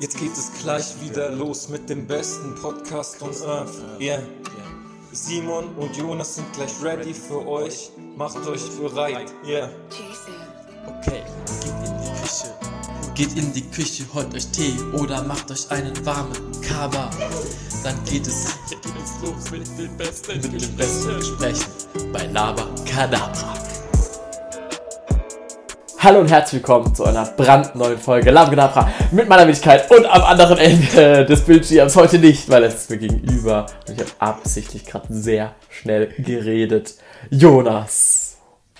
Jetzt 0.00 0.18
geht 0.18 0.32
es 0.32 0.52
gleich 0.62 1.00
wieder 1.00 1.30
los 1.30 1.68
mit 1.68 1.88
dem 1.88 2.06
besten 2.06 2.54
Podcast 2.56 3.20
on 3.22 3.30
Earth. 3.48 3.82
Yeah. 4.00 4.22
Simon 5.12 5.74
und 5.76 5.96
Jonas 5.96 6.36
sind 6.36 6.52
gleich 6.52 6.70
ready 6.82 7.14
für 7.14 7.46
euch. 7.46 7.90
Macht 8.16 8.46
euch 8.46 8.62
bereit. 8.78 9.32
Yeah. 9.46 9.70
Okay, 10.86 11.22
geht 11.60 11.72
in 11.84 12.02
die 12.02 12.20
Küche. 12.20 12.54
Geht 13.14 13.36
in 13.36 13.52
die 13.52 13.70
Küche, 13.70 14.04
holt 14.14 14.34
euch 14.34 14.46
Tee 14.48 14.74
oder 14.92 15.22
macht 15.24 15.50
euch 15.50 15.70
einen 15.70 15.94
warmen 16.06 16.36
Kaba. 16.60 17.10
Dann 17.82 18.04
geht 18.04 18.26
es 18.26 18.54
Hier 18.68 18.78
geht 18.78 18.92
es 19.02 19.22
los 19.22 19.50
mit 19.50 19.78
den 19.78 19.96
besten 19.96 20.40
mit 20.40 20.62
dem 20.62 20.76
besten 20.76 21.16
Gesprächen 21.16 21.72
bei 22.12 22.26
Laba 22.26 22.68
Kadabra. 22.84 23.57
Hallo 26.00 26.20
und 26.20 26.30
herzlich 26.30 26.62
willkommen 26.62 26.94
zu 26.94 27.04
einer 27.06 27.24
brandneuen 27.24 27.98
Folge 27.98 28.30
Laba 28.30 28.50
Kadabra 28.50 28.88
mit 29.10 29.28
meiner 29.28 29.42
Wenigkeit 29.48 29.90
und 29.90 30.06
am 30.06 30.22
anderen 30.22 30.56
Ende 30.56 31.26
des 31.26 31.40
Bildschirms 31.40 31.96
heute 31.96 32.20
nicht, 32.20 32.48
weil 32.48 32.62
es 32.62 32.74
ist 32.74 32.90
mir 32.90 32.98
gegenüber 32.98 33.66
und 33.88 33.94
ich 33.94 34.00
habe 34.00 34.12
absichtlich 34.20 34.86
gerade 34.86 35.08
sehr 35.10 35.56
schnell 35.68 36.14
geredet. 36.18 36.94
Jonas. 37.30 38.27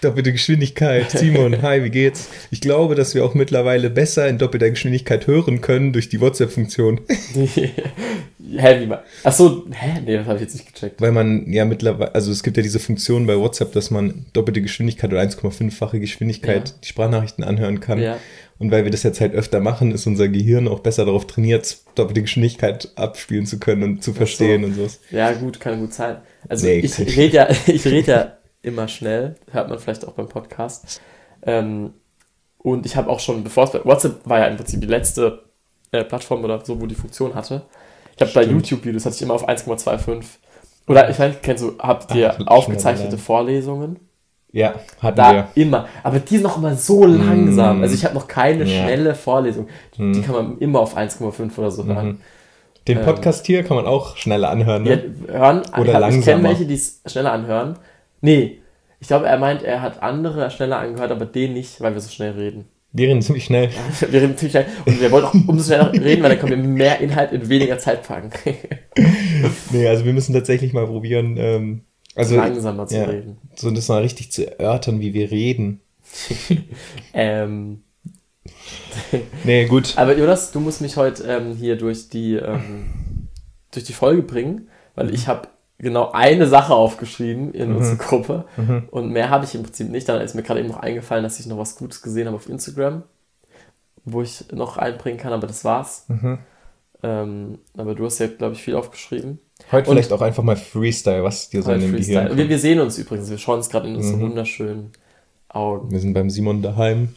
Doppelte 0.00 0.32
Geschwindigkeit. 0.32 1.10
Simon, 1.18 1.60
hi, 1.62 1.82
wie 1.82 1.90
geht's? 1.90 2.28
Ich 2.52 2.60
glaube, 2.60 2.94
dass 2.94 3.14
wir 3.14 3.24
auch 3.24 3.34
mittlerweile 3.34 3.90
besser 3.90 4.28
in 4.28 4.38
doppelter 4.38 4.70
Geschwindigkeit 4.70 5.26
hören 5.26 5.60
können 5.60 5.92
durch 5.92 6.08
die 6.08 6.20
WhatsApp-Funktion. 6.20 7.00
hä, 7.34 8.80
wie 8.80 8.86
man. 8.86 8.98
Achso, 9.24 9.64
hä? 9.72 10.00
Nee, 10.04 10.16
das 10.16 10.26
habe 10.26 10.36
ich 10.36 10.42
jetzt 10.42 10.54
nicht 10.54 10.72
gecheckt. 10.72 11.00
Weil 11.00 11.10
man 11.12 11.50
ja 11.52 11.64
mittlerweile, 11.64 12.14
also 12.14 12.30
es 12.30 12.42
gibt 12.44 12.56
ja 12.56 12.62
diese 12.62 12.78
Funktion 12.78 13.26
bei 13.26 13.36
WhatsApp, 13.36 13.72
dass 13.72 13.90
man 13.90 14.26
doppelte 14.32 14.62
Geschwindigkeit 14.62 15.10
oder 15.12 15.20
1,5-fache 15.22 15.98
Geschwindigkeit 15.98 16.68
Ja. 16.68 16.74
die 16.82 16.88
Sprachnachrichten 16.88 17.42
anhören 17.42 17.80
kann. 17.80 18.00
Ja. 18.00 18.18
Und 18.60 18.70
weil 18.72 18.82
wir 18.84 18.90
das 18.90 19.04
jetzt 19.04 19.20
halt 19.20 19.34
öfter 19.34 19.60
machen, 19.60 19.92
ist 19.92 20.06
unser 20.06 20.28
Gehirn 20.28 20.66
auch 20.66 20.80
besser 20.80 21.04
darauf 21.04 21.26
trainiert, 21.28 21.76
doppelte 21.94 22.22
Geschwindigkeit 22.22 22.88
abspielen 22.96 23.46
zu 23.46 23.58
können 23.60 23.82
und 23.84 24.02
zu 24.02 24.12
verstehen 24.12 24.64
und 24.64 24.74
so. 24.74 24.86
Ja, 25.10 25.32
gut, 25.32 25.60
kann 25.60 25.78
gut 25.80 25.92
sein. 25.92 26.16
Also 26.48 26.66
Nee, 26.66 26.78
ich 26.80 26.98
ich- 26.98 27.16
rede 27.16 27.36
ja, 27.36 27.48
ich 27.66 27.84
rede 27.84 28.10
ja 28.10 28.37
immer 28.62 28.88
schnell, 28.88 29.36
hört 29.50 29.68
man 29.68 29.78
vielleicht 29.78 30.06
auch 30.06 30.12
beim 30.12 30.28
Podcast. 30.28 31.00
Ähm, 31.42 31.92
und 32.58 32.86
ich 32.86 32.96
habe 32.96 33.08
auch 33.08 33.20
schon, 33.20 33.44
bevor 33.44 33.64
es 33.64 33.70
bei 33.72 33.84
WhatsApp 33.84 34.20
war 34.24 34.38
ja 34.40 34.46
im 34.46 34.56
Prinzip 34.56 34.80
die 34.80 34.86
letzte 34.86 35.44
äh, 35.92 36.04
Plattform 36.04 36.42
oder 36.44 36.64
so, 36.64 36.80
wo 36.80 36.86
die 36.86 36.94
Funktion 36.94 37.34
hatte. 37.34 37.62
Ich 38.16 38.20
habe 38.22 38.32
bei. 38.32 38.42
YouTube-Videos 38.44 39.06
hatte 39.06 39.14
ich 39.16 39.22
immer 39.22 39.34
auf 39.34 39.48
1,25. 39.48 40.24
Oder 40.88 41.08
ich 41.08 41.18
weiß, 41.18 41.28
nicht, 41.28 41.42
kennst 41.42 41.62
du, 41.62 41.74
habt 41.78 42.14
ihr 42.14 42.34
Ach, 42.34 42.46
aufgezeichnete. 42.46 43.16
Vorlesungen? 43.18 44.00
Ja, 44.50 44.74
hatten 45.00 45.16
Da 45.16 45.32
wir. 45.32 45.48
immer. 45.54 45.86
Aber 46.02 46.18
die 46.18 46.34
sind 46.36 46.42
noch 46.42 46.56
immer 46.56 46.74
so 46.74 47.04
langsam. 47.04 47.80
Mm. 47.80 47.82
Also 47.82 47.94
ich 47.94 48.04
habe 48.04 48.14
noch 48.14 48.26
keine 48.26 48.64
Ja. 48.64 48.82
schnelle 48.84 49.14
Vorlesung. 49.14 49.68
Die, 49.96 50.02
Mm. 50.02 50.12
die 50.14 50.22
kann 50.22 50.34
man 50.34 50.58
immer 50.58 50.80
auf 50.80 50.96
1,5 50.96 51.58
oder 51.58 51.70
so 51.70 51.84
hören. 51.84 52.06
Mhm. 52.06 52.20
Den 52.88 52.98
Ähm, 52.98 53.04
Podcast 53.04 53.46
hier 53.46 53.62
kann 53.62 53.76
man 53.76 53.86
auch 53.86 54.16
schneller 54.16 54.48
anhören. 54.48 54.86
Ja, 54.86 54.96
Ne? 54.96 55.14
hören, 55.28 55.62
Oder 55.78 55.84
ich, 55.84 55.94
hab- 55.94 56.10
ich 56.12 56.24
kenne 56.24 56.42
welche, 56.44 56.64
die 56.66 56.74
es 56.74 57.02
schneller 57.06 57.32
anhören. 57.32 57.78
Nee, 58.20 58.58
ich 59.00 59.08
glaube, 59.08 59.26
er 59.26 59.38
meint, 59.38 59.62
er 59.62 59.80
hat 59.80 60.02
andere 60.02 60.50
schneller 60.50 60.78
angehört, 60.78 61.12
aber 61.12 61.24
den 61.26 61.52
nicht, 61.52 61.80
weil 61.80 61.94
wir 61.94 62.00
so 62.00 62.10
schnell 62.10 62.32
reden. 62.32 62.64
Wir 62.92 63.08
reden 63.08 63.22
ziemlich 63.22 63.44
schnell. 63.44 63.70
Wir 64.00 64.22
reden 64.22 64.36
ziemlich 64.36 64.52
schnell 64.52 64.66
und 64.86 64.98
wir 64.98 65.10
wollen 65.12 65.26
auch 65.26 65.34
umso 65.34 65.64
schneller 65.64 65.92
reden, 65.92 66.22
weil 66.22 66.30
dann 66.30 66.38
können 66.38 66.62
wir 66.62 66.68
mehr 66.68 67.00
Inhalt 67.00 67.32
in 67.32 67.48
weniger 67.48 67.78
Zeit 67.78 68.02
packen. 68.02 68.30
Nee, 69.70 69.86
also 69.86 70.04
wir 70.04 70.12
müssen 70.12 70.32
tatsächlich 70.32 70.72
mal 70.72 70.86
probieren, 70.86 71.36
ähm, 71.36 71.82
also 72.16 72.34
Langsamer 72.34 72.88
zu 72.88 72.96
ja. 72.96 73.04
reden. 73.04 73.38
so 73.54 73.70
das 73.70 73.86
mal 73.86 74.02
richtig 74.02 74.32
zu 74.32 74.58
erörtern, 74.58 75.00
wie 75.00 75.14
wir 75.14 75.30
reden. 75.30 75.80
Ähm, 77.12 77.82
Nee, 79.44 79.66
gut. 79.66 79.94
aber 79.96 80.16
Jonas, 80.16 80.50
du 80.50 80.58
musst 80.58 80.80
mich 80.80 80.96
heute 80.96 81.22
ähm, 81.24 81.54
hier 81.54 81.76
durch 81.76 82.08
die, 82.08 82.34
ähm, 82.34 83.28
durch 83.70 83.84
die 83.84 83.92
Folge 83.92 84.22
bringen, 84.22 84.68
weil 84.94 85.14
ich 85.14 85.28
habe 85.28 85.48
genau 85.78 86.10
eine 86.12 86.46
Sache 86.46 86.74
aufgeschrieben 86.74 87.52
in 87.54 87.74
unsere 87.74 87.96
Gruppe 87.96 88.44
und 88.90 89.10
mehr 89.10 89.30
habe 89.30 89.44
ich 89.44 89.54
im 89.54 89.62
Prinzip 89.62 89.88
nicht. 89.90 90.08
Dann 90.08 90.20
ist 90.20 90.34
mir 90.34 90.42
gerade 90.42 90.60
eben 90.60 90.68
noch 90.68 90.80
eingefallen, 90.80 91.22
dass 91.22 91.38
ich 91.40 91.46
noch 91.46 91.58
was 91.58 91.76
Gutes 91.76 92.02
gesehen 92.02 92.26
habe 92.26 92.36
auf 92.36 92.48
Instagram, 92.48 93.02
wo 94.04 94.22
ich 94.22 94.44
noch 94.52 94.76
einbringen 94.76 95.18
kann, 95.18 95.32
aber 95.32 95.46
das 95.46 95.64
war's. 95.64 96.06
Ähm, 97.02 97.58
aber 97.76 97.94
du 97.94 98.04
hast 98.06 98.18
ja, 98.18 98.26
glaube 98.26 98.54
ich, 98.54 98.62
viel 98.62 98.74
aufgeschrieben. 98.74 99.38
Heute 99.70 99.88
Und- 99.88 99.96
vielleicht 99.96 100.12
auch 100.12 100.20
einfach 100.20 100.42
mal 100.42 100.56
Freestyle, 100.56 101.22
was 101.22 101.48
dir 101.48 101.62
so 101.62 101.70
in 101.72 101.80
dem. 101.80 101.94
Gehirn 101.96 102.36
Wir, 102.36 102.48
wir 102.48 102.58
sehen 102.58 102.80
uns 102.80 102.98
übrigens, 102.98 103.30
wir 103.30 103.38
schauen 103.38 103.58
uns 103.58 103.68
gerade 103.70 103.88
in 103.88 103.94
unsere 103.96 104.18
wunderschönen 104.20 104.90
Augen. 105.48 105.90
Wir 105.92 106.00
sind 106.00 106.12
beim 106.12 106.28
Simon 106.28 106.60
daheim 106.60 107.14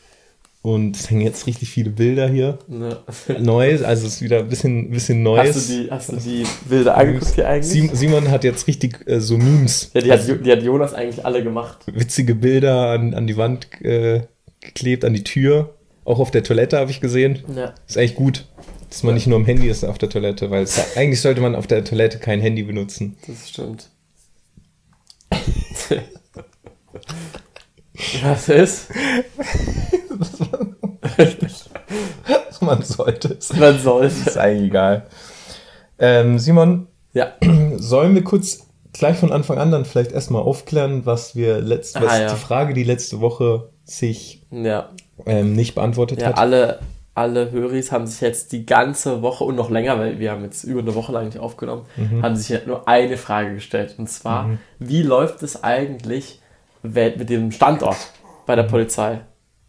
und 0.64 0.96
es 0.96 1.10
hängen 1.10 1.22
jetzt 1.22 1.48
richtig 1.48 1.70
viele 1.70 1.90
Bilder 1.90 2.30
hier. 2.30 2.60
Ne? 2.68 2.98
Neues, 3.40 3.82
also 3.82 4.06
es 4.06 4.16
ist 4.16 4.22
wieder 4.22 4.40
ein 4.40 4.48
bisschen, 4.48 4.92
bisschen 4.92 5.24
Neues. 5.24 5.56
Hast, 5.56 5.70
du 5.70 5.84
die, 5.84 5.92
hast 5.92 6.12
du 6.12 6.18
die 6.18 6.46
Bilder 6.70 6.96
angeguckt 6.98 7.34
hier 7.34 7.48
eigentlich? 7.48 7.72
Sim 7.72 7.90
Simon 7.94 8.30
hat 8.30 8.44
jetzt 8.44 8.68
richtig 8.68 9.08
äh, 9.08 9.20
so 9.20 9.38
Memes, 9.38 9.90
ja, 9.94 10.02
die 10.02 10.12
hat, 10.12 10.46
die 10.46 10.52
hat 10.52 10.62
Jonas 10.62 10.94
eigentlich 10.94 11.26
alle 11.26 11.44
gemacht. 11.44 11.80
witzige 11.88 12.36
Bilder 12.36 12.92
an, 12.92 13.16
an 13.16 13.26
die 13.26 13.38
Wand 13.38 13.70
äh, 13.82 14.22
geklebt, 14.60 15.04
an 15.04 15.14
die 15.14 15.24
Tür. 15.24 15.74
Auch 16.04 16.20
auf 16.20 16.30
der 16.32 16.44
Toilette 16.44 16.78
habe 16.78 16.92
ich 16.92 17.02
gesehen. 17.02 17.40
Ja. 17.56 17.74
Ist 17.88 17.98
eigentlich 17.98 18.16
gut, 18.16 18.46
dass 18.90 19.02
man 19.04 19.16
nicht 19.16 19.26
nur 19.28 19.38
am 19.38 19.46
Handy 19.46 19.68
ist 19.68 19.84
auf 19.84 19.98
der 19.98 20.10
Toilette, 20.10 20.52
weil 20.52 20.64
es, 20.64 20.96
eigentlich 20.96 21.22
sollte 21.22 21.42
man 21.42 21.56
auf 21.56 21.66
der 21.66 21.84
Toilette 21.84 22.20
kein 22.20 22.40
Handy 22.40 22.62
benutzen. 22.64 23.18
Das 23.26 23.50
stimmt. 23.50 23.90
Was 28.24 28.50
ist? 28.50 28.90
Man 32.62 32.82
sollte 32.84 33.34
es. 33.34 33.54
Man 33.54 33.80
sollte. 33.80 34.10
Ist 34.10 34.38
eigentlich 34.38 34.70
egal. 34.70 35.04
Ähm, 36.00 36.38
Simon, 36.40 36.88
Ja. 37.14 37.34
sollen 37.78 38.16
wir 38.16 38.24
kurz 38.24 38.68
gleich 38.94 39.18
von 39.18 39.32
Anfang 39.32 39.58
an 39.58 39.72
dann 39.72 39.86
vielleicht 39.86 40.12
erstmal 40.12 40.42
aufklären, 40.42 41.06
was 41.06 41.36
wir 41.36 41.60
letzt, 41.62 41.98
Ah, 41.98 42.02
was 42.04 42.20
ja. 42.20 42.30
die 42.34 42.40
Frage, 42.40 42.74
die 42.74 42.84
letzte 42.84 43.20
Woche 43.22 43.70
sich 43.84 44.46
Ja. 44.52 44.90
ähm, 45.26 45.54
nicht 45.56 45.76
beantwortet 45.76 46.22
Ja, 46.22 46.28
hat? 46.30 46.38
alle, 46.38 46.80
alle 47.16 47.52
Höris 47.52 47.92
haben 47.92 48.06
sich 48.08 48.22
jetzt 48.22 48.52
die 48.52 48.66
ganze 48.66 49.22
Woche 49.22 49.44
und 49.44 49.56
noch 49.56 49.70
länger, 49.70 49.98
weil 49.98 50.20
wir 50.20 50.32
haben 50.32 50.44
jetzt 50.44 50.64
über 50.64 50.82
eine 50.82 50.94
Woche 50.96 51.12
lang 51.12 51.26
nicht 51.26 51.40
aufgenommen, 51.40 51.86
Mhm. 51.98 52.22
haben 52.24 52.36
sich 52.36 52.66
nur 52.66 52.88
eine 52.88 53.18
Frage 53.18 53.56
gestellt. 53.56 53.96
Und 53.98 54.08
zwar, 54.10 54.50
wie 54.80 55.04
läuft 55.04 55.42
es 55.44 55.64
eigentlich 55.64 56.42
mit 56.84 57.30
dem 57.30 57.52
Standort 57.52 57.98
bei 58.46 58.56
der 58.56 58.64
Polizei? 58.64 59.20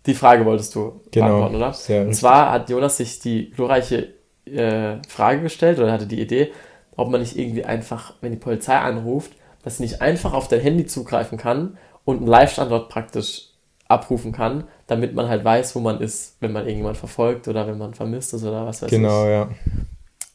Die 0.07 0.15
Frage 0.15 0.45
wolltest 0.45 0.75
du. 0.75 1.01
Genau, 1.11 1.27
beantworten, 1.29 1.57
oder? 1.57 1.73
sehr 1.73 2.01
und 2.01 2.07
richtig. 2.09 2.21
zwar 2.21 2.51
hat 2.53 2.69
Jonas 2.71 2.97
sich 2.97 3.21
die 3.21 3.51
glorreiche 3.51 4.09
äh, 4.47 4.97
Frage 5.09 5.43
gestellt 5.43 5.79
oder 5.79 5.93
hatte 5.93 6.07
die 6.07 6.21
Idee, 6.21 6.53
ob 6.97 7.09
man 7.11 7.21
nicht 7.21 7.39
irgendwie 7.39 7.65
einfach, 7.65 8.15
wenn 8.21 8.33
die 8.33 8.39
Polizei 8.39 8.77
anruft, 8.77 9.33
dass 9.63 9.77
sie 9.77 9.85
nicht 9.85 10.03
einfach 10.03 10.33
auf 10.33 10.49
dein 10.49 10.61
Handy 10.61 10.87
zugreifen 10.87 11.39
kann 11.39 11.79
und 12.05 12.19
einen 12.19 12.27
Live-Standort 12.27 12.89
praktisch 12.89 13.49
abrufen 13.87 14.33
kann, 14.33 14.65
damit 14.89 15.15
man 15.15 15.29
halt 15.29 15.45
weiß, 15.45 15.77
wo 15.77 15.81
man 15.81 16.01
ist, 16.01 16.37
wenn 16.41 16.53
man 16.53 16.65
irgendjemand 16.65 16.97
verfolgt 16.97 17.47
oder 17.47 17.67
wenn 17.67 17.79
man 17.79 17.95
vermisst 17.95 18.35
ist 18.35 18.43
oder 18.43 18.67
was 18.67 18.83
weiß 18.83 18.91
Genau, 18.91 19.25
ich. 19.25 19.31
ja. 19.31 19.49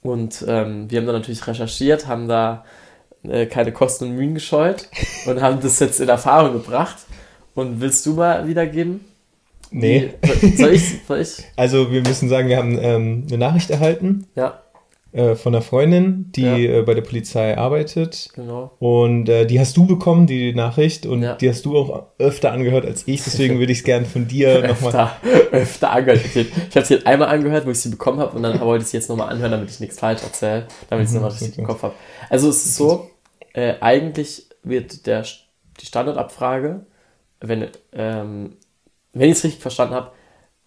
Und 0.02 0.46
ähm, 0.48 0.90
wir 0.90 1.00
haben 1.00 1.06
dann 1.08 1.16
natürlich 1.16 1.46
recherchiert, 1.46 2.08
haben 2.08 2.28
da 2.28 2.64
äh, 3.24 3.48
keine 3.48 3.74
Kosten 3.74 4.06
und 4.06 4.16
Mühen 4.16 4.36
gescheut 4.36 4.88
und 5.26 5.42
haben 5.42 5.60
das 5.60 5.80
jetzt 5.80 6.00
in 6.00 6.08
Erfahrung 6.08 6.54
gebracht. 6.54 6.98
Und 7.56 7.82
willst 7.82 8.06
du 8.06 8.14
mal 8.14 8.48
wiedergeben? 8.48 9.04
Nee. 9.72 10.10
Soll 10.56 10.74
ich? 10.74 10.84
Soll 11.08 11.20
ich? 11.22 11.44
Also 11.56 11.92
wir 11.92 12.02
müssen 12.02 12.30
sagen, 12.30 12.48
wir 12.50 12.58
haben 12.58 12.78
ähm, 12.82 13.26
eine 13.28 13.38
Nachricht 13.38 13.70
erhalten 13.70 14.28
Ja, 14.36 14.62
äh, 15.12 15.36
von 15.36 15.54
einer 15.56 15.62
Freundin, 15.62 16.32
die 16.36 16.44
Ja. 16.44 16.58
äh, 16.58 16.82
bei 16.84 16.94
der 16.94 17.02
Polizei 17.02 17.58
arbeitet. 17.58 18.30
genau. 18.36 18.72
Und 18.80 19.28
äh, 19.30 19.46
die 19.46 19.60
hast 19.60 19.76
du 19.78 19.86
bekommen, 19.88 20.28
die 20.28 20.54
Nachricht, 20.54 21.06
und 21.06 21.24
Ja. 21.24 21.36
die 21.36 21.50
hast 21.50 21.66
du 21.66 21.78
auch 21.78 22.08
öfter 22.20 22.52
angehört 22.52 22.86
als 22.86 23.08
ich. 23.08 23.24
Deswegen 23.24 23.60
würde 23.60 23.72
ich 23.72 23.80
es 23.80 23.84
gerne 23.84 24.06
von 24.06 24.28
dir 24.28 24.62
nochmal. 24.68 24.72
öfter, 24.72 25.18
öfter 25.52 25.92
angehört. 25.92 26.22
Ich 26.36 26.76
habe 26.76 26.86
sie 26.86 26.94
jetzt 26.96 27.08
einmal 27.08 27.30
angehört, 27.30 27.66
wo 27.66 27.72
ich 27.72 27.80
sie 27.80 27.90
bekommen 27.90 28.20
habe 28.20 28.36
und 28.36 28.44
dann 28.44 28.60
wollte 28.62 28.84
ich 28.84 28.90
sie 28.92 28.98
jetzt 28.98 29.10
nochmal 29.10 29.30
anhören, 29.30 29.52
damit 29.52 29.70
ich 29.70 29.80
nichts 29.80 30.00
falsch 30.00 30.24
erzähle, 30.24 30.68
damit 30.90 31.04
ich 31.04 31.10
es 31.10 31.14
Mhm, 31.14 31.22
nochmal 31.22 31.32
richtig 31.32 31.50
okay. 31.54 31.62
im 31.62 31.68
Kopf 31.68 31.84
habe. 31.84 31.94
Also 32.30 32.50
es 32.50 32.66
ist 32.66 32.76
so, 32.76 33.10
äh, 33.54 33.74
eigentlich 33.82 34.48
wird 34.64 35.08
der, 35.08 35.24
die 35.82 35.86
Standortabfrage, 35.86 36.86
wenn, 37.42 37.68
ähm, 37.94 38.54
wenn 39.20 39.30
ich 39.30 39.38
es 39.38 39.44
richtig 39.44 39.62
verstanden 39.62 39.96
habe, 39.96 40.12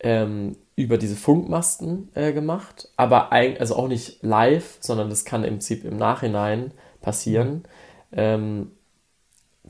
ähm, 0.01 0.57
über 0.77 0.99
diese 0.99 1.17
Funkmasten 1.17 2.09
äh, 2.15 2.33
gemacht, 2.33 2.89
aber 2.97 3.33
eigentlich, 3.33 3.61
also 3.61 3.77
auch 3.77 3.89
nicht 3.89 4.23
live, 4.23 4.79
sondern 4.81 5.11
das 5.11 5.25
kann 5.25 5.45
im 5.45 5.55
Prinzip 5.55 5.85
im 5.85 5.97
Nachhinein 5.97 6.73
passieren. 7.03 7.65
Ähm, 8.13 8.73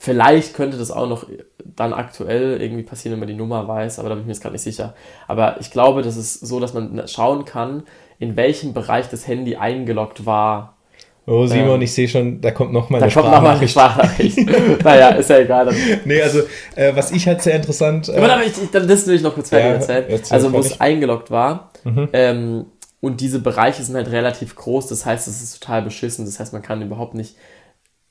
Vielleicht 0.02 0.54
könnte 0.54 0.78
das 0.78 0.90
auch 0.90 1.06
noch 1.06 1.26
dann 1.58 1.92
aktuell 1.92 2.58
irgendwie 2.62 2.84
passieren, 2.84 3.12
wenn 3.12 3.20
man 3.20 3.28
die 3.28 3.34
Nummer 3.34 3.68
weiß, 3.68 3.98
aber 3.98 4.08
da 4.08 4.14
bin 4.14 4.22
ich 4.22 4.26
mir 4.26 4.32
jetzt 4.32 4.40
gerade 4.40 4.54
nicht 4.54 4.62
sicher. 4.62 4.94
Aber 5.28 5.60
ich 5.60 5.70
glaube, 5.70 6.00
das 6.00 6.16
ist 6.16 6.34
so, 6.40 6.58
dass 6.58 6.72
man 6.72 7.06
schauen 7.06 7.44
kann, 7.44 7.82
in 8.18 8.34
welchem 8.34 8.72
Bereich 8.72 9.08
das 9.10 9.26
Handy 9.26 9.56
eingeloggt 9.56 10.24
war. 10.24 10.78
Oh, 11.26 11.46
Simon, 11.46 11.76
Ähm, 11.76 11.82
ich 11.82 11.92
sehe 11.92 12.08
schon, 12.08 12.40
da 12.40 12.50
kommt 12.50 12.72
noch 12.72 12.90
mal 12.90 12.98
Da 12.98 13.04
eine 13.06 13.14
kommt 13.14 13.30
nochmal 13.30 13.56
eine 13.56 13.68
Sprachnachricht. 13.68 14.40
Sprachnachricht. 14.40 14.84
naja, 14.84 15.08
ist 15.10 15.30
ja 15.30 15.38
egal. 15.38 15.66
Dann. 15.66 15.76
Nee, 16.04 16.20
also, 16.22 16.40
äh, 16.74 16.94
was 16.96 17.12
ich 17.12 17.26
halt 17.26 17.42
sehr 17.42 17.54
interessant... 17.54 18.08
Äh, 18.08 18.16
Aber 18.16 18.44
ich, 18.44 18.60
ich, 18.60 18.70
dann 18.70 18.88
das 18.88 19.06
will 19.06 19.14
ich 19.16 19.22
noch 19.22 19.34
kurz 19.34 19.50
fertig 19.50 19.66
Ja, 19.66 19.72
erzählen. 19.74 20.04
erzähl 20.08 20.34
Also, 20.34 20.52
wo 20.52 20.58
es 20.58 20.80
eingeloggt 20.80 21.30
war. 21.30 21.70
Mhm. 21.84 22.08
Ähm, 22.12 22.66
und 23.00 23.20
diese 23.20 23.38
Bereiche 23.40 23.82
sind 23.82 23.94
halt 23.94 24.10
relativ 24.10 24.56
groß. 24.56 24.88
Das 24.88 25.06
heißt, 25.06 25.28
es 25.28 25.42
ist 25.42 25.60
total 25.62 25.82
beschissen. 25.82 26.24
Das 26.24 26.40
heißt, 26.40 26.52
man 26.52 26.62
kann 26.62 26.82
überhaupt 26.82 27.14
nicht. 27.14 27.36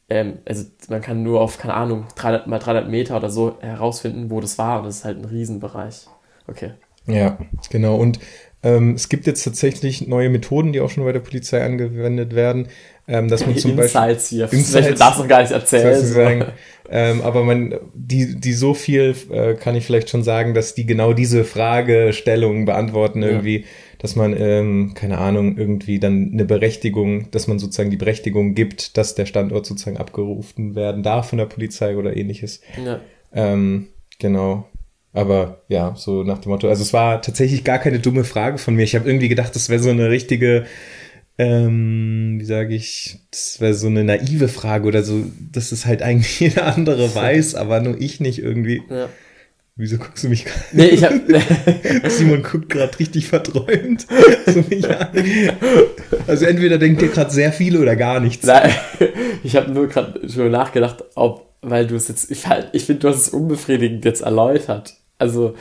Ähm, 0.09 0.39
also, 0.47 0.63
man 0.87 1.01
kann 1.01 1.21
nur 1.23 1.41
auf, 1.41 1.57
keine 1.57 1.73
Ahnung, 1.73 2.05
300 2.15 2.47
mal 2.47 2.59
300 2.59 2.89
Meter 2.89 3.17
oder 3.17 3.29
so 3.29 3.57
herausfinden, 3.59 4.29
wo 4.31 4.39
das 4.39 4.57
war. 4.57 4.79
Und 4.79 4.85
das 4.85 4.97
ist 4.97 5.05
halt 5.05 5.17
ein 5.17 5.25
Riesenbereich. 5.25 6.07
Okay. 6.47 6.71
Ja, 7.05 7.37
genau. 7.69 7.95
Und 7.95 8.19
ähm, 8.61 8.95
es 8.95 9.07
gibt 9.07 9.25
jetzt 9.27 9.43
tatsächlich 9.43 10.07
neue 10.07 10.29
Methoden, 10.29 10.73
die 10.73 10.81
auch 10.81 10.89
schon 10.89 11.03
bei 11.05 11.13
der 11.13 11.21
Polizei 11.21 11.63
angewendet 11.63 12.35
werden, 12.35 12.67
ähm, 13.07 13.27
dass 13.29 13.45
man 13.45 13.57
zum 13.57 13.75
Beispiel... 13.75 14.01
Insights 14.01 14.29
hier. 14.29 14.51
Insights. 14.51 14.99
Darfst 14.99 15.19
du 15.19 15.23
noch 15.23 15.29
gar 15.29 15.41
nicht 15.41 15.51
erzählen. 15.51 16.45
ähm, 16.89 17.21
aber 17.21 17.43
man, 17.43 17.75
die, 17.93 18.35
die 18.39 18.53
so 18.53 18.73
viel 18.73 19.15
äh, 19.31 19.53
kann 19.55 19.75
ich 19.75 19.85
vielleicht 19.85 20.09
schon 20.09 20.23
sagen, 20.23 20.53
dass 20.53 20.75
die 20.75 20.85
genau 20.85 21.13
diese 21.13 21.43
Fragestellungen 21.45 22.65
beantworten 22.65 23.21
Ja. 23.21 23.29
irgendwie, 23.29 23.65
dass 23.97 24.15
man, 24.15 24.35
ähm, 24.37 24.91
keine 24.93 25.17
Ahnung, 25.17 25.57
irgendwie 25.57 25.99
dann 25.99 26.31
eine 26.33 26.45
Berechtigung, 26.45 27.31
dass 27.31 27.47
man 27.47 27.59
sozusagen 27.59 27.89
die 27.89 27.97
Berechtigung 27.97 28.55
gibt, 28.55 28.97
dass 28.97 29.15
der 29.15 29.25
Standort 29.25 29.65
sozusagen 29.65 29.97
abgerufen 29.97 30.75
werden 30.75 31.01
darf 31.01 31.29
von 31.29 31.37
der 31.37 31.45
Polizei 31.45 31.95
oder 31.95 32.15
ähnliches. 32.15 32.61
Ja. 32.83 32.99
Ähm, 33.33 33.87
genau. 34.19 34.65
Aber 35.13 35.61
ja, 35.69 35.95
so 35.97 36.23
nach 36.23 36.37
dem 36.39 36.51
Motto. 36.51 36.69
Also 36.69 36.83
es 36.83 36.93
war 36.93 37.21
tatsächlich 37.21 37.63
gar 37.63 37.79
keine 37.79 37.99
dumme 37.99 38.23
Frage 38.23 38.57
von 38.59 38.75
mir. 38.75 38.83
Ich 38.83 38.95
habe 38.95 39.07
irgendwie 39.09 39.29
gedacht, 39.29 39.55
das 39.55 39.69
wäre 39.69 39.81
so 39.81 39.89
eine 39.89 40.09
richtige, 40.09 40.65
ähm, 41.37 42.37
wie 42.39 42.45
sage 42.45 42.75
ich, 42.75 43.19
das 43.31 43.59
wäre 43.59 43.73
so 43.73 43.87
eine 43.87 44.03
naive 44.03 44.47
Frage 44.49 44.87
oder 44.87 45.03
so, 45.03 45.23
dass 45.51 45.71
es 45.71 45.85
halt 45.85 46.01
eigentlich 46.03 46.39
jeder 46.39 46.75
andere 46.75 47.13
weiß, 47.15 47.55
aber 47.55 47.79
nur 47.81 47.99
ich 47.99 48.19
nicht 48.19 48.39
irgendwie. 48.39 48.83
ja. 48.89 49.09
Wieso 49.81 49.97
guckst 49.97 50.25
du 50.25 50.27
mich 50.27 50.43
gerade? 50.43 50.59
Nee, 50.73 50.87
ich 50.87 51.05
hab. 51.05 51.13
Simon 52.11 52.43
guckt 52.43 52.67
gerade 52.67 52.99
richtig 52.99 53.27
verträumt. 53.27 54.05
So. 54.45 54.61
Also 56.27 56.45
entweder 56.45 56.77
denkt 56.77 57.01
ihr 57.01 57.07
gerade 57.07 57.31
sehr 57.31 57.53
viel 57.53 57.77
oder 57.77 57.95
gar 57.95 58.19
nichts. 58.19 58.45
Nein, 58.45 58.71
ich 59.43 59.55
habe 59.55 59.71
nur 59.71 59.87
gerade 59.87 60.27
schon 60.29 60.51
nachgedacht, 60.51 61.05
ob, 61.15 61.53
weil 61.61 61.87
du 61.87 61.95
es 61.95 62.09
jetzt, 62.09 62.29
ich, 62.29 62.45
halt- 62.47 62.67
ich 62.73 62.83
finde, 62.83 62.99
du 63.03 63.07
hast 63.07 63.21
es 63.21 63.29
unbefriedigend 63.29 64.03
jetzt 64.03 64.19
erläutert. 64.19 64.95
Also, 65.19 65.53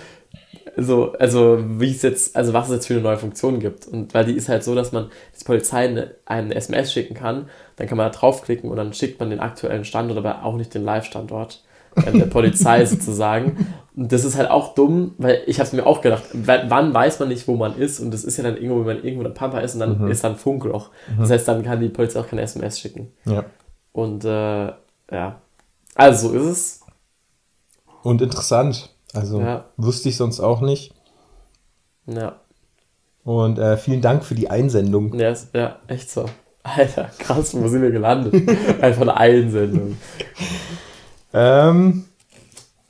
also, 0.77 1.13
also, 1.19 1.59
wie 1.81 1.91
es 1.91 2.03
jetzt, 2.03 2.37
also 2.37 2.53
was 2.53 2.69
es 2.69 2.77
jetzt 2.77 2.87
für 2.87 2.95
eine 2.95 3.03
neue 3.03 3.17
Funktion 3.17 3.59
gibt. 3.59 3.87
Und 3.87 4.15
weil 4.15 4.25
die 4.25 4.33
ist 4.33 4.49
halt 4.49 4.63
so, 4.63 4.75
dass 4.75 4.93
man 4.93 5.11
die 5.39 5.45
Polizei 5.45 5.89
eine, 5.89 6.15
eine 6.25 6.55
SMS 6.55 6.93
schicken 6.93 7.15
kann, 7.15 7.49
dann 7.77 7.89
kann 7.89 7.99
man 7.99 8.11
da 8.11 8.17
draufklicken 8.17 8.71
und 8.71 8.77
dann 8.77 8.93
schickt 8.93 9.19
man 9.19 9.31
den 9.31 9.41
aktuellen 9.41 9.85
Standort, 9.85 10.19
aber 10.19 10.45
auch 10.45 10.57
nicht 10.57 10.73
den 10.75 10.85
Live-Standort 10.85 11.65
äh, 11.97 12.13
der 12.13 12.27
Polizei 12.27 12.85
sozusagen. 12.87 13.67
Und 13.97 14.13
das 14.13 14.25
ist 14.25 14.37
halt 14.37 14.51
auch 14.51 14.75
dumm, 14.75 15.15
weil 15.19 15.43
ich 15.47 15.59
habe 15.59 15.67
es 15.67 15.73
mir 15.73 15.85
auch 15.85 16.01
gedacht, 16.01 16.25
wann 16.33 16.95
weiß 16.95 17.19
man 17.19 17.29
nicht, 17.29 17.49
wo 17.49 17.57
man 17.57 17.77
ist 17.77 17.99
und 17.99 18.13
das 18.13 18.23
ist 18.25 18.37
ja 18.37 18.45
dann 18.45 18.57
irgendwo, 18.57 18.87
wenn 18.87 18.97
man 18.97 19.05
irgendwo 19.05 19.23
in 19.23 19.29
der 19.29 19.39
Pampa 19.39 19.59
ist 19.59 19.75
und 19.75 19.81
dann 19.81 20.09
ist 20.09 20.23
dann 20.23 20.37
Funkloch. 20.37 20.91
Das 21.19 21.31
heißt, 21.31 21.49
dann 21.49 21.65
kann 21.65 21.81
die 21.81 21.89
Polizei 21.89 22.21
auch 22.21 22.29
keine 22.29 22.43
SMS 22.43 22.79
schicken. 22.79 23.11
Ja. 23.25 23.45
Und 23.93 24.25
äh, 24.25 24.29
ja, 25.11 25.41
also 25.97 26.29
so 26.29 26.35
ist 26.35 26.45
es. 26.45 26.81
Und 28.03 28.23
interessant. 28.23 28.91
Also 29.19 29.41
Ja. 29.41 29.65
wusste 29.77 30.09
ich 30.09 30.17
sonst 30.17 30.41
auch 30.41 30.61
nicht. 30.61 30.95
Ja, 32.07 32.37
Und 33.25 33.59
äh, 33.59 33.77
vielen 33.77 34.01
Dank 34.01 34.25
für 34.25 34.35
die 34.35 34.49
Einsendung. 34.51 35.13
ja, 35.19 35.31
ist, 35.31 35.49
ja 35.55 35.77
echt 35.89 36.11
so. 36.11 36.25
Alter, 36.63 37.11
krass, 37.19 37.55
wo 37.55 37.67
sind 37.69 37.83
wir 37.83 37.91
gelandet? 37.91 38.35
Einfach 38.83 39.03
eine 39.03 39.17
Einsendung. 39.17 39.97
Ähm, 41.33 42.05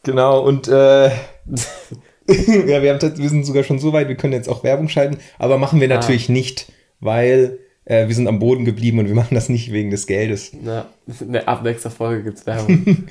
genau, 0.05 0.41
und 0.45 0.69
äh, 0.69 1.07
ja, 1.09 2.83
wir, 2.83 2.95
haben, 2.95 3.19
wir 3.19 3.29
sind 3.29 3.45
sogar 3.45 3.63
schon 3.65 3.79
so 3.79 3.93
weit, 3.93 4.09
wir 4.09 4.17
können 4.17 4.33
jetzt 4.33 4.49
auch 4.49 4.63
Werbung 4.65 4.89
schalten, 4.89 5.19
aber 5.39 5.59
machen 5.59 5.81
wir 5.81 5.91
Ah. 5.91 5.95
natürlich 5.95 6.29
nicht, 6.29 6.71
weil 7.01 7.59
äh, 7.85 8.07
wir 8.09 8.15
sind 8.15 8.29
am 8.29 8.39
Boden 8.39 8.65
geblieben 8.65 8.99
und 8.99 9.07
wir 9.09 9.15
machen 9.15 9.35
das 9.35 9.49
nicht 9.49 9.73
wegen 9.73 9.91
des 9.91 10.07
Geldes. 10.07 10.53
Ja, 10.65 10.87
ne, 11.27 11.47
ab 11.49 11.63
nächster 11.65 11.91
Folge 11.91 12.23
gibt's 12.25 12.47
Werbung. 12.47 13.07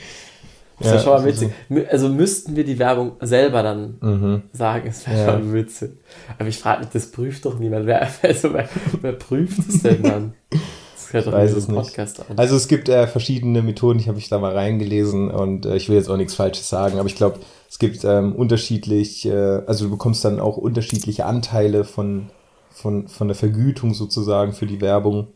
Das 0.80 0.88
Ja, 0.88 0.94
wäre 0.94 1.04
schon 1.04 1.14
mal 1.14 1.26
witzig. 1.26 1.50
Mü- 1.70 1.88
Also 1.88 2.10
müssten 2.10 2.56
wir 2.56 2.64
die 2.64 2.78
Werbung 2.78 3.14
selber 3.22 3.64
dann 3.64 3.98
Mhm. 4.00 4.42
sagen, 4.54 4.88
es 4.88 5.08
wäre 5.08 5.18
Ja. 5.20 5.34
schon 5.34 5.54
witzig. 5.54 5.92
Aber 6.38 6.48
ich 6.50 6.58
frage 6.60 6.82
mich, 6.82 6.90
das 6.90 7.10
prüft 7.12 7.46
doch 7.46 7.58
niemand. 7.58 7.86
Wer, 7.88 8.08
also, 8.22 8.54
wer, 8.54 8.70
wer 9.02 9.14
prüft 9.14 9.60
es 9.68 9.82
denn 9.82 10.04
dann? 10.04 10.34
Das 10.52 11.14
hört 11.14 11.28
doch 11.28 11.32
weiß 11.32 11.54
es 11.54 11.66
so 11.66 11.72
ein 11.72 11.76
nicht. 11.76 11.86
Podcast 11.88 12.20
an. 12.20 12.38
Also 12.38 12.56
es 12.56 12.68
gibt 12.68 12.90
äh, 12.90 13.08
verschiedene 13.08 13.62
Methoden, 13.64 13.98
ich 14.00 14.08
habe 14.08 14.18
mich 14.18 14.30
da 14.30 14.38
mal 14.40 14.54
reingelesen 14.54 15.32
und 15.32 15.66
äh, 15.66 15.76
ich 15.78 15.90
will 15.90 15.96
jetzt 15.96 16.10
auch 16.10 16.18
nichts 16.18 16.36
Falsches 16.36 16.70
sagen, 16.70 17.00
aber 17.00 17.08
ich 17.08 17.16
glaube, 17.16 17.40
es 17.70 17.80
gibt 17.80 18.04
ähm, 18.04 18.36
unterschiedlich, 18.36 19.26
äh, 19.26 19.32
also 19.66 19.86
du 19.86 19.92
bekommst 19.92 20.24
dann 20.26 20.40
auch 20.40 20.58
unterschiedliche 20.58 21.26
Anteile 21.26 21.86
von, 21.86 22.30
von, 22.70 23.08
von 23.08 23.28
der 23.28 23.36
Vergütung 23.36 23.94
sozusagen 23.94 24.54
für 24.54 24.68
die 24.68 24.82
Werbung. 24.82 25.30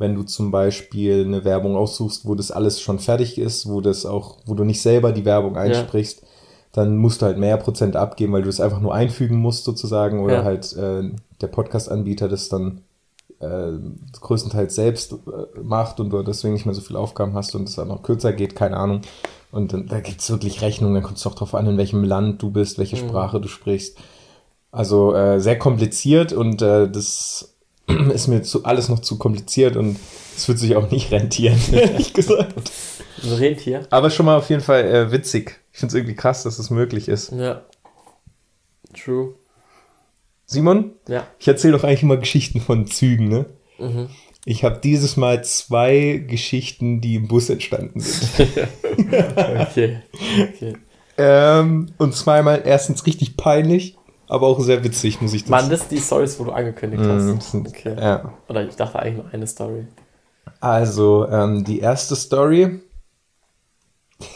Wenn 0.00 0.14
du 0.16 0.22
zum 0.24 0.50
Beispiel 0.50 1.24
eine 1.24 1.44
Werbung 1.44 1.76
aussuchst, 1.76 2.26
wo 2.26 2.34
das 2.34 2.50
alles 2.50 2.80
schon 2.80 2.98
fertig 2.98 3.38
ist, 3.38 3.68
wo 3.68 3.80
das 3.80 4.04
auch, 4.06 4.38
wo 4.46 4.54
du 4.54 4.64
nicht 4.64 4.82
selber 4.82 5.12
die 5.12 5.24
Werbung 5.24 5.56
einsprichst, 5.56 6.22
dann 6.72 6.96
musst 6.96 7.20
du 7.22 7.26
halt 7.26 7.36
mehr 7.38 7.56
Prozent 7.56 7.96
abgeben, 7.96 8.32
weil 8.32 8.42
du 8.42 8.48
es 8.48 8.60
einfach 8.60 8.80
nur 8.80 8.94
einfügen 8.94 9.36
musst 9.36 9.64
sozusagen 9.64 10.24
oder 10.24 10.38
Ja. 10.38 10.44
halt 10.44 10.72
äh, 10.72 11.10
der 11.40 11.46
Podcast-Anbieter 11.48 12.28
das 12.28 12.48
dann 12.48 12.80
äh, 13.40 13.72
größtenteils 14.20 14.74
selbst 14.74 15.12
äh, 15.12 15.60
macht 15.62 16.00
und 16.00 16.10
du 16.10 16.22
deswegen 16.22 16.54
nicht 16.54 16.66
mehr 16.66 16.74
so 16.74 16.80
viele 16.80 16.98
Aufgaben 16.98 17.34
hast 17.34 17.54
und 17.54 17.68
es 17.68 17.76
dann 17.76 17.88
noch 17.88 18.02
kürzer 18.02 18.32
geht, 18.32 18.54
keine 18.56 18.76
Ahnung. 18.76 19.00
Und 19.52 19.72
dann, 19.72 19.86
da 19.86 20.00
gibt's 20.00 20.30
wirklich 20.30 20.62
Rechnungen, 20.62 20.94
dann 20.94 21.02
kommt 21.02 21.18
es 21.18 21.26
auch 21.26 21.34
drauf 21.34 21.54
an, 21.54 21.66
in 21.66 21.76
welchem 21.76 22.04
Land 22.04 22.40
du 22.42 22.50
bist, 22.50 22.78
welche 22.78 22.96
Sprache 22.96 23.40
du 23.40 23.48
sprichst. 23.48 23.98
Also 24.70 25.14
äh, 25.14 25.40
sehr 25.40 25.58
kompliziert 25.58 26.32
und 26.32 26.62
äh, 26.62 26.88
das 26.88 27.54
ist 28.14 28.28
mir 28.28 28.42
zu, 28.42 28.64
alles 28.64 28.88
noch 28.88 29.00
zu 29.00 29.18
kompliziert 29.18 29.76
und 29.76 29.96
es 30.36 30.48
wird 30.48 30.58
sich 30.58 30.76
auch 30.76 30.90
nicht 30.90 31.10
rentieren, 31.10 31.58
ehrlich 31.72 32.12
gesagt. 32.12 32.70
Ein 33.22 33.32
Rentier. 33.32 33.86
Aber 33.90 34.10
schon 34.10 34.26
mal 34.26 34.36
auf 34.36 34.48
jeden 34.50 34.62
Fall 34.62 34.84
äh, 34.84 35.12
witzig. 35.12 35.60
Ich 35.72 35.78
finde 35.80 35.92
es 35.92 35.94
irgendwie 35.96 36.14
krass, 36.16 36.42
dass 36.42 36.58
es 36.58 36.70
möglich 36.70 37.08
ist. 37.08 37.32
Ja. 37.32 37.62
True. 38.94 39.34
Simon, 40.46 40.92
Ja. 41.06 41.26
ich 41.38 41.46
erzähle 41.46 41.74
doch 41.74 41.84
eigentlich 41.84 42.02
immer 42.02 42.16
Geschichten 42.16 42.60
von 42.60 42.86
Zügen, 42.86 43.28
ne? 43.28 43.46
Mhm. 43.78 44.08
Ich 44.46 44.64
habe 44.64 44.80
dieses 44.82 45.16
Mal 45.16 45.44
zwei 45.44 46.24
Geschichten, 46.26 47.00
die 47.00 47.14
im 47.16 47.28
Bus 47.28 47.50
entstanden 47.50 48.00
sind. 48.00 48.48
Okay. 49.60 49.98
okay. 50.40 50.74
ähm, 51.18 51.92
und 51.98 52.14
zweimal 52.14 52.62
erstens 52.64 53.06
richtig 53.06 53.36
peinlich, 53.36 53.96
aber 54.30 54.46
auch 54.46 54.60
sehr 54.60 54.82
witzig, 54.84 55.20
muss 55.20 55.32
ich 55.34 55.42
das 55.44 55.50
Waren 55.50 55.68
das 55.70 55.88
die 55.88 55.98
Stories, 55.98 56.38
wo 56.38 56.44
du 56.44 56.52
angekündigt 56.52 57.02
Mm, 57.02 57.10
hast? 57.36 57.50
sind- 57.50 57.68
Okay. 57.68 57.96
Ja. 57.98 58.32
Oder 58.48 58.64
ich 58.66 58.76
dachte 58.76 58.98
eigentlich 58.98 59.16
nur 59.24 59.32
eine 59.34 59.46
Story. 59.46 59.86
Also, 60.60 61.26
ähm, 61.28 61.64
die 61.64 61.80
erste 61.80 62.16
Story. 62.16 62.80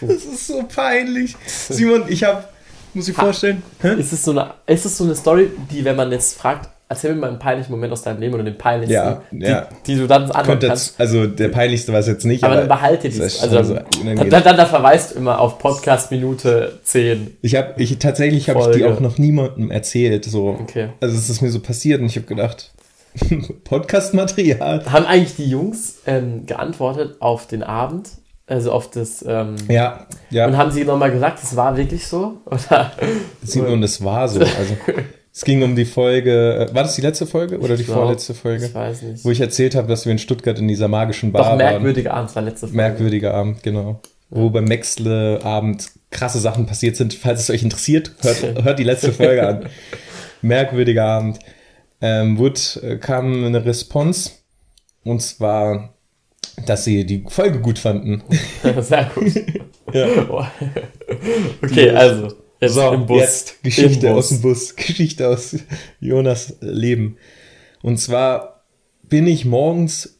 das 0.00 0.24
ist 0.24 0.46
so 0.46 0.62
peinlich. 0.74 1.36
Simon, 1.46 2.04
ich 2.08 2.24
habe, 2.24 2.44
muss 2.94 3.08
ich 3.08 3.14
vorstellen. 3.16 3.62
Ist 3.82 4.12
es 4.12 4.22
so 4.24 4.30
eine, 4.32 4.54
ist 4.66 4.86
es 4.86 4.96
so 4.96 5.04
eine 5.04 5.14
Story, 5.14 5.50
die, 5.70 5.84
wenn 5.84 5.96
man 5.96 6.10
jetzt 6.12 6.36
fragt, 6.38 6.70
erzähl 6.94 7.14
mir 7.14 7.20
mal 7.20 7.30
einen 7.30 7.38
peinlichen 7.38 7.70
Moment 7.72 7.92
aus 7.92 8.02
deinem 8.02 8.20
Leben 8.20 8.34
oder 8.34 8.42
den 8.44 8.56
peinlichsten, 8.58 8.94
Ja, 8.94 9.22
die, 9.30 9.44
ja. 9.44 9.68
die 9.86 9.96
du 9.96 10.06
dann 10.06 10.30
anhören 10.30 10.58
kannst. 10.58 10.98
also 10.98 11.26
der 11.26 11.48
peinlichste 11.48 11.92
war 11.92 12.00
es 12.00 12.06
jetzt 12.06 12.24
nicht, 12.24 12.42
Aber 12.42 12.52
aber, 12.54 12.62
dann 12.62 12.68
behalte 12.68 13.08
die. 13.08 13.20
Also 13.20 13.46
schon 13.48 13.64
so 13.64 13.74
dann, 13.74 14.16
dann, 14.16 14.30
dann, 14.30 14.56
dann 14.56 14.66
verweist 14.66 15.12
du 15.14 15.18
immer 15.18 15.38
auf 15.40 15.58
Podcast 15.58 16.10
Minute 16.10 16.78
10. 16.84 17.36
ich 17.42 17.54
habe, 17.56 17.74
ich 17.82 17.98
tatsächlich 17.98 18.48
habe 18.48 18.60
ich 18.70 18.76
die 18.76 18.84
auch 18.84 19.00
noch 19.00 19.18
niemandem 19.18 19.70
erzählt. 19.70 20.24
So, 20.24 20.56
Okay. 20.62 20.88
also 21.00 21.16
es 21.16 21.28
ist 21.28 21.42
mir 21.42 21.50
so 21.50 21.60
passiert 21.60 22.00
und 22.00 22.06
ich 22.06 22.16
habe 22.16 22.26
gedacht, 22.26 22.72
Podcast-Material. 23.64 24.84
Haben 24.90 25.06
eigentlich 25.06 25.36
die 25.36 25.48
Jungs 25.48 25.96
ähm, 26.06 26.46
geantwortet 26.46 27.16
auf 27.20 27.46
den 27.46 27.62
Abend? 27.62 28.08
Also 28.46 28.72
auf 28.72 28.90
das. 28.90 29.24
Ähm, 29.26 29.56
Ja, 29.68 30.06
ja. 30.30 30.46
Und 30.46 30.56
haben 30.58 30.70
sie 30.70 30.84
nochmal 30.84 31.10
gesagt, 31.10 31.38
es 31.42 31.56
war 31.56 31.76
wirklich 31.76 32.06
so? 32.06 32.34
Oder? 32.46 32.92
Simon, 33.42 33.80
das 33.80 34.02
war 34.04 34.28
so. 34.28 34.40
Also 34.40 34.74
es 35.36 35.44
ging 35.44 35.62
um 35.64 35.74
die 35.74 35.84
Folge. 35.84 36.68
äh, 36.70 36.74
War 36.74 36.84
das 36.84 36.94
die 36.94 37.00
letzte 37.02 37.26
Folge 37.26 37.58
oder 37.58 37.74
die 37.76 37.82
Ich 37.82 37.88
vorletzte 37.88 38.34
Folge? 38.34 38.66
Ich 38.66 38.74
weiß 38.74 39.02
nicht. 39.02 39.24
Wo 39.24 39.30
ich 39.32 39.40
erzählt 39.40 39.74
habe, 39.74 39.88
dass 39.88 40.04
wir 40.04 40.12
in 40.12 40.18
Stuttgart 40.18 40.56
in 40.60 40.68
dieser 40.68 40.86
magischen 40.86 41.32
Bar 41.32 41.42
Doch, 41.42 41.48
waren. 41.50 41.58
merkwürdiger 41.58 42.14
Abend, 42.14 42.28
das 42.28 42.36
war 42.36 42.42
letzte 42.44 42.66
Folge. 42.68 42.76
Merkwürdiger 42.76 43.34
Abend, 43.34 43.62
genau. 43.64 44.00
Wo 44.30 44.48
beim 44.50 44.64
Maxle-Abend 44.64 45.90
krasse 46.10 46.38
Sachen 46.38 46.66
passiert 46.66 46.94
sind. 46.94 47.14
Falls 47.14 47.40
es 47.40 47.50
euch 47.50 47.64
interessiert, 47.64 48.12
hört, 48.22 48.42
hört 48.64 48.78
die 48.78 48.84
letzte 48.84 49.12
Folge 49.12 49.46
an. 49.46 49.66
Merkwürdiger 50.40 51.04
Abend. 51.04 51.40
Ähm, 52.00 52.38
Wood 52.38 52.80
äh, 52.84 52.96
kam 52.98 53.44
eine 53.44 53.64
Response. 53.64 54.30
Und 55.02 55.20
zwar, 55.20 55.94
dass 56.64 56.84
sie 56.84 57.04
die 57.04 57.24
Folge 57.28 57.58
gut 57.58 57.80
fanden. 57.80 58.22
Sehr 58.80 59.10
gut. 59.12 59.32
Ja. 59.92 60.06
okay, 61.62 61.90
also. 61.90 62.28
Jetzt 62.64 62.74
So, 62.74 62.92
im 62.92 63.06
Bus. 63.06 63.20
jetzt 63.20 63.62
Geschichte 63.62 64.08
Im 64.08 64.14
aus 64.14 64.28
dem 64.28 64.40
Bus. 64.42 64.76
Geschichte 64.76 65.28
aus 65.28 65.56
Jonas 66.00 66.56
Leben. 66.60 67.16
Und 67.82 67.98
zwar 67.98 68.64
bin 69.08 69.26
ich 69.26 69.44
morgens 69.44 70.18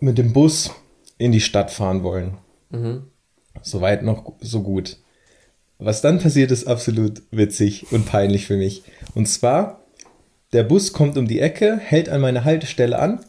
mit 0.00 0.18
dem 0.18 0.32
Bus 0.32 0.70
in 1.18 1.32
die 1.32 1.40
Stadt 1.40 1.70
fahren 1.70 2.02
wollen. 2.02 2.38
Soweit 3.62 4.02
noch 4.02 4.32
so 4.40 4.62
gut. 4.62 4.96
Was 5.78 6.00
dann 6.00 6.18
passiert, 6.20 6.50
ist 6.50 6.66
absolut 6.66 7.22
witzig 7.30 7.86
und 7.92 8.06
peinlich 8.06 8.46
für 8.46 8.56
mich. 8.56 8.82
Und 9.14 9.26
zwar, 9.26 9.84
der 10.52 10.62
Bus 10.64 10.92
kommt 10.92 11.18
um 11.18 11.26
die 11.26 11.40
Ecke, 11.40 11.76
hält 11.78 12.08
an 12.08 12.20
meine 12.20 12.44
Haltestelle 12.44 12.98
an 12.98 13.20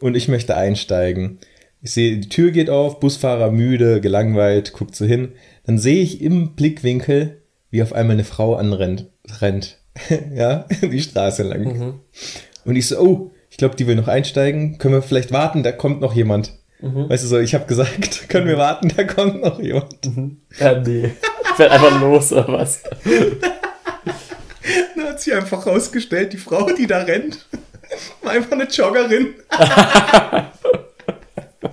und 0.00 0.16
ich 0.16 0.28
möchte 0.28 0.56
einsteigen. 0.56 1.38
Ich 1.82 1.92
sehe, 1.92 2.18
die 2.18 2.28
Tür 2.28 2.50
geht 2.50 2.68
auf, 2.68 3.00
Busfahrer 3.00 3.50
müde, 3.50 4.00
gelangweilt, 4.00 4.72
guckt 4.72 4.94
so 4.94 5.04
hin. 5.06 5.32
Dann 5.64 5.78
sehe 5.78 6.02
ich 6.02 6.20
im 6.20 6.54
Blickwinkel, 6.54 7.39
wie 7.70 7.82
auf 7.82 7.92
einmal 7.92 8.14
eine 8.14 8.24
Frau 8.24 8.54
anrennt, 8.54 9.06
rennt. 9.40 9.78
ja, 10.34 10.66
die 10.82 11.00
Straße 11.00 11.42
lang. 11.42 12.00
Und 12.64 12.76
ich 12.76 12.88
so, 12.88 12.98
oh, 12.98 13.30
ich 13.50 13.56
glaube, 13.56 13.76
die 13.76 13.86
will 13.86 13.96
noch 13.96 14.08
einsteigen. 14.08 14.78
Können 14.78 14.94
wir 14.94 15.02
vielleicht 15.02 15.32
warten? 15.32 15.62
Da 15.62 15.72
kommt 15.72 16.00
noch 16.00 16.14
jemand. 16.14 16.52
Weißt 16.82 17.24
du 17.24 17.28
so, 17.28 17.38
ich 17.38 17.54
habe 17.54 17.66
gesagt, 17.66 18.28
können 18.28 18.46
wir 18.46 18.56
warten? 18.56 18.90
Da 18.96 19.04
kommt 19.04 19.42
noch 19.42 19.60
jemand. 19.60 19.96
Ja, 20.58 20.78
nee. 20.78 21.10
Fährt 21.56 21.72
einfach 21.72 22.00
los, 22.00 22.32
oder 22.32 22.48
was? 22.48 22.82
Dann 24.96 25.04
hat 25.04 25.20
sich 25.20 25.34
einfach 25.34 25.66
rausgestellt, 25.66 26.32
die 26.32 26.38
Frau, 26.38 26.70
die 26.70 26.86
da 26.86 27.02
rennt, 27.02 27.46
war 28.22 28.32
einfach 28.32 28.52
eine 28.52 28.64
Joggerin. 28.64 29.34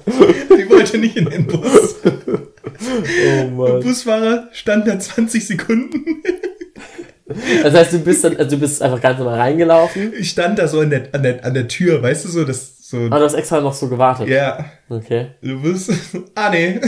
die 0.07 0.69
wollte 0.69 0.97
nicht 0.97 1.15
in 1.15 1.29
den 1.29 1.47
Bus. 1.47 1.95
Oh 2.67 3.03
Der 3.25 3.47
Mann. 3.49 3.79
Busfahrer 3.81 4.47
stand 4.51 4.87
da 4.87 4.99
20 4.99 5.45
Sekunden. 5.47 6.05
Das 7.63 7.73
heißt, 7.73 7.93
du 7.93 7.99
bist 7.99 8.23
dann, 8.23 8.37
also 8.37 8.51
du 8.51 8.57
bist 8.61 8.81
einfach 8.81 9.01
ganz 9.01 9.19
normal 9.19 9.37
reingelaufen, 9.39 10.13
Ich 10.17 10.29
stand 10.29 10.57
da 10.59 10.67
so 10.67 10.79
an 10.79 10.89
der, 10.89 11.09
an 11.11 11.23
der, 11.23 11.43
an 11.43 11.53
der 11.53 11.67
Tür, 11.67 12.01
weißt 12.01 12.23
du 12.25 12.29
so, 12.29 12.45
das 12.45 12.87
so. 12.89 12.97
aber 12.97 13.19
du 13.19 13.25
hast 13.25 13.33
extra 13.33 13.59
noch 13.59 13.73
so 13.73 13.89
gewartet. 13.89 14.29
Ja, 14.29 14.65
Okay. 14.89 15.27
du 15.41 15.61
bist. 15.61 15.91
Ah, 16.35 16.49
nee. 16.51 16.79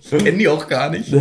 Ich 0.00 0.10
kenne 0.10 0.36
die 0.36 0.48
auch 0.48 0.68
gar 0.68 0.90
nicht. 0.90 1.12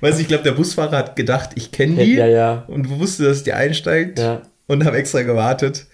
Weißt 0.00 0.18
du, 0.18 0.22
ich 0.22 0.28
glaube, 0.28 0.42
der 0.42 0.52
Busfahrer 0.52 0.96
hat 0.96 1.16
gedacht, 1.16 1.50
ich 1.54 1.70
kenne 1.70 2.02
die. 2.04 2.14
Ja, 2.14 2.26
ja. 2.26 2.64
Und 2.66 2.88
wusste, 2.98 3.24
dass 3.24 3.44
die 3.44 3.52
einsteigt. 3.52 4.18
Ja. 4.18 4.42
Und 4.66 4.84
habe 4.84 4.96
extra 4.96 5.22
gewartet. 5.22 5.86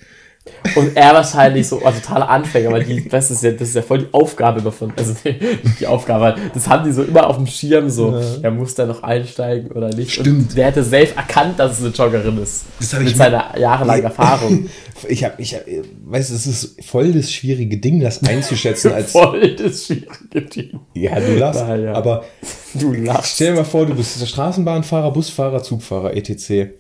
Und 0.75 0.97
er 0.97 1.15
wahrscheinlich 1.15 1.67
so 1.69 1.85
ein 1.85 1.95
totaler 1.95 2.29
Anfänger, 2.29 2.71
weil 2.73 2.85
die, 2.85 3.09
das 3.09 3.31
ist 3.31 3.43
ja, 3.43 3.53
das 3.53 3.69
ist 3.69 3.75
ja 3.77 3.83
voll 3.83 3.99
die 4.01 4.09
Aufgabe 4.13 4.61
immer 4.61 4.73
von, 4.73 4.93
also 4.97 5.15
nicht 5.25 5.81
die 5.81 5.87
Aufgabe, 5.87 6.35
das 6.55 6.69
haben 6.69 6.85
die 6.85 6.93
so 6.93 7.03
immer 7.03 7.27
auf 7.29 7.37
dem 7.37 7.47
Schirm, 7.47 7.89
so, 7.91 8.13
Ja. 8.17 8.23
er 8.43 8.51
muss 8.51 8.75
da 8.75 8.87
noch 8.87 9.03
einsteigen 9.03 9.71
oder 9.73 9.89
nicht. 9.91 10.13
Stimmt. 10.13 10.51
Und 10.51 10.57
der 10.57 10.67
hätte 10.67 10.83
safe 10.83 11.15
erkannt, 11.17 11.59
dass 11.59 11.79
es 11.79 11.85
eine 11.85 11.93
Joggerin 11.95 12.39
ist. 12.43 12.65
Das 12.81 12.93
hab 12.95 13.01
mit 13.01 13.11
ich 13.11 13.17
seiner 13.17 13.57
jahrelangen 13.59 14.05
Erfahrung. 14.05 14.69
Ich 15.09 15.23
habe, 15.25 15.35
ich 15.43 15.55
hab, 15.55 15.61
weißt 16.07 16.31
du, 16.31 16.35
es 16.35 16.47
ist 16.47 16.83
voll 16.83 17.13
das 17.13 17.31
schwierige 17.31 17.77
Ding, 17.77 18.01
das 18.01 18.23
einzuschätzen 18.27 18.93
als. 18.95 19.13
Voll 19.13 19.55
das 19.55 19.85
schwierige 19.85 20.41
Ding. 20.49 20.81
Ja, 20.95 21.21
du 21.21 21.37
lachst. 21.37 21.61
Ja, 21.61 21.77
ja. 21.77 21.93
Aber 21.93 22.25
Du 22.73 22.95
lachst. 22.95 23.35
stell 23.35 23.51
dir 23.53 23.57
mal 23.59 23.65
vor, 23.67 23.85
du 23.85 23.95
bist 23.95 24.19
der 24.19 24.25
Straßenbahnfahrer, 24.25 25.11
Busfahrer, 25.13 25.63
Zugfahrer, 25.63 26.17
etc. 26.17 26.71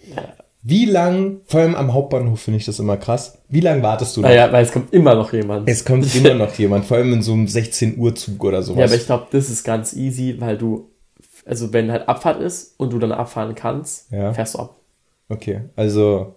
Wie 0.68 0.84
lang, 0.84 1.42
vor 1.46 1.60
allem 1.60 1.76
am 1.76 1.94
Hauptbahnhof 1.94 2.40
finde 2.40 2.58
ich 2.58 2.66
das 2.66 2.80
immer 2.80 2.96
krass, 2.96 3.38
wie 3.48 3.60
lang 3.60 3.82
wartest 3.84 4.16
du 4.16 4.20
noch? 4.22 4.28
Naja, 4.28 4.50
weil 4.50 4.64
es 4.64 4.72
kommt 4.72 4.92
immer 4.92 5.14
noch 5.14 5.32
jemand. 5.32 5.68
Es 5.68 5.84
kommt 5.84 6.12
immer 6.16 6.34
noch 6.34 6.52
jemand, 6.54 6.84
vor 6.86 6.96
allem 6.96 7.12
in 7.12 7.22
so 7.22 7.34
einem 7.34 7.46
16 7.46 7.96
Uhr 7.98 8.16
Zug 8.16 8.42
oder 8.42 8.62
sowas. 8.64 8.80
Ja, 8.80 8.86
aber 8.86 8.94
ich 8.96 9.06
glaube, 9.06 9.26
das 9.30 9.48
ist 9.48 9.62
ganz 9.62 9.92
easy, 9.92 10.34
weil 10.40 10.58
du, 10.58 10.90
also 11.44 11.72
wenn 11.72 11.92
halt 11.92 12.08
Abfahrt 12.08 12.40
ist 12.40 12.74
und 12.80 12.92
du 12.92 12.98
dann 12.98 13.12
abfahren 13.12 13.54
kannst, 13.54 14.10
Ja. 14.10 14.32
fährst 14.34 14.54
du 14.54 14.58
ab. 14.58 14.74
Okay, 15.28 15.60
also 15.76 16.34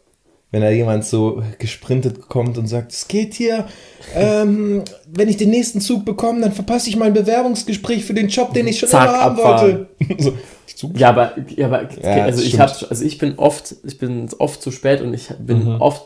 wenn 0.51 0.61
da 0.61 0.69
jemand 0.69 1.05
so 1.05 1.43
gesprintet 1.59 2.27
kommt 2.27 2.57
und 2.57 2.67
sagt, 2.67 2.91
es 2.91 3.07
geht 3.07 3.35
hier, 3.35 3.67
ähm, 4.15 4.83
wenn 5.07 5.29
ich 5.29 5.37
den 5.37 5.51
nächsten 5.51 5.79
Zug 5.79 6.05
bekomme, 6.05 6.41
dann 6.41 6.53
verpasse 6.53 6.89
ich 6.89 6.95
mein 6.95 7.13
Bewerbungsgespräch 7.13 8.03
für 8.03 8.15
den 8.15 8.29
Job, 8.29 8.53
den 8.53 8.67
ich 8.67 8.79
schon 8.79 8.89
Zack, 8.89 9.09
immer 9.09 9.19
haben 9.19 9.35
abfahren. 9.37 9.87
wollte. 9.99 10.23
so. 10.75 10.91
Ja, 10.95 11.09
aber, 11.09 11.33
ja, 11.55 11.67
aber 11.67 11.83
Ja, 12.01 12.23
also 12.23 12.41
ich 12.41 12.59
hab, 12.59 12.69
also 12.89 13.03
ich 13.03 13.17
bin 13.17 13.37
oft, 13.37 13.75
ich 13.83 13.97
bin 13.99 14.27
oft 14.39 14.61
zu 14.61 14.71
spät 14.71 15.01
und 15.01 15.13
ich 15.13 15.27
bin 15.39 15.75
Mhm. 15.75 15.81
oft, 15.81 16.05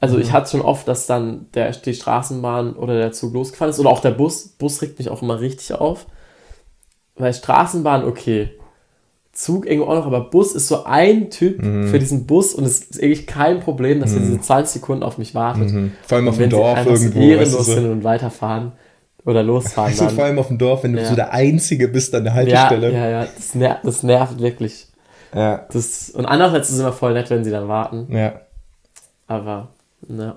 also 0.00 0.18
ich 0.18 0.32
hatte 0.32 0.50
schon 0.50 0.60
oft, 0.60 0.86
dass 0.86 1.06
dann 1.06 1.46
der, 1.54 1.70
die 1.72 1.94
Straßenbahn 1.94 2.74
oder 2.74 2.96
der 2.98 3.12
Zug 3.12 3.32
losgefahren 3.34 3.70
ist 3.70 3.80
oder 3.80 3.90
auch 3.90 4.00
der 4.00 4.10
Bus. 4.10 4.48
Bus 4.48 4.82
regt 4.82 4.98
mich 4.98 5.08
auch 5.08 5.22
immer 5.22 5.40
richtig 5.40 5.72
auf. 5.72 6.06
Weil 7.16 7.32
Straßenbahn, 7.34 8.04
okay. 8.04 8.50
Zug 9.34 9.66
irgendwo 9.66 9.88
auch 9.90 9.96
noch, 9.96 10.06
aber 10.06 10.20
Bus 10.30 10.54
ist 10.54 10.68
so 10.68 10.84
ein 10.84 11.28
Typ 11.30 11.62
Mhm. 11.62 11.88
für 11.88 11.98
diesen 11.98 12.26
Bus 12.26 12.54
und 12.54 12.64
es 12.64 12.80
ist 12.80 13.02
eigentlich 13.02 13.26
kein 13.26 13.60
Problem, 13.60 14.00
dass 14.00 14.12
er 14.14 14.20
diese 14.20 14.40
20 14.40 14.74
Sekunden 14.80 15.02
auf 15.02 15.18
mich 15.18 15.34
wartet. 15.34 15.70
Mhm. 15.72 15.92
Vor 16.06 16.16
allem 16.18 16.28
auf 16.28 16.38
dem 16.38 16.50
Dorf 16.50 16.86
irgendwo. 16.86 17.18
ehrenlos 17.20 17.40
weißt 17.40 17.54
du, 17.58 17.62
so. 17.62 17.74
sind 17.74 17.90
und 17.90 18.04
weiterfahren 18.04 18.72
oder 19.26 19.42
losfahren 19.42 19.90
Also 19.90 20.04
dann. 20.06 20.14
vor 20.14 20.24
allem 20.24 20.38
auf 20.38 20.48
dem 20.48 20.58
Dorf, 20.58 20.84
wenn 20.84 20.92
du 20.92 21.00
Ja. 21.02 21.08
so 21.08 21.14
der 21.16 21.32
Einzige 21.32 21.88
bist 21.88 22.14
an 22.14 22.24
der 22.24 22.32
ja, 22.32 22.36
Haltestelle. 22.68 22.92
ja, 22.92 23.08
ja, 23.08 23.26
das, 23.34 23.54
ner 23.54 23.78
das 23.82 24.02
nervt 24.02 24.38
wirklich. 24.40 24.86
Ja. 25.34 25.66
Das, 25.72 26.10
und 26.10 26.26
andererseits 26.26 26.68
ist 26.68 26.74
es 26.76 26.80
immer 26.80 26.92
voll 26.92 27.12
nett, 27.14 27.28
wenn 27.30 27.42
sie 27.44 27.50
dann 27.50 27.66
warten. 27.68 28.06
ja. 28.14 28.40
Aber, 29.26 29.68
na, 30.06 30.36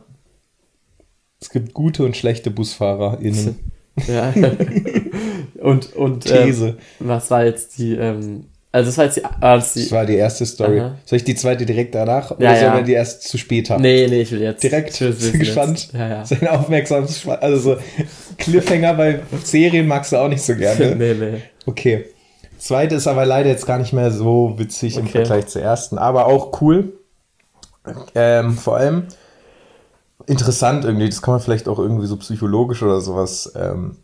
Es 1.41 1.49
gibt 1.49 1.73
gute 1.73 2.03
und 2.05 2.15
schlechte 2.17 2.49
BusfahrerInnen. 2.49 3.59
ja. 4.07 4.33
und, 5.61 5.93
und, 5.93 6.23
These. 6.25 6.67
ähm, 6.69 6.75
was 6.99 7.29
war 7.29 7.43
jetzt 7.45 7.77
die, 7.77 7.93
ähm, 7.95 8.45
also 8.71 8.89
das 8.89 8.97
war 8.97 9.05
jetzt 9.05 9.17
die, 9.17 9.23
ah, 9.25 9.55
das 9.55 9.73
Das 9.73 9.83
die 9.85 9.91
war 9.91 10.05
die 10.05 10.15
erste 10.15 10.45
Story. 10.45 10.79
Aha. 10.81 10.97
Soll 11.05 11.17
ich 11.17 11.23
die 11.23 11.35
zweite 11.35 11.65
direkt 11.65 11.95
danach 11.95 12.31
oder 12.31 12.43
Ja, 12.43 12.55
sollen 12.55 12.71
ja. 12.73 12.75
wir 12.77 12.83
die 12.83 12.93
erst 12.93 13.23
zu 13.23 13.37
spät 13.37 13.69
haben? 13.69 13.81
nee, 13.81 14.07
nee, 14.07 14.21
ich 14.21 14.31
will 14.31 14.41
jetzt. 14.41 14.61
Direkt 14.61 14.93
ich 14.95 15.01
will 15.01 15.09
wissen 15.17 15.39
gespannt. 15.39 15.89
Ja, 15.93 16.07
ja. 16.07 16.25
Sein 16.25 16.47
aufmerksames 16.47 17.27
also 17.27 17.75
so 17.75 17.77
Cliffhanger 18.37 18.93
bei 18.93 19.19
Serien 19.43 19.87
magst 19.87 20.11
du 20.11 20.17
auch 20.17 20.27
nicht 20.27 20.41
so 20.43 20.55
gerne. 20.55 20.95
nee, 20.97 21.13
nee. 21.13 21.41
Okay. 21.65 22.05
Zweite 22.57 22.95
ist 22.95 23.07
aber 23.07 23.25
leider 23.25 23.49
jetzt 23.49 23.65
gar 23.65 23.77
nicht 23.77 23.93
mehr 23.93 24.11
so 24.11 24.55
witzig 24.57 24.97
im 24.97 25.03
Okay. 25.03 25.19
Vergleich 25.19 25.47
zur 25.47 25.61
ersten, 25.61 25.97
aber 25.97 26.25
auch 26.25 26.61
cool. 26.61 26.93
Ähm, 28.15 28.57
vor 28.57 28.77
allem 28.77 29.03
interessant 30.25 30.83
irgendwie, 30.83 31.07
das 31.07 31.21
kann 31.21 31.33
man 31.35 31.41
vielleicht 31.41 31.67
auch 31.67 31.79
irgendwie 31.79 32.07
so 32.07 32.17
psychologisch 32.17 32.83
oder 32.83 32.99
sowas 32.99 33.53
ähm, 33.55 33.97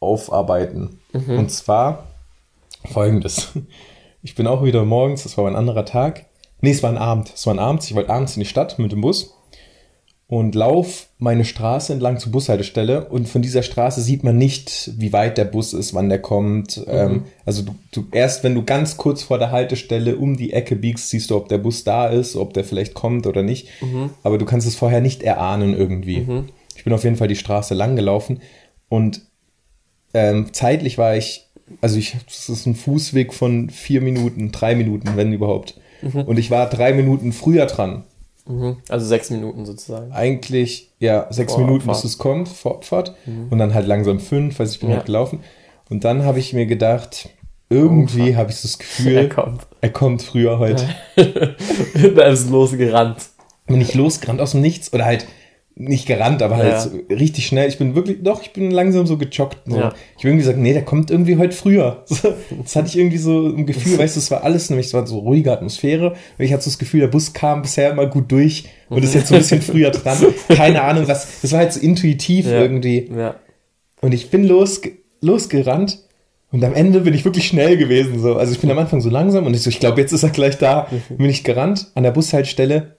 aufarbeiten. 0.00 1.00
Mhm. 1.12 1.38
Und 1.38 1.50
zwar 1.50 2.04
folgendes. 2.84 3.52
Ich 4.22 4.34
bin 4.34 4.48
auch 4.48 4.64
wieder 4.64 4.84
morgens, 4.84 5.22
das 5.22 5.38
war 5.38 5.46
ein 5.46 5.54
anderer 5.54 5.84
Tag. 5.84 6.26
Nee, 6.60 6.72
es 6.72 6.82
war 6.82 6.90
ein 6.90 6.98
Abend. 6.98 7.32
Es 7.32 7.46
war 7.46 7.54
ein 7.54 7.60
Abend. 7.60 7.84
Ich 7.84 7.94
wollte 7.94 8.10
abends 8.10 8.36
in 8.36 8.40
die 8.40 8.48
Stadt 8.48 8.78
mit 8.78 8.90
dem 8.90 9.00
Bus 9.00 9.36
und 10.28 10.56
lauf 10.56 11.08
meine 11.18 11.44
Straße 11.44 11.92
entlang 11.92 12.18
zur 12.18 12.32
Bushaltestelle 12.32 13.08
und 13.08 13.28
von 13.28 13.42
dieser 13.42 13.62
Straße 13.62 14.00
sieht 14.00 14.24
man 14.24 14.36
nicht, 14.36 14.90
wie 14.96 15.12
weit 15.12 15.38
der 15.38 15.44
Bus 15.44 15.72
ist, 15.72 15.94
wann 15.94 16.08
der 16.08 16.20
kommt. 16.20 16.84
Ähm, 16.88 17.24
also 17.44 17.62
du, 17.62 17.76
du 17.92 18.06
erst 18.10 18.42
wenn 18.42 18.56
du 18.56 18.64
ganz 18.64 18.96
kurz 18.96 19.22
vor 19.22 19.38
der 19.38 19.52
Haltestelle 19.52 20.16
um 20.16 20.36
die 20.36 20.52
Ecke 20.52 20.74
biegst, 20.74 21.10
siehst 21.10 21.30
du, 21.30 21.36
ob 21.36 21.48
der 21.48 21.58
Bus 21.58 21.84
da 21.84 22.08
ist, 22.08 22.34
ob 22.34 22.54
der 22.54 22.64
vielleicht 22.64 22.94
kommt 22.94 23.28
oder 23.28 23.44
nicht. 23.44 23.68
Aber 24.24 24.38
du 24.38 24.44
kannst 24.44 24.66
es 24.66 24.74
vorher 24.74 25.00
nicht 25.00 25.22
erahnen 25.22 25.76
irgendwie. 25.76 26.16
Ich 26.74 26.82
bin 26.82 26.92
auf 26.92 27.04
jeden 27.04 27.16
Fall 27.16 27.28
die 27.28 27.36
Straße 27.36 27.74
lang 27.74 27.94
gelaufen 27.94 28.40
und 28.88 29.22
ähm, 30.12 30.52
zeitlich 30.52 30.98
war 30.98 31.16
ich, 31.16 31.45
also 31.80 31.98
ich, 31.98 32.16
das 32.26 32.48
ist 32.48 32.66
ein 32.66 32.74
Fußweg 32.74 33.34
von 33.34 33.70
vier 33.70 34.00
Minuten, 34.00 34.52
drei 34.52 34.74
Minuten, 34.74 35.10
wenn 35.16 35.32
überhaupt. 35.32 35.78
Und 36.02 36.38
ich 36.38 36.50
war 36.50 36.68
drei 36.68 36.92
Minuten 36.92 37.32
früher 37.32 37.66
dran. 37.66 38.04
Mhm. 38.46 38.76
Also 38.88 39.06
sechs 39.06 39.30
Minuten 39.30 39.66
sozusagen. 39.66 40.12
Eigentlich, 40.12 40.90
ja, 41.00 41.26
sechs 41.30 41.54
Vor 41.54 41.62
Minuten, 41.62 41.88
Abfahrt. 41.88 42.02
bis 42.02 42.12
es 42.12 42.18
kommt, 42.18 42.48
vor 42.48 42.76
Abfahrt. 42.76 43.14
Und 43.50 43.58
dann 43.58 43.74
halt 43.74 43.86
langsam 43.86 44.20
fünf, 44.20 44.58
weil 44.58 44.66
ich 44.68 44.78
bin 44.78 44.90
Ja. 44.90 44.96
halt 44.96 45.06
gelaufen. 45.06 45.40
Und 45.88 46.04
dann 46.04 46.24
habe 46.24 46.38
ich 46.38 46.52
mir 46.52 46.66
gedacht, 46.66 47.28
irgendwie 47.70 48.36
habe 48.36 48.50
ich 48.50 48.56
so 48.56 48.68
das 48.68 48.78
Gefühl, 48.78 49.12
Er 49.16 49.28
kommt. 49.28 49.66
er 49.80 49.90
kommt 49.90 50.22
früher 50.22 50.58
heute. 50.60 50.86
da 52.14 52.22
ist 52.28 52.50
losgerannt. 52.50 53.18
Bin 53.66 53.80
ich 53.80 53.94
losgerannt 53.94 54.40
aus 54.40 54.52
dem 54.52 54.60
Nichts 54.60 54.92
oder 54.92 55.04
halt 55.06 55.26
nicht 55.78 56.06
gerannt, 56.06 56.40
aber 56.40 56.56
halt 56.56 56.70
Ja. 56.72 56.80
so 56.80 56.90
richtig 57.10 57.46
schnell. 57.46 57.68
Ich 57.68 57.76
bin 57.76 57.94
wirklich, 57.94 58.22
doch, 58.22 58.40
ich 58.40 58.52
bin 58.54 58.70
langsam 58.70 59.06
so 59.06 59.18
gejoggt. 59.18 59.58
So. 59.66 59.76
Ja. 59.76 59.92
Ich 60.12 60.18
habe 60.24 60.28
irgendwie 60.28 60.38
gesagt, 60.38 60.58
nee, 60.58 60.72
der 60.72 60.84
kommt 60.86 61.10
irgendwie 61.10 61.36
heute 61.36 61.54
früher. 61.54 62.04
Das 62.62 62.74
hatte 62.74 62.88
ich 62.88 62.96
irgendwie 62.98 63.18
so 63.18 63.46
im 63.50 63.66
Gefühl, 63.66 63.98
weißt 63.98 64.16
du, 64.16 64.20
es 64.20 64.30
war 64.30 64.42
alles, 64.42 64.70
nämlich 64.70 64.86
es 64.86 64.94
war 64.94 65.06
so 65.06 65.18
ruhige 65.18 65.52
Atmosphäre. 65.52 66.12
Und 66.38 66.44
ich 66.44 66.52
hatte 66.52 66.62
so 66.64 66.70
das 66.70 66.78
Gefühl, 66.78 67.00
der 67.00 67.08
Bus 67.08 67.32
kam 67.34 67.60
bisher 67.62 67.90
immer 67.90 68.06
gut 68.06 68.32
durch 68.32 68.64
und 68.88 69.04
ist 69.04 69.14
jetzt 69.14 69.28
so 69.28 69.34
ein 69.34 69.40
bisschen 69.40 69.60
früher 69.62 69.90
dran. 69.90 70.16
Keine 70.48 70.80
Ahnung, 70.82 71.06
was. 71.08 71.40
Das 71.42 71.52
war 71.52 71.58
halt 71.60 71.72
so 71.74 71.80
intuitiv 71.80 72.46
Ja. 72.46 72.62
irgendwie. 72.62 73.10
Ja. 73.14 73.34
Und 74.00 74.14
ich 74.14 74.30
bin 74.30 74.44
los, 74.44 74.80
losgerannt 75.20 75.98
und 76.52 76.64
am 76.64 76.74
Ende 76.74 77.00
bin 77.00 77.12
ich 77.12 77.24
wirklich 77.24 77.46
schnell 77.48 77.76
gewesen. 77.76 78.20
So. 78.20 78.36
Also 78.36 78.52
ich 78.52 78.60
bin 78.60 78.70
am 78.70 78.78
Anfang 78.78 79.00
so 79.00 79.10
langsam 79.10 79.44
und 79.46 79.54
ich 79.54 79.62
so, 79.62 79.68
ich 79.70 79.80
glaube, 79.80 80.00
jetzt 80.00 80.12
ist 80.12 80.22
er 80.22 80.30
gleich 80.30 80.56
da. 80.58 80.86
Bin 81.10 81.28
ich 81.28 81.44
gerannt 81.44 81.88
an 81.94 82.02
der 82.04 82.12
Bushaltestelle 82.12 82.95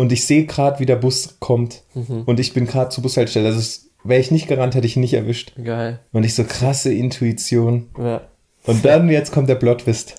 und 0.00 0.12
ich 0.12 0.24
sehe 0.24 0.46
gerade, 0.46 0.80
wie 0.80 0.86
der 0.86 0.96
Bus 0.96 1.36
kommt. 1.40 1.82
Und 2.24 2.40
ich 2.40 2.54
bin 2.54 2.66
gerade 2.66 2.88
zur 2.88 3.02
Bushaltestelle. 3.02 3.48
Also 3.48 3.80
wäre 4.02 4.18
ich 4.18 4.30
nicht 4.30 4.48
gerannt, 4.48 4.74
hätte 4.74 4.86
ich 4.86 4.96
ihn 4.96 5.02
nicht 5.02 5.12
erwischt. 5.12 5.52
Geil. 5.62 5.98
Und 6.10 6.24
ich 6.24 6.34
so 6.34 6.44
krasse 6.44 6.90
Intuition. 6.90 7.90
Ja. 7.98 8.22
Und 8.64 8.82
dann 8.86 9.10
jetzt 9.10 9.30
kommt 9.30 9.50
der 9.50 9.56
Plot-Twist. 9.56 10.14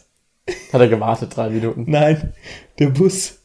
Hat 0.71 0.81
er 0.81 0.88
gewartet, 0.88 1.35
drei 1.35 1.50
Minuten. 1.50 1.85
Nein, 1.88 2.31
der 2.77 2.89
Bus 2.89 3.39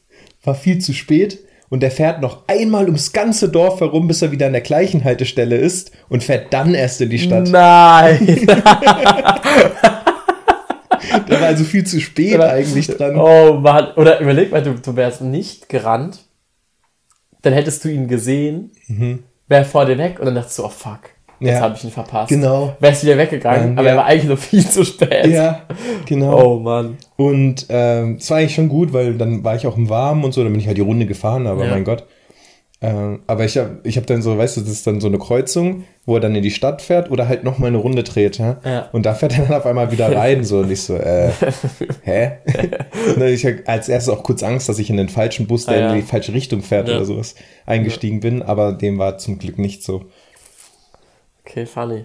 war 0.45 0.55
viel 0.55 0.79
zu 0.79 0.93
spät 0.93 1.39
und 1.71 1.81
der 1.81 1.91
fährt 1.91 2.21
noch 2.21 2.47
einmal 2.49 2.85
ums 2.85 3.15
ganze 3.15 3.49
Dorf 3.49 3.81
herum, 3.81 4.07
bis 4.07 4.21
er 4.21 4.31
wieder 4.31 4.45
an 4.45 4.53
der 4.53 4.61
gleichen 4.61 5.05
Haltestelle 5.05 5.57
ist 5.57 5.93
und 6.11 6.23
fährt 6.23 6.53
dann 6.53 6.75
erst 6.75 7.01
in 7.01 7.09
die 7.09 7.19
Stadt. 7.19 7.49
Nein! 7.49 8.47
Der 11.29 11.41
war 11.41 11.49
also 11.49 11.65
viel 11.65 11.85
zu 11.85 12.01
spät 12.01 12.41
eigentlich 12.41 12.87
dran. 12.89 13.17
oh 13.17 13.55
Mann. 13.55 13.89
Oder 13.97 14.21
überleg 14.21 14.51
mal, 14.51 14.63
du, 14.63 14.75
du 14.75 14.97
wärst 14.97 15.23
nicht 15.23 15.69
gerannt, 15.69 16.26
dann 17.47 17.55
hättest 17.55 17.85
du 17.85 17.89
ihn 17.89 18.09
gesehen, 18.09 18.71
wär 19.49 19.65
vor 19.65 19.87
dir 19.87 19.97
weg 19.99 20.19
und 20.19 20.27
dann 20.27 20.35
dachtest 20.35 20.59
du, 20.59 20.65
oh 20.65 20.69
fuck, 20.69 21.01
jetzt 21.39 21.41
Mhm. 21.41 21.47
Ja. 21.49 21.61
habe 21.61 21.75
ich 21.77 21.85
ihn 21.85 21.91
verpasst. 21.91 22.29
Genau. 22.31 22.75
Wärst 22.81 23.05
wieder 23.05 23.19
weggegangen, 23.19 23.71
Ähm, 23.73 23.79
aber 23.79 23.89
ja. 23.89 23.95
er 23.95 23.97
war 23.99 24.07
eigentlich 24.07 24.31
noch 24.31 24.39
viel 24.39 24.67
zu 24.67 24.85
spät. 24.85 25.27
Ja, 25.27 25.61
genau. 26.07 26.43
Oh 26.55 26.59
Mann. 26.59 26.97
Und 27.17 27.67
ähm, 27.69 28.17
es 28.19 28.31
war 28.31 28.39
eigentlich 28.39 28.55
schon 28.55 28.69
gut, 28.69 28.93
weil 28.93 29.15
dann 29.15 29.45
war 29.45 29.55
ich 29.55 29.67
auch 29.67 29.77
im 29.77 29.89
Warmen 29.91 30.25
und 30.25 30.33
so, 30.33 30.43
dann 30.43 30.53
bin 30.53 30.61
ich 30.61 30.67
halt 30.67 30.79
die 30.79 30.83
Runde 30.83 31.07
gefahren, 31.07 31.47
aber 31.47 31.65
Ja. 31.67 31.71
mein 31.73 31.85
Gott. 31.85 32.05
Ähm, 32.83 33.21
aber 33.27 33.47
ich 33.47 33.57
habe 33.57 33.79
ich 33.85 33.97
hab 33.97 34.07
dann 34.07 34.21
so, 34.21 34.37
weißt 34.37 34.59
du, 34.59 34.61
das 34.61 34.71
ist 34.71 34.87
dann 34.87 35.01
so 35.01 35.07
eine 35.07 35.19
Kreuzung, 35.19 35.85
wo 36.05 36.15
er 36.17 36.21
dann 36.21 36.35
in 36.35 36.43
die 36.43 36.51
Stadt 36.51 36.83
fährt 36.83 37.11
oder 37.11 37.27
halt 37.27 37.43
nochmal 37.43 37.69
eine 37.69 37.79
Runde 37.79 38.03
dreht. 38.03 38.37
Ja? 38.37 38.59
Ja. 38.65 38.89
Und 38.93 39.07
da 39.07 39.15
fährt 39.15 39.39
er 39.39 39.47
dann 39.47 39.55
auf 39.57 39.65
einmal 39.65 39.91
wieder 39.93 40.15
rein, 40.15 40.45
so 40.45 40.59
und 40.59 40.71
ich 40.71 40.83
so, 40.83 40.95
äh, 40.95 41.31
hä? 42.03 42.33
Ne, 43.17 43.31
ich 43.31 43.47
hab 43.47 43.55
als 43.67 43.89
erstes 43.89 44.13
auch 44.15 44.23
kurz 44.23 44.43
Angst, 44.43 44.69
dass 44.69 44.79
ich 44.79 44.91
in 44.91 44.99
den 44.99 45.09
falschen 45.09 45.47
Bus, 45.47 45.65
der 45.65 45.77
Ah, 45.77 45.81
ja. 45.81 45.91
in 45.91 45.97
die 45.97 46.03
falsche 46.07 46.35
Richtung 46.35 46.61
fährt 46.61 46.89
Ja. 46.89 46.97
oder 46.97 47.07
sowas, 47.07 47.35
eingestiegen 47.65 48.21
bin, 48.21 48.43
aber 48.43 48.73
dem 48.75 48.99
war 48.99 49.17
zum 49.17 49.39
Glück 49.39 49.59
nicht 49.59 49.83
so. 49.83 50.05
Okay, 51.45 51.65
funny. 51.67 52.05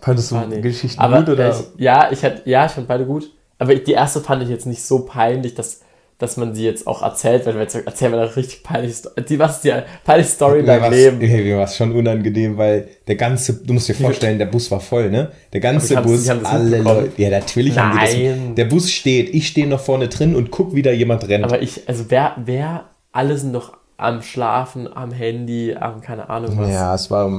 Fandest 0.00 0.30
du 0.32 0.36
funny. 0.38 0.60
Geschichten 0.60 1.00
aber, 1.00 1.20
gut 1.20 1.30
oder? 1.30 1.46
äh, 1.48 1.50
Ich, 1.50 1.80
ja, 1.80 2.12
ich 2.12 2.22
hätte, 2.22 2.48
ja, 2.48 2.66
ich 2.66 2.72
fand 2.72 2.88
beide 2.88 3.06
gut. 3.06 3.32
Aber 3.58 3.74
die 3.74 3.92
erste 3.92 4.20
fand 4.20 4.42
ich 4.42 4.48
jetzt 4.50 4.66
nicht 4.66 4.82
so 4.82 5.00
peinlich, 5.06 5.54
dass, 5.54 5.80
dass 6.20 6.36
man 6.36 6.54
sie 6.54 6.64
jetzt 6.64 6.86
auch 6.86 7.02
erzählt, 7.02 7.46
weil 7.46 7.54
wir 7.54 7.62
jetzt 7.62 7.74
erzählen 7.74 8.12
wir 8.12 8.20
eine 8.20 8.36
richtig 8.36 8.62
peinliche 8.62 8.94
Story. 8.94 9.24
Die, 9.24 9.38
was 9.38 9.62
die 9.62 9.72
peinliche 10.04 10.30
Story 10.30 10.62
Mir 10.62 10.80
war's, 10.80 10.90
Leben? 10.90 11.18
mir 11.18 11.56
war 11.56 11.64
es 11.64 11.76
schon 11.76 11.92
unangenehm, 11.92 12.58
weil 12.58 12.88
der 13.08 13.16
ganze, 13.16 13.54
du 13.54 13.72
musst 13.72 13.88
dir 13.88 13.94
vorstellen, 13.94 14.38
der 14.38 14.46
Bus 14.46 14.70
war 14.70 14.80
voll, 14.80 15.10
ne? 15.10 15.32
Der 15.52 15.60
ganze 15.60 15.96
Bus, 15.96 16.28
alle. 16.28 16.82
Leute, 16.82 17.10
ja, 17.16 17.30
natürlich 17.30 17.76
haben 17.78 17.98
die 17.98 18.24
Nein. 18.26 18.48
das. 18.48 18.54
Der 18.56 18.64
Bus 18.66 18.92
steht, 18.92 19.34
ich 19.34 19.48
stehe 19.48 19.66
noch 19.66 19.80
vorne 19.80 20.08
drin 20.08 20.36
und 20.36 20.50
guck, 20.50 20.74
wie 20.74 20.82
da 20.82 20.90
jemand 20.90 21.26
rennt. 21.26 21.44
Aber 21.44 21.62
ich, 21.62 21.88
also 21.88 22.04
wer, 22.08 22.36
wer, 22.44 22.90
alle 23.12 23.38
sind 23.38 23.54
doch 23.54 23.78
am 23.96 24.20
Schlafen, 24.20 24.92
am 24.92 25.12
Handy, 25.12 25.74
am 25.74 26.02
keine 26.02 26.28
Ahnung 26.28 26.58
was. 26.58 26.70
ja, 26.70 26.94
es 26.94 27.10
war, 27.10 27.30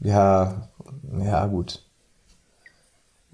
ja, 0.00 0.68
ja, 1.22 1.46
gut. 1.46 1.82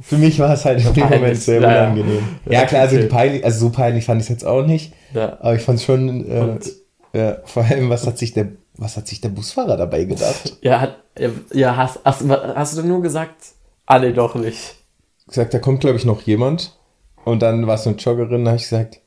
Für 0.06 0.18
mich 0.18 0.38
war 0.38 0.52
es 0.52 0.66
halt 0.66 0.84
in 0.84 0.92
dem 0.92 1.08
Moment 1.08 1.37
sehr 1.38 1.62
ja, 1.62 1.68
unangenehm. 1.68 2.23
Ja, 2.44 2.52
Ja, 2.52 2.66
klar, 2.66 2.82
also, 2.82 3.08
peinlich, 3.08 3.42
also 3.42 3.66
so 3.66 3.70
peinlich 3.73 4.04
fand 4.04 4.20
ich 4.20 4.26
es 4.26 4.28
jetzt 4.28 4.44
auch 4.44 4.66
nicht. 4.66 4.92
Ja. 5.14 5.38
Aber 5.40 5.54
ich 5.54 5.62
fand 5.62 5.80
schon, 5.80 6.30
äh, 6.30 7.18
ja, 7.18 7.38
vor 7.44 7.64
allem, 7.64 7.88
was 7.88 8.06
hat 8.06 8.18
sich 8.18 8.34
der, 8.34 8.49
was 8.76 8.99
hat 8.99 9.08
sich 9.08 9.23
der 9.23 9.30
Busfahrer 9.30 9.78
dabei 9.78 10.04
gedacht? 10.04 10.58
Ja, 10.61 10.82
hat, 10.82 10.99
ja 11.54 11.75
hast, 11.76 12.00
hast, 12.04 12.23
hast 12.28 12.76
du 12.76 12.82
nur 12.82 13.00
gesagt? 13.00 13.37
Ah, 13.87 13.99
nee, 13.99 14.12
doch 14.12 14.34
nicht. 14.34 14.75
gesagt, 15.26 15.54
da 15.54 15.58
kommt, 15.58 15.80
glaube 15.80 15.96
ich, 15.96 16.04
noch 16.04 16.20
jemand. 16.20 16.76
Und 17.25 17.40
dann 17.40 17.66
war 17.66 17.76
es 17.76 17.84
so 17.84 17.90
eine 17.90 17.99
Joggerin, 17.99 18.44
da 18.44 18.50
habe 18.50 18.58
ich 18.58 18.64
gesagt, 18.64 19.00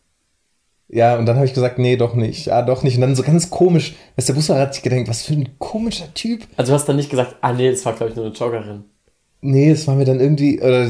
ja, 0.87 1.15
und 1.19 1.27
dann 1.27 1.35
habe 1.35 1.45
ich 1.45 1.53
gesagt, 1.53 1.77
nee, 1.77 1.95
doch 1.95 2.15
nicht, 2.15 2.51
ah, 2.51 2.63
doch 2.63 2.81
nicht. 2.81 2.95
Und 2.95 3.01
dann 3.01 3.15
so 3.15 3.21
ganz 3.21 3.51
komisch, 3.51 3.95
weißt 4.15 4.29
der 4.29 4.33
Busfahrer 4.33 4.61
hat 4.61 4.73
sich 4.73 4.81
gedacht, 4.81 5.07
was 5.07 5.21
für 5.21 5.33
ein 5.33 5.59
komischer 5.59 6.11
Typ. 6.15 6.47
Also 6.55 6.71
du 6.71 6.75
hast 6.75 6.85
dann 6.85 6.95
nicht 6.95 7.11
gesagt, 7.11 7.35
ah 7.41 7.53
nee, 7.53 7.69
das 7.69 7.85
war 7.85 7.93
glaube 7.93 8.09
ich 8.09 8.15
nur 8.15 8.25
eine 8.25 8.33
Joggerin. 8.33 8.85
Nee, 9.41 9.71
es 9.71 9.87
war 9.87 9.95
mir 9.95 10.05
dann 10.05 10.19
irgendwie, 10.19 10.59
oder 10.61 10.89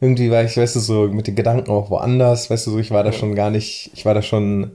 irgendwie 0.00 0.30
war 0.30 0.44
ich, 0.44 0.56
weißt 0.56 0.76
du, 0.76 0.80
so 0.80 1.08
mit 1.08 1.26
den 1.26 1.36
Gedanken 1.36 1.70
auch 1.70 1.90
woanders, 1.90 2.50
weißt 2.50 2.66
du, 2.66 2.72
so, 2.72 2.78
ich 2.78 2.90
war 2.90 3.02
da 3.02 3.12
schon 3.12 3.34
gar 3.34 3.50
nicht, 3.50 3.90
ich 3.94 4.04
war 4.04 4.14
da 4.14 4.22
schon 4.22 4.72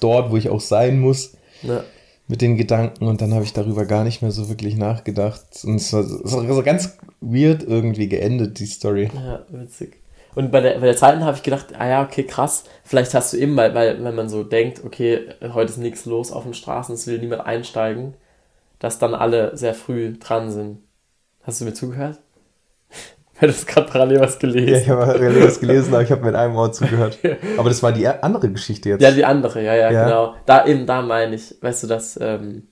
dort, 0.00 0.30
wo 0.30 0.36
ich 0.36 0.50
auch 0.50 0.60
sein 0.60 1.00
muss 1.00 1.32
Ne? 1.62 1.84
mit 2.28 2.40
den 2.40 2.56
Gedanken 2.56 3.06
und 3.06 3.20
dann 3.20 3.34
habe 3.34 3.44
ich 3.44 3.52
darüber 3.52 3.84
gar 3.84 4.04
nicht 4.04 4.22
mehr 4.22 4.30
so 4.30 4.48
wirklich 4.48 4.76
nachgedacht. 4.76 5.42
Und 5.64 5.76
es 5.76 5.92
war 5.92 6.02
so, 6.02 6.24
es 6.24 6.32
war 6.32 6.54
so 6.54 6.62
ganz 6.62 6.96
weird 7.20 7.62
irgendwie 7.62 8.08
geendet, 8.08 8.58
die 8.58 8.66
Story. 8.66 9.10
Ja, 9.14 9.44
witzig. 9.50 9.98
Und 10.34 10.50
bei 10.50 10.60
der, 10.60 10.74
bei 10.78 10.86
der 10.86 10.96
zweiten 10.96 11.24
habe 11.24 11.36
ich 11.36 11.42
gedacht, 11.42 11.74
ah 11.78 11.86
ja, 11.86 12.02
okay, 12.02 12.24
krass. 12.24 12.64
Vielleicht 12.84 13.12
hast 13.12 13.32
du 13.32 13.36
eben, 13.36 13.54
weil, 13.56 13.74
weil 13.74 14.02
wenn 14.02 14.14
man 14.14 14.30
so 14.30 14.44
denkt, 14.44 14.82
okay, 14.84 15.28
heute 15.52 15.72
ist 15.72 15.76
nichts 15.78 16.06
los 16.06 16.32
auf 16.32 16.44
den 16.44 16.54
Straßen, 16.54 16.94
es 16.94 17.06
will 17.06 17.18
niemand 17.18 17.44
einsteigen, 17.44 18.14
dass 18.78 18.98
dann 18.98 19.14
alle 19.14 19.54
sehr 19.56 19.74
früh 19.74 20.14
dran 20.18 20.50
sind. 20.50 20.78
Hast 21.42 21.60
du 21.60 21.66
mir 21.66 21.74
zugehört? 21.74 22.18
Hast 23.42 23.66
gerade 23.66 23.90
parallel 23.90 24.20
was 24.20 24.34
Ja, 24.34 24.38
gelesen. 24.40 24.82
ich 24.82 24.88
habe 24.88 25.44
was 25.44 25.60
gelesen, 25.60 25.92
aber 25.94 26.02
ich 26.02 26.10
habe 26.12 26.24
mit 26.24 26.34
einem 26.34 26.56
Ohr 26.56 26.72
zugehört. 26.72 27.18
Aber 27.58 27.68
das 27.68 27.82
war 27.82 27.92
die 27.92 28.06
andere 28.06 28.48
Geschichte 28.50 28.88
jetzt. 28.90 29.02
Ja, 29.02 29.10
die 29.10 29.24
andere, 29.24 29.62
ja, 29.62 29.74
ja, 29.74 29.90
Ja. 29.90 30.04
genau. 30.04 30.34
Da 30.46 30.64
eben, 30.66 30.86
da 30.86 31.02
meine 31.02 31.34
ich, 31.34 31.56
weißt 31.60 31.82
du, 31.82 31.86
dass, 31.88 32.18
ähm, 32.22 32.68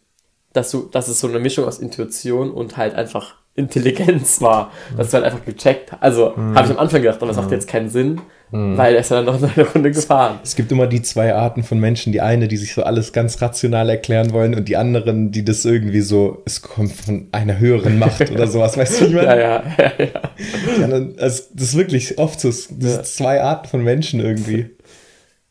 dass 0.52 0.70
du, 0.70 0.88
dass 0.90 1.08
es 1.08 1.20
so 1.20 1.28
eine 1.28 1.38
Mischung 1.40 1.64
aus 1.66 1.78
Intuition 1.78 2.50
und 2.50 2.76
halt 2.76 2.94
einfach 2.94 3.34
Intelligenz 3.56 4.40
war, 4.40 4.70
dass 4.96 5.10
du 5.10 5.14
halt 5.14 5.24
einfach 5.26 5.44
gecheckt 5.44 5.92
hast. 5.92 6.02
Also, 6.02 6.36
habe 6.36 6.66
ich 6.66 6.70
am 6.70 6.78
Anfang 6.78 7.02
gedacht, 7.02 7.20
aber 7.20 7.30
es 7.32 7.36
macht 7.36 7.50
jetzt 7.50 7.68
keinen 7.68 7.88
Sinn, 7.88 8.20
weil 8.52 8.94
er 8.94 9.00
ist 9.00 9.10
ja 9.10 9.22
dann 9.22 9.26
noch 9.40 9.56
eine 9.56 9.66
Runde 9.68 9.90
gefahren. 9.90 10.40
Es 10.42 10.56
gibt 10.56 10.72
immer 10.72 10.86
die 10.86 11.02
zwei 11.02 11.34
Arten 11.34 11.62
von 11.62 11.78
Menschen. 11.78 12.12
Die 12.12 12.20
eine, 12.20 12.48
die 12.48 12.56
sich 12.56 12.74
so 12.74 12.82
alles 12.82 13.12
ganz 13.12 13.40
rational 13.40 13.88
erklären 13.90 14.32
wollen 14.32 14.54
und 14.54 14.68
die 14.68 14.76
anderen, 14.76 15.30
die 15.30 15.44
das 15.44 15.64
irgendwie 15.64 16.00
so, 16.00 16.42
es 16.46 16.60
kommt 16.62 16.92
von 16.92 17.28
einer 17.32 17.58
höheren 17.58 17.98
Macht 17.98 18.30
oder 18.30 18.46
sowas, 18.48 18.76
weißt 18.76 19.00
du, 19.00 19.04
wie 19.04 19.08
ich 19.08 19.14
meine? 19.14 19.28
Ja, 19.28 19.36
ja, 19.38 19.62
ja, 19.78 19.92
ja. 20.04 20.84
Anderen, 20.84 21.14
also 21.18 21.42
das 21.54 21.68
ist 21.68 21.76
wirklich 21.76 22.18
oft 22.18 22.40
so, 22.40 22.50
diese 22.50 22.96
Ja. 22.96 23.02
zwei 23.02 23.40
Arten 23.42 23.68
von 23.68 23.82
Menschen 23.84 24.20
irgendwie. 24.20 24.70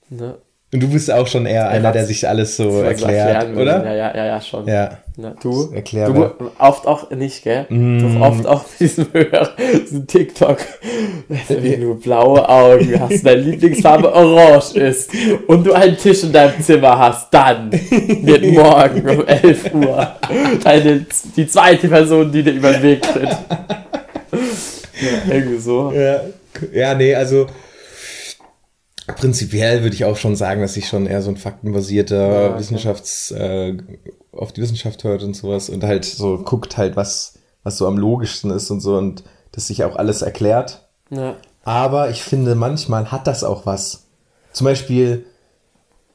Ne? 0.09 0.35
Und 0.73 0.83
du 0.83 0.87
bist 0.89 1.11
auch 1.11 1.25
schon 1.27 1.45
eher 1.45 1.69
einer, 1.69 1.91
der 1.91 2.05
sich 2.05 2.27
alles 2.27 2.55
so 2.57 2.81
erklärt, 2.81 3.55
oder? 3.55 3.83
Ja, 3.85 3.93
ja, 3.95 4.15
ja, 4.17 4.25
ja, 4.25 4.41
schon. 4.41 4.67
Ja. 4.67 4.99
Na, 5.21 5.35
du, 5.41 5.69
Erkläre. 5.73 6.33
du 6.39 6.49
oft 6.59 6.87
auch 6.87 7.09
nicht, 7.11 7.43
gell? 7.43 7.65
Mm. 7.67 7.99
Du 7.99 8.21
oft 8.21 8.45
auch 8.47 8.63
Hörer, 8.79 9.49
diesem 9.83 10.07
TikTok, 10.07 10.59
wenn 11.49 11.81
du 11.81 11.95
blaue 11.95 12.47
Augen 12.47 12.97
hast, 12.97 13.25
deine 13.25 13.41
Lieblingsfarbe 13.41 14.13
orange 14.13 14.75
ist 14.75 15.11
und 15.47 15.65
du 15.65 15.73
einen 15.73 15.97
Tisch 15.97 16.23
in 16.23 16.31
deinem 16.31 16.61
Zimmer 16.61 16.97
hast, 16.97 17.33
dann 17.33 17.69
wird 17.69 18.45
morgen 18.53 19.09
um 19.09 19.27
11 19.27 19.73
Uhr 19.73 20.15
deine, 20.63 21.05
die 21.35 21.47
zweite 21.47 21.89
Person, 21.89 22.31
die 22.31 22.41
dir 22.41 22.53
über 22.53 22.71
den 22.71 22.83
Weg 22.83 23.01
tritt. 23.01 23.29
Ja, 25.01 25.33
irgendwie 25.33 25.59
so. 25.59 25.91
Ja, 25.91 26.21
ja, 26.71 26.95
nee, 26.95 27.13
also 27.13 27.47
prinzipiell 29.17 29.83
würde 29.83 29.95
ich 29.95 30.05
auch 30.05 30.15
schon 30.15 30.37
sagen, 30.37 30.61
dass 30.61 30.77
ich 30.77 30.87
schon 30.87 31.07
eher 31.07 31.21
so 31.21 31.29
ein 31.29 31.35
faktenbasierter 31.35 32.31
Ja, 32.31 32.49
okay. 32.51 32.59
Wissenschafts, 32.59 33.31
äh, 33.31 33.73
auf 34.39 34.53
die 34.53 34.61
Wissenschaft 34.61 35.03
hört 35.03 35.21
und 35.23 35.35
sowas 35.35 35.69
und 35.69 35.83
halt 35.83 36.05
so 36.05 36.37
guckt 36.37 36.77
halt, 36.77 36.95
was, 36.95 37.39
was 37.63 37.77
so 37.77 37.87
am 37.87 37.97
logischsten 37.97 38.51
ist 38.51 38.71
und 38.71 38.79
so 38.79 38.97
und 38.97 39.23
das 39.51 39.67
sich 39.67 39.83
auch 39.83 39.95
alles 39.95 40.21
erklärt. 40.21 40.87
Ja. 41.09 41.35
Aber 41.63 42.09
ich 42.09 42.23
finde, 42.23 42.55
manchmal 42.55 43.11
hat 43.11 43.27
das 43.27 43.43
auch 43.43 43.65
was. 43.65 44.05
Zum 44.53 44.65
Beispiel 44.65 45.25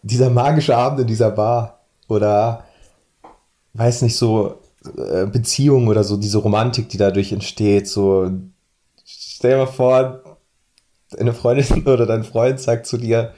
dieser 0.03 0.31
magische 0.31 0.77
Abend 0.77 1.01
in 1.01 1.07
dieser 1.07 1.31
Bar 1.31 1.81
oder 2.09 2.65
weiß 3.75 4.03
nicht, 4.03 4.17
so 4.17 4.61
äh, 4.97 5.27
Beziehung 5.27 5.89
oder 5.89 6.05
so, 6.05 6.17
diese 6.17 6.39
Romantik, 6.39 6.89
die 6.89 6.99
dadurch 6.99 7.33
entsteht. 7.33 7.89
So, 7.89 8.31
stell 9.05 9.53
dir 9.53 9.59
mal 9.59 9.67
vor, 9.67 10.39
deine 11.11 11.33
Freundin 11.33 11.87
oder 11.87 12.07
dein 12.07 12.25
Freund 12.25 12.61
sagt 12.61 12.87
zu 12.87 12.97
dir, 12.97 13.35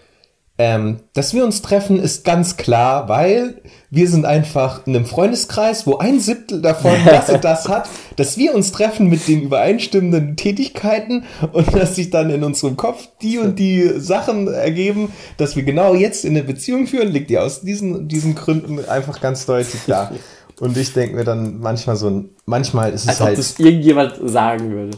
ähm, 0.59 1.01
dass 1.13 1.35
wir 1.35 1.45
uns 1.45 1.61
treffen, 1.61 2.01
ist 2.01 2.25
ganz 2.25 2.57
klar, 2.57 3.09
weil 3.09 3.61
wir 3.91 4.09
sind 4.09 4.25
einfach 4.25 4.87
in 4.87 4.97
einem 4.97 5.05
Freundeskreis, 5.05 5.87
wo 5.87 5.99
ein 5.99 6.19
Siebtel 6.19 6.63
davon 6.63 6.97
das 7.05 7.29
und 7.29 7.45
das 7.45 7.69
hat, 7.69 7.89
dass 8.17 8.39
wir 8.39 8.55
uns 8.55 8.73
treffen 8.73 9.09
mit 9.09 9.29
den 9.29 9.43
übereinstimmenden 9.43 10.37
Tätigkeiten 10.37 11.25
und 11.53 11.75
dass 11.75 11.97
sich 11.97 12.11
dann 12.11 12.31
in 12.31 12.43
unserem 12.43 12.77
Kopf 12.77 13.09
die 13.21 13.39
und 13.39 13.59
die 13.59 14.01
Sachen 14.01 14.49
ergeben, 14.49 15.13
dass 15.37 15.57
wir 15.57 15.63
genau 15.63 15.95
jetzt 15.95 16.25
in 16.25 16.31
eine 16.31 16.43
Beziehung 16.43 16.87
führen, 16.87 17.09
liegt 17.09 17.29
dir 17.29 17.43
aus 17.43 17.61
diesen, 17.61 18.09
diesen 18.09 18.35
Gründen 18.35 18.83
einfach 18.89 19.21
ganz 19.21 19.47
deutlich 19.47 19.83
da. 19.87 20.11
Und 20.59 20.75
ich 20.79 20.95
denke 20.95 21.17
mir 21.17 21.25
dann 21.25 21.61
manchmal 21.61 21.97
so, 21.97 22.25
manchmal 22.47 22.91
ist 22.93 23.03
es 23.03 23.09
Als 23.09 23.21
ob 23.21 23.27
halt, 23.27 23.39
das 23.39 23.59
irgendjemand 23.59 24.15
sagen 24.25 24.71
würde. 24.71 24.97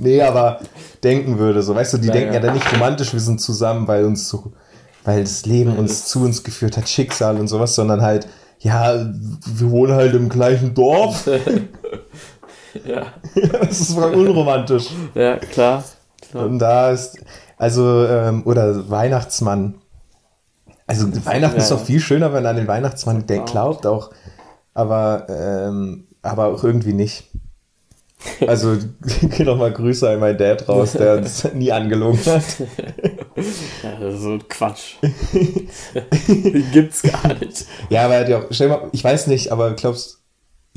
Nee, 0.00 0.22
aber 0.22 0.60
denken 1.02 1.38
würde, 1.38 1.62
so, 1.62 1.74
weißt 1.74 1.94
du, 1.94 1.98
die 1.98 2.08
Ja, 2.08 2.12
denken 2.12 2.34
ja. 2.34 2.40
ja. 2.40 2.46
dann 2.46 2.54
nicht 2.54 2.72
romantisch, 2.72 3.12
wir 3.12 3.20
sind 3.20 3.40
zusammen, 3.40 3.86
weil 3.88 4.04
uns 4.04 4.28
so, 4.28 4.52
weil 5.04 5.22
das 5.22 5.46
Leben 5.46 5.76
uns 5.76 6.06
zu 6.06 6.22
uns 6.24 6.42
geführt 6.42 6.76
hat, 6.76 6.88
Schicksal 6.88 7.38
und 7.38 7.48
sowas, 7.48 7.74
sondern 7.74 8.02
halt, 8.02 8.28
ja, 8.60 8.94
wir 9.46 9.70
wohnen 9.70 9.94
halt 9.94 10.14
im 10.14 10.28
gleichen 10.28 10.74
Dorf. 10.74 11.28
Ja, 12.84 13.06
das 13.62 13.80
ist 13.80 13.94
voll 13.94 14.14
unromantisch. 14.14 14.90
ja 15.14 15.36
klar. 15.36 15.84
klar. 16.30 16.44
Und 16.44 16.58
da 16.58 16.90
ist, 16.90 17.18
also, 17.56 18.06
ähm, 18.06 18.42
oder 18.44 18.88
Weihnachtsmann. 18.90 19.74
Also 20.86 21.06
Weihnachten 21.26 21.56
ja, 21.56 21.62
ist 21.62 21.70
doch 21.70 21.84
viel 21.84 22.00
schöner, 22.00 22.26
wenn 22.32 22.42
man 22.42 22.46
an 22.46 22.56
den 22.56 22.68
Weihnachtsmann 22.68 23.26
der 23.26 23.40
glaubt 23.40 23.86
auch. 23.86 24.10
Aber, 24.74 25.26
ähm, 25.28 26.06
aber 26.22 26.46
auch 26.46 26.64
irgendwie 26.64 26.92
nicht. 26.92 27.30
Also, 28.46 28.76
geh 29.36 29.44
noch 29.44 29.56
mal 29.56 29.72
Grüße 29.72 30.08
an 30.08 30.20
meinen 30.20 30.38
Dad 30.38 30.68
raus, 30.68 30.92
der 30.92 31.20
das 31.20 31.52
nie 31.54 31.72
angelogen 31.72 32.24
hat. 32.26 32.44
Ja, 33.84 33.96
das 34.00 34.14
ist 34.14 34.22
so 34.22 34.32
ein 34.32 34.48
Quatsch. 34.48 34.96
Gibt's 36.72 37.02
gar 37.02 37.34
nicht. 37.34 37.66
Ja, 37.88 38.04
aber 38.04 38.14
er 38.14 38.20
hat 38.22 38.28
ja 38.28 38.38
auch, 38.40 38.46
stell 38.50 38.68
mal, 38.68 38.88
ich 38.90 39.04
weiß 39.04 39.28
nicht, 39.28 39.52
aber 39.52 39.74
glaubst, 39.74 40.24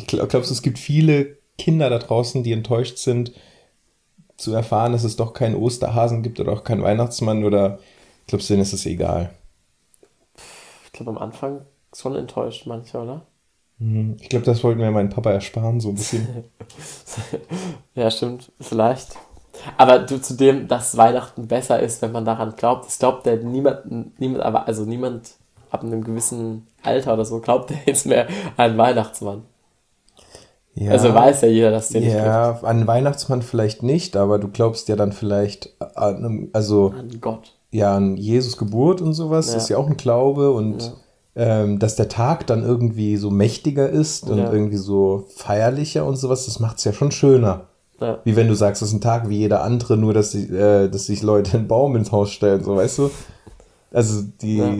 glaubst 0.05 0.51
du, 0.51 0.53
es 0.53 0.61
gibt 0.61 0.77
viele 0.77 1.39
Kinder 1.57 1.89
da 1.89 1.97
draußen, 1.97 2.43
die 2.43 2.51
enttäuscht 2.51 2.99
sind, 2.99 3.31
zu 4.37 4.53
erfahren, 4.53 4.91
dass 4.91 5.03
es 5.03 5.15
doch 5.15 5.33
keinen 5.33 5.55
Osterhasen 5.55 6.21
gibt 6.21 6.39
oder 6.39 6.51
auch 6.51 6.63
keinen 6.63 6.83
Weihnachtsmann 6.83 7.43
oder 7.43 7.79
glaubst 8.27 8.47
du, 8.49 8.53
denen 8.53 8.61
ist 8.61 8.73
es 8.73 8.85
egal? 8.85 9.33
Ich 10.85 10.91
glaube, 10.91 11.11
am 11.11 11.17
Anfang 11.17 11.61
schon 11.95 12.15
enttäuscht 12.15 12.67
manche, 12.67 12.99
oder? 12.99 13.25
Hm, 13.81 14.15
Ich 14.21 14.29
glaube, 14.29 14.45
das 14.45 14.63
wollten 14.63 14.79
wir 14.79 14.91
meinen 14.91 15.09
Papa 15.09 15.31
ersparen, 15.31 15.79
so 15.79 15.89
ein 15.89 15.95
bisschen. 15.95 16.27
Ja, 17.95 18.09
stimmt, 18.09 18.51
vielleicht. 18.61 19.09
Aber 19.77 19.99
du, 19.99 20.21
zu 20.21 20.35
dem, 20.35 20.67
dass 20.69 20.95
Weihnachten 20.95 21.47
besser 21.47 21.79
ist, 21.81 22.01
wenn 22.01 22.11
man 22.13 22.23
daran 22.25 22.55
glaubt, 22.55 22.85
das 22.85 22.99
glaubt 22.99 23.25
ja 23.25 23.35
niemand, 23.35 24.19
niemand, 24.19 24.43
aber 24.43 24.67
also 24.67 24.85
niemand 24.85 25.31
ab 25.71 25.83
einem 25.83 26.03
gewissen 26.03 26.67
Alter 26.83 27.13
oder 27.13 27.25
so 27.25 27.39
glaubt 27.39 27.69
der 27.69 27.77
jetzt 27.85 28.05
mehr 28.05 28.27
an 28.57 28.77
Weihnachtsmann. 28.77 29.43
Ja, 30.73 30.91
Also 30.91 31.13
weiß 31.13 31.41
ja 31.41 31.49
jeder, 31.49 31.71
dass 31.71 31.89
der 31.89 32.01
nicht 32.01 32.13
ja, 32.13 32.51
an 32.61 32.87
Weihnachtsmann 32.87 33.41
vielleicht 33.41 33.83
nicht, 33.83 34.15
aber 34.15 34.39
du 34.39 34.47
glaubst 34.47 34.87
ja 34.87 34.95
dann 34.95 35.11
vielleicht 35.11 35.75
an, 35.95 36.47
also. 36.53 36.93
An 36.97 37.19
Gott. 37.19 37.53
ja 37.71 37.93
an 37.95 38.15
Jesus 38.15 38.57
Geburt 38.57 39.01
und 39.01 39.13
sowas, 39.13 39.51
Ja. 39.51 39.57
ist 39.57 39.67
ja 39.69 39.77
auch 39.77 39.87
ein 39.87 39.97
Glaube 39.97 40.51
und 40.51 40.81
Ja. 40.81 40.91
Ähm, 41.35 41.79
dass 41.79 41.95
der 41.95 42.09
Tag 42.09 42.45
dann 42.47 42.63
irgendwie 42.63 43.15
so 43.17 43.29
mächtiger 43.31 43.89
ist 43.89 44.29
und 44.29 44.37
Ja. 44.39 44.51
irgendwie 44.51 44.77
so 44.77 45.27
feierlicher 45.35 46.05
und 46.05 46.17
sowas, 46.17 46.45
das 46.45 46.59
macht 46.59 46.77
es 46.79 46.83
ja 46.83 46.93
schon 46.93 47.11
schöner. 47.11 47.67
Ja. 47.99 48.19
Wie 48.23 48.35
wenn 48.35 48.47
du 48.47 48.55
sagst, 48.55 48.81
es 48.81 48.89
ist 48.89 48.93
ein 48.95 49.01
Tag 49.01 49.29
wie 49.29 49.37
jeder 49.37 49.63
andere, 49.63 49.95
nur 49.95 50.13
dass, 50.13 50.31
sie, 50.31 50.45
äh, 50.47 50.89
dass 50.89 51.05
sich 51.05 51.21
Leute 51.21 51.57
einen 51.57 51.67
Baum 51.67 51.95
ins 51.95 52.11
Haus 52.11 52.31
stellen, 52.31 52.63
so 52.63 52.75
weißt 52.75 52.97
du? 52.97 53.11
Also 53.91 54.23
die, 54.41 54.57
Ja. 54.57 54.75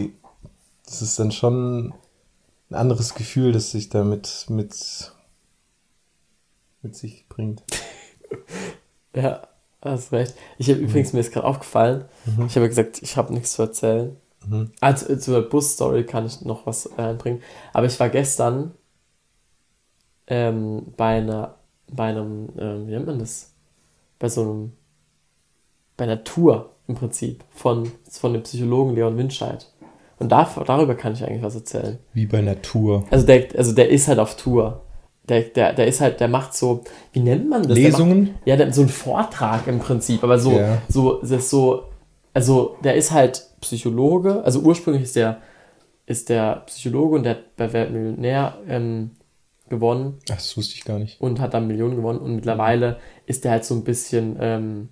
das 0.86 1.02
ist 1.02 1.20
dann 1.20 1.32
schon 1.32 1.94
ein 2.70 2.76
anderes 2.76 3.14
Gefühl, 3.14 3.52
das 3.52 3.72
sich 3.72 3.90
damit 3.90 4.46
mit, 4.50 5.12
mit 6.82 6.96
sich 6.96 7.26
bringt. 7.30 7.64
Ja, 9.14 9.42
hast 9.82 10.14
recht. 10.14 10.36
Ich 10.58 10.70
habe 10.70 10.80
übrigens, 10.80 11.12
mir 11.12 11.20
ist 11.20 11.34
gerade 11.34 11.46
aufgefallen, 11.46 12.06
ich 12.48 12.56
habe 12.56 12.70
gesagt, 12.70 13.02
ich 13.02 13.18
habe 13.18 13.34
nichts 13.34 13.52
zu 13.52 13.64
erzählen. 13.64 14.16
Mhm. 14.48 14.72
Also 14.80 15.16
zur 15.18 15.42
Busstory 15.48 16.06
kann 16.06 16.26
ich 16.26 16.42
noch 16.42 16.66
was 16.66 16.98
einbringen. 16.98 17.42
Aber 17.74 17.86
ich 17.86 18.00
war 18.00 18.10
gestern 18.10 18.72
ähm, 20.28 20.94
bei 20.98 21.18
einer, 21.18 21.56
bei 21.92 22.06
einem, 22.06 22.50
ähm, 22.58 22.88
wie 22.88 22.92
nennt 22.92 23.08
man 23.08 23.20
das? 23.20 23.54
Bei 24.20 24.30
so 24.30 24.42
einem, 24.42 24.72
bei 25.98 26.06
einer 26.06 26.24
Tour 26.24 26.70
im 26.88 26.96
Prinzip 26.96 27.44
von, 27.52 27.92
von 28.10 28.34
dem 28.34 28.44
Psychologen 28.44 28.96
Leon 28.96 29.18
Winscheid. 29.18 29.68
Und 30.20 30.32
da, 30.32 30.50
darüber 30.66 30.96
kann 30.96 31.14
ich 31.14 31.24
eigentlich 31.24 31.42
was 31.42 31.56
erzählen. 31.56 31.98
Wie 32.14 32.28
bei 32.28 32.42
Natur. 32.42 33.06
Also 33.10 33.26
der, 33.26 33.48
also 33.58 33.74
der 33.74 33.90
ist 33.90 34.08
halt 34.08 34.20
auf 34.20 34.38
Tour. 34.38 34.82
Der, 35.28 35.42
der, 35.42 35.74
der 35.74 35.88
ist 35.88 36.02
halt, 36.02 36.20
der 36.20 36.28
macht 36.28 36.56
so, 36.56 36.84
wie 37.14 37.20
nennt 37.20 37.50
man 37.50 37.64
das? 37.64 37.74
Der 37.74 37.86
Lesungen? 37.86 38.24
Macht, 38.34 38.48
ja, 38.48 38.56
der 38.56 38.74
so 38.74 38.82
einen 38.82 38.90
Vortrag 38.90 39.68
im 39.68 39.80
Prinzip, 39.80 40.24
aber 40.24 40.38
so, 40.38 40.60
Ja. 40.60 40.82
so, 40.90 41.22
das 41.22 41.32
ist 41.32 41.50
so, 41.50 41.86
also 42.34 42.78
der 42.84 42.96
ist 42.96 43.12
halt 43.12 43.48
Psychologe, 43.62 44.44
also 44.44 44.60
ursprünglich 44.62 45.04
ist 45.04 45.16
der, 45.16 45.42
ist 46.06 46.30
der 46.30 46.64
Psychologe 46.68 47.16
und 47.16 47.24
der 47.24 47.36
hat 47.36 47.56
bei 47.56 47.72
Wer 47.74 47.84
wird 47.84 47.94
Millionär 47.94 48.58
ähm, 48.68 49.12
gewonnen 49.70 50.18
Ach, 50.30 50.36
das 50.36 50.58
wusste 50.58 50.76
ich 50.76 50.84
gar 50.84 51.00
nicht. 51.00 51.20
und 51.22 51.40
hat 51.40 51.54
dann 51.54 51.68
Millionen 51.68 51.96
gewonnen 51.96 52.20
und 52.20 52.36
mittlerweile 52.36 52.98
ist 53.26 53.44
der 53.46 53.52
halt 53.52 53.66
so 53.66 53.76
ein 53.76 53.84
bisschen, 53.84 54.38
ähm, 54.40 54.90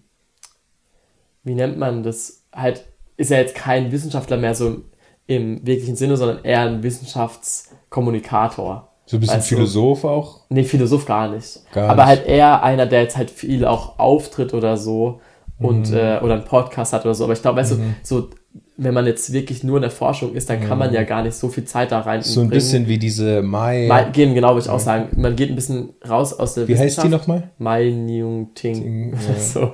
wie 1.44 1.56
nennt 1.56 1.78
man 1.78 2.04
das, 2.04 2.44
halt, 2.54 2.86
ist 3.18 3.32
er 3.32 3.40
jetzt 3.40 3.56
kein 3.56 3.92
Wissenschaftler 3.92 4.38
mehr 4.38 4.56
so 4.56 4.68
im, 4.68 4.84
im 5.28 5.66
wirklichen 5.66 5.96
Sinne, 5.96 6.18
sondern 6.18 6.44
eher 6.44 6.62
ein 6.62 6.84
Wissenschaftskommunikator. 6.84 8.88
So 9.06 9.18
ein 9.18 9.22
bisschen 9.22 9.38
Weißt 9.38 9.52
du? 9.52 9.56
Philosoph 9.56 10.04
auch. 10.04 10.42
Nee, 10.50 10.64
Philosoph 10.64 11.06
gar 11.06 11.30
nicht. 11.30 11.62
Gar 11.72 11.90
aber 11.90 12.06
nicht. 12.06 12.18
halt 12.18 12.28
eher 12.28 12.62
einer, 12.64 12.86
der 12.86 13.02
jetzt 13.02 13.18
halt 13.18 13.32
viel 13.32 13.66
auch 13.66 13.98
auftritt 13.98 14.54
oder 14.54 14.78
so 14.78 15.20
und 15.60 15.90
Mhm. 15.92 15.98
äh, 15.98 16.20
oder 16.20 16.34
einen 16.36 16.46
Podcast 16.46 16.94
hat 16.94 17.06
oder 17.06 17.14
so. 17.16 17.24
Aber 17.26 17.34
ich 17.34 17.42
glaube, 17.42 17.60
weißt 17.60 17.74
du, 17.74 17.78
so 18.04 18.30
wenn 18.78 18.94
man 18.94 19.06
jetzt 19.06 19.34
wirklich 19.34 19.64
nur 19.64 19.76
in 19.78 19.82
der 19.82 19.92
Forschung 19.92 20.34
ist, 20.34 20.50
dann 20.50 20.62
kann 20.62 20.78
man 20.78 20.94
ja 20.94 21.04
gar 21.04 21.22
nicht 21.22 21.36
so 21.36 21.50
viel 21.50 21.66
Zeit 21.66 21.92
da 21.92 22.00
rein 22.00 22.20
Mhm. 22.20 22.24
So 22.24 22.42
ein 22.42 22.50
bisschen 22.50 22.88
wie 22.88 22.98
diese 22.98 23.42
Mai. 23.42 23.88
Mal, 23.88 24.10
gehen, 24.12 24.34
genau, 24.34 24.50
würde 24.52 24.62
ich 24.62 24.70
auch 24.70 24.80
sagen. 24.80 25.10
Man 25.22 25.36
geht 25.36 25.50
ein 25.50 25.56
bisschen 25.56 25.90
raus 26.08 26.32
aus 26.34 26.54
der 26.54 26.68
wie 26.68 26.74
heißt 26.78 26.98
die 26.98 27.02
Wissenschaft. 27.04 27.28
nochmal? 27.28 27.50
Mai 27.58 27.90
Nyung 27.92 28.54
Ting. 28.56 28.74
Ting, 28.76 29.14
ja. 29.28 29.36
so. 29.40 29.74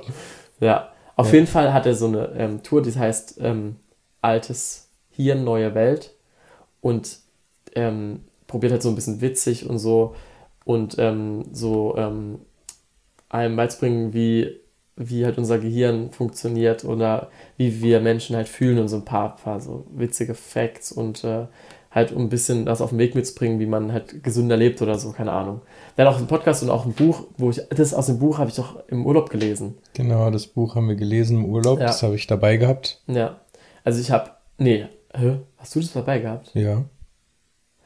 Ja. 0.60 0.88
Auf 1.14 1.32
jeden 1.32 1.46
Fall 1.46 1.72
hat 1.72 1.86
er 1.86 1.94
so 1.94 2.08
eine 2.08 2.30
ähm, 2.36 2.62
Tour, 2.64 2.82
die 2.82 2.92
heißt 2.92 3.38
ähm, 3.40 3.76
Altes 4.22 4.88
Hirn, 5.10 5.44
neue 5.44 5.74
Welt. 5.74 6.12
Und 6.80 7.18
ähm, 7.76 8.20
probiert 8.48 8.72
halt 8.72 8.82
so 8.82 8.88
ein 8.88 8.94
bisschen 8.96 9.20
witzig 9.20 9.68
und 9.68 9.78
so 9.78 10.14
und 10.64 10.96
ähm, 10.98 11.44
so 11.52 11.94
ähm, 11.96 12.40
einem 13.28 13.56
beizubringen, 13.56 14.12
wie, 14.12 14.60
wie 14.96 15.24
halt 15.24 15.38
unser 15.38 15.58
Gehirn 15.58 16.10
funktioniert 16.10 16.84
oder 16.84 17.28
wie 17.56 17.82
wir 17.82 18.00
Menschen 18.00 18.34
halt 18.34 18.48
fühlen 18.48 18.78
und 18.78 18.88
so 18.88 18.96
ein 18.96 19.04
paar, 19.04 19.36
paar 19.36 19.60
so 19.60 19.86
witzige 19.90 20.34
Facts 20.34 20.90
und 20.90 21.22
äh, 21.24 21.46
halt 21.90 22.12
um 22.12 22.22
ein 22.22 22.28
bisschen 22.28 22.66
das 22.66 22.80
auf 22.80 22.90
den 22.90 22.98
Weg 22.98 23.14
mitzubringen, 23.14 23.58
wie 23.58 23.66
man 23.66 23.92
halt 23.92 24.22
gesünder 24.22 24.56
lebt 24.56 24.82
oder 24.82 24.98
so, 24.98 25.12
keine 25.12 25.32
Ahnung. 25.32 25.62
Hat 25.96 26.06
auch 26.06 26.18
einen 26.18 26.26
Podcast 26.26 26.62
und 26.62 26.70
auch 26.70 26.84
ein 26.84 26.92
Buch, 26.92 27.26
wo 27.38 27.50
ich, 27.50 27.62
das 27.70 27.94
aus 27.94 28.06
dem 28.06 28.18
Buch 28.18 28.38
habe 28.38 28.50
ich 28.50 28.56
doch 28.56 28.86
im 28.88 29.06
Urlaub 29.06 29.30
gelesen. 29.30 29.78
Genau, 29.94 30.30
das 30.30 30.46
Buch 30.46 30.74
haben 30.74 30.88
wir 30.88 30.96
gelesen 30.96 31.38
im 31.38 31.46
Urlaub. 31.46 31.80
Ja. 31.80 31.86
Das 31.86 32.02
habe 32.02 32.14
ich 32.14 32.26
dabei 32.26 32.58
gehabt. 32.58 33.02
Ja. 33.06 33.40
Also 33.82 34.00
ich 34.00 34.10
habe, 34.10 34.30
nee, 34.58 34.86
hä? 35.14 35.38
Hast 35.56 35.74
du 35.74 35.80
das 35.80 35.92
dabei 35.92 36.18
gehabt? 36.18 36.50
Ja. 36.54 36.84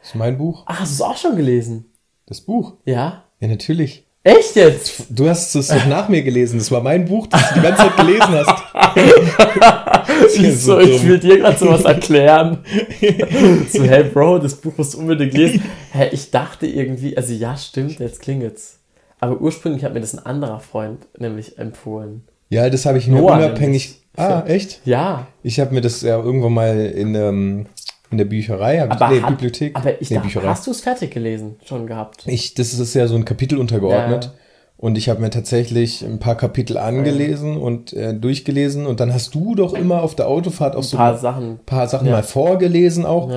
Das 0.00 0.08
ist 0.08 0.14
mein 0.16 0.38
Buch. 0.38 0.64
Ach, 0.66 0.80
hast 0.80 0.90
du 0.90 1.04
es 1.04 1.08
auch 1.08 1.16
schon 1.16 1.36
gelesen? 1.36 1.92
Das 2.26 2.40
Buch. 2.40 2.74
Ja? 2.84 3.24
Ja, 3.38 3.48
natürlich. 3.48 4.06
Echt 4.22 4.54
jetzt? 4.56 5.04
Du 5.08 5.28
hast 5.28 5.54
es 5.54 5.68
doch 5.68 5.86
nach 5.86 6.08
mir 6.08 6.22
gelesen. 6.22 6.58
Das 6.58 6.70
war 6.70 6.82
mein 6.82 7.06
Buch, 7.06 7.26
das 7.26 7.48
du 7.48 7.54
die 7.54 7.60
ganze 7.62 7.82
Zeit 7.84 7.96
gelesen 7.96 8.28
hast. 8.28 8.62
Ich, 10.34 10.60
so, 10.60 10.74
so 10.74 10.80
ich 10.80 11.06
will 11.06 11.18
dir 11.18 11.38
gerade 11.38 11.56
sowas 11.58 11.84
erklären. 11.84 12.58
so, 13.72 13.82
hey 13.84 14.04
Bro, 14.04 14.38
das 14.40 14.54
Buch 14.56 14.72
musst 14.76 14.94
du 14.94 14.98
unbedingt 14.98 15.32
lesen. 15.34 15.62
Hä, 15.92 16.08
ich 16.12 16.30
dachte 16.30 16.66
irgendwie, 16.66 17.16
also 17.16 17.32
ja, 17.32 17.56
stimmt, 17.56 17.98
jetzt 18.00 18.20
klingelt's. 18.20 18.78
Aber 19.20 19.40
ursprünglich 19.40 19.84
hat 19.84 19.94
mir 19.94 20.00
das 20.00 20.14
ein 20.14 20.24
anderer 20.24 20.60
Freund 20.60 21.06
nämlich 21.18 21.58
empfohlen. 21.58 22.22
Ja, 22.48 22.68
das 22.68 22.86
habe 22.86 22.98
ich 22.98 23.06
mir 23.06 23.20
Noah 23.20 23.36
unabhängig. 23.36 24.00
Ah, 24.16 24.42
echt? 24.46 24.80
Ja, 24.84 25.28
Ich 25.42 25.60
habe 25.60 25.72
mir 25.74 25.80
das 25.80 26.02
ja 26.02 26.18
irgendwann 26.18 26.52
mal 26.52 26.76
in, 26.86 27.14
ähm, 27.14 27.66
in 28.10 28.18
der 28.18 28.24
Bücherei, 28.24 28.82
aber, 28.82 29.08
nee, 29.10 29.20
hat, 29.20 29.28
Bibliothek. 29.30 29.76
aber 29.76 30.00
ich 30.00 30.10
nee, 30.10 30.16
dachte, 30.16 30.26
Bücherei. 30.28 30.46
hast 30.48 30.66
du 30.66 30.70
es 30.72 30.80
fertig 30.80 31.12
gelesen 31.12 31.56
schon 31.64 31.86
gehabt? 31.86 32.24
Ich, 32.26 32.54
das 32.54 32.74
ist 32.74 32.94
ja 32.94 33.06
so 33.06 33.14
ein 33.14 33.24
Kapitel 33.24 33.58
untergeordnet. 33.58 34.24
Ja. 34.24 34.30
Und 34.76 34.96
ich 34.96 35.10
habe 35.10 35.20
mir 35.20 35.28
tatsächlich 35.28 36.02
ein 36.02 36.18
paar 36.20 36.36
Kapitel 36.36 36.78
angelesen 36.78 37.58
und 37.58 37.92
äh, 37.92 38.14
durchgelesen. 38.14 38.86
Und 38.86 38.98
dann 38.98 39.12
hast 39.12 39.34
du 39.34 39.54
doch 39.54 39.74
immer 39.74 40.02
auf 40.02 40.14
der 40.14 40.26
Autofahrt 40.26 40.74
auch 40.74 40.78
Ein 40.80 40.84
so 40.84 40.96
paar 40.96 41.12
ein 41.12 41.18
Sachen. 41.18 41.58
paar 41.66 41.86
Sachen 41.86 42.06
Ja. 42.06 42.14
mal 42.14 42.22
vorgelesen 42.22 43.04
auch. 43.04 43.28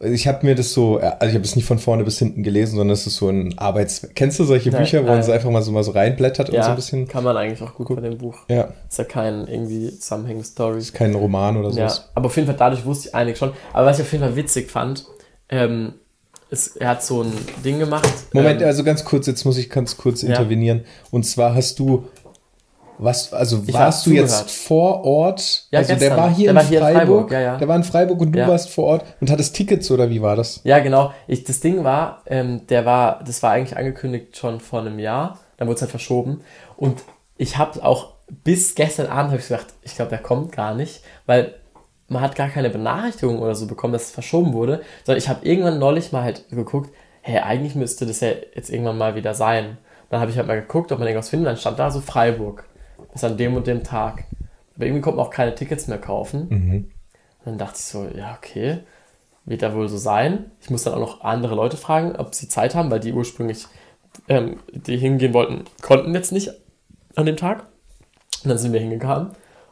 Ja. 0.00 0.08
Ich 0.10 0.26
habe 0.26 0.46
mir 0.46 0.54
das 0.54 0.72
so, 0.72 0.96
also 0.98 1.26
ich 1.26 1.34
habe 1.34 1.44
es 1.44 1.56
nicht 1.56 1.66
von 1.66 1.78
vorne 1.78 2.04
bis 2.04 2.18
hinten 2.18 2.42
gelesen, 2.42 2.76
sondern 2.76 2.94
es 2.94 3.06
ist 3.06 3.16
so 3.16 3.28
ein 3.28 3.58
Arbeits... 3.58 4.08
Kennst 4.14 4.38
du 4.38 4.44
solche 4.44 4.70
Ja, 4.70 4.78
Bücher, 4.78 5.02
wo 5.02 5.08
ja, 5.08 5.12
man 5.14 5.22
so 5.22 5.28
ja. 5.30 5.36
einfach 5.36 5.50
mal 5.50 5.60
so, 5.62 5.72
mal 5.72 5.82
so 5.84 5.90
reinblättert 5.90 6.48
und 6.48 6.54
so 6.54 6.60
Ja, 6.60 6.68
ein 6.70 6.76
bisschen... 6.76 7.06
kann 7.06 7.22
man 7.22 7.36
eigentlich 7.36 7.60
auch 7.62 7.74
gut 7.74 7.88
bei 7.94 8.00
dem 8.00 8.16
Buch. 8.16 8.38
Ja, 8.48 8.68
Ist 8.88 8.98
ja 8.98 9.04
kein 9.04 9.46
irgendwie 9.46 9.90
zusammenhängende 9.90 10.46
Story. 10.46 10.78
ist 10.78 10.94
kein 10.94 11.14
Roman 11.14 11.56
oder 11.58 11.68
Ja, 11.68 11.88
sowas. 11.90 12.08
aber 12.14 12.26
auf 12.26 12.36
jeden 12.36 12.46
Fall 12.46 12.56
dadurch 12.58 12.84
wusste 12.86 13.08
ich 13.08 13.14
einiges 13.14 13.38
schon. 13.38 13.52
Aber 13.74 13.86
was 13.86 13.98
ich 13.98 14.04
auf 14.06 14.12
jeden 14.12 14.24
Fall 14.24 14.36
witzig 14.36 14.70
fand, 14.70 15.04
ähm, 15.50 15.94
ist, 16.48 16.76
er 16.78 16.88
hat 16.88 17.04
so 17.04 17.22
ein 17.22 17.32
Ding 17.64 17.78
gemacht. 17.78 18.08
Moment, 18.32 18.60
ähm, 18.62 18.66
also 18.66 18.82
ganz 18.82 19.04
kurz, 19.04 19.26
jetzt 19.26 19.44
muss 19.44 19.56
ich 19.58 19.70
ganz 19.70 19.96
kurz 19.96 20.22
Ja. 20.22 20.30
intervenieren. 20.30 20.82
Und 21.10 21.24
zwar 21.24 21.54
hast 21.54 21.78
du, 21.78 22.08
was, 23.02 23.32
also 23.32 23.62
Ich 23.66 23.72
warst 23.74 24.04
du 24.06 24.10
jetzt 24.10 24.30
zugehört. 24.30 24.50
vor 24.50 25.04
Ort? 25.04 25.66
Ja, 25.70 25.78
also 25.80 25.88
der 25.90 25.98
gestern. 25.98 26.16
war 26.18 26.30
hier, 26.34 26.44
Der 26.44 26.50
in, 26.52 26.56
war 26.56 26.64
hier 26.64 26.78
in 26.80 26.84
Freiburg. 26.84 27.06
Freiburg, 27.06 27.32
ja, 27.32 27.40
ja. 27.40 27.56
Der 27.58 27.68
war 27.68 27.76
in 27.76 27.84
Freiburg 27.84 28.20
und 28.20 28.32
du 28.32 28.38
Ja. 28.38 28.48
warst 28.48 28.70
vor 28.70 28.84
Ort 28.84 29.04
und 29.20 29.30
hattest 29.30 29.56
Tickets 29.56 29.90
oder 29.90 30.10
wie 30.10 30.20
war 30.22 30.36
das? 30.36 30.60
Ja, 30.64 30.78
genau. 30.80 31.12
Ich, 31.26 31.44
das 31.44 31.60
Ding 31.60 31.82
war, 31.84 32.22
ähm, 32.26 32.66
der 32.68 32.84
war, 32.84 33.22
das 33.24 33.42
war 33.42 33.52
eigentlich 33.52 33.76
angekündigt 33.76 34.36
schon 34.36 34.60
vor 34.60 34.80
einem 34.80 34.98
Jahr. 34.98 35.38
Dann 35.56 35.66
wurde 35.68 35.76
es 35.76 35.82
halt 35.82 35.90
verschoben. 35.90 36.42
Und 36.76 37.02
ich 37.36 37.56
habe 37.58 37.82
auch 37.84 38.14
bis 38.44 38.74
gestern 38.74 39.06
Abend 39.08 39.32
habe 39.32 39.40
ich 39.40 39.48
gedacht, 39.48 39.66
ich 39.82 39.96
glaube, 39.96 40.10
der 40.10 40.18
kommt 40.20 40.52
gar 40.52 40.74
nicht, 40.74 41.02
weil 41.26 41.54
man 42.08 42.22
hat 42.22 42.34
gar 42.36 42.48
keine 42.48 42.70
Benachrichtigung 42.70 43.38
oder 43.40 43.54
so 43.54 43.66
bekommen, 43.66 43.92
dass 43.92 44.04
es 44.04 44.10
verschoben 44.10 44.52
wurde, 44.52 44.82
sondern 45.04 45.18
ich 45.18 45.28
habe 45.28 45.44
irgendwann 45.46 45.78
neulich 45.78 46.12
mal 46.12 46.22
halt 46.22 46.48
geguckt, 46.50 46.90
hey, 47.22 47.38
eigentlich 47.40 47.74
müsste 47.74 48.06
das 48.06 48.20
ja 48.20 48.28
jetzt 48.54 48.70
irgendwann 48.70 48.98
mal 48.98 49.14
wieder 49.14 49.34
sein. 49.34 49.78
Dann 50.10 50.20
habe 50.20 50.30
ich 50.30 50.36
halt 50.36 50.46
mal 50.48 50.60
geguckt, 50.60 50.90
ob 50.92 50.98
man 50.98 51.06
irgendwas 51.06 51.28
findet, 51.28 51.46
dann 51.48 51.56
stand 51.56 51.78
da 51.78 51.90
so 51.90 52.00
Freiburg. 52.00 52.64
Bis 53.12 53.24
an 53.24 53.36
dem 53.36 53.54
und 53.56 53.66
dem 53.66 53.82
Tag. 53.84 54.24
Aber 54.76 54.86
irgendwie 54.86 55.00
konnte 55.02 55.16
man 55.18 55.26
auch 55.26 55.30
keine 55.30 55.54
Tickets 55.54 55.86
mehr 55.88 55.98
kaufen. 55.98 56.48
Und 57.40 57.46
dann 57.46 57.58
dachte 57.58 57.76
ich 57.78 57.84
so, 57.84 58.06
ja, 58.14 58.36
okay, 58.36 58.80
wird 59.44 59.62
da 59.62 59.74
wohl 59.74 59.88
so 59.88 59.96
sein. 59.96 60.50
Ich 60.60 60.70
muss 60.70 60.84
dann 60.84 60.94
auch 60.94 60.98
noch 61.00 61.20
andere 61.22 61.54
Leute 61.54 61.76
fragen, 61.76 62.14
ob 62.16 62.34
sie 62.34 62.48
Zeit 62.48 62.74
haben, 62.74 62.90
weil 62.90 63.00
die 63.00 63.12
ursprünglich, 63.12 63.66
ähm, 64.28 64.58
die 64.72 64.96
hingehen 64.96 65.32
wollten, 65.34 65.64
konnten 65.82 66.14
jetzt 66.14 66.32
nicht 66.32 66.50
an 67.16 67.26
dem 67.26 67.36
Tag. 67.36 67.64
Und 68.44 68.48
dann 68.50 68.58
sind 68.58 68.72
wir 68.72 68.80
hingegangen 68.80 69.30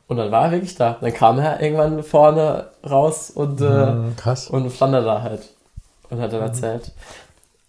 Und 0.08 0.16
dann 0.16 0.30
war 0.32 0.46
er 0.46 0.52
wirklich 0.52 0.74
da. 0.74 0.96
Dann 1.00 1.12
kam 1.12 1.38
er 1.38 1.60
irgendwann 1.60 2.02
vorne 2.02 2.70
raus 2.88 3.30
und, 3.30 3.60
äh, 3.60 3.92
Mhm, 3.92 4.16
krass. 4.16 4.48
und 4.48 4.70
stand 4.72 4.94
er 4.94 5.02
da 5.02 5.20
halt. 5.22 5.48
Und 6.10 6.18
hat 6.20 6.32
dann 6.32 6.40
erzählt. 6.40 6.92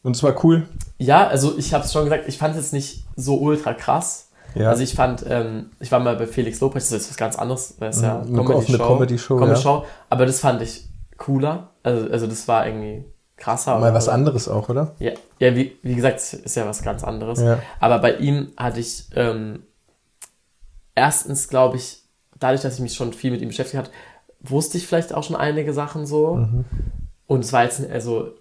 Und 0.03 0.15
es 0.15 0.23
war 0.23 0.33
cool. 0.45 0.65
Ja, 0.97 1.27
also 1.27 1.57
ich 1.57 1.73
habe 1.73 1.83
es 1.83 1.91
schon 1.91 2.05
gesagt, 2.05 2.29
ich 2.29 2.37
fand 2.37 2.55
es 2.55 2.61
jetzt 2.63 2.73
nicht 2.73 3.03
so 3.17 3.35
ultra 3.39 3.73
krass. 3.73 4.28
Ja. 4.55 4.69
Also 4.69 4.83
ich 4.83 4.95
fand, 4.95 5.25
ähm, 5.27 5.71
ich 5.79 5.91
war 5.91 5.99
mal 5.99 6.15
bei 6.15 6.27
Felix 6.27 6.59
Lobrecht, 6.59 6.85
das 6.85 6.93
ist 6.93 7.09
was 7.09 7.17
ganz 7.17 7.37
anderes, 7.37 7.75
das 7.79 7.97
ist 7.97 8.03
ja 8.03 8.23
Mhm, 8.25 8.39
eine 8.39 8.55
offene 8.55 8.77
Comedy-Show, 8.77 9.35
Comedy 9.35 9.53
ja. 9.53 9.61
Show, 9.61 9.85
aber 10.09 10.25
das 10.25 10.39
fand 10.39 10.61
ich 10.61 10.87
cooler. 11.17 11.69
Also, 11.83 12.09
also 12.09 12.27
das 12.27 12.47
war 12.47 12.65
irgendwie 12.65 13.05
krasser. 13.37 13.77
Mal 13.79 13.93
was 13.93 14.09
anderes 14.09 14.47
auch, 14.47 14.69
oder? 14.69 14.95
Ja, 14.99 15.11
ja 15.39 15.55
wie, 15.55 15.77
wie 15.81 15.95
gesagt, 15.95 16.17
es 16.17 16.33
ist 16.33 16.55
ja 16.55 16.65
was 16.65 16.81
ganz 16.81 17.03
anderes. 17.03 17.41
Ja. 17.41 17.59
Aber 17.79 17.99
bei 17.99 18.15
ihm 18.17 18.51
hatte 18.57 18.79
ich 18.79 19.05
ähm, 19.15 19.63
erstens, 20.95 21.47
glaube 21.47 21.77
ich, 21.77 22.03
dadurch, 22.39 22.61
dass 22.61 22.75
ich 22.75 22.81
mich 22.81 22.95
schon 22.95 23.13
viel 23.13 23.31
mit 23.31 23.41
ihm 23.41 23.49
beschäftigt 23.49 23.77
habe, 23.77 23.89
wusste 24.41 24.77
ich 24.77 24.87
vielleicht 24.87 25.13
auch 25.13 25.23
schon 25.23 25.35
einige 25.35 25.73
Sachen 25.73 26.05
so. 26.05 26.35
Mhm. 26.35 26.65
Und 27.27 27.43
es 27.43 27.53
war 27.53 27.63
jetzt 27.63 27.87
also 27.89 28.31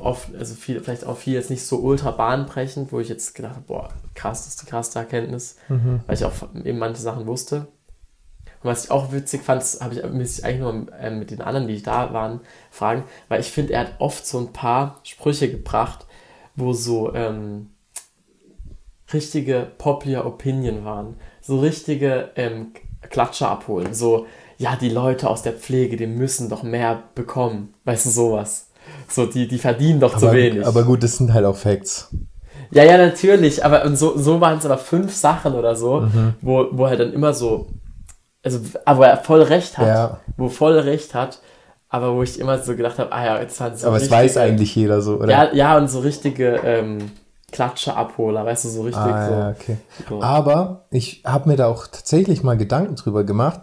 oft, 0.00 0.34
also 0.34 0.54
viel, 0.54 0.80
vielleicht 0.80 1.04
auch 1.06 1.16
viel 1.16 1.34
jetzt 1.34 1.50
nicht 1.50 1.64
so 1.64 1.78
ultra 1.78 2.10
bahnbrechend, 2.10 2.92
wo 2.92 3.00
ich 3.00 3.08
jetzt 3.08 3.34
gedacht 3.34 3.54
habe, 3.54 3.64
boah, 3.66 3.88
krass, 4.14 4.44
das 4.44 4.54
ist 4.54 4.62
die 4.62 4.66
krasse 4.66 4.98
Erkenntnis, 4.98 5.56
Mhm. 5.68 6.00
weil 6.06 6.14
ich 6.14 6.24
auch 6.24 6.32
eben 6.64 6.78
manche 6.78 7.00
Sachen 7.02 7.26
wusste. 7.26 7.66
Und 8.62 8.70
was 8.70 8.84
ich 8.84 8.90
auch 8.90 9.12
witzig 9.12 9.42
fand, 9.42 9.60
das 9.60 9.80
habe 9.80 9.94
ich, 9.94 10.02
müsste 10.10 10.40
ich 10.40 10.44
eigentlich 10.46 10.60
nur 10.60 10.86
ähm, 10.98 11.18
mit 11.18 11.30
den 11.30 11.42
anderen, 11.42 11.68
die 11.68 11.82
da 11.82 12.12
waren, 12.12 12.40
fragen, 12.70 13.04
weil 13.28 13.40
ich 13.40 13.50
finde, 13.50 13.74
er 13.74 13.80
hat 13.80 13.92
oft 13.98 14.26
so 14.26 14.38
ein 14.38 14.52
paar 14.52 15.00
Sprüche 15.02 15.50
gebracht, 15.50 16.06
wo 16.56 16.72
so 16.72 17.14
ähm, 17.14 17.70
richtige 19.12 19.70
Popular 19.78 20.26
Opinion 20.26 20.84
waren. 20.84 21.16
So 21.40 21.60
richtige 21.60 22.30
ähm, 22.36 22.72
Klatscher 23.10 23.50
abholen. 23.50 23.92
So, 23.94 24.26
ja, 24.56 24.76
die 24.76 24.88
Leute 24.88 25.28
aus 25.28 25.42
der 25.42 25.52
Pflege, 25.52 25.96
die 25.96 26.06
müssen 26.06 26.48
doch 26.48 26.62
mehr 26.62 27.02
bekommen. 27.14 27.74
Weißt 27.84 28.06
du, 28.06 28.10
sowas. 28.10 28.70
So, 29.08 29.26
die, 29.26 29.46
die 29.48 29.58
verdienen 29.58 30.00
doch 30.00 30.16
zu 30.18 30.26
Aber, 30.26 30.34
wenig. 30.36 30.66
aber 30.66 30.82
gut, 30.84 31.02
das 31.02 31.16
sind 31.16 31.32
halt 31.32 31.44
auch 31.44 31.56
Facts. 31.56 32.08
Ja, 32.70 32.82
ja, 32.82 32.96
natürlich, 32.96 33.64
aber 33.64 33.84
und 33.84 33.96
so, 33.96 34.16
so 34.18 34.40
waren 34.40 34.58
es 34.58 34.64
aber 34.64 34.78
fünf 34.78 35.14
Sachen 35.14 35.54
oder 35.54 35.76
so, 35.76 36.00
Mhm. 36.00 36.34
wo, 36.40 36.66
wo 36.72 36.86
er 36.86 36.96
dann 36.96 37.12
immer 37.12 37.32
so, 37.34 37.66
also, 38.42 38.60
aber 38.84 39.06
er 39.08 39.16
voll 39.18 39.42
recht 39.42 39.78
hat, 39.78 39.86
Ja. 39.86 40.20
wo 40.36 40.48
voll 40.48 40.78
recht 40.78 41.14
hat, 41.14 41.38
aber 41.88 42.14
wo 42.14 42.22
ich 42.22 42.40
immer 42.40 42.58
so 42.58 42.74
gedacht 42.74 42.98
habe, 42.98 43.12
ah 43.12 43.24
ja, 43.24 43.40
jetzt 43.40 43.60
waren 43.60 43.76
so 43.76 43.86
Aber 43.86 43.98
es 43.98 44.10
weiß 44.10 44.36
eigentlich 44.38 44.74
jeder 44.74 45.00
so, 45.02 45.16
oder? 45.18 45.30
Ja, 45.30 45.52
ja, 45.54 45.76
und 45.76 45.88
so 45.88 46.00
richtige 46.00 46.56
ähm, 46.64 47.10
Klatsche-Abholer, 47.52 48.44
weißt 48.44 48.64
du, 48.64 48.68
so 48.68 48.82
richtig 48.82 49.02
ah, 49.02 49.26
so. 49.28 49.32
ja, 49.34 49.50
okay. 49.50 49.76
so. 50.08 50.20
Aber 50.22 50.86
ich 50.90 51.22
habe 51.24 51.48
mir 51.48 51.56
da 51.56 51.66
auch 51.68 51.86
tatsächlich 51.86 52.42
mal 52.42 52.56
Gedanken 52.56 52.96
drüber 52.96 53.22
gemacht, 53.24 53.60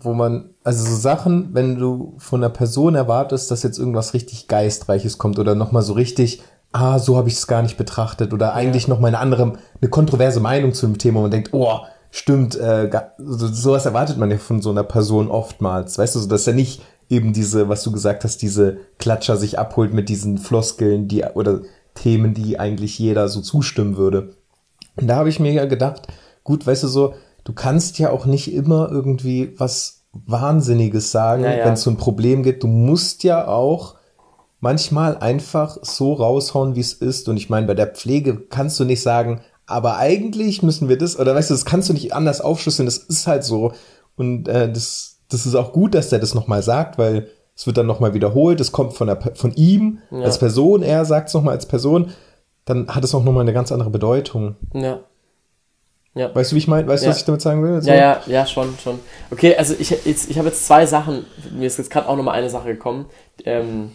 wo 0.00 0.14
man, 0.14 0.50
also 0.64 0.84
so 0.84 0.96
Sachen, 0.96 1.50
wenn 1.52 1.76
du 1.76 2.14
von 2.18 2.40
einer 2.42 2.52
Person 2.52 2.94
erwartest, 2.94 3.50
dass 3.50 3.62
jetzt 3.62 3.78
irgendwas 3.78 4.14
richtig 4.14 4.48
Geistreiches 4.48 5.18
kommt 5.18 5.38
oder 5.38 5.54
nochmal 5.54 5.82
so 5.82 5.92
richtig, 5.92 6.42
ah, 6.72 6.98
so 6.98 7.16
habe 7.16 7.28
ich 7.28 7.34
es 7.34 7.46
gar 7.46 7.62
nicht 7.62 7.76
betrachtet 7.76 8.32
oder 8.32 8.54
eigentlich 8.54 8.88
noch 8.88 9.00
mal 9.00 9.08
eine 9.08 9.18
andere, 9.18 9.58
eine 9.80 9.90
kontroverse 9.90 10.40
Meinung 10.40 10.72
zu 10.72 10.86
dem 10.86 10.98
Thema 10.98 11.18
und 11.18 11.24
man 11.24 11.30
denkt, 11.30 11.50
oh, 11.52 11.80
stimmt, 12.10 12.56
äh, 12.56 12.90
so, 13.18 13.46
sowas 13.48 13.86
erwartet 13.86 14.16
man 14.18 14.30
ja 14.30 14.38
von 14.38 14.62
so 14.62 14.70
einer 14.70 14.84
Person 14.84 15.30
oftmals, 15.30 15.98
weißt 15.98 16.14
du, 16.14 16.20
so, 16.20 16.28
dass 16.28 16.46
er 16.46 16.54
nicht 16.54 16.82
eben 17.08 17.32
diese, 17.32 17.68
was 17.68 17.82
du 17.82 17.92
gesagt 17.92 18.24
hast, 18.24 18.40
diese 18.40 18.78
Klatscher 18.98 19.36
sich 19.36 19.58
abholt 19.58 19.92
mit 19.92 20.08
diesen 20.08 20.38
Floskeln, 20.38 21.08
die 21.08 21.24
oder 21.34 21.60
Themen, 21.94 22.34
die 22.34 22.58
eigentlich 22.58 22.98
jeder 22.98 23.28
so 23.28 23.40
zustimmen 23.40 23.96
würde. 23.96 24.36
Und 24.96 25.08
da 25.08 25.16
habe 25.16 25.28
ich 25.28 25.40
mir 25.40 25.52
ja 25.52 25.64
gedacht, 25.66 26.06
gut, 26.44 26.66
weißt 26.66 26.84
du 26.84 26.88
so, 26.88 27.14
du 27.44 27.52
kannst 27.52 27.98
ja 27.98 28.10
auch 28.10 28.26
nicht 28.26 28.52
immer 28.52 28.88
irgendwie 28.90 29.54
was 29.58 30.04
Wahnsinniges 30.12 31.10
sagen, 31.12 31.44
Ja, 31.44 31.52
ja. 31.54 31.64
wenn 31.66 31.74
es 31.74 31.82
so 31.82 31.90
ein 31.90 31.96
Problem 31.96 32.42
gibt. 32.42 32.62
Du 32.62 32.66
musst 32.66 33.22
ja 33.24 33.46
auch 33.46 33.94
manchmal 34.60 35.16
einfach 35.18 35.78
so 35.82 36.12
raushauen, 36.14 36.74
wie 36.74 36.80
es 36.80 36.92
ist. 36.92 37.28
Und 37.28 37.36
ich 37.36 37.48
meine, 37.48 37.66
bei 37.66 37.74
der 37.74 37.86
Pflege 37.88 38.36
kannst 38.36 38.78
du 38.80 38.84
nicht 38.84 39.02
sagen, 39.02 39.40
aber 39.66 39.96
eigentlich 39.98 40.62
müssen 40.62 40.88
wir 40.88 40.98
das, 40.98 41.18
oder 41.18 41.34
weißt 41.34 41.50
du, 41.50 41.54
das 41.54 41.64
kannst 41.64 41.88
du 41.88 41.92
nicht 41.92 42.12
anders 42.12 42.40
aufschlüsseln, 42.40 42.86
das 42.86 42.98
ist 42.98 43.26
halt 43.26 43.44
so. 43.44 43.72
Und 44.16 44.48
äh, 44.48 44.70
das, 44.70 45.20
das 45.28 45.46
ist 45.46 45.54
auch 45.54 45.72
gut, 45.72 45.94
dass 45.94 46.08
der 46.08 46.18
das 46.18 46.34
nochmal 46.34 46.62
sagt, 46.62 46.98
weil 46.98 47.28
es 47.56 47.66
wird 47.66 47.76
dann 47.76 47.86
nochmal 47.86 48.12
wiederholt, 48.14 48.60
es 48.60 48.72
kommt 48.72 48.94
von, 48.94 49.06
der, 49.06 49.18
von 49.34 49.52
ihm 49.54 49.98
Ja. 50.10 50.22
als 50.22 50.38
Person, 50.38 50.82
er 50.82 51.04
sagt 51.04 51.28
es 51.28 51.34
nochmal 51.34 51.54
als 51.54 51.66
Person, 51.66 52.10
dann 52.64 52.88
hat 52.88 53.04
es 53.04 53.14
auch 53.14 53.22
nochmal 53.22 53.42
eine 53.42 53.52
ganz 53.52 53.70
andere 53.70 53.90
Bedeutung. 53.90 54.56
Ja. 54.74 55.00
Ja. 56.14 56.34
Weißt 56.34 56.50
du, 56.50 56.56
wie 56.56 56.58
ich 56.58 56.68
meine? 56.68 56.88
Weißt 56.88 57.02
du, 57.02 57.06
Ja. 57.06 57.10
was 57.10 57.18
ich 57.18 57.24
damit 57.24 57.40
sagen 57.40 57.62
will? 57.62 57.80
So? 57.80 57.88
Ja, 57.90 57.96
ja, 57.96 58.20
ja, 58.26 58.46
schon, 58.46 58.76
schon. 58.82 58.98
Okay, 59.30 59.54
also 59.56 59.74
ich, 59.78 59.90
jetzt, 59.90 60.28
ich 60.28 60.38
habe 60.38 60.48
jetzt 60.48 60.66
zwei 60.66 60.84
Sachen, 60.86 61.24
mir 61.52 61.66
ist 61.66 61.78
jetzt 61.78 61.90
gerade 61.90 62.08
auch 62.08 62.16
nochmal 62.16 62.34
eine 62.34 62.50
Sache 62.50 62.68
gekommen, 62.68 63.06
ähm, 63.44 63.92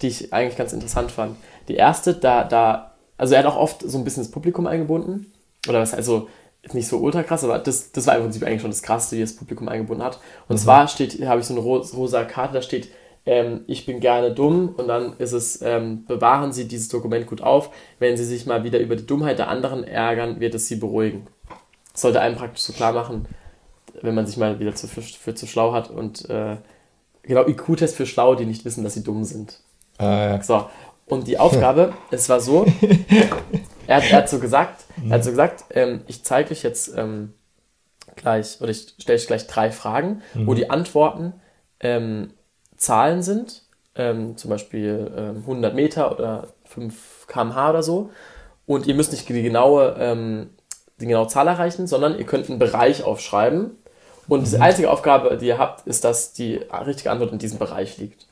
die 0.00 0.08
ich 0.08 0.32
eigentlich 0.32 0.56
ganz 0.56 0.72
interessant 0.72 1.12
fand. 1.12 1.36
Die 1.68 1.76
erste, 1.76 2.14
da, 2.14 2.42
da, 2.44 2.94
also 3.16 3.34
er 3.34 3.40
hat 3.40 3.46
auch 3.46 3.56
oft 3.56 3.82
so 3.82 3.96
ein 3.96 4.02
bisschen 4.04 4.24
das 4.24 4.32
Publikum 4.32 4.66
eingebunden. 4.66 5.32
Oder 5.68 5.80
was, 5.80 5.94
also 5.94 6.28
nicht 6.72 6.88
so 6.88 6.98
ultra 6.98 7.22
krass, 7.22 7.44
aber 7.44 7.58
das, 7.60 7.92
das 7.92 8.06
war 8.08 8.16
im 8.16 8.22
Prinzip 8.22 8.42
eigentlich 8.44 8.62
schon 8.62 8.70
das 8.70 8.82
Krasseste, 8.82 9.16
wie 9.16 9.20
er 9.22 9.26
das 9.26 9.36
Publikum 9.36 9.68
eingebunden 9.68 10.04
hat. 10.04 10.18
Und 10.48 10.58
zwar 10.58 10.88
steht, 10.88 11.24
habe 11.26 11.40
ich 11.40 11.46
so 11.46 11.54
eine 11.54 11.62
ro 11.62 11.76
rosa 11.78 12.24
Karte, 12.24 12.54
da 12.54 12.62
steht, 12.62 12.88
ähm, 13.24 13.60
ich 13.68 13.86
bin 13.86 14.00
gerne 14.00 14.32
dumm 14.32 14.74
und 14.76 14.88
dann 14.88 15.16
ist 15.18 15.32
es, 15.32 15.60
ähm, 15.62 16.04
bewahren 16.06 16.52
Sie 16.52 16.66
dieses 16.66 16.88
Dokument 16.88 17.26
gut 17.28 17.40
auf. 17.40 17.70
Wenn 18.00 18.16
Sie 18.16 18.24
sich 18.24 18.46
mal 18.46 18.64
wieder 18.64 18.80
über 18.80 18.96
die 18.96 19.06
Dummheit 19.06 19.38
der 19.38 19.48
anderen 19.48 19.84
ärgern, 19.84 20.40
wird 20.40 20.54
es 20.56 20.66
Sie 20.66 20.76
beruhigen. 20.76 21.28
Sollte 21.94 22.20
einem 22.20 22.36
praktisch 22.36 22.62
so 22.62 22.72
klar 22.72 22.92
machen, 22.92 23.26
wenn 24.00 24.14
man 24.14 24.26
sich 24.26 24.36
mal 24.36 24.58
wieder 24.58 24.74
zu, 24.74 24.88
für, 24.88 25.02
für 25.02 25.34
zu 25.34 25.46
schlau 25.46 25.72
hat 25.72 25.90
und 25.90 26.28
äh, 26.30 26.56
genau 27.22 27.46
IQ-Test 27.46 27.96
für 27.96 28.06
schlau, 28.06 28.34
die 28.34 28.46
nicht 28.46 28.64
wissen, 28.64 28.84
dass 28.84 28.94
sie 28.94 29.04
dumm 29.04 29.24
sind. 29.24 29.60
Ah, 29.98 30.36
ja. 30.36 30.42
So, 30.42 30.66
und 31.06 31.26
die 31.26 31.38
Aufgabe, 31.38 31.92
es 32.10 32.28
war 32.28 32.40
so, 32.40 32.66
er 33.86 33.96
hat, 33.96 34.10
er 34.10 34.18
hat 34.18 34.28
so 34.28 34.38
gesagt, 34.38 34.84
er 35.04 35.16
hat 35.16 35.24
so 35.24 35.30
gesagt, 35.30 35.64
ähm, 35.70 36.02
ich 36.06 36.24
zeige 36.24 36.52
euch 36.52 36.62
jetzt 36.62 36.96
ähm, 36.96 37.34
gleich, 38.16 38.60
oder 38.60 38.70
ich 38.70 38.94
stelle 38.98 39.18
euch 39.18 39.26
gleich 39.26 39.46
drei 39.46 39.70
Fragen, 39.70 40.22
wo 40.34 40.54
die 40.54 40.70
Antworten 40.70 41.34
ähm, 41.80 42.32
Zahlen 42.76 43.22
sind, 43.22 43.62
ähm, 43.94 44.36
zum 44.36 44.50
Beispiel 44.50 45.12
ähm, 45.16 45.36
100 45.38 45.74
Meter 45.74 46.12
oder 46.12 46.48
5 46.64 47.26
kmh 47.26 47.70
oder 47.70 47.82
so. 47.82 48.10
Und 48.66 48.86
ihr 48.86 48.94
müsst 48.94 49.12
nicht 49.12 49.28
die 49.28 49.42
genaue, 49.42 49.96
ähm, 49.98 50.50
die 51.02 51.08
genaue 51.08 51.26
Zahl 51.26 51.46
erreichen, 51.48 51.86
sondern 51.86 52.18
ihr 52.18 52.24
könnt 52.24 52.48
einen 52.48 52.58
Bereich 52.58 53.04
aufschreiben. 53.04 53.72
Und 54.28 54.50
die 54.50 54.58
einzige 54.58 54.90
Aufgabe, 54.90 55.36
die 55.36 55.48
ihr 55.48 55.58
habt, 55.58 55.86
ist, 55.86 56.04
dass 56.04 56.32
die 56.32 56.60
richtige 56.86 57.10
Antwort 57.10 57.32
in 57.32 57.38
diesem 57.38 57.58
Bereich 57.58 57.98
liegt. 57.98 58.26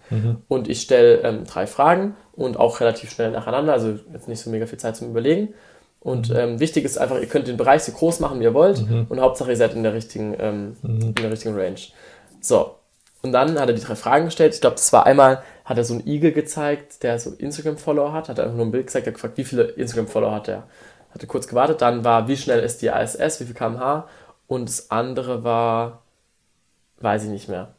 Und 0.49 0.69
ich 0.69 0.81
stelle 0.81 1.19
ähm, 1.19 1.45
drei 1.45 1.67
Fragen 1.67 2.15
und 2.33 2.59
auch 2.59 2.81
relativ 2.81 3.11
schnell 3.11 3.33
nacheinander, 3.33 3.73
also 3.73 3.99
jetzt 4.13 4.29
nicht 4.29 4.41
so 4.41 4.51
mega 4.51 4.67
viel 4.67 4.79
Zeit 4.79 4.97
zum 4.97 5.11
Überlegen. 5.11 5.53
Und 6.01 6.31
ähm, 6.31 6.61
wichtig 6.61 6.85
ist 6.85 6.97
einfach, 6.97 7.21
ihr 7.21 7.27
könnt 7.27 7.47
den 7.47 7.59
Bereich 7.59 7.83
so 7.83 7.93
groß 7.93 8.21
machen, 8.21 8.41
wie 8.41 8.45
ihr 8.45 8.55
wollt. 8.55 8.79
Und 9.11 9.21
Hauptsache, 9.21 9.51
ihr 9.51 9.57
seid 9.57 9.75
in 9.75 9.83
der 9.83 9.93
richtigen, 9.93 10.35
ähm, 10.39 10.77
in 10.83 11.15
der 11.15 11.31
richtigen 11.31 11.55
Range. 11.55 11.81
So. 12.41 12.77
Und 13.23 13.33
dann 13.33 13.61
hat 13.61 13.69
er 13.69 13.75
die 13.75 13.83
drei 13.83 13.97
Fragen 13.97 14.25
gestellt. 14.27 14.55
Ich 14.55 14.63
glaube, 14.63 14.77
das 14.77 14.93
war 14.95 15.05
einmal, 15.05 15.43
hat 15.67 15.77
er 15.77 15.85
so 15.85 15.93
einen 15.93 16.07
Igel 16.07 16.33
gezeigt, 16.33 17.03
der 17.03 17.19
so 17.19 17.31
Instagram-Follower 17.31 18.13
hat. 18.13 18.31
Hat 18.31 18.39
er 18.39 18.45
einfach 18.45 18.57
nur 18.57 18.65
ein 18.65 18.71
Bild 18.71 18.87
gezeigt, 18.87 19.07
hat 19.07 19.15
gefragt, 19.15 19.37
wie 19.37 19.45
viele 19.45 19.65
Instagram-Follower 19.65 20.35
hat 20.35 20.49
er. 20.49 20.63
Hatte 21.13 21.27
kurz 21.27 21.49
gewartet. 21.49 21.83
Dann 21.83 22.05
war, 22.05 22.29
wie 22.29 22.37
schnell 22.37 22.61
ist 22.61 22.83
die 22.83 22.91
ASS, 22.91 23.41
wie 23.41 23.45
viel 23.45 23.55
kmh. 23.55 24.07
Und 24.47 24.69
das 24.69 24.91
andere 24.91 25.45
war, 25.45 26.03
weiß 27.01 27.25
ich 27.25 27.31
nicht 27.31 27.49
mehr. 27.49 27.75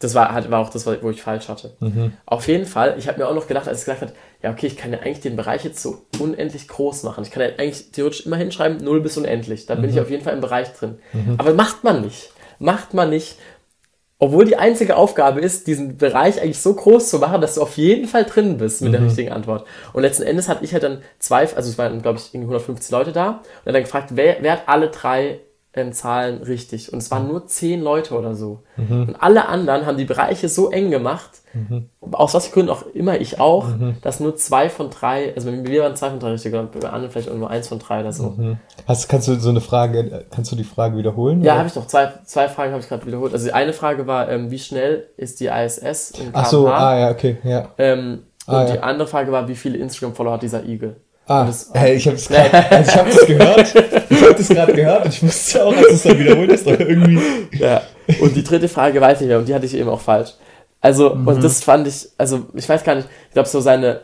Das 0.00 0.14
war, 0.14 0.32
halt, 0.32 0.48
war 0.48 0.60
auch 0.60 0.70
das, 0.70 0.86
wo 0.86 1.10
ich 1.10 1.22
falsch 1.22 1.48
hatte. 1.48 1.76
Auf 2.24 2.46
jeden 2.46 2.66
Fall, 2.66 2.94
ich 2.98 3.08
habe 3.08 3.18
mir 3.18 3.26
auch 3.26 3.34
noch 3.34 3.48
gedacht, 3.48 3.66
als 3.66 3.80
ich 3.80 3.84
gesagt 3.84 4.02
habe, 4.02 4.12
ja, 4.42 4.52
okay, 4.52 4.68
ich 4.68 4.76
kann 4.76 4.92
ja 4.92 5.00
eigentlich 5.00 5.20
den 5.20 5.34
Bereich 5.34 5.64
jetzt 5.64 5.82
so 5.82 6.02
unendlich 6.20 6.68
groß 6.68 7.02
machen. 7.02 7.24
Ich 7.24 7.32
kann 7.32 7.42
ja 7.42 7.48
eigentlich 7.58 7.90
theoretisch 7.90 8.24
immer 8.24 8.36
hinschreiben, 8.36 8.78
0 8.78 9.00
bis 9.00 9.16
unendlich. 9.16 9.66
Dann 9.66 9.80
bin 9.80 9.90
ich 9.90 10.00
auf 10.00 10.10
jeden 10.10 10.22
Fall 10.22 10.34
im 10.34 10.40
Bereich 10.40 10.72
drin. 10.72 11.00
Aber 11.36 11.52
macht 11.52 11.82
man 11.82 12.00
nicht. 12.00 12.30
Macht 12.60 12.94
man 12.94 13.10
nicht. 13.10 13.38
Obwohl 14.20 14.44
die 14.44 14.56
einzige 14.56 14.96
Aufgabe 14.96 15.40
ist, 15.40 15.68
diesen 15.68 15.96
Bereich 15.96 16.42
eigentlich 16.42 16.60
so 16.60 16.74
groß 16.74 17.08
zu 17.08 17.18
machen, 17.18 17.40
dass 17.40 17.54
du 17.54 17.62
auf 17.62 17.76
jeden 17.76 18.08
Fall 18.08 18.24
drin 18.24 18.58
bist 18.58 18.82
mit 18.82 18.92
der 18.92 19.02
richtigen 19.02 19.30
Antwort. 19.30 19.64
Und 19.92 20.02
letzten 20.02 20.24
Endes 20.24 20.48
hatte 20.48 20.64
ich 20.64 20.72
halt 20.72 20.82
dann 20.82 21.02
zwei, 21.20 21.42
also 21.42 21.70
es 21.70 21.78
waren, 21.78 22.02
glaube 22.02 22.18
ich, 22.18 22.34
irgendwie 22.34 22.48
150 22.48 22.90
Leute 22.90 23.12
da. 23.12 23.28
Und 23.28 23.66
hat 23.66 23.74
dann 23.74 23.82
gefragt, 23.82 24.10
wer, 24.14 24.38
wer 24.40 24.52
hat 24.52 24.62
alle 24.66 24.88
drei 24.88 25.38
ähm, 25.78 25.92
Zahlen 25.92 26.42
richtig? 26.42 26.92
Und 26.92 26.98
es 26.98 27.10
waren 27.10 27.28
nur 27.28 27.46
zehn 27.46 27.80
Leute 27.82 28.14
oder 28.18 28.34
so. 28.34 28.60
Und 28.76 29.16
alle 29.20 29.48
anderen 29.48 29.86
haben 29.86 29.96
die 29.96 30.04
Bereiche 30.04 30.48
so 30.48 30.70
eng 30.70 30.90
gemacht, 30.90 31.30
aus 32.12 32.34
was 32.34 32.46
für 32.48 32.52
Gründen 32.54 32.70
auch 32.70 32.84
immer 32.94 33.20
ich 33.20 33.40
auch, 33.40 33.66
dass 34.02 34.20
nur 34.20 34.36
zwei 34.36 34.68
von 34.68 34.90
drei, 34.90 35.32
also 35.34 35.50
bei 35.50 35.56
mir 35.56 35.82
waren 35.82 35.96
zwei 35.96 36.10
von 36.10 36.20
drei 36.20 36.30
richtig, 36.32 36.54
und 36.54 36.78
bei 36.78 36.88
anderen 36.88 37.10
vielleicht 37.10 37.34
nur 37.34 37.50
eins 37.50 37.68
von 37.68 37.78
drei 37.78 38.00
oder 38.00 38.12
so. 38.12 38.36
Hast, 38.86 39.08
kannst 39.08 39.28
du 39.28 39.34
so 39.40 39.48
eine 39.48 39.60
Frage, 39.60 40.26
kannst 40.30 40.52
du 40.52 40.56
die 40.56 40.64
Frage 40.64 40.96
wiederholen? 40.96 41.42
Ja, 41.42 41.56
habe 41.58 41.68
ich 41.68 41.74
noch. 41.74 41.86
Zwei, 41.86 42.12
zwei 42.24 42.48
Fragen 42.48 42.72
habe 42.72 42.82
ich 42.82 42.88
gerade 42.88 43.06
wiederholt. 43.06 43.32
Also 43.32 43.46
die 43.46 43.52
eine 43.52 43.72
Frage 43.72 44.06
war, 44.06 44.28
ähm, 44.28 44.50
wie 44.50 44.58
schnell 44.58 45.08
ist 45.16 45.40
die 45.40 45.46
ISS 45.46 46.10
in 46.12 46.30
Ach 46.32 46.46
so, 46.46 46.68
ah 46.68 46.98
ja, 46.98 47.10
okay, 47.10 47.38
ja. 47.44 47.68
Ähm, 47.78 48.24
Ah, 48.46 48.62
und 48.62 48.68
ja. 48.68 48.72
die 48.76 48.80
andere 48.80 49.06
Frage 49.06 49.30
war, 49.30 49.46
wie 49.46 49.54
viele 49.54 49.76
Instagram-Follower 49.76 50.32
hat 50.34 50.42
dieser 50.42 50.64
Igel? 50.64 50.96
Ah, 51.26 51.44
das- 51.44 51.70
hey, 51.74 51.96
ich 51.96 52.06
habe 52.06 52.16
es 52.16 52.30
also 52.30 52.90
ich 52.90 52.96
habe 52.96 53.08
es 53.10 53.26
gehört, 53.26 53.74
habe 54.38 54.48
das 54.48 54.48
gerade 54.56 54.72
gehört 54.74 55.04
und 55.04 55.14
ich 55.14 55.22
wusste 55.22 55.64
auch, 55.64 55.76
als 55.76 55.86
du 55.86 55.92
es 55.94 56.02
dann 56.04 56.18
wiederholt 56.18 56.66
aber 56.66 56.80
irgendwie. 56.80 57.20
Ja. 57.58 57.82
Und 58.20 58.34
die 58.36 58.42
dritte 58.44 58.68
Frage 58.68 59.00
weiß 59.00 59.20
ich 59.20 59.26
mehr 59.26 59.38
und 59.38 59.48
die 59.48 59.54
hatte 59.54 59.66
ich 59.66 59.74
eben 59.74 59.88
auch 59.88 60.00
falsch. 60.00 60.30
Also, 60.80 61.14
Mhm. 61.14 61.26
und 61.28 61.44
das 61.44 61.62
fand 61.62 61.86
ich, 61.88 62.08
also 62.16 62.46
ich 62.54 62.68
weiß 62.68 62.84
gar 62.84 62.94
nicht, 62.94 63.08
ich 63.28 63.34
glaube 63.34 63.48
so 63.48 63.60
seine, 63.60 64.02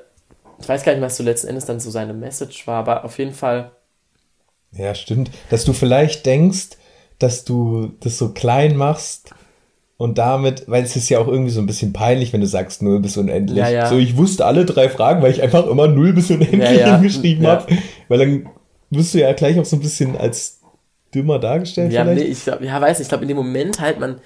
ich 0.60 0.68
weiß 0.68 0.82
gar 0.84 0.92
nicht, 0.92 1.00
was 1.02 1.16
so 1.16 1.22
letzten 1.22 1.48
Endes 1.48 1.64
dann 1.66 1.80
so 1.80 1.90
seine 1.90 2.12
Message 2.12 2.66
war, 2.66 2.80
aber 2.80 3.04
auf 3.04 3.18
jeden 3.18 3.32
Fall, 3.32 3.70
Ja, 4.72 4.94
stimmt. 4.94 5.30
Dass 5.50 5.64
du 5.64 5.72
vielleicht 5.72 6.26
denkst, 6.26 6.70
dass 7.20 7.44
du 7.44 7.92
das 8.00 8.18
so 8.18 8.30
klein 8.30 8.76
machst 8.76 9.30
und 9.96 10.18
damit, 10.18 10.64
weil 10.66 10.82
es 10.82 10.96
ist 10.96 11.08
ja 11.08 11.20
auch 11.20 11.28
irgendwie 11.28 11.52
so 11.52 11.60
ein 11.60 11.66
bisschen 11.66 11.92
peinlich, 11.92 12.32
wenn 12.32 12.40
du 12.40 12.48
sagst 12.48 12.82
0 12.82 12.98
bis 12.98 13.16
unendlich. 13.16 13.56
Ja, 13.58 13.68
ja. 13.68 13.86
So, 13.86 13.96
ich 13.98 14.16
wusste 14.16 14.44
alle 14.44 14.64
drei 14.64 14.88
Fragen, 14.88 15.22
weil 15.22 15.30
ich 15.30 15.40
einfach 15.42 15.64
immer 15.68 15.86
0 15.86 16.12
bis 16.12 16.28
unendlich 16.30 16.60
Ja, 16.60 16.72
ja. 16.72 16.94
hingeschrieben 16.98 17.44
Ja. 17.44 17.50
habe. 17.50 17.66
Weil 18.08 18.18
dann 18.18 18.48
wirst 18.90 19.14
du 19.14 19.18
ja 19.18 19.32
gleich 19.32 19.58
auch 19.58 19.64
so 19.64 19.76
ein 19.76 19.80
bisschen 19.80 20.16
als 20.16 20.60
dümmer 21.14 21.38
dargestellt 21.38 21.92
ja, 21.92 22.04
nee, 22.04 22.14
vielleicht. 22.14 22.30
ich 22.32 22.44
glaube, 22.44 22.66
ja, 22.66 22.80
weiß 22.80 22.98
nicht, 22.98 23.06
ich 23.06 23.08
glaube 23.08 23.24
in 23.24 23.28
dem 23.28 23.36
Moment 23.36 23.80
halt, 23.80 24.00
man 24.00 24.20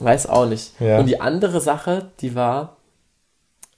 weiß 0.00 0.26
auch 0.28 0.46
nicht. 0.46 0.72
Ja. 0.80 0.98
Und 1.00 1.06
die 1.06 1.20
andere 1.20 1.60
Sache, 1.60 2.10
die 2.20 2.34
war, 2.34 2.76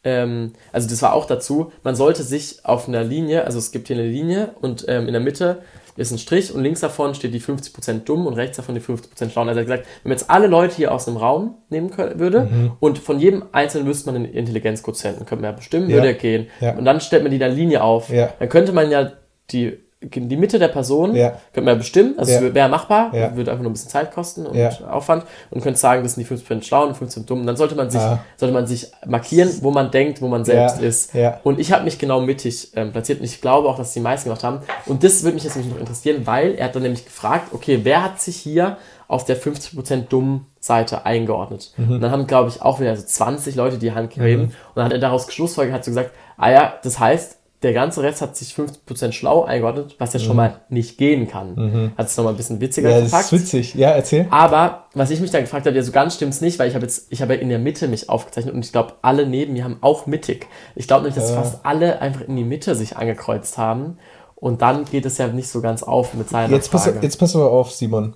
ähm, 0.05 0.53
also 0.73 0.88
das 0.88 1.03
war 1.03 1.14
auch 1.14 1.27
dazu, 1.27 1.73
man 1.83 1.97
sollte 1.97 2.23
sich 2.23 2.64
auf 2.64 2.88
einer 2.88 3.03
Linie, 3.03 3.45
also 3.45 3.59
es 3.59 3.73
gibt 3.73 3.88
hier 3.88 3.97
eine 3.97 4.07
Linie 4.07 4.51
und 4.61 4.85
ähm, 4.88 5.07
in 5.07 5.12
der 5.12 5.21
Mitte 5.23 5.62
ist 5.97 6.11
ein 6.12 6.19
Strich 6.19 6.53
und 6.55 6.62
links 6.62 6.81
davon 6.81 7.14
steht 7.14 7.33
die 7.33 7.40
50% 7.40 8.05
dumm 8.05 8.27
und 8.27 8.35
rechts 8.35 8.59
davon 8.59 8.75
die 8.75 8.83
50% 8.83 9.31
schlau. 9.31 9.40
Und 9.42 9.49
er 9.49 9.55
hat 9.55 9.62
gesagt, 9.64 9.87
wenn 10.03 10.11
man 10.11 10.19
jetzt 10.19 10.29
alle 10.29 10.47
Leute 10.47 10.77
hier 10.77 10.92
aus 10.92 11.09
einem 11.09 11.16
Raum 11.16 11.55
nehmen 11.71 11.90
können, 11.90 12.21
würde 12.21 12.42
Mhm. 12.42 12.73
und 12.81 12.99
von 12.99 13.19
jedem 13.19 13.45
Einzelnen 13.53 13.87
wüsste 13.87 14.12
man 14.12 14.23
den 14.23 14.31
Intelligenzquotienten, 14.33 15.25
könnte 15.25 15.40
man 15.42 15.53
ja 15.53 15.57
bestimmen, 15.57 15.88
Ja. 15.88 15.97
würde 15.97 16.09
er 16.09 16.14
gehen. 16.14 16.49
Ja. 16.61 16.77
Und 16.77 16.85
dann 16.85 17.01
stellt 17.01 17.23
man 17.23 17.31
die 17.31 17.37
in 17.37 17.40
der 17.40 17.49
Linie 17.49 17.83
auf. 17.83 18.11
Ja. 18.11 18.29
Dann 18.38 18.49
könnte 18.51 18.73
man 18.73 18.90
ja 18.90 19.12
die, 19.51 19.79
die 20.02 20.37
Mitte 20.37 20.59
der 20.59 20.68
Person, 20.68 21.16
Ja. 21.16 21.30
könnte 21.54 21.62
man 21.62 21.74
ja 21.74 21.78
bestimmen, 21.78 22.14
also 22.18 22.30
Ja. 22.30 22.54
wäre 22.54 22.68
machbar, 22.68 23.14
Ja. 23.14 23.35
würde 23.35 23.50
einfach 23.50 23.62
nur 23.62 23.70
ein 23.70 23.72
bisschen 23.72 23.90
Zeit 23.90 24.12
kosten 24.12 24.46
und 24.46 24.54
Ja. 24.54 24.70
Aufwand 24.90 25.24
und 25.50 25.62
könnte 25.62 25.80
sagen, 25.80 26.02
das 26.02 26.14
sind 26.14 26.20
die 26.22 26.26
50% 26.26 26.66
schlau 26.66 26.85
und 26.87 26.94
50% 26.96 27.30
dumm. 27.30 27.40
Und 27.40 27.46
dann 27.46 27.56
sollte 27.56 27.74
man 27.76 27.88
sich, 27.90 28.00
Ah. 28.00 28.18
sollte 28.37 28.52
man 28.52 28.66
sich 28.66 28.92
markieren, 29.06 29.50
wo 29.62 29.70
man 29.70 29.90
denkt, 29.90 30.20
wo 30.20 30.28
man 30.28 30.44
selbst 30.44 30.80
ist. 30.82 31.12
Und 31.44 31.59
ich 31.59 31.72
habe 31.72 31.85
mich 31.85 31.98
genau 31.98 32.20
mittig 32.20 32.72
ähm, 32.76 32.92
platziert 32.92 33.20
und 33.20 33.24
ich 33.24 33.40
glaube 33.40 33.68
auch, 33.68 33.78
dass 33.78 33.94
die 33.94 34.00
meisten 34.00 34.28
gemacht 34.28 34.44
haben. 34.44 34.61
Und 34.85 35.02
das 35.02 35.22
würde 35.22 35.35
mich 35.35 35.44
jetzt 35.44 35.56
nämlich 35.56 35.72
noch 35.72 35.80
interessieren, 35.80 36.26
weil 36.26 36.54
er 36.56 36.66
hat 36.66 36.74
dann 36.74 36.82
nämlich 36.82 37.04
gefragt, 37.06 37.52
okay, 37.54 37.80
wer 37.82 38.02
hat 38.04 38.20
sich 38.20 38.37
hier 38.37 38.76
auf 39.09 39.24
der 39.24 39.37
50% 39.37 40.09
dummen 40.12 40.46
Seite 40.61 41.06
eingeordnet? 41.06 41.72
Mhm. 41.78 41.92
Und 41.92 42.00
dann 42.02 42.11
haben, 42.11 42.26
glaube 42.26 42.50
ich, 42.50 42.61
auch 42.61 42.80
wieder 42.80 42.94
so 42.96 43.02
20 43.04 43.54
Leute 43.54 43.78
die 43.78 43.92
Hand 43.92 44.12
gegeben. 44.12 44.42
Und 44.42 44.52
dann 44.74 44.85
hat 44.85 44.92
er 44.92 44.98
daraus 44.98 45.26
geschlussfolgert, 45.26 45.74
hat 45.74 45.85
so 45.85 45.90
gesagt, 45.90 46.11
ah 46.37 46.50
ja, 46.50 46.74
das 46.82 46.98
heißt, 46.98 47.38
der 47.66 47.74
ganze 47.74 48.02
Rest 48.02 48.22
hat 48.22 48.37
sich 48.37 48.55
50% 48.55 49.12
schlau 49.12 49.42
eingeordnet, 49.44 49.96
was 49.98 50.12
ja 50.12 50.20
schon 50.20 50.37
mal 50.37 50.61
nicht 50.68 50.96
gehen 50.98 51.26
kann. 51.29 51.92
Hat 51.98 52.07
es 52.07 52.16
nochmal 52.16 52.33
ein 52.33 52.37
bisschen 52.37 52.61
witziger 52.61 52.88
Mhm. 52.88 52.94
Ja, 52.94 53.00
das 53.00 53.11
verpackt. 53.11 53.33
ist 53.33 53.40
witzig. 53.40 53.74
Ja, 53.74 53.90
erzähl. 53.90 54.26
Aber 54.31 54.85
was 54.94 55.11
ich 55.11 55.20
mich 55.20 55.31
dann 55.33 55.42
gefragt 55.42 55.66
habe, 55.66 55.74
ja, 55.76 55.83
so 55.83 55.92
ganz 55.92 56.14
stimmt's 56.14 56.40
nicht, 56.40 56.59
weil 56.59 56.68
ich 56.68 56.74
habe 56.74 56.85
jetzt, 56.87 57.07
ich 57.11 57.20
habe 57.22 57.35
in 57.35 57.48
der 57.48 57.59
Mitte 57.59 57.88
mich 57.88 58.09
aufgezeichnet 58.09 58.55
und 58.55 58.64
ich 58.64 58.72
glaube, 58.72 58.94
alle 59.02 59.26
neben 59.26 59.52
mir 59.55 59.64
haben 59.64 59.79
auch 59.81 60.07
mittig. 60.07 60.46
Ich 60.74 60.87
glaube 60.87 61.02
nämlich, 61.02 61.20
dass 61.20 61.31
Ja. 61.31 61.42
fast 61.42 61.66
alle 61.66 62.00
einfach 62.00 62.20
in 62.22 62.37
die 62.37 62.44
Mitte 62.44 62.74
sich 62.76 62.96
angekreuzt 62.96 63.59
haben. 63.59 63.98
Und 64.37 64.62
dann 64.62 64.85
geht 64.85 65.05
es 65.07 65.18
ja 65.18 65.26
nicht 65.29 65.48
so 65.48 65.61
ganz 65.61 65.83
auf 65.83 66.14
mit 66.14 66.29
seiner 66.29 66.55
Jetzt 66.55 66.70
pass, 66.70 66.85
Frage. 66.85 66.98
jetzt 67.02 67.16
pass 67.18 67.35
mal 67.35 67.42
auf, 67.46 67.72
Simon. 67.72 68.14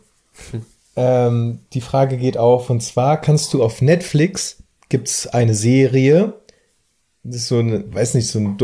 ähm, 0.96 1.60
die 1.72 1.80
Frage 1.80 2.16
geht 2.16 2.36
auf, 2.36 2.70
und 2.70 2.82
zwar 2.82 3.20
kannst 3.20 3.52
du 3.54 3.62
auf 3.62 3.80
Netflix, 3.82 4.58
gibt's 4.88 5.26
eine 5.26 5.54
Serie, 5.54 6.34
das 7.22 7.36
ist 7.36 7.48
so 7.48 7.58
eine, 7.58 7.84
weiß 7.92 8.14
nicht, 8.14 8.28
so 8.28 8.38
ein 8.38 8.56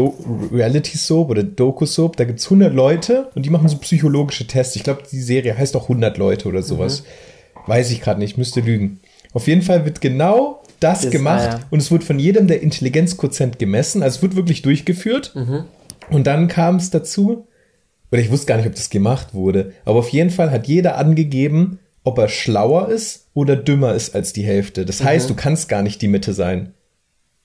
Reality-Soap 0.52 1.28
oder 1.30 1.42
Doku-Soap, 1.42 2.16
da 2.16 2.24
gibt's 2.24 2.44
100 2.46 2.72
Leute 2.72 3.28
und 3.34 3.44
die 3.44 3.50
machen 3.50 3.68
so 3.68 3.76
psychologische 3.78 4.46
Tests. 4.46 4.76
Ich 4.76 4.82
glaube, 4.84 5.02
die 5.10 5.20
Serie 5.20 5.56
heißt 5.56 5.76
auch 5.76 5.84
100 5.84 6.16
Leute 6.18 6.48
oder 6.48 6.62
sowas. 6.62 7.04
Weiß 7.66 7.90
ich 7.90 8.00
gerade 8.00 8.20
nicht, 8.20 8.38
müsste 8.38 8.60
lügen. 8.60 9.00
Auf 9.34 9.46
jeden 9.48 9.62
Fall 9.62 9.84
wird 9.84 10.00
genau 10.00 10.62
das 10.80 11.02
Das- 11.02 11.10
gemacht 11.10 11.48
ah, 11.50 11.58
ja. 11.58 11.60
und 11.70 11.80
es 11.80 11.90
wird 11.90 12.04
von 12.04 12.18
jedem 12.18 12.46
der 12.46 12.62
Intelligenzquotient 12.62 13.58
gemessen, 13.58 14.02
also 14.02 14.16
es 14.16 14.22
wird 14.22 14.36
wirklich 14.36 14.62
durchgeführt. 14.62 15.34
Und 16.10 16.26
dann 16.26 16.48
kam 16.48 16.76
es 16.76 16.90
dazu, 16.90 17.46
oder 18.12 18.20
ich 18.20 18.30
wusste 18.30 18.46
gar 18.46 18.56
nicht, 18.56 18.66
ob 18.66 18.74
das 18.74 18.88
gemacht 18.90 19.34
wurde, 19.34 19.72
aber 19.84 19.98
auf 19.98 20.08
jeden 20.10 20.30
Fall 20.30 20.50
hat 20.50 20.66
jeder 20.68 20.96
angegeben, 20.96 21.78
ob 22.04 22.18
er 22.18 22.28
schlauer 22.28 22.88
ist 22.88 23.26
oder 23.34 23.56
dümmer 23.56 23.94
ist 23.94 24.14
als 24.14 24.32
die 24.32 24.44
Hälfte. 24.44 24.84
Das 24.86 25.02
heißt, 25.02 25.28
du 25.28 25.34
kannst 25.34 25.68
gar 25.68 25.82
nicht 25.82 26.00
die 26.00 26.08
Mitte 26.08 26.32
sein. 26.32 26.72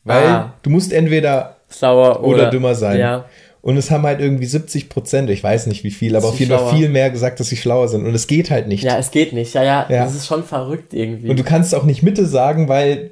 Weil 0.03 0.25
Ah. 0.25 0.53
du 0.63 0.69
musst 0.69 0.91
entweder 0.93 1.57
Schlauer 1.69 2.23
oder, 2.23 2.49
dümmer 2.49 2.75
sein. 2.75 2.99
Ja. 2.99 3.25
Und 3.61 3.77
es 3.77 3.91
haben 3.91 4.03
halt 4.03 4.19
irgendwie 4.19 4.47
70 4.47 4.89
Prozent, 4.89 5.29
ich 5.29 5.43
weiß 5.43 5.67
nicht 5.67 5.83
wie 5.83 5.91
viel, 5.91 6.15
aber 6.15 6.29
auf 6.29 6.39
jeden 6.39 6.51
Fall 6.57 6.75
viel 6.75 6.89
mehr 6.89 7.11
gesagt, 7.11 7.39
dass 7.39 7.49
sie 7.49 7.57
schlauer 7.57 7.87
sind. 7.87 8.05
Und 8.07 8.15
es 8.15 8.25
geht 8.25 8.49
halt 8.49 8.67
nicht. 8.67 8.83
ja, 8.83 8.97
es 8.97 9.11
geht 9.11 9.33
nicht. 9.33 9.53
Ja, 9.53 9.61
ja, 9.63 9.85
Ja. 9.87 10.03
das 10.05 10.15
ist 10.15 10.25
schon 10.25 10.43
verrückt 10.43 10.93
irgendwie. 10.93 11.29
Und 11.29 11.37
du 11.37 11.43
kannst 11.43 11.75
auch 11.75 11.83
nicht 11.83 12.01
Mitte 12.01 12.25
sagen, 12.25 12.67
weil, 12.67 13.11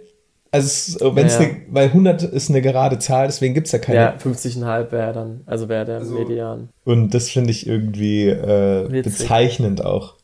also, 0.51 1.15
wenn 1.15 1.27
es 1.27 1.35
Ja, 1.35 1.41
ja. 1.43 1.47
ne, 1.49 1.57
weil 1.69 1.89
100 1.93 2.23
ist 2.23 2.49
eine 2.49 2.63
gerade 2.63 2.97
Zahl, 2.97 3.27
deswegen 3.27 3.53
gibt's 3.53 3.71
ja 3.71 3.77
keine. 3.77 3.99
ja, 3.99 4.15
50,5 4.17 4.91
wäre 4.91 5.13
dann, 5.13 5.41
also 5.45 5.69
wäre 5.69 5.85
der 5.85 5.99
Median. 5.99 6.69
Und 6.83 7.13
das 7.13 7.29
finde 7.29 7.51
ich 7.51 7.67
irgendwie 7.67 8.29
äh, 8.29 8.87
bezeichnend 9.03 9.85
auch. 9.85 10.15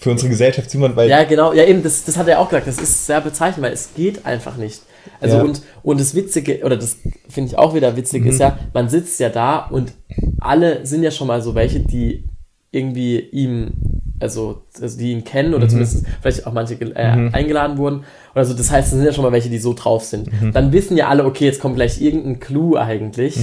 Für 0.00 0.10
unsere 0.10 0.30
Gesellschaft, 0.30 0.68
Simon, 0.70 0.94
weil 0.96 1.08
Ja, 1.08 1.22
genau, 1.24 1.52
ja 1.52 1.64
eben, 1.64 1.82
das, 1.84 2.04
das 2.04 2.16
hat 2.16 2.26
er 2.28 2.40
auch 2.40 2.48
gesagt, 2.48 2.66
das 2.66 2.78
ist 2.78 3.06
sehr 3.06 3.20
bezeichnend, 3.20 3.64
weil 3.64 3.72
es 3.72 3.90
geht 3.96 4.26
einfach 4.26 4.56
nicht. 4.56 4.80
Also 5.20 5.36
Ja. 5.38 5.42
und, 5.42 5.62
und 5.82 6.00
das 6.00 6.14
Witzige, 6.14 6.62
oder 6.64 6.76
das 6.76 6.98
finde 7.28 7.50
ich 7.50 7.58
auch 7.58 7.74
wieder 7.74 7.96
witzig, 7.96 8.22
Mhm. 8.24 8.30
ist 8.30 8.40
ja, 8.40 8.58
man 8.72 8.88
sitzt 8.88 9.18
ja 9.20 9.28
da 9.28 9.58
und 9.66 9.92
alle 10.40 10.84
sind 10.86 11.02
ja 11.02 11.10
schon 11.10 11.26
mal 11.26 11.42
so 11.42 11.54
welche, 11.54 11.80
die 11.80 12.24
irgendwie 12.70 13.18
ihm, 13.18 13.72
also, 14.20 14.62
also 14.80 14.98
die 14.98 15.12
ihn 15.12 15.24
kennen 15.24 15.50
Mhm. 15.50 15.54
oder 15.54 15.68
zumindest 15.68 16.04
vielleicht 16.20 16.46
auch 16.46 16.52
manche 16.52 16.74
äh, 16.74 17.30
eingeladen 17.32 17.78
wurden 17.78 18.04
oder 18.34 18.44
so. 18.44 18.52
Das 18.54 18.70
heißt, 18.70 18.88
es 18.88 18.94
sind 18.94 19.04
ja 19.06 19.12
schon 19.12 19.24
mal 19.24 19.32
welche, 19.32 19.48
die 19.48 19.58
so 19.58 19.72
drauf 19.74 20.04
sind. 20.04 20.30
Mhm. 20.42 20.52
Dann 20.52 20.72
wissen 20.72 20.96
ja 20.96 21.08
alle, 21.08 21.24
okay, 21.24 21.46
jetzt 21.46 21.60
kommt 21.60 21.76
gleich 21.76 22.00
irgendein 22.00 22.40
Clou 22.40 22.76
eigentlich. 22.76 23.38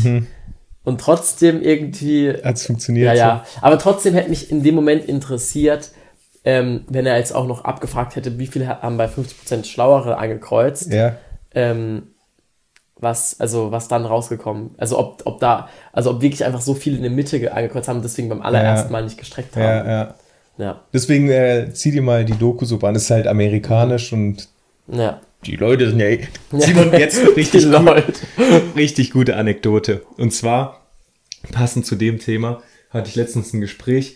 Und 0.84 1.02
trotzdem 1.02 1.64
irgendwie 1.64 2.30
hat 2.30 2.58
es 2.58 2.66
funktioniert. 2.68 3.08
ja, 3.08 3.14
ja. 3.16 3.46
Aber 3.62 3.80
trotzdem 3.80 4.14
hätte 4.14 4.30
mich 4.30 4.52
in 4.52 4.62
dem 4.62 4.76
Moment 4.76 5.06
interessiert, 5.06 5.90
ähm, 6.44 6.82
wenn 6.88 7.08
er 7.08 7.18
jetzt 7.18 7.34
auch 7.34 7.48
noch 7.48 7.64
abgefragt 7.64 8.16
hätte, 8.16 8.38
wie 8.38 8.46
viele 8.46 8.68
haben 8.68 8.98
bei 8.98 9.08
50% 9.08 9.66
Schlauere 9.66 10.20
angekreuzt. 10.20 10.94
Ja, 10.94 11.16
ähm, 11.56 12.04
was, 12.98 13.40
also 13.40 13.72
was 13.72 13.88
dann 13.90 14.06
rausgekommen, 14.06 14.72
also 14.78 14.98
ob, 14.98 15.22
ob 15.26 15.40
da, 15.40 15.70
also 15.92 16.12
ob 16.12 16.22
wirklich 16.22 16.46
einfach 16.46 16.62
so 16.62 16.74
viele 16.74 16.96
in 16.98 17.02
der 17.04 17.12
Mitte 17.12 17.40
ge- 17.40 17.50
angekreuzt 17.50 17.88
haben, 17.90 18.02
deswegen 18.02 18.30
beim 18.30 18.42
allerersten 18.42 18.92
Mal 18.92 19.04
nicht 19.04 19.18
gestreckt 19.18 19.56
ja, 19.56 19.62
haben. 19.64 19.90
ja. 19.90 20.16
Ja. 20.58 20.82
Deswegen 20.94 21.30
äh, 21.30 21.74
zieh 21.74 21.92
dir 21.92 22.02
mal 22.02 22.24
die 22.24 22.38
Doku 22.38 22.64
so 22.64 22.80
an. 22.80 22.94
Das 22.94 23.04
ist 23.04 23.12
halt 23.12 23.28
amerikanisch 23.28 24.14
und 24.14 24.48
Ja. 24.88 25.20
die 25.46 25.58
Leute 25.58 25.90
sind 25.90 26.00
ja. 26.00 26.06
eh- 26.08 26.28
Simon, 26.54 26.94
jetzt 26.94 27.20
richtig, 27.36 27.66
gut, 27.70 27.84
Leute. 27.84 28.14
richtig 28.78 29.12
gute 29.12 29.36
Anekdote. 29.36 30.04
Und 30.18 30.32
zwar, 30.32 30.88
passend 31.52 31.86
zu 31.86 31.98
dem 31.98 32.20
Thema, 32.20 32.62
hatte 32.90 33.10
ich 33.10 33.16
letztens 33.16 33.52
ein 33.54 33.60
Gespräch, 33.60 34.16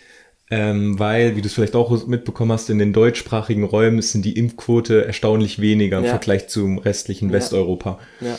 ähm, 0.50 0.98
weil, 0.98 1.36
wie 1.36 1.42
du 1.42 1.48
es 1.48 1.54
vielleicht 1.54 1.76
auch 1.76 2.08
mitbekommen 2.08 2.52
hast, 2.52 2.70
in 2.70 2.80
den 2.80 2.94
deutschsprachigen 2.94 3.64
Räumen 3.64 4.02
sind 4.02 4.26
die 4.26 4.38
Impfquote 4.38 5.06
erstaunlich 5.06 5.60
weniger 5.60 6.00
im 6.00 6.06
Ja. 6.06 6.12
Vergleich 6.12 6.48
zum 6.50 6.80
restlichen. 6.80 7.32
Westeuropa. 7.32 8.00
Ja. 8.20 8.38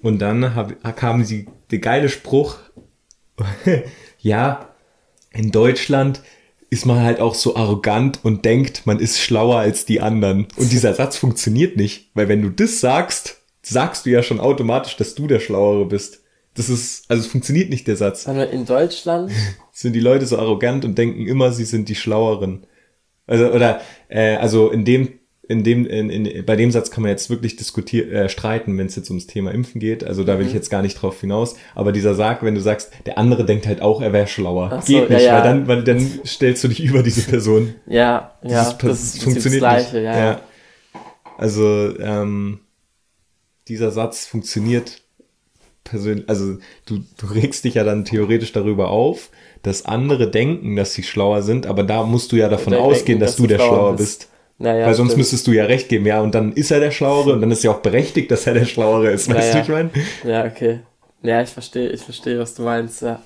Und 0.00 0.18
dann 0.20 0.54
hab, 0.54 0.96
kam 0.96 1.24
sie, 1.24 1.46
der 1.70 1.78
geile 1.78 2.08
Spruch, 2.08 2.56
ja, 4.20 4.68
in 5.32 5.50
Deutschland 5.50 6.22
ist 6.70 6.86
man 6.86 7.02
halt 7.02 7.20
auch 7.20 7.34
so 7.34 7.56
arrogant 7.56 8.20
und 8.24 8.44
denkt, 8.44 8.86
man 8.86 8.98
ist 8.98 9.20
schlauer 9.20 9.58
als 9.58 9.84
die 9.84 10.00
anderen. 10.00 10.48
Und 10.56 10.72
dieser 10.72 10.94
Satz 10.94 11.16
funktioniert 11.16 11.76
nicht, 11.76 12.10
weil 12.14 12.28
wenn 12.28 12.42
du 12.42 12.50
das 12.50 12.80
sagst, 12.80 13.40
sagst 13.62 14.06
du 14.06 14.10
ja 14.10 14.22
schon 14.22 14.40
automatisch, 14.40 14.96
dass 14.96 15.14
du 15.14 15.26
der 15.26 15.40
Schlauere 15.40 15.86
bist. 15.86 16.20
Das 16.54 16.68
ist, 16.68 17.04
also 17.08 17.22
es 17.22 17.26
funktioniert 17.28 17.70
nicht 17.70 17.86
der 17.86 17.96
Satz. 17.96 18.26
Haben 18.26 18.38
wir 18.38 18.50
in 18.50 18.64
Deutschland, 18.64 19.32
Sind 19.76 19.92
die 19.92 20.00
Leute 20.00 20.24
so 20.24 20.38
arrogant 20.38 20.84
und 20.84 20.96
denken 20.96 21.26
immer, 21.26 21.52
sie 21.52 21.64
sind 21.64 21.88
die 21.88 21.96
Schlaueren. 21.96 22.64
Also, 23.26 23.48
oder, 23.48 23.80
äh, 24.08 24.36
also 24.36 24.70
in 24.70 24.84
dem, 24.84 25.18
in 25.48 25.64
dem, 25.64 25.84
in, 25.84 26.10
in, 26.10 26.46
bei 26.46 26.54
dem 26.54 26.70
Satz 26.70 26.92
kann 26.92 27.02
man 27.02 27.10
jetzt 27.10 27.28
wirklich 27.28 27.56
diskutieren, 27.56 28.10
äh, 28.10 28.28
streiten, 28.28 28.78
wenn 28.78 28.86
es 28.86 28.94
jetzt 28.94 29.10
ums 29.10 29.26
Thema 29.26 29.50
Impfen 29.50 29.80
geht. 29.80 30.04
Also 30.04 30.22
da 30.22 30.38
will 30.38 30.46
ich 30.46 30.54
jetzt 30.54 30.70
gar 30.70 30.80
nicht 30.80 30.94
drauf 30.94 31.20
hinaus. 31.20 31.56
Aber 31.74 31.90
dieser 31.90 32.14
Sag, 32.14 32.44
wenn 32.44 32.54
du 32.54 32.60
sagst, 32.60 32.92
der 33.04 33.18
andere 33.18 33.44
denkt 33.44 33.66
halt 33.66 33.82
auch, 33.82 34.00
er 34.00 34.12
wäre 34.12 34.28
schlauer. 34.28 34.80
So, 34.82 35.00
geht 35.00 35.10
nicht, 35.10 35.24
ja. 35.24 35.34
weil 35.34 35.42
dann, 35.42 35.68
weil 35.68 35.82
dann 35.82 36.20
stellst 36.24 36.62
du 36.64 36.68
dich 36.68 36.80
über 36.80 37.02
diese 37.02 37.22
Person. 37.28 37.74
ja, 37.86 38.32
ja, 38.42 38.64
Das, 38.64 38.78
das, 38.78 39.02
ist, 39.02 39.26
das, 39.26 39.36
ist 39.36 39.46
das 39.46 39.56
Gleiche, 39.56 39.96
nicht. 39.96 40.04
ja, 40.04 40.18
ja. 40.18 40.40
Also 41.36 41.98
ähm, 41.98 42.60
dieser 43.66 43.90
Satz 43.90 44.24
funktioniert 44.24 45.02
persönlich, 45.82 46.28
also 46.28 46.58
du, 46.86 47.04
du 47.18 47.26
regst 47.26 47.64
dich 47.64 47.74
ja 47.74 47.84
dann 47.84 48.04
theoretisch 48.04 48.52
darüber 48.52 48.90
auf, 48.90 49.30
dass 49.64 49.84
andere 49.86 50.30
denken, 50.30 50.76
dass 50.76 50.92
sie 50.94 51.02
schlauer 51.02 51.42
sind, 51.42 51.66
aber 51.66 51.82
da 51.82 52.04
musst 52.04 52.32
du 52.32 52.36
ja 52.36 52.48
davon 52.48 52.74
ausgehen, 52.74 53.18
dass, 53.18 53.32
dass 53.32 53.36
du 53.36 53.46
der 53.46 53.56
schlauer 53.56 53.68
Schlauer 53.68 53.96
bist. 53.96 54.20
bist. 54.20 54.30
Naja, 54.58 54.86
Weil 54.86 54.94
sonst 54.94 55.10
stimmt. 55.10 55.18
müsstest 55.18 55.46
du 55.48 55.52
ja 55.52 55.64
recht 55.64 55.88
geben, 55.88 56.06
ja, 56.06 56.20
und 56.20 56.34
dann 56.34 56.52
ist 56.52 56.70
er 56.70 56.78
der 56.78 56.92
Schlauere 56.92 57.32
und 57.32 57.40
dann 57.40 57.50
ist 57.50 57.64
ja 57.64 57.72
auch 57.72 57.80
berechtigt, 57.80 58.30
dass 58.30 58.46
er 58.46 58.54
der 58.54 58.66
Schlauere 58.66 59.10
ist. 59.10 59.28
Weißt 59.28 59.52
Naja. 59.52 59.52
du, 59.52 59.60
ich 59.62 59.68
meine? 59.68 59.90
Ja, 60.22 60.44
okay. 60.44 60.80
Ja, 61.22 61.42
ich 61.42 61.50
verstehe, 61.50 61.88
ich 61.88 62.02
verstehe, 62.02 62.38
was 62.38 62.54
du 62.54 62.62
meinst, 62.62 63.02
ja. 63.02 63.20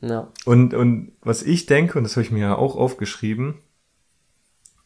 Ja. 0.00 0.28
Und, 0.44 0.74
und 0.74 1.12
was 1.22 1.42
ich 1.42 1.66
denke, 1.66 1.98
und 1.98 2.04
das 2.04 2.16
habe 2.16 2.24
ich 2.24 2.30
mir 2.32 2.40
ja 2.40 2.56
auch 2.56 2.76
aufgeschrieben, 2.76 3.54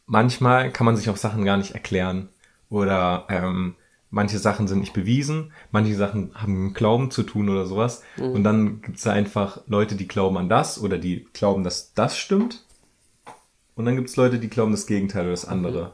manchmal 0.05 0.71
kann 0.71 0.85
man 0.85 0.95
sich 0.95 1.09
auch 1.09 1.17
Sachen 1.17 1.43
gar 1.45 1.57
nicht 1.57 1.71
erklären. 1.71 2.29
Oder 2.69 3.25
ähm, 3.29 3.75
manche 4.09 4.39
Sachen 4.39 4.67
sind 4.67 4.79
nicht 4.79 4.93
bewiesen, 4.93 5.51
manche 5.71 5.95
Sachen 5.95 6.31
haben 6.33 6.65
mit 6.65 6.75
Glauben 6.75 7.11
zu 7.11 7.23
tun 7.23 7.49
oder 7.49 7.65
sowas. 7.65 8.03
Und 8.33 8.43
dann 8.43 8.81
gibt's 8.81 9.03
da 9.03 9.11
einfach 9.11 9.61
Leute, 9.67 9.95
die 9.95 10.07
glauben 10.07 10.37
an 10.37 10.49
das 10.49 10.81
oder 10.81 10.97
die 10.97 11.27
glauben, 11.33 11.63
dass 11.63 11.93
das 11.93 12.17
stimmt. 12.17 12.65
Und 13.75 13.85
dann 13.85 13.95
gibt's 13.95 14.15
Leute, 14.15 14.39
die 14.39 14.49
glauben 14.49 14.71
das 14.71 14.87
Gegenteil 14.87 15.23
oder 15.23 15.31
das 15.31 15.45
andere. 15.45 15.93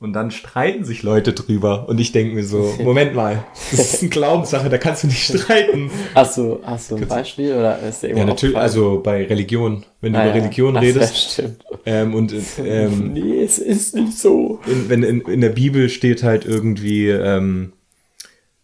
Und 0.00 0.12
dann 0.12 0.30
streiten 0.30 0.84
sich 0.84 1.02
Leute 1.02 1.32
drüber. 1.32 1.88
Und 1.88 1.98
ich 1.98 2.12
denke 2.12 2.32
mir 2.34 2.44
so, 2.44 2.72
Moment 2.84 3.14
mal, 3.16 3.44
das 3.72 3.94
ist 3.94 4.00
eine 4.02 4.10
Glaubenssache, 4.10 4.68
da 4.68 4.78
kannst 4.78 5.02
du 5.02 5.08
nicht 5.08 5.24
streiten. 5.24 5.90
Hast 6.14 6.38
du, 6.38 6.60
hast 6.62 6.92
du 6.92 6.96
ein 6.96 7.08
Beispiel 7.08 7.52
oder 7.54 7.80
ist 7.80 8.04
Ja, 8.04 8.24
natürlich, 8.24 8.56
also 8.56 9.00
bei 9.02 9.24
Religion, 9.26 9.84
wenn 10.00 10.12
du 10.12 10.20
Ah, 10.20 10.26
über 10.26 10.36
ja. 10.36 10.40
Religion 10.40 10.76
Ach, 10.76 10.82
redest, 10.82 11.14
Ja, 11.14 11.30
stimmt. 11.32 11.64
ähm, 11.84 12.14
und 12.14 12.32
ähm, 12.64 13.12
nee, 13.12 13.42
es 13.42 13.58
ist 13.58 13.96
nicht 13.96 14.16
so. 14.16 14.60
in, 14.66 14.88
wenn 14.88 15.02
in, 15.02 15.20
in 15.22 15.40
der 15.40 15.48
Bibel 15.48 15.88
steht 15.88 16.22
halt 16.22 16.44
irgendwie, 16.44 17.08
ähm, 17.08 17.72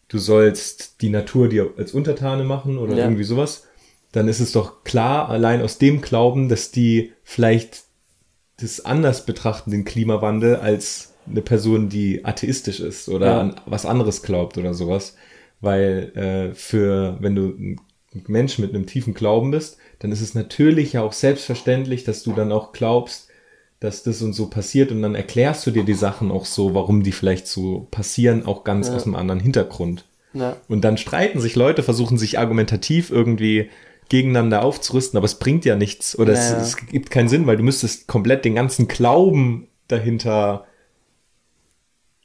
du 0.07 0.19
sollst 0.19 1.01
die 1.01 1.11
Natur 1.11 1.49
dir 1.49 1.71
als 1.77 1.95
Untertane 1.95 2.45
machen 2.45 2.79
oder 2.79 2.97
Ja. 2.97 3.05
irgendwie 3.07 3.25
sowas, 3.25 3.65
dann 4.13 4.29
ist 4.29 4.39
es 4.39 4.53
doch 4.53 4.85
klar, 4.85 5.29
allein 5.31 5.63
aus 5.63 5.79
dem 5.79 6.01
Glauben, 6.01 6.49
dass 6.49 6.71
die 6.71 7.13
vielleicht 7.25 7.83
das 8.61 8.85
anders 8.85 9.27
betrachten, 9.27 9.73
den 9.73 9.85
Klimawandel, 9.85 10.55
als 10.55 11.11
eine 11.29 11.41
Person, 11.43 11.89
die 11.89 12.25
atheistisch 12.25 12.81
ist 12.81 13.09
oder 13.09 13.27
Ja. 13.27 13.41
an 13.41 13.57
was 13.67 13.87
anderes 13.87 14.23
glaubt 14.23 14.59
oder 14.59 14.75
sowas. 14.75 15.17
Weil 15.61 16.13
äh, 16.53 16.55
für, 16.55 17.17
wenn 17.21 17.35
du 17.35 17.49
ein 17.59 17.81
Mensch 18.27 18.59
mit 18.59 18.75
einem 18.75 18.87
tiefen 18.87 19.15
Glauben 19.15 19.51
bist, 19.51 19.79
dann 20.01 20.13
ist 20.13 20.21
es 20.21 20.35
natürlich 20.35 20.93
ja 20.93 21.03
auch 21.03 21.13
selbstverständlich, 21.15 22.05
dass 22.05 22.23
du 22.23 22.33
dann 22.33 22.53
auch 22.53 22.73
glaubst, 22.73 23.29
dass 23.81 24.03
das 24.03 24.23
und 24.23 24.33
so 24.35 24.49
passiert 24.49 24.93
und 24.93 25.03
dann 25.03 25.15
erklärst 25.15 25.67
du 25.67 25.71
dir 25.71 25.85
die 25.85 25.95
Sachen 25.95 26.31
auch 26.31 26.45
so, 26.45 26.75
warum 26.75 27.03
die 27.03 27.13
vielleicht 27.13 27.47
so 27.47 27.87
passieren, 27.91 28.45
auch 28.47 28.65
ganz 28.65 28.89
Ja. 28.89 28.95
aus 28.97 29.05
einem 29.05 29.15
anderen 29.17 29.41
Hintergrund. 29.41 30.05
Ja. 30.33 30.57
Und 30.69 30.83
dann 30.83 30.97
streiten 30.99 31.41
sich 31.41 31.55
Leute, 31.55 31.83
versuchen 31.83 32.19
sich 32.19 32.39
argumentativ 32.39 33.11
irgendwie 33.11 33.71
gegeneinander 34.11 34.63
aufzurüsten, 34.63 35.17
aber 35.17 35.25
es 35.27 35.39
bringt 35.39 35.65
ja 35.65 35.77
nichts 35.77 36.19
oder 36.19 36.35
Ja, 36.35 36.39
es, 36.39 36.53
es 36.53 36.77
gibt 36.89 37.11
keinen 37.11 37.29
Sinn, 37.29 37.47
weil 37.47 37.57
du 37.57 37.63
müsstest 37.63 38.07
komplett 38.07 38.45
den 38.45 38.55
ganzen 38.55 38.87
Glauben 38.89 39.69
dahinter 39.89 40.67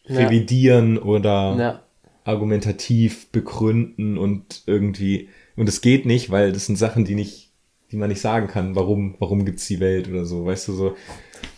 Ja. 0.10 0.26
revidieren 0.28 0.98
oder 0.98 1.56
Ja. 1.58 1.80
argumentativ 2.26 3.32
begründen 3.32 4.18
und 4.18 4.64
irgendwie 4.66 5.30
und 5.56 5.68
es 5.68 5.82
geht 5.82 6.06
nicht, 6.06 6.32
weil 6.32 6.54
das 6.54 6.68
sind 6.68 6.78
Sachen, 6.78 7.04
die 7.04 7.16
nicht, 7.16 7.50
die 7.92 7.98
man 7.98 8.08
nicht 8.10 8.22
sagen 8.22 8.48
kann, 8.48 8.76
warum, 8.76 9.16
warum 9.20 9.44
gibt's 9.44 9.68
die 9.68 9.80
Welt 9.82 10.08
oder 10.10 10.26
so, 10.26 10.46
weißt 10.46 10.70
du 10.70 10.74
so. 10.74 10.96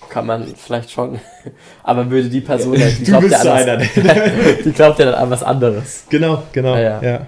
Kann 0.10 0.26
man 0.26 0.48
vielleicht 0.56 0.90
schon. 0.92 1.20
Aber 1.84 2.10
würde 2.10 2.30
die 2.30 2.42
Person, 2.42 2.76
die 2.76 3.04
Du 3.04 3.12
glaubt 3.12 3.30
bist 3.30 3.44
ja 3.44 3.54
an 3.54 3.80
was, 3.80 3.94
die 4.66 4.72
glaubt 4.72 5.00
ja 5.00 5.06
dann 5.06 5.14
an 5.14 5.30
was 5.30 5.44
anderes. 5.44 6.06
Genau, 6.10 6.42
genau, 6.52 6.76
Ja, 6.76 6.82
ja. 6.82 7.04
ja. 7.04 7.28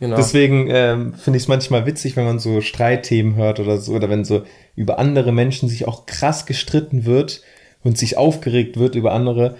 Genau. 0.00 0.16
Deswegen 0.16 0.68
ähm, 0.70 1.14
finde 1.14 1.38
ich 1.38 1.44
es 1.44 1.48
manchmal 1.48 1.86
witzig, 1.86 2.16
wenn 2.16 2.24
man 2.24 2.38
so 2.38 2.60
Streitthemen 2.60 3.34
hört 3.34 3.58
oder 3.58 3.78
so, 3.78 3.94
oder 3.94 4.08
wenn 4.08 4.24
so 4.24 4.42
über 4.76 4.98
andere 4.98 5.32
Menschen 5.32 5.68
sich 5.68 5.88
auch 5.88 6.06
krass 6.06 6.46
gestritten 6.46 7.04
wird 7.04 7.42
und 7.82 7.98
sich 7.98 8.16
aufgeregt 8.16 8.78
wird 8.78 8.94
über 8.94 9.12
andere. 9.12 9.56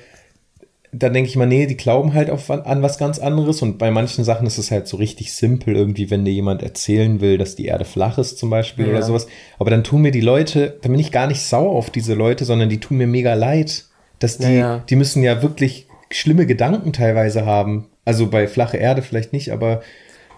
Da 0.90 1.10
denke 1.10 1.28
ich 1.28 1.36
mal, 1.36 1.46
nee, 1.46 1.66
die 1.66 1.76
glauben 1.76 2.14
halt 2.14 2.30
auf, 2.30 2.50
an 2.50 2.82
was 2.82 2.96
ganz 2.96 3.18
anderes. 3.18 3.60
Und 3.60 3.76
bei 3.78 3.90
manchen 3.90 4.24
Sachen 4.24 4.46
ist 4.46 4.56
es 4.58 4.70
halt 4.70 4.88
so 4.88 4.96
richtig 4.96 5.34
simpel, 5.34 5.76
irgendwie, 5.76 6.10
wenn 6.10 6.24
dir 6.24 6.32
jemand 6.32 6.62
erzählen 6.62 7.20
will, 7.20 7.36
dass 7.36 7.56
die 7.56 7.66
Erde 7.66 7.84
flach 7.84 8.16
ist, 8.16 8.38
zum 8.38 8.48
Beispiel, 8.48 8.86
Ja. 8.86 8.92
oder 8.92 9.02
sowas. 9.02 9.26
Aber 9.58 9.70
dann 9.70 9.84
tun 9.84 10.00
mir 10.02 10.12
die 10.12 10.22
Leute, 10.22 10.78
dann 10.80 10.92
bin 10.92 11.00
ich 11.00 11.12
gar 11.12 11.26
nicht 11.26 11.42
sauer 11.42 11.72
auf 11.72 11.90
diese 11.90 12.14
Leute, 12.14 12.44
sondern 12.46 12.68
die 12.70 12.80
tun 12.80 12.96
mir 12.96 13.06
mega 13.06 13.34
leid. 13.34 13.84
Dass 14.18 14.38
die, 14.38 14.44
Ja, 14.44 14.50
ja. 14.50 14.84
die 14.88 14.96
müssen 14.96 15.22
ja 15.22 15.42
wirklich 15.42 15.86
schlimme 16.10 16.46
Gedanken 16.46 16.92
teilweise 16.94 17.44
haben. 17.44 17.86
Also 18.06 18.28
bei 18.28 18.48
flache 18.48 18.78
Erde 18.78 19.02
vielleicht 19.02 19.34
nicht, 19.34 19.52
aber 19.52 19.82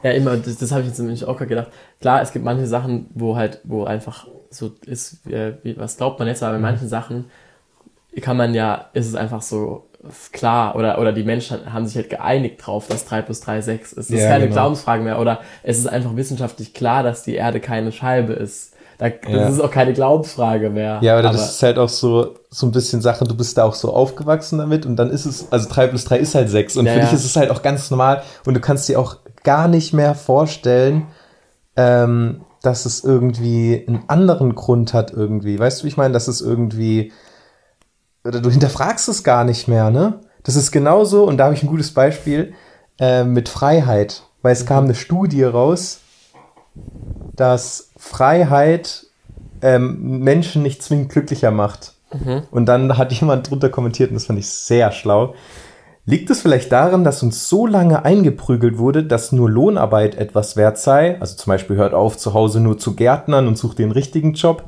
Ja, 0.03 0.11
immer, 0.11 0.37
das, 0.37 0.57
das 0.59 0.73
habe 0.73 0.81
ich 0.83 0.89
jetzt 0.89 0.99
nämlich 0.99 1.25
auch 1.25 1.37
gerade 1.37 1.49
gedacht. 1.49 1.69
Klar, 2.01 2.23
es 2.23 2.33
gibt 2.33 2.45
manche 2.45 2.67
Sachen, 2.67 3.07
wo 3.15 3.37
halt, 3.37 3.61
wo 3.65 3.85
einfach 3.85 4.27
so 4.51 4.73
ist, 4.87 5.25
äh, 5.29 5.53
was 5.77 5.97
glaubt 5.97 6.19
man 6.19 6.27
jetzt, 6.27 6.43
aber 6.43 6.59
Mhm. 6.59 6.63
bei 6.63 6.71
manchen 6.73 6.89
Sachen 6.89 7.27
kann 8.21 8.37
man 8.37 8.53
ja, 8.55 8.91
ist 8.95 9.07
es 9.07 9.15
einfach 9.15 9.43
so 9.43 9.85
klar, 10.33 10.77
oder, 10.77 10.99
oder 10.99 11.13
die 11.13 11.25
Menschen 11.25 11.73
haben 11.73 11.87
sich 11.87 11.97
halt 11.97 12.11
geeinigt 12.11 12.65
drauf, 12.65 12.87
dass 12.89 13.05
3 13.05 13.23
plus 13.23 13.41
3 13.41 13.61
6 13.61 13.93
ist. 13.93 14.11
Das 14.11 14.17
ist 14.17 14.23
Ja, 14.23 14.29
keine 14.29 14.45
genau. 14.45 14.55
Glaubensfrage 14.55 15.03
mehr, 15.03 15.19
oder 15.21 15.41
es 15.63 15.79
ist 15.79 15.87
einfach 15.87 16.17
wissenschaftlich 16.17 16.73
klar, 16.75 17.03
dass 17.03 17.23
die 17.23 17.35
Erde 17.35 17.61
keine 17.61 17.93
Scheibe 17.93 18.33
ist. 18.33 18.73
Da, 18.99 19.09
das 19.09 19.31
Ja. 19.33 19.49
ist 19.49 19.61
auch 19.61 19.71
keine 19.71 19.93
Glaubensfrage 19.95 20.69
mehr. 20.71 20.99
Ja, 21.03 21.15
aber, 21.19 21.23
das 21.23 21.53
ist 21.53 21.63
halt 21.63 21.79
auch 21.79 21.89
so, 21.89 22.35
so 22.51 22.67
ein 22.67 22.73
bisschen 22.73 23.01
Sache, 23.01 23.25
du 23.25 23.35
bist 23.35 23.57
da 23.57 23.65
auch 23.65 23.75
so 23.75 23.93
aufgewachsen 23.95 24.59
damit 24.59 24.85
und 24.85 24.97
dann 24.97 25.11
ist 25.11 25.25
es, 25.25 25.51
also 25.51 25.69
3 25.71 25.87
plus 25.87 26.05
3 26.05 26.19
ist 26.19 26.35
halt 26.35 26.51
6 26.51 26.77
und 26.77 26.87
Ja, 26.87 26.93
für 26.95 27.01
dich 27.01 27.13
ist 27.13 27.25
es 27.25 27.37
halt 27.37 27.51
auch 27.51 27.63
ganz 27.63 27.91
normal 27.91 28.23
und 28.45 28.55
du 28.55 28.61
kannst 28.61 28.89
dir 28.89 28.99
auch 29.01 29.17
gar 29.43 29.69
nicht 29.69 29.95
mehr 29.95 30.15
vorstellen, 30.15 31.07
ähm, 31.77 32.43
dass 32.63 32.85
es 32.85 33.03
irgendwie 33.03 33.85
einen 33.89 34.05
anderen 34.09 34.55
Grund 34.55 34.93
hat 34.93 35.13
irgendwie. 35.13 35.59
Weißt 35.59 35.81
du, 35.81 35.85
wie 35.85 35.89
ich 35.89 35.97
meine? 35.97 36.13
Dass 36.13 36.29
es 36.29 36.43
irgendwie, 36.43 37.11
oder 38.25 38.41
du 38.41 38.51
hinterfragst 38.51 39.09
es 39.09 39.25
gar 39.25 39.45
nicht 39.45 39.69
mehr, 39.69 39.91
ne? 39.91 40.21
Das 40.43 40.57
ist 40.57 40.71
genauso, 40.71 41.25
und 41.25 41.37
da 41.37 41.45
habe 41.45 41.55
ich 41.55 41.63
ein 41.63 41.69
gutes 41.69 41.93
Beispiel, 41.93 42.55
äh, 42.99 43.25
mit 43.25 43.49
Freiheit. 43.49 44.23
Weil 44.43 44.53
es 44.53 44.65
kam 44.65 44.85
eine 44.85 44.95
Studie 44.95 45.43
raus, 45.45 46.01
dass 47.37 47.91
Freiheit 47.97 49.07
ähm, 49.61 50.21
Menschen 50.21 50.63
nicht 50.63 50.83
zwingend 50.83 51.11
glücklicher 51.13 51.51
macht. 51.51 51.95
Und 52.51 52.67
dann 52.67 52.97
hat 52.97 53.13
jemand 53.13 53.51
drunter 53.51 53.69
kommentiert, 53.69 54.11
und 54.11 54.15
das 54.15 54.25
fand 54.25 54.39
ich 54.39 54.49
sehr 54.49 54.93
schlau. 54.93 55.35
Liegt 56.07 56.31
es 56.31 56.41
vielleicht 56.41 56.73
daran, 56.73 57.05
dass 57.05 57.23
uns 57.23 57.49
so 57.49 57.67
lange 57.67 58.05
eingeprügelt 58.05 58.79
wurde, 58.79 59.05
dass 59.05 59.33
nur 59.33 59.51
Lohnarbeit 59.51 60.17
etwas 60.17 60.57
wert 60.57 60.79
sei? 60.79 61.21
Also 61.21 61.37
zum 61.37 61.51
Beispiel 61.51 61.77
hört 61.77 61.93
auf, 61.93 62.17
zu 62.17 62.33
Hause 62.33 62.61
nur 62.61 62.79
zu 62.79 62.97
Gärtnern 62.97 63.47
und 63.47 63.59
sucht 63.59 63.79
den 63.79 63.93
richtigen 63.93 64.33
Job. 64.33 64.65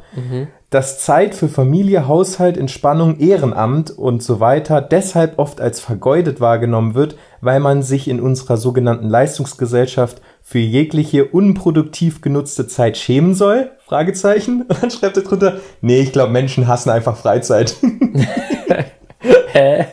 Dass 0.68 1.00
Zeit 1.00 1.34
für 1.34 1.48
Familie, 1.48 2.06
Haushalt, 2.06 2.56
Entspannung, 2.58 3.18
Ehrenamt 3.18 3.90
und 3.90 4.22
so 4.22 4.40
weiter 4.40 4.82
deshalb 4.82 5.38
oft 5.38 5.60
als 5.60 5.80
vergeudet 5.80 6.40
wahrgenommen 6.40 6.94
wird, 6.94 7.16
weil 7.40 7.60
man 7.60 7.82
sich 7.82 8.08
in 8.08 8.20
unserer 8.20 8.58
sogenannten 8.58 9.08
Leistungsgesellschaft 9.08 10.20
für 10.42 10.58
jegliche 10.58 11.24
unproduktiv 11.24 12.20
genutzte 12.20 12.66
Zeit 12.68 12.98
schämen 12.98 13.34
soll? 13.34 13.70
Fragezeichen. 13.86 14.62
Und 14.62 14.82
dann 14.82 14.90
schreibt 14.90 15.16
er 15.16 15.22
drunter, 15.22 15.56
nee, 15.80 16.00
ich 16.00 16.12
glaube, 16.12 16.32
Menschen 16.32 16.68
hassen 16.68 16.90
einfach 16.90 17.16
Freizeit. 17.16 17.74
Hä? 19.52 19.86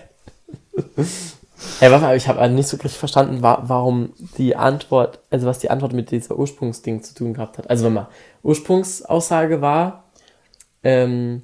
Hey, 1.80 1.91
warte 1.91 2.05
mal, 2.05 2.15
ich 2.15 2.27
habe 2.27 2.47
nicht 2.49 2.67
so 2.67 2.77
richtig 2.77 2.97
verstanden, 2.97 3.41
wa 3.41 3.63
warum 3.65 4.13
die 4.38 4.55
Antwort, 4.55 5.19
also 5.30 5.45
was 5.45 5.59
die 5.59 5.69
Antwort 5.69 5.91
mit 5.93 6.09
dieser 6.11 6.38
Ursprungsding 6.39 7.03
zu 7.03 7.13
tun 7.13 7.34
gehabt 7.34 7.57
hat. 7.57 7.69
Also 7.69 7.84
warte 7.86 7.95
mal, 7.95 8.07
Ursprungsaussage 8.43 9.61
war, 9.61 10.05
ähm, 10.84 11.41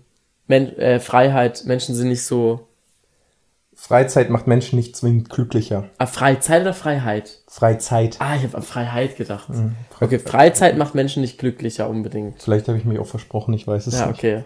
Men 0.47 0.77
äh, 0.77 0.99
Freiheit, 0.99 1.63
Menschen 1.65 1.95
sind 1.95 2.07
nicht 2.09 2.23
so, 2.23 2.67
Freizeit 3.77 4.29
macht 4.29 4.47
Menschen 4.47 4.77
nicht 4.77 4.95
zwingend 4.95 5.29
glücklicher. 5.29 5.89
ah, 5.97 6.05
Freizeit 6.05 6.61
oder 6.61 6.73
Freiheit? 6.73 7.39
Freizeit. 7.47 8.15
Ah, 8.19 8.35
ich 8.37 8.43
habe 8.43 8.55
an 8.55 8.63
Freiheit 8.63 9.17
gedacht. 9.17 9.49
Okay, 9.99 10.17
Freizeit 10.19 10.77
macht 10.77 10.95
Menschen 10.95 11.21
nicht 11.21 11.37
glücklicher 11.37 11.89
unbedingt. 11.89 12.41
Vielleicht 12.41 12.67
habe 12.69 12.77
ich 12.77 12.85
mich 12.85 12.99
auch 12.99 13.05
versprochen, 13.07 13.53
ich 13.53 13.67
weiß 13.67 13.87
es 13.87 13.99
Ja, 13.99 14.07
nicht. 14.07 14.17
okay. 14.17 14.43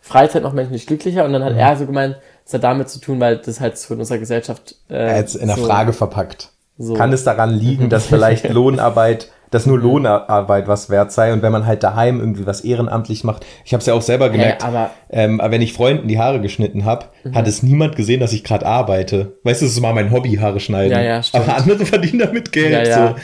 Freizeit 0.00 0.42
macht 0.42 0.54
Menschen 0.54 0.72
nicht 0.72 0.86
glücklicher 0.86 1.26
und 1.26 1.32
dann 1.34 1.44
hat 1.44 1.54
er 1.56 1.76
so 1.76 1.84
gemeint, 1.84 2.16
es 2.50 2.54
hat 2.54 2.64
damit 2.64 2.88
zu 2.88 2.98
tun, 3.00 3.20
weil 3.20 3.36
das 3.38 3.60
halt 3.60 3.78
so 3.78 3.94
in 3.94 4.00
unserer 4.00 4.18
Gesellschaft 4.18 4.74
äh, 4.90 5.16
Jetzt 5.16 5.36
in 5.36 5.46
der 5.46 5.56
so, 5.56 5.64
Frage 5.66 5.92
verpackt. 5.92 6.50
so. 6.78 6.94
Kann 6.94 7.12
es 7.12 7.22
daran 7.24 7.50
liegen, 7.50 7.88
dass 7.88 8.06
vielleicht 8.06 8.48
Lohnarbeit, 8.50 9.30
dass 9.52 9.66
nur 9.66 9.78
Lohnarbeit 9.78 10.66
was 10.68 10.90
wert 10.90 11.12
sei 11.12 11.32
und 11.32 11.42
wenn 11.42 11.52
man 11.52 11.64
halt 11.66 11.82
daheim 11.82 12.18
irgendwie 12.20 12.46
was 12.46 12.60
ehrenamtlich 12.62 13.22
macht. 13.24 13.46
Ich 13.64 13.72
habe 13.72 13.80
es 13.80 13.86
ja 13.86 13.94
auch 13.94 14.02
selber 14.02 14.30
gemerkt. 14.30 14.64
aber- 14.64 14.90
ähm, 15.10 15.40
wenn 15.44 15.62
ich 15.62 15.72
Freunden 15.72 16.08
die 16.08 16.18
Haare 16.18 16.40
geschnitten 16.40 16.84
habe, 16.84 17.06
Mhm. 17.24 17.34
hat 17.36 17.46
es 17.48 17.62
niemand 17.62 17.94
gesehen, 17.96 18.18
dass 18.20 18.32
ich 18.32 18.42
gerade 18.44 18.66
arbeite. 18.66 19.38
Weißt 19.44 19.60
du, 19.60 19.66
das 19.66 19.74
ist 19.74 19.80
mal 19.80 19.92
mein 19.94 20.10
Hobby, 20.10 20.34
Haare 20.36 20.58
schneiden. 20.60 20.92
Ja, 20.92 21.00
ja, 21.02 21.22
stimmt. 21.22 21.48
aber 21.48 21.56
andere 21.56 21.86
verdienen 21.86 22.18
damit 22.20 22.50
Geld. 22.52 22.72
Ja, 22.72 22.82
ja. 22.84 23.08
So. 23.10 23.14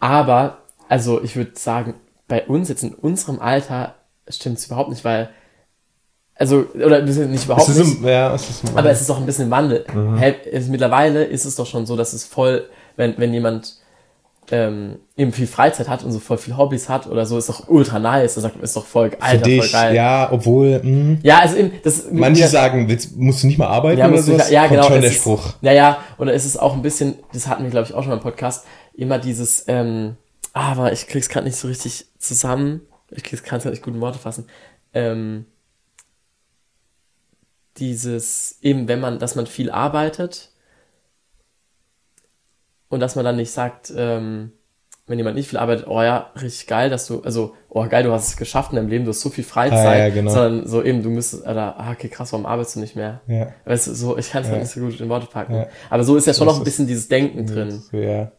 Aber, 0.00 0.58
also 0.88 1.22
ich 1.22 1.36
würde 1.36 1.52
sagen, 1.54 1.94
bei 2.28 2.44
uns 2.46 2.68
jetzt 2.68 2.82
in 2.82 2.94
unserem 2.94 3.40
Alter 3.40 3.94
stimmt 4.28 4.58
es 4.58 4.66
überhaupt 4.66 4.90
nicht, 4.90 5.04
weil, 5.04 5.30
also, 6.40 6.64
oder 6.74 7.02
nicht 7.02 7.44
überhaupt 7.44 7.68
Es 7.68 7.76
ist 7.76 7.86
nicht, 7.86 7.98
im, 8.00 8.08
ja, 8.08 8.34
es 8.34 8.48
ist 8.48 8.62
aber 8.74 8.90
es 8.90 9.00
ist 9.02 9.10
doch 9.10 9.18
ein 9.18 9.26
bisschen 9.26 9.50
Wandel. 9.50 9.84
Mhm. 9.94 10.20
Es, 10.50 10.68
mittlerweile 10.68 11.22
ist 11.24 11.44
es 11.44 11.54
doch 11.54 11.66
schon 11.66 11.84
so, 11.86 11.96
dass 11.96 12.12
es 12.14 12.24
voll, 12.24 12.64
wenn, 12.96 13.16
wenn 13.18 13.32
jemand 13.34 13.74
ähm, 14.50 14.96
eben 15.16 15.32
viel 15.32 15.46
Freizeit 15.46 15.88
hat 15.88 16.02
und 16.02 16.10
so 16.12 16.18
voll 16.18 16.38
viel 16.38 16.56
Hobbys 16.56 16.88
hat 16.88 17.06
oder 17.06 17.24
so, 17.26 17.38
ist 17.38 17.48
doch 17.48 17.68
ultra 17.68 17.98
nice. 17.98 18.34
Das 18.34 18.44
ist 18.62 18.74
doch 18.76 18.84
voll, 18.86 19.10
für 19.10 19.22
Alter, 19.22 19.38
voll 19.44 19.50
dich, 19.60 19.72
geil. 19.72 19.94
ja, 19.94 20.28
obwohl, 20.32 20.80
mh, 20.82 21.18
Ja, 21.22 21.38
also 21.40 21.56
eben, 21.56 21.72
das 21.84 22.06
manche 22.10 22.40
ja, 22.42 22.48
sagen, 22.48 22.88
willst, 22.88 23.16
musst 23.16 23.42
du 23.42 23.46
nicht 23.46 23.58
mal 23.58 23.68
arbeiten 23.68 23.98
ja, 24.00 24.08
oder 24.08 24.20
nicht- 24.20 24.50
ja, 24.50 24.66
genau. 24.66 24.84
schon 24.84 24.94
es 24.94 25.00
der 25.02 25.10
ist- 25.10 25.16
Spruch. 25.18 25.52
Ja, 25.60 25.72
ja, 25.72 25.98
oder 26.18 26.32
es 26.34 26.44
ist 26.46 26.56
auch 26.58 26.74
ein 26.74 26.82
bisschen, 26.82 27.14
das 27.32 27.46
hatten 27.46 27.62
wir, 27.64 27.70
glaube 27.70 27.86
ich, 27.86 27.94
auch 27.94 28.02
schon 28.02 28.10
mal 28.10 28.16
im 28.16 28.22
Podcast, 28.22 28.64
immer 28.94 29.18
dieses, 29.18 29.64
ähm, 29.68 30.16
ah, 30.52 30.72
aber 30.72 30.92
ich 30.92 31.06
krieg's 31.06 31.28
gerade 31.28 31.46
nicht 31.46 31.56
so 31.56 31.68
richtig 31.68 32.06
zusammen. 32.18 32.80
ich 33.10 33.22
kann 33.22 33.58
es 33.58 33.64
halt 33.64 33.74
nicht 33.74 33.84
gut 33.84 33.94
in 33.94 34.00
Worte 34.00 34.18
fassen, 34.18 34.46
ähm, 34.94 35.44
dieses, 37.80 38.58
eben 38.62 38.86
wenn 38.88 39.00
man, 39.00 39.18
dass 39.18 39.34
man 39.34 39.46
viel 39.46 39.70
arbeitet 39.70 40.50
und 42.88 43.00
dass 43.00 43.16
man 43.16 43.24
dann 43.24 43.36
nicht 43.36 43.50
sagt, 43.50 43.92
ähm, 43.96 44.52
wenn 45.06 45.18
jemand 45.18 45.34
nicht 45.36 45.48
viel 45.48 45.58
arbeitet, 45.58 45.88
oh 45.88 46.00
ja, 46.02 46.30
richtig 46.40 46.68
geil, 46.68 46.88
dass 46.88 47.06
du, 47.08 47.20
also, 47.22 47.54
oh 47.68 47.84
geil, 47.88 48.04
du 48.04 48.12
hast 48.12 48.28
es 48.28 48.36
geschafft 48.36 48.70
in 48.70 48.76
deinem 48.76 48.88
Leben, 48.88 49.04
du 49.04 49.10
hast 49.10 49.20
so 49.22 49.28
viel 49.30 49.42
Freizeit, 49.42 49.86
Ah, 49.86 49.98
ja, 49.98 50.08
genau. 50.10 50.30
sondern 50.30 50.68
so 50.68 50.84
eben, 50.84 51.02
du 51.02 51.10
müsstest, 51.10 51.42
oder, 51.42 51.76
ah, 51.80 51.90
okay, 51.92 52.08
krass, 52.08 52.32
warum 52.32 52.46
arbeitest 52.46 52.76
du 52.76 52.80
nicht 52.80 52.94
mehr? 52.94 53.20
Ja. 53.26 53.48
Weißt 53.64 53.88
du, 53.88 53.94
so, 53.94 54.16
ich 54.18 54.30
kann 54.30 54.42
es 54.42 54.48
Ja. 54.48 54.52
halt 54.52 54.62
nicht 54.62 54.72
so 54.72 54.80
gut 54.80 55.00
in 55.00 55.08
Worte 55.08 55.26
packen. 55.26 55.54
Ja. 55.54 55.66
Aber 55.88 56.04
so 56.04 56.16
ist 56.16 56.26
ja 56.28 56.32
schon 56.32 56.46
So 56.46 56.52
noch 56.52 56.58
ein 56.60 56.64
bisschen 56.64 56.86
dieses 56.86 57.08
Denken 57.08 57.44
drin. 57.46 57.82
Ja. 57.90 58.30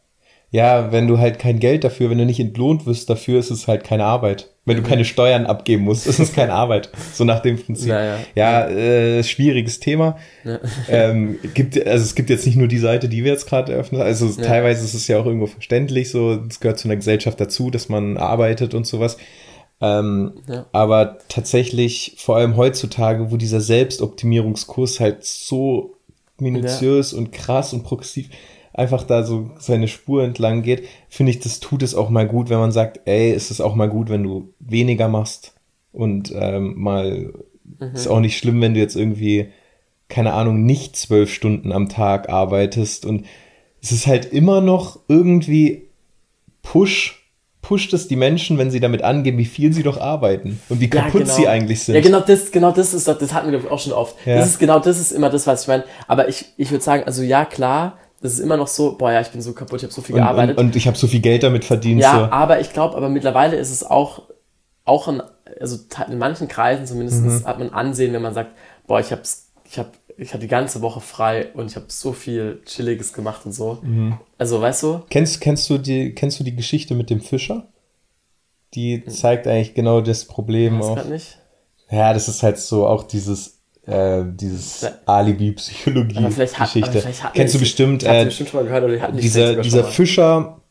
Ja, 0.52 0.92
wenn 0.92 1.08
du 1.08 1.18
halt 1.18 1.40
kein 1.40 1.60
Geld 1.60 1.84
dafür, 1.86 2.10
wenn 2.10 2.18
du 2.18 2.26
nicht 2.26 2.40
entlohnt 2.40 2.86
wirst 2.86 3.10
dafür, 3.10 3.40
ist 3.40 3.52
es 3.52 3.68
halt 3.68 3.84
keine 3.86 4.04
Arbeit. 4.04 4.50
Wenn 4.66 4.78
du 4.78 4.84
keine 4.84 5.06
Steuern 5.06 5.48
abgeben 5.48 5.84
musst, 5.86 6.06
ist 6.06 6.20
es 6.20 6.34
keine 6.34 6.54
Arbeit. 6.54 6.92
So 7.14 7.24
nach 7.24 7.40
dem 7.40 7.58
Prinzip. 7.58 7.90
Ja, 7.90 8.04
ja. 8.04 8.18
Ja, 8.36 8.68
äh, 8.70 9.24
schwieriges 9.24 9.80
Thema. 9.80 10.18
Ähm, 10.88 11.40
gibt, 11.56 11.84
also 11.88 12.04
es 12.04 12.14
gibt 12.14 12.30
jetzt 12.30 12.46
nicht 12.46 12.58
nur 12.58 12.68
die 12.68 12.78
Seite, 12.78 13.10
die 13.10 13.24
wir 13.24 13.32
jetzt 13.32 13.48
gerade 13.48 13.74
eröffnet. 13.74 14.02
Also 14.02 14.28
Ja. 14.28 14.44
teilweise 14.48 14.84
ist 14.86 14.94
es 14.94 15.08
ja 15.08 15.20
auch 15.20 15.26
irgendwo 15.26 15.48
verständlich, 15.48 16.12
so 16.12 16.34
es 16.48 16.60
gehört 16.60 16.78
zu 16.78 16.88
einer 16.88 16.96
Gesellschaft 16.98 17.40
dazu, 17.42 17.72
dass 17.72 17.90
man 17.90 18.18
arbeitet 18.18 18.74
und 18.76 18.86
sowas. 18.86 19.18
Ähm, 19.82 20.34
Ja. 20.48 20.68
Aber 20.74 21.18
tatsächlich, 21.28 22.16
vor 22.20 22.36
allem 22.36 22.56
heutzutage, 22.56 23.32
wo 23.32 23.38
dieser 23.38 23.62
Selbstoptimierungskurs 23.62 25.00
halt 25.00 25.24
so 25.26 25.96
minutiös 26.38 27.14
und 27.14 27.32
krass 27.32 27.74
und 27.74 27.84
progressiv 27.84 28.30
einfach 28.74 29.04
da 29.04 29.24
so 29.24 29.52
seine 29.60 29.88
Spur 29.88 30.24
entlang 30.24 30.62
geht, 30.62 30.88
finde 31.10 31.32
ich, 31.32 31.40
das 31.40 31.60
tut 31.60 31.84
es 31.84 31.96
auch 31.96 32.10
mal 32.10 32.28
gut, 32.28 32.50
wenn 32.50 32.60
man 32.60 32.72
sagt, 32.72 33.02
ey, 33.06 33.32
ist 33.32 33.52
es 33.52 33.62
auch 33.62 33.76
mal 33.76 33.90
gut, 33.90 34.10
wenn 34.10 34.24
du 34.24 34.54
weniger 34.60 35.08
machst 35.08 35.54
und 35.92 36.34
ähm, 36.36 36.76
mal 36.78 37.34
ist 37.94 38.08
auch 38.08 38.20
nicht 38.20 38.38
schlimm, 38.38 38.62
wenn 38.62 38.74
du 38.74 38.80
jetzt 38.80 38.96
irgendwie, 38.96 39.50
keine 40.08 40.34
Ahnung, 40.34 40.66
nicht 40.66 40.96
zwölf 40.96 41.34
Stunden 41.34 41.72
am 41.72 41.90
Tag 41.90 42.30
arbeitest 42.30 43.06
und 43.06 43.26
es 43.82 43.92
ist 43.92 44.08
halt 44.08 44.26
immer 44.32 44.62
noch 44.62 45.00
irgendwie 45.08 45.88
push, 46.62 47.22
pusht 47.62 47.94
es 47.94 48.08
die 48.08 48.16
Menschen, 48.16 48.58
wenn 48.58 48.72
sie 48.72 48.80
damit 48.80 49.04
angeben, 49.04 49.38
wie 49.38 49.46
viel 49.46 49.74
sie 49.74 49.84
doch 49.84 50.00
arbeiten 50.00 50.60
und 50.70 50.80
wie 50.80 50.86
Ja, 50.86 51.04
kaputt 51.04 51.24
genau. 51.24 51.34
sie 51.34 51.48
eigentlich 51.48 51.84
sind. 51.84 51.96
Ja, 51.96 52.02
genau 52.02 52.20
das, 52.20 52.52
genau 52.52 52.72
das 52.72 52.94
ist, 52.94 53.08
das 53.08 53.34
hatten 53.34 53.52
wir 53.52 53.72
auch 53.72 53.80
schon 53.80 53.94
oft. 53.94 54.16
Ja. 54.26 54.38
Das 54.38 54.48
ist 54.48 54.60
genau 54.60 54.80
das 54.80 55.00
ist 55.00 55.12
immer 55.12 55.30
das, 55.30 55.48
was 55.48 55.64
ich 55.64 55.68
meine. 55.68 55.84
Aber 56.08 56.28
ich, 56.28 56.46
ich 56.58 56.72
würde 56.72 56.84
sagen, 56.84 57.04
also 57.06 57.24
ja, 57.24 57.46
klar, 57.46 57.98
das 58.22 58.34
ist 58.34 58.40
immer 58.40 58.58
noch 58.58 58.68
so, 58.68 58.98
boah, 58.98 59.12
ja, 59.12 59.22
ich 59.22 59.30
bin 59.30 59.42
so 59.42 59.54
kaputt, 59.54 59.80
ich 59.80 59.84
habe 59.84 59.94
so 59.94 60.02
viel 60.02 60.16
und, 60.16 60.22
gearbeitet. 60.22 60.58
und, 60.58 60.66
und 60.68 60.76
ich 60.76 60.88
habe 60.88 60.98
so 60.98 61.08
viel 61.08 61.22
Geld 61.22 61.44
damit 61.44 61.66
verdient. 61.66 62.02
ja, 62.02 62.12
so. 62.20 62.32
aber 62.32 62.60
ich 62.60 62.72
glaube, 62.72 62.96
aber 62.96 63.10
mittlerweile 63.10 63.56
ist 63.58 63.72
es 63.72 63.84
auch, 63.84 64.24
auch 64.86 65.08
in, 65.08 65.22
also 65.60 65.78
in 66.10 66.18
manchen 66.18 66.48
Kreisen 66.48 66.86
zumindest 66.86 67.22
Mhm. 67.24 67.46
hat 67.46 67.60
man 67.60 67.70
Ansehen, 67.72 68.14
wenn 68.14 68.22
man 68.22 68.34
sagt, 68.34 68.52
boah, 68.88 69.00
ich 69.00 69.12
hab's, 69.12 69.52
ich 69.66 69.80
hab, 69.80 69.92
ich 70.18 70.30
hatte 70.34 70.42
die 70.42 70.48
ganze 70.48 70.82
Woche 70.82 71.02
frei 71.02 71.50
und 71.54 71.68
ich 71.72 71.76
habe 71.76 71.86
so 71.90 72.14
viel 72.14 72.62
Chilliges 72.66 73.14
gemacht 73.14 73.46
und 73.46 73.54
so. 73.54 73.80
Mhm. 73.82 74.18
Also, 74.38 74.62
weißt 74.62 74.84
du? 74.84 75.02
Kennst, 75.10 75.42
kennst, 75.42 75.70
du 75.70 75.78
die, 75.78 76.14
kennst 76.14 76.40
du 76.40 76.44
die 76.44 76.56
Geschichte 76.56 76.94
mit 76.94 77.10
dem 77.10 77.22
Fischer? 77.22 77.68
Die 78.74 79.04
zeigt 79.06 79.48
eigentlich 79.48 79.74
genau 79.74 80.02
das 80.02 80.26
Problem 80.26 80.80
Weiß 80.80 80.86
auch. 80.86 80.96
grad 80.96 81.10
nicht. 81.10 81.38
Ja, 81.90 82.14
das 82.14 82.28
ist 82.30 82.42
halt 82.44 82.58
so 82.58 82.88
auch 82.88 83.04
dieses, 83.04 83.61
äh, 83.86 84.24
dieses 84.26 84.86
Alibi-Psychologie-Geschichte. 85.06 87.04
Kennst 87.34 87.56
du 87.56 87.60
bestimmt, 87.60 88.04
Ich 88.04 88.10
äh, 88.10 88.26
bestimmt 88.26 88.50
schon 88.50 88.60
mal 88.62 88.66
gehört 88.66 88.84
oder 88.84 89.08
die 89.12 89.22
dieser, 89.22 89.56
dieser. 89.62 89.84
Fischer, 89.84 90.62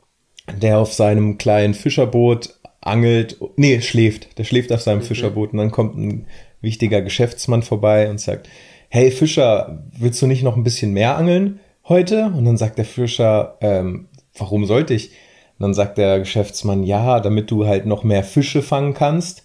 der 0.60 0.78
auf 0.78 0.92
seinem 0.92 1.38
kleinen 1.38 1.74
Fischerboot 1.74 2.54
angelt, 2.80 3.38
nee, 3.56 3.80
schläft, 3.80 4.38
der 4.38 4.44
schläft 4.44 4.72
auf 4.72 4.80
Mhm. 4.80 4.84
seinem 4.84 5.02
Fischerboot 5.02 5.52
und 5.52 5.58
dann 5.58 5.70
kommt 5.70 5.96
ein 5.98 6.26
wichtiger 6.60 7.02
Geschäftsmann 7.02 7.62
vorbei 7.62 8.08
und 8.10 8.20
sagt, 8.20 8.48
hey 8.88 9.10
Fischer, 9.10 9.84
willst 9.98 10.20
du 10.22 10.26
nicht 10.26 10.42
noch 10.42 10.56
ein 10.56 10.64
bisschen 10.64 10.92
mehr 10.92 11.16
angeln 11.16 11.60
heute? 11.88 12.26
Und 12.26 12.44
dann 12.44 12.56
sagt 12.56 12.78
der 12.78 12.84
Fischer, 12.84 13.56
ähm, 13.60 14.08
warum 14.36 14.64
sollte 14.66 14.94
ich? 14.94 15.10
Und 15.58 15.64
dann 15.64 15.74
sagt 15.74 15.98
der 15.98 16.18
Geschäftsmann, 16.20 16.82
ja, 16.84 17.20
damit 17.20 17.50
du 17.50 17.66
halt 17.66 17.86
noch 17.86 18.02
mehr 18.02 18.24
Fische 18.24 18.62
fangen 18.62 18.94
kannst. 18.94 19.44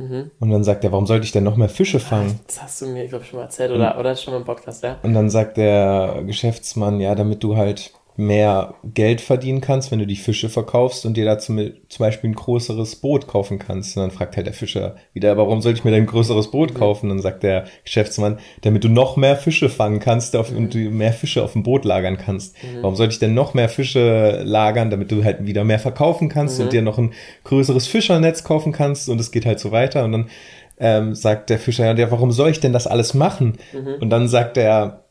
Mhm. 0.00 0.30
Und 0.40 0.50
dann 0.50 0.64
sagt 0.64 0.82
er, 0.82 0.92
warum 0.92 1.06
sollte 1.06 1.26
ich 1.26 1.32
denn 1.32 1.44
noch 1.44 1.56
mehr 1.56 1.68
Fische 1.68 2.00
fangen? 2.00 2.40
Das 2.46 2.62
hast 2.62 2.80
du 2.80 2.86
mir, 2.86 3.06
glaube 3.06 3.22
ich, 3.22 3.30
schon 3.30 3.38
mal 3.38 3.44
erzählt 3.44 3.70
oder, 3.70 3.98
oder 3.98 4.16
schon 4.16 4.32
mal 4.32 4.40
im 4.40 4.46
Podcast, 4.46 4.82
ja? 4.82 4.96
Und 5.02 5.12
dann 5.12 5.28
sagt 5.28 5.58
der 5.58 6.22
Geschäftsmann, 6.26 7.00
ja, 7.00 7.14
damit 7.14 7.44
du 7.44 7.56
halt 7.56 7.92
mehr 8.20 8.74
Geld 8.84 9.20
verdienen 9.20 9.60
kannst, 9.60 9.90
wenn 9.90 9.98
du 9.98 10.06
die 10.06 10.16
Fische 10.16 10.48
verkaufst 10.48 11.06
und 11.06 11.16
dir 11.16 11.24
dazu 11.24 11.52
mit, 11.52 11.90
zum 11.90 12.04
Beispiel 12.04 12.30
ein 12.30 12.34
größeres 12.34 12.96
Boot 12.96 13.26
kaufen 13.26 13.58
kannst. 13.58 13.96
Und 13.96 14.02
dann 14.02 14.10
fragt 14.10 14.36
halt 14.36 14.46
der 14.46 14.54
Fischer 14.54 14.96
wieder, 15.12 15.36
warum 15.36 15.60
soll 15.60 15.72
ich 15.72 15.84
mir 15.84 15.90
denn 15.90 16.04
ein 16.04 16.06
größeres 16.06 16.50
Boot 16.50 16.74
kaufen? 16.74 17.06
Und 17.06 17.16
dann 17.16 17.22
sagt 17.22 17.42
der 17.42 17.64
Geschäftsmann, 17.84 18.38
damit 18.62 18.84
du 18.84 18.88
noch 18.88 19.16
mehr 19.16 19.36
Fische 19.36 19.68
fangen 19.68 20.00
kannst 20.00 20.36
auf, 20.36 20.52
und 20.52 20.74
du 20.74 20.78
mehr 20.78 21.12
Fische 21.12 21.42
auf 21.42 21.54
dem 21.54 21.62
Boot 21.62 21.84
lagern 21.84 22.18
kannst. 22.18 22.54
Warum 22.80 22.94
sollte 22.94 23.14
ich 23.14 23.18
denn 23.18 23.34
noch 23.34 23.54
mehr 23.54 23.68
Fische 23.68 24.42
lagern, 24.44 24.90
damit 24.90 25.10
du 25.10 25.24
halt 25.24 25.46
wieder 25.46 25.64
mehr 25.64 25.78
verkaufen 25.78 26.28
kannst 26.28 26.60
und 26.60 26.72
dir 26.72 26.82
noch 26.82 26.98
ein 26.98 27.12
größeres 27.44 27.86
Fischernetz 27.86 28.44
kaufen 28.44 28.72
kannst? 28.72 29.08
Und 29.08 29.20
es 29.20 29.32
geht 29.32 29.46
halt 29.46 29.58
so 29.58 29.72
weiter. 29.72 30.04
Und 30.04 30.12
dann 30.12 30.30
ähm, 30.78 31.14
sagt 31.14 31.50
der 31.50 31.58
Fischer, 31.58 31.96
ja, 31.96 32.10
warum 32.10 32.32
soll 32.32 32.50
ich 32.50 32.60
denn 32.60 32.72
das 32.72 32.86
alles 32.86 33.14
machen? 33.14 33.58
Und 34.00 34.10
dann 34.10 34.28
sagt 34.28 34.56
der 34.56 35.04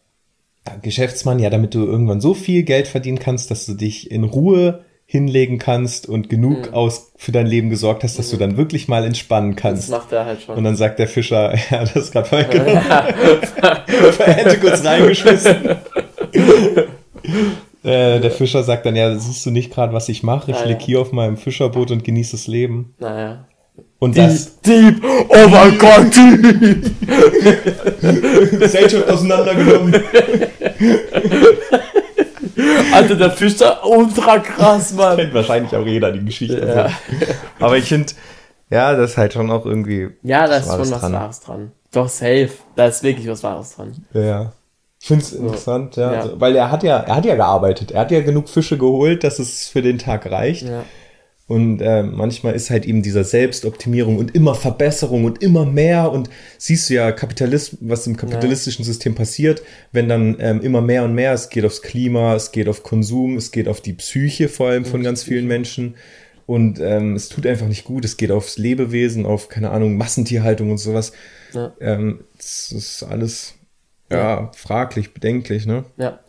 Geschäftsmann, 0.81 1.39
ja, 1.39 1.49
damit 1.49 1.73
du 1.73 1.85
irgendwann 1.85 2.21
so 2.21 2.33
viel 2.33 2.63
Geld 2.63 2.87
verdienen 2.87 3.19
kannst, 3.19 3.49
dass 3.51 3.65
du 3.65 3.73
dich 3.73 4.11
in 4.11 4.23
Ruhe 4.23 4.83
hinlegen 5.05 5.57
kannst 5.57 6.07
und 6.07 6.29
genug 6.29 6.71
aus 6.73 7.11
für 7.15 7.31
dein 7.31 7.47
Leben 7.47 7.71
gesorgt 7.71 8.03
hast, 8.03 8.19
dass 8.19 8.29
du 8.29 8.37
dann 8.37 8.57
wirklich 8.57 8.87
mal 8.87 9.03
entspannen 9.03 9.53
Das 9.55 9.61
kannst. 9.61 9.89
macht 9.89 10.11
er 10.11 10.25
halt 10.25 10.41
schon. 10.43 10.55
Und 10.55 10.63
dann 10.63 10.75
sagt 10.75 10.99
der 10.99 11.07
Fischer, 11.07 11.55
ja, 11.71 11.79
das 11.79 11.95
ist 11.95 12.11
gerade 12.11 12.27
vorweggenommen. 12.27 12.75
er 14.19 14.33
hätte 14.33 14.59
kurz 14.59 14.85
reingeschmissen. 14.85 15.55
äh, 17.83 18.19
der 18.19 18.31
Fischer 18.31 18.63
sagt 18.63 18.85
dann, 18.85 18.95
ja, 18.95 19.15
siehst 19.17 19.45
du 19.45 19.51
nicht 19.51 19.73
gerade, 19.73 19.93
was 19.93 20.09
ich 20.09 20.21
mache? 20.23 20.51
Ich 20.51 20.57
Ja, 20.59 20.65
lieg 20.65 20.81
hier 20.81 20.99
auf 21.01 21.11
meinem 21.11 21.37
Fischerboot 21.37 21.91
und 21.91 22.03
genieße 22.03 22.31
das 22.33 22.47
Leben. 22.47 22.93
naja. 22.99 23.45
Und 23.99 24.17
das 24.17 24.59
Dieb! 24.61 25.03
Oh 25.03 25.47
mein 25.49 25.77
Gott, 25.77 26.13
Dieb! 26.15 26.91
Gesellschaft 28.59 29.09
auseinandergenommen. 29.09 29.95
Alter, 32.93 33.15
der 33.15 33.31
Fischer, 33.31 33.85
ultra 33.85 34.39
krass, 34.39 34.93
Mann. 34.93 35.17
Kennt 35.17 35.33
wahrscheinlich 35.33 35.75
auch 35.75 35.85
jeder 35.85 36.11
die 36.11 36.23
Geschichte. 36.25 36.65
Ja. 36.65 36.89
Aber 37.59 37.77
ich 37.77 37.85
finde, 37.85 38.13
ja, 38.69 38.95
das 38.95 39.11
ist 39.11 39.17
halt 39.17 39.33
schon 39.33 39.49
auch 39.51 39.65
irgendwie. 39.65 40.09
Ja, 40.23 40.47
da 40.47 40.57
ist 40.57 40.67
schon 40.67 40.79
was 40.79 40.89
dran. 40.91 41.13
Wahres 41.13 41.39
dran. 41.41 41.71
Doch, 41.91 42.07
safe. 42.07 42.49
Da 42.75 42.85
ist 42.85 43.03
wirklich 43.03 43.27
was 43.27 43.43
Wahres 43.43 43.75
dran. 43.75 44.05
Ja. 44.13 44.53
Ich 45.01 45.07
finde 45.07 45.23
es 45.23 45.31
interessant, 45.33 45.95
ja. 45.95 46.13
Ja. 46.13 46.19
Also, 46.21 46.41
weil 46.41 46.55
er 46.55 46.71
hat 46.71 46.83
ja, 46.83 46.97
er 46.97 47.15
hat 47.15 47.25
ja 47.25 47.35
gearbeitet. 47.35 47.91
Er 47.91 48.01
hat 48.01 48.11
ja 48.11 48.21
genug 48.21 48.49
Fische 48.49 48.77
geholt, 48.77 49.23
dass 49.23 49.39
es 49.39 49.67
für 49.67 49.81
den 49.81 49.97
Tag 49.97 50.29
reicht. 50.29 50.63
Ja. 50.63 50.83
Und 51.49 51.81
äh, 51.81 52.03
manchmal 52.03 52.53
ist 52.53 52.69
halt 52.69 52.85
eben 52.85 53.01
dieser 53.01 53.23
Selbstoptimierung 53.23 54.17
und 54.17 54.35
immer 54.35 54.53
Verbesserung 54.53 55.23
und 55.23 55.41
immer 55.41 55.65
mehr. 55.65 56.11
Und 56.11 56.29
siehst 56.59 56.87
du 56.89 56.93
ja 56.93 57.11
Kapitalismus, 57.11 57.79
was 57.81 58.05
im 58.05 58.15
kapitalistischen 58.15 58.85
System 58.85 59.15
passiert, 59.15 59.63
wenn 59.91 60.07
dann 60.07 60.37
ähm, 60.39 60.61
immer 60.61 60.81
mehr 60.81 61.03
und 61.03 61.15
mehr, 61.15 61.33
es 61.33 61.49
geht 61.49 61.65
aufs 61.65 61.81
Klima, 61.81 62.35
es 62.35 62.51
geht 62.51 62.67
auf 62.67 62.83
Konsum, 62.83 63.35
es 63.35 63.51
geht 63.51 63.67
auf 63.67 63.81
die 63.81 63.93
Psyche 63.93 64.47
vor 64.47 64.69
allem 64.69 64.85
von 64.85 65.01
ganz 65.01 65.23
vielen 65.23 65.47
Menschen. 65.47 65.95
Und 66.45 66.79
ähm, 66.79 67.15
es 67.15 67.29
tut 67.29 67.47
einfach 67.47 67.67
nicht 67.67 67.83
gut, 67.83 68.05
es 68.05 68.17
geht 68.17 68.29
aufs 68.29 68.59
Lebewesen, 68.59 69.25
auf, 69.25 69.49
keine 69.49 69.71
Ahnung, 69.71 69.97
Massentierhaltung 69.97 70.69
und 70.69 70.77
sowas. 70.77 71.13
Ja. 71.53 71.73
Ähm, 71.81 72.25
das 72.37 72.71
ist 72.71 73.01
alles 73.01 73.55
ja, 74.11 74.51
fraglich, 74.55 75.15
bedenklich, 75.15 75.65
ne? 75.65 75.85
Ja. 75.97 76.19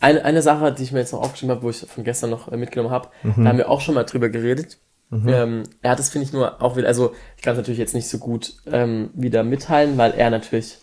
Eine, 0.00 0.24
eine 0.24 0.42
Sache, 0.42 0.72
die 0.72 0.82
ich 0.82 0.92
mir 0.92 0.98
jetzt 1.00 1.12
noch 1.12 1.20
aufgeschrieben 1.20 1.54
habe, 1.54 1.62
wo 1.64 1.70
ich 1.70 1.78
von 1.80 2.04
gestern 2.04 2.30
noch 2.30 2.50
äh, 2.52 2.56
mitgenommen 2.56 2.90
habe, 2.92 3.08
Mhm. 3.22 3.44
da 3.44 3.50
haben 3.50 3.58
wir 3.58 3.70
auch 3.70 3.80
schon 3.80 3.94
mal 3.94 4.04
drüber 4.04 4.28
geredet. 4.28 4.78
Ähm, 5.12 5.62
er 5.82 5.92
hat 5.92 6.00
es, 6.00 6.08
finde 6.10 6.26
ich, 6.26 6.32
nur 6.32 6.60
auch 6.60 6.76
wieder, 6.76 6.88
also 6.88 7.14
ich 7.36 7.42
kann 7.42 7.52
es 7.52 7.58
natürlich 7.58 7.78
jetzt 7.78 7.94
nicht 7.94 8.08
so 8.08 8.18
gut 8.18 8.56
ähm, 8.66 9.10
wieder 9.14 9.44
mitteilen, 9.44 9.96
weil 9.98 10.12
er 10.12 10.30
natürlich, 10.30 10.78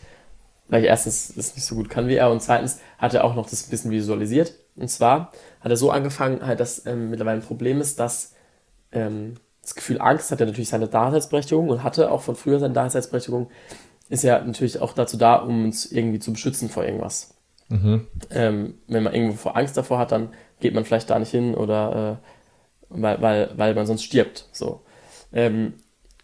weil 0.69 0.81
ich 0.81 0.87
erstens 0.87 1.35
es 1.35 1.55
nicht 1.55 1.65
so 1.65 1.75
gut 1.75 1.89
kann 1.89 2.07
wie 2.07 2.15
er 2.15 2.31
und 2.31 2.41
zweitens 2.41 2.79
hat 2.97 3.13
er 3.13 3.25
auch 3.25 3.35
noch 3.35 3.49
das 3.49 3.67
ein 3.67 3.69
bisschen 3.69 3.91
visualisiert. 3.91 4.53
Und 4.77 4.89
zwar 4.89 5.33
hat 5.59 5.69
er 5.71 5.75
so 5.77 5.91
angefangen, 5.91 6.45
halt, 6.45 6.61
dass 6.61 6.85
ähm, 6.85 7.09
mittlerweile 7.09 7.41
ein 7.41 7.45
Problem 7.45 7.81
ist, 7.81 7.99
dass 7.99 8.33
ähm, 8.93 9.35
das 9.61 9.75
Gefühl 9.75 9.99
Angst 9.99 10.31
hat 10.31 10.39
ja 10.39 10.45
natürlich 10.45 10.69
seine 10.69 10.87
Daseinsberechtigung 10.87 11.67
und 11.69 11.83
hatte 11.83 12.09
auch 12.09 12.21
von 12.21 12.35
früher 12.37 12.59
seine 12.59 12.73
Daseinsberechtigung, 12.73 13.49
ist 14.09 14.23
ja 14.23 14.41
natürlich 14.41 14.79
auch 14.79 14.93
dazu 14.93 15.17
da, 15.17 15.35
um 15.35 15.65
uns 15.65 15.85
irgendwie 15.85 16.19
zu 16.19 16.31
beschützen 16.31 16.69
vor 16.69 16.85
irgendwas. 16.85 17.33
Ähm, 18.31 18.75
wenn 18.87 19.03
man 19.03 19.13
irgendwo 19.13 19.49
Angst 19.49 19.77
davor 19.77 19.99
hat, 19.99 20.11
dann 20.11 20.29
geht 20.59 20.73
man 20.73 20.85
vielleicht 20.85 21.09
da 21.09 21.19
nicht 21.19 21.31
hin 21.31 21.55
oder 21.55 22.19
äh, 22.21 22.27
weil, 22.89 23.21
weil, 23.21 23.51
weil 23.55 23.75
man 23.75 23.85
sonst 23.85 24.03
stirbt. 24.03 24.47
So. 24.51 24.81
Ähm, 25.31 25.73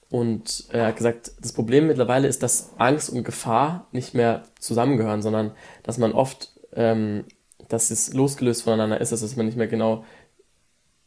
und 0.10 0.66
er 0.72 0.88
hat 0.88 0.98
gesagt, 0.98 1.32
das 1.40 1.54
Problem 1.54 1.88
mittlerweile 1.88 2.28
ist, 2.28 2.42
dass 2.42 2.72
Angst 2.78 3.10
und 3.10 3.24
Gefahr 3.24 3.88
nicht 3.92 4.16
mehr 4.16 4.44
zusammengehören, 4.60 5.22
sondern 5.22 5.52
dass 5.84 5.98
man 5.98 6.14
oft, 6.14 6.52
ähm, 6.74 7.26
dass 7.68 7.92
es 7.92 8.14
losgelöst 8.14 8.64
voneinander 8.64 9.00
ist, 9.00 9.12
dass 9.12 9.36
man 9.36 9.46
nicht 9.46 9.58
mehr 9.58 9.68
genau, 9.68 10.04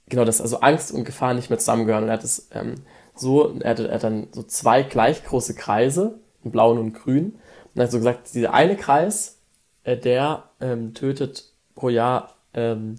genau 0.09 0.25
das, 0.25 0.41
also 0.41 0.61
Angst 0.61 0.93
und 0.93 1.05
Gefahr 1.05 1.35
nicht 1.35 1.51
mehr 1.51 1.59
zusammengehören. 1.59 2.05
Und 2.05 2.11
er 2.11 2.15
hat 2.15 2.25
es 2.25 2.49
ähm, 2.53 2.77
so, 3.15 3.59
er 3.59 3.71
hat, 3.71 3.81
er 3.81 3.95
hat 3.95 4.05
dann 4.05 4.29
so 4.33 4.45
zwei 4.45 4.83
gleich 4.85 5.25
große 5.25 5.55
Kreise, 5.55 6.21
einen 6.45 6.53
blauen 6.53 6.79
und 6.79 6.93
grünen. 6.93 7.41
Und 7.75 7.81
er 7.81 7.85
hat 7.85 7.91
so 7.91 7.99
gesagt, 7.99 8.33
dieser 8.35 8.55
eine 8.55 8.77
Kreis, 8.77 9.42
der 9.87 10.45
ähm, 10.61 10.95
tötet 10.95 11.45
pro 11.75 11.89
Jahr 11.89 12.35
ähm, 12.55 12.97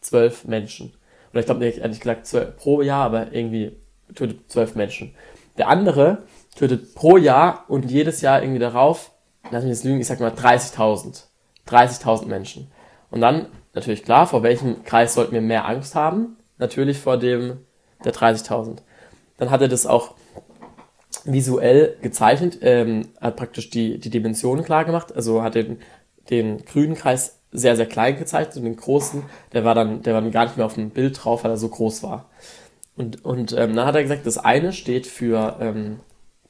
zwölf 0.00 0.44
Menschen. 0.44 0.92
Oder 1.30 1.40
ich 1.40 1.46
glaube, 1.46 1.64
nicht 1.64 2.00
gesagt 2.00 2.26
zwölf 2.26 2.56
pro 2.56 2.82
Jahr, 2.82 3.04
aber 3.04 3.32
irgendwie 3.32 3.76
tötet 4.14 4.50
zwölf 4.50 4.74
Menschen. 4.74 5.14
Der 5.58 5.68
andere 5.68 6.22
tötet 6.56 6.94
pro 6.94 7.16
Jahr 7.16 7.64
und 7.68 7.90
jedes 7.90 8.20
Jahr 8.20 8.42
irgendwie 8.42 8.60
darauf, 8.60 9.12
lass 9.50 9.62
mich 9.64 9.70
jetzt 9.70 9.84
lügen, 9.84 10.00
ich 10.00 10.06
sag 10.06 10.20
mal 10.20 10.30
30.000. 10.30 11.24
30.000 11.68 12.26
Menschen. 12.26 12.70
Und 13.10 13.20
dann, 13.20 13.46
natürlich 13.72 14.02
klar, 14.02 14.26
vor 14.26 14.42
welchem 14.42 14.84
Kreis 14.84 15.14
sollten 15.14 15.32
wir 15.32 15.40
mehr 15.40 15.66
Angst 15.66 15.94
haben? 15.94 16.36
Natürlich 16.58 16.98
vor 16.98 17.16
dem 17.16 17.58
der 18.04 18.12
30.000. 18.12 18.78
Dann 19.38 19.50
hat 19.50 19.60
er 19.60 19.68
das 19.68 19.86
auch 19.86 20.14
visuell 21.24 21.96
gezeichnet, 22.02 22.58
ähm, 22.60 23.08
hat 23.20 23.36
praktisch 23.36 23.70
die, 23.70 23.98
die 23.98 24.10
Dimensionen 24.10 24.64
klar 24.64 24.84
gemacht, 24.84 25.14
also 25.14 25.42
hat 25.42 25.54
den, 25.54 25.78
den 26.30 26.64
grünen 26.64 26.94
Kreis 26.94 27.38
sehr, 27.52 27.76
sehr 27.76 27.86
klein 27.86 28.18
gezeichnet 28.18 28.56
und 28.56 28.64
den 28.64 28.76
großen, 28.76 29.22
der 29.52 29.64
war 29.64 29.74
dann, 29.74 30.02
der 30.02 30.14
war 30.14 30.20
dann 30.20 30.32
gar 30.32 30.44
nicht 30.44 30.56
mehr 30.56 30.66
auf 30.66 30.74
dem 30.74 30.90
Bild 30.90 31.22
drauf, 31.22 31.44
weil 31.44 31.52
er 31.52 31.56
so 31.56 31.68
groß 31.68 32.02
war. 32.02 32.28
Und, 32.96 33.24
und 33.24 33.52
ähm, 33.52 33.74
dann 33.74 33.86
hat 33.86 33.94
er 33.94 34.02
gesagt, 34.02 34.26
das 34.26 34.38
eine 34.38 34.72
steht 34.72 35.06
für 35.06 35.56
ähm, 35.60 36.00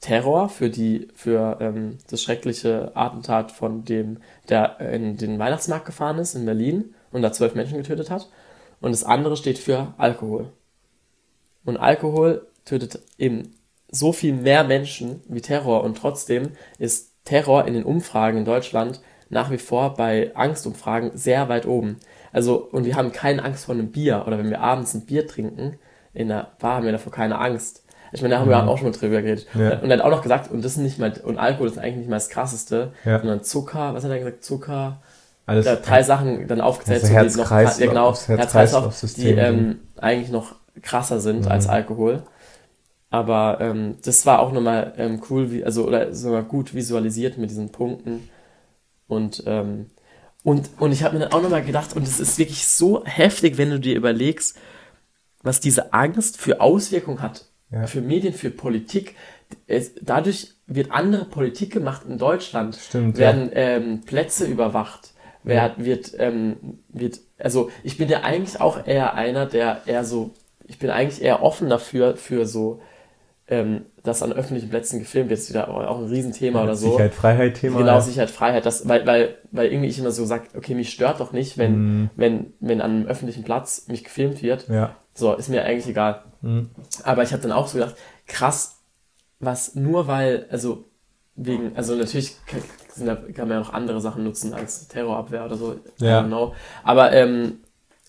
Terror, 0.00 0.48
für 0.48 0.68
die, 0.70 1.08
für 1.14 1.58
ähm, 1.60 1.98
das 2.08 2.22
schreckliche 2.22 2.92
Attentat 2.94 3.52
von 3.52 3.84
dem, 3.84 4.18
der 4.48 4.80
in 4.80 5.16
den 5.16 5.38
Weihnachtsmarkt 5.38 5.86
gefahren 5.86 6.18
ist 6.18 6.34
in 6.34 6.44
Berlin 6.44 6.94
und 7.10 7.22
da 7.22 7.32
zwölf 7.32 7.54
Menschen 7.54 7.78
getötet 7.78 8.10
hat. 8.10 8.28
Und 8.80 8.90
das 8.90 9.04
andere 9.04 9.36
steht 9.36 9.58
für 9.58 9.94
Alkohol. 9.96 10.52
Und 11.64 11.78
Alkohol 11.78 12.46
tötet 12.66 13.00
eben 13.16 13.54
so 13.90 14.12
viel 14.12 14.34
mehr 14.34 14.64
Menschen 14.64 15.22
wie 15.28 15.40
Terror 15.40 15.84
und 15.84 15.96
trotzdem 15.96 16.50
ist 16.78 17.12
Terror 17.24 17.66
in 17.66 17.74
den 17.74 17.84
Umfragen 17.84 18.38
in 18.38 18.44
Deutschland 18.44 19.00
nach 19.30 19.50
wie 19.50 19.58
vor 19.58 19.94
bei 19.94 20.30
Angstumfragen 20.34 21.12
sehr 21.14 21.48
weit 21.48 21.66
oben. 21.66 21.96
Also, 22.32 22.56
und 22.72 22.84
wir 22.84 22.96
haben 22.96 23.12
keine 23.12 23.44
Angst 23.44 23.64
vor 23.66 23.74
einem 23.74 23.90
Bier 23.92 24.24
oder 24.26 24.38
wenn 24.38 24.50
wir 24.50 24.60
abends 24.60 24.94
ein 24.94 25.06
Bier 25.06 25.26
trinken, 25.26 25.78
in 26.12 26.28
der 26.28 26.48
Bar 26.60 26.76
haben 26.76 26.84
wir 26.84 26.92
davor 26.92 27.12
keine 27.12 27.38
Angst. 27.38 27.82
Ich 28.12 28.22
meine, 28.22 28.34
da 28.34 28.40
haben 28.40 28.48
wir 28.48 28.68
auch 28.68 28.78
schon 28.78 28.88
mal 28.90 28.96
drüber 28.96 29.22
geredet. 29.22 29.46
Ja. 29.54 29.78
Und 29.80 29.90
er 29.90 29.98
hat 29.98 30.04
auch 30.04 30.10
noch 30.10 30.22
gesagt, 30.22 30.50
und 30.52 30.64
das 30.64 30.72
ist 30.72 30.78
nicht 30.78 31.00
mal, 31.00 31.12
und 31.24 31.36
Alkohol 31.38 31.66
ist 31.66 31.78
eigentlich 31.78 31.96
nicht 31.96 32.08
mal 32.10 32.16
das 32.16 32.28
krasseste, 32.28 32.92
Ja. 33.04 33.18
sondern 33.18 33.42
Zucker, 33.42 33.92
was 33.94 34.04
hat 34.04 34.10
er 34.12 34.18
gesagt? 34.18 34.44
Zucker, 34.44 35.02
Alles, 35.46 35.64
da 35.64 35.74
drei 35.76 36.02
Sachen 36.04 36.46
dann 36.46 36.60
aufgezählt, 36.60 37.02
Also 37.02 37.08
so, 37.08 37.12
die 37.42 37.48
Herz-Kreislauf- 37.48 37.80
ja, 37.80 37.86
genau, 37.88 38.06
Herz-Kreislauf, 38.14 38.28
die 38.28 38.36
Herz-Kreislauf-System. 38.38 39.38
ähm, 39.38 39.78
eigentlich 39.96 40.30
noch 40.30 40.54
krasser 40.82 41.18
sind 41.20 41.48
als 41.50 41.68
Alkohol. 41.68 42.22
Aber 43.10 43.58
ähm, 43.60 43.96
das 44.04 44.26
war 44.26 44.40
auch 44.40 44.52
nochmal 44.52 44.92
ähm, 44.96 45.20
cool, 45.30 45.50
wie, 45.52 45.64
also 45.64 45.86
oder 45.86 46.12
sogar 46.14 46.42
gut 46.42 46.74
visualisiert 46.74 47.38
mit 47.38 47.50
diesen 47.50 47.70
Punkten. 47.70 48.28
Und, 49.06 49.42
ähm, 49.46 49.90
und, 50.42 50.70
und 50.78 50.92
ich 50.92 51.02
habe 51.02 51.14
mir 51.14 51.24
dann 51.24 51.32
auch 51.32 51.42
nochmal 51.42 51.64
gedacht, 51.64 51.94
und 51.94 52.02
es 52.02 52.20
ist 52.20 52.38
wirklich 52.38 52.66
so 52.66 53.04
heftig, 53.04 53.58
wenn 53.58 53.70
du 53.70 53.80
dir 53.80 53.96
überlegst, 53.96 54.56
was 55.42 55.60
diese 55.60 55.92
Angst 55.92 56.38
für 56.38 56.60
Auswirkungen 56.60 57.22
hat. 57.22 57.46
Ja. 57.70 57.86
Für 57.86 58.00
Medien, 58.00 58.34
für 58.34 58.50
Politik. 58.50 59.14
Es, 59.66 59.92
dadurch 60.00 60.54
wird 60.66 60.90
andere 60.90 61.24
Politik 61.26 61.72
gemacht 61.72 62.02
in 62.08 62.18
Deutschland. 62.18 62.76
Stimmt, 62.76 63.18
Werden 63.18 63.50
ähm, 63.52 64.00
Plätze 64.02 64.46
überwacht. 64.46 65.12
Wer, 65.46 65.74
wird, 65.76 66.12
ähm, 66.18 66.78
wird, 66.88 67.20
also 67.38 67.70
ich 67.82 67.98
bin 67.98 68.08
ja 68.08 68.22
eigentlich 68.22 68.62
auch 68.62 68.86
eher 68.86 69.12
einer, 69.12 69.44
der 69.44 69.82
eher 69.84 70.04
so, 70.04 70.30
ich 70.66 70.78
bin 70.78 70.88
eigentlich 70.88 71.22
eher 71.22 71.42
offen 71.42 71.68
dafür, 71.68 72.16
für 72.16 72.46
so, 72.46 72.80
ähm, 73.48 73.82
dass 74.02 74.22
an 74.22 74.32
öffentlichen 74.32 74.70
Plätzen 74.70 74.98
gefilmt 74.98 75.28
wird, 75.30 75.38
ist 75.40 75.50
wieder 75.50 75.68
auch 75.68 75.98
ein 75.98 76.06
Riesenthema 76.06 76.62
oder 76.62 76.76
so. 76.76 76.90
Sicherheit, 76.92 77.14
Freiheit, 77.14 77.54
Thema. 77.54 77.78
Genau, 77.78 77.92
ja. 77.92 78.00
Sicherheit, 78.00 78.30
Freiheit, 78.30 78.64
das, 78.64 78.88
weil, 78.88 79.06
weil, 79.06 79.36
weil 79.50 79.66
irgendwie 79.70 79.88
ich 79.88 79.98
immer 79.98 80.10
so 80.12 80.24
sag, 80.24 80.44
okay, 80.56 80.74
mich 80.74 80.90
stört 80.90 81.20
doch 81.20 81.32
nicht, 81.32 81.58
wenn, 81.58 81.72
Mhm. 82.02 82.10
wenn, 82.16 82.52
wenn 82.60 82.80
an 82.80 82.90
einem 82.90 83.06
öffentlichen 83.06 83.44
Platz 83.44 83.86
mich 83.88 84.02
gefilmt 84.04 84.42
wird. 84.42 84.68
Ja. 84.68 84.96
So, 85.14 85.34
ist 85.34 85.48
mir 85.50 85.64
eigentlich 85.64 85.88
egal. 85.88 86.22
Mhm. 86.42 86.70
Aber 87.02 87.22
ich 87.22 87.32
habe 87.32 87.42
dann 87.42 87.52
auch 87.52 87.68
so 87.68 87.78
gedacht, 87.78 87.96
krass, 88.26 88.78
was 89.40 89.74
nur 89.74 90.06
weil, 90.06 90.46
also 90.50 90.84
wegen, 91.36 91.76
also 91.76 91.94
natürlich 91.96 92.36
kann, 92.46 92.62
kann 93.34 93.48
man 93.48 93.58
ja 93.58 93.60
noch 93.60 93.72
andere 93.74 94.00
Sachen 94.00 94.24
nutzen 94.24 94.54
als 94.54 94.88
Terrorabwehr 94.88 95.44
oder 95.44 95.56
so. 95.56 95.72
I 96.00 96.04
Ja. 96.04 96.20
don't 96.20 96.28
know. 96.28 96.54
Aber 96.82 97.12
ähm, 97.12 97.58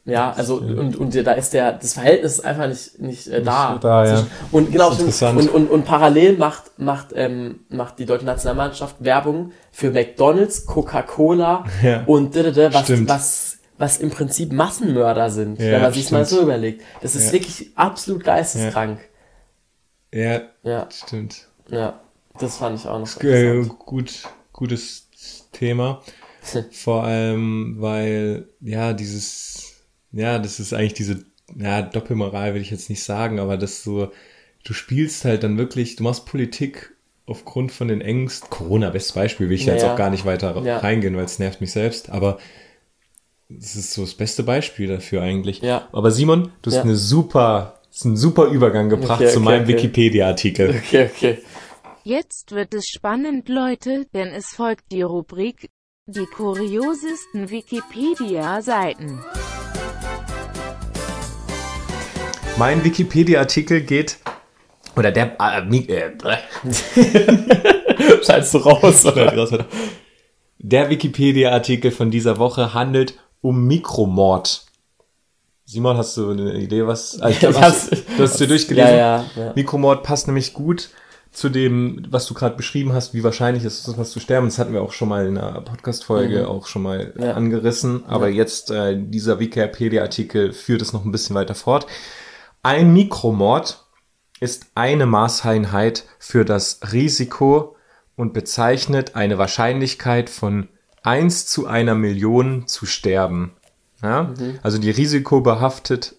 ja, 0.06 0.32
also 0.34 0.58
und, 0.58 0.95
und 0.97 1.16
da 1.26 1.32
ist 1.32 1.53
der, 1.53 1.74
das 1.74 1.93
Verhältnis 1.93 2.34
ist 2.34 2.45
einfach 2.45 2.68
nicht, 2.68 2.99
nicht 2.99 3.28
äh, 3.28 3.41
da. 3.41 3.78
da, 3.82 4.06
ja. 4.06 4.28
Und 4.51 4.72
genau, 4.72 4.91
und, 4.91 5.49
und, 5.49 5.68
und 5.72 5.86
parallel 5.86 6.38
macht, 6.38 6.78
macht, 6.78 7.08
ähm, 7.16 7.62
macht 7.70 7.97
die 7.97 8.06
deutsche 8.06 8.26
Nationalmannschaft 8.26 8.97
Werbung 8.99 9.51
für 9.72 9.89
McDonalds, 9.89 10.68
Coca-Cola 10.68 11.66
Ja. 11.82 12.03
und 12.06 12.36
was, 12.36 12.84
Stimmt. 12.84 13.10
was, 13.10 13.58
was 13.80 13.97
im 13.97 14.12
Prinzip 14.12 14.53
Massenmörder 14.53 15.32
sind, 15.32 15.60
Ja, 15.60 15.72
wenn 15.72 15.82
man 15.82 15.93
sich 15.93 16.12
mal 16.12 16.24
so 16.26 16.41
überlegt. 16.41 16.84
Das 17.01 17.16
ist 17.16 17.34
wirklich 17.34 17.72
absolut 17.76 18.24
geisteskrank. 18.24 18.99
Ja, 20.14 20.41
Ja, 20.64 20.88
stimmt. 20.91 21.47
ja, 21.70 21.99
das 22.39 22.58
fand 22.58 22.80
ich 22.80 22.88
auch 22.88 22.99
noch 22.99 23.22
Äh, 23.22 23.58
interessant. 23.58 23.80
gut, 23.80 24.14
gutes 24.53 25.08
Thema. 25.51 26.01
Vor 26.72 27.03
allem, 27.03 27.78
weil, 27.80 28.49
ja, 28.62 28.93
dieses, 28.93 29.64
ja, 30.16 30.39
das 30.39 30.59
ist 30.59 30.74
eigentlich 30.74 30.93
diese, 30.93 31.26
ja, 31.55 31.82
Doppelmoral 31.82 32.53
will 32.55 32.61
ich 32.61 32.72
jetzt 32.72 32.89
nicht 32.89 33.03
sagen, 33.03 33.39
aber 33.39 33.57
das 33.57 33.84
so, 33.84 34.11
du 34.63 34.74
spielst 34.74 35.26
halt 35.26 35.43
dann 35.43 35.57
wirklich, 35.57 35.95
du 35.97 36.03
machst 36.03 36.26
Politik 36.26 36.95
aufgrund 37.28 37.72
von 37.72 37.88
den 37.88 38.01
Ängsten. 38.01 38.49
Corona, 38.49 38.89
bestes 38.89 39.13
Beispiel, 39.13 39.49
will 39.49 39.55
ich 39.55 39.66
Ja, 39.66 39.74
jetzt 39.74 39.84
auch 39.84 39.95
gar 39.95 40.09
nicht 40.09 40.26
weiter 40.26 40.59
Ja. 40.63 40.78
reingehen, 40.78 41.16
weil 41.16 41.26
es 41.26 41.39
nervt 41.39 41.59
mich 41.61 41.72
selbst, 41.72 42.09
aber 42.09 42.39
das 43.49 43.76
ist 43.76 43.93
so 43.93 44.01
das 44.01 44.13
beste 44.16 44.43
Beispiel 44.43 44.88
dafür 44.88 45.22
eigentlich. 45.22 45.61
Ja. 45.61 45.88
Aber 45.91 46.11
Simon, 46.11 46.51
du 46.61 46.70
hast 46.72 46.78
Ja. 46.78 46.84
eine 46.84 46.95
super, 46.95 47.80
hast 47.89 48.05
einen 48.05 48.18
super 48.18 48.45
Übergang 48.45 48.89
gebracht 48.89 49.22
Okay, 49.22 49.30
zu 49.32 49.39
okay, 49.39 49.45
meinem 49.45 49.63
okay. 49.63 49.74
Wikipedia-Artikel. 49.74 50.70
Okay, 50.70 51.09
okay. 51.13 51.38
Jetzt 52.03 52.51
wird 52.51 52.74
es 52.74 52.86
spannend, 52.88 53.49
Leute, 53.49 54.05
denn 54.13 54.28
es 54.30 54.45
folgt 54.55 54.91
die 54.91 55.01
Rubrik 55.01 55.70
Die 56.07 56.26
kuriosesten 56.28 57.49
Wikipedia-Seiten. 57.49 59.20
Mein 62.58 62.84
Wikipedia-Artikel 62.84 63.82
geht, 63.82 64.18
oder 64.95 65.12
der, 65.12 65.36
äh, 65.39 65.62
Mi- 65.62 65.89
äh, 65.89 66.12
Scheinst 68.26 68.53
du 68.53 68.60
raus, 68.60 69.06
oder? 69.06 69.66
der 70.60 70.89
Wikipedia-Artikel 70.89 71.91
von 71.91 72.12
dieser 72.12 72.38
Woche 72.38 72.74
handelt 72.74 73.16
um 73.41 73.68
Mikromord. 73.68 74.66
Simon, 75.66 75.97
hast 75.97 76.16
du 76.18 76.30
eine 76.32 76.53
Idee, 76.53 76.86
was? 76.88 77.20
Also 77.20 77.34
ich 77.34 77.39
glaub, 77.39 77.56
hast, 77.62 77.91
du 77.91 78.24
hast 78.24 78.39
dir 78.39 78.47
durchgelesen. 78.47 78.89
Ja, 78.89 78.95
ja, 78.95 79.26
ja. 79.36 79.53
Mikromord 79.56 80.03
passt 80.03 80.28
nämlich 80.28 80.53
gut 80.53 80.89
zu 81.32 81.49
dem, 81.49 82.06
was 82.10 82.26
du 82.28 82.34
gerade 82.34 82.56
beschrieben 82.56 82.93
hast, 82.93 83.14
wie 83.14 83.24
wahrscheinlich 83.24 83.66
ist 83.66 83.86
es, 83.88 83.97
was 83.97 84.12
zu 84.12 84.22
sterben. 84.22 84.47
Das 84.47 84.58
hatten 84.58 84.72
wir 84.72 84.82
auch 84.82 84.93
schon 84.93 85.10
mal 85.10 85.26
in 85.28 85.38
einer 85.38 85.60
Podcast-Folge 85.62 86.47
auch 86.47 86.68
schon 86.68 86.84
mal 86.84 87.12
Mhm. 87.18 87.24
Ja. 87.24 87.34
angerissen. 87.34 88.06
Aber 88.08 88.30
jetzt 88.30 88.72
äh, 88.72 88.95
dieser 88.97 89.39
Wikipedia-Artikel 89.39 90.53
führt 90.53 90.82
es 90.82 90.93
noch 90.93 91.03
ein 91.03 91.12
bisschen 91.12 91.36
weiter 91.36 91.56
fort. 91.56 91.86
Ein 92.66 92.93
Mikromord 92.93 93.86
ist 94.39 94.72
eine 94.74 95.05
Maßeinheit 95.05 96.05
für 96.18 96.43
das 96.45 96.80
Risiko 96.91 97.76
und 98.16 98.34
bezeichnet 98.34 99.16
eine 99.16 99.38
Wahrscheinlichkeit 99.38 100.32
von 100.32 100.70
1 101.03 101.45
zu 101.45 101.68
einer 101.68 101.93
Million 101.93 102.68
zu 102.68 102.88
sterben. 102.88 103.51
Ja? 104.01 104.34
Also 104.63 104.80
die 104.80 104.89
risikobehaftet, 104.89 106.16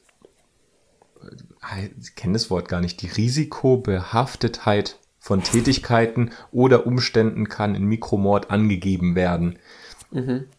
ich 2.00 2.14
kenne 2.14 2.34
das 2.34 2.48
Wort 2.48 2.68
gar 2.68 2.80
nicht, 2.80 3.02
die 3.02 3.08
Risikobehaftetheit 3.08 5.00
von 5.18 5.42
Tätigkeiten 5.42 6.30
oder 6.52 6.86
Umständen 6.86 7.48
kann 7.48 7.74
in 7.74 7.86
Mikromord 7.86 8.52
angegeben 8.52 9.16
werden. 9.16 9.58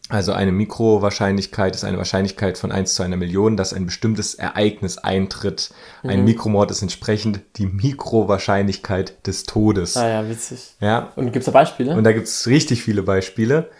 Also 0.08 0.32
eine 0.32 0.52
Mikrowahrscheinlichkeit 0.52 1.74
ist 1.74 1.84
eine 1.84 1.96
Wahrscheinlichkeit 1.98 2.58
von 2.58 2.70
1 2.70 2.94
zu 2.94 3.02
einer 3.02 3.16
Million, 3.16 3.56
dass 3.56 3.72
ein 3.72 3.86
bestimmtes 3.86 4.34
Ereignis 4.34 4.98
eintritt. 4.98 5.70
Ein 6.02 6.24
Mikromord 6.24 6.70
ist 6.70 6.82
entsprechend 6.82 7.40
die 7.56 7.66
Mikrowahrscheinlichkeit 7.66 9.26
des 9.26 9.44
Todes. 9.44 9.96
Ah 9.96 10.08
ja, 10.08 10.28
witzig. 10.28 10.76
Ja, 10.80 11.12
Und 11.16 11.32
gibt's 11.32 11.46
da 11.46 11.52
Beispiele? 11.52 11.96
und 11.96 12.04
da 12.04 12.12
gibt's 12.12 12.46
richtig 12.46 12.82
viele 12.82 13.02
Beispiele. 13.02 13.70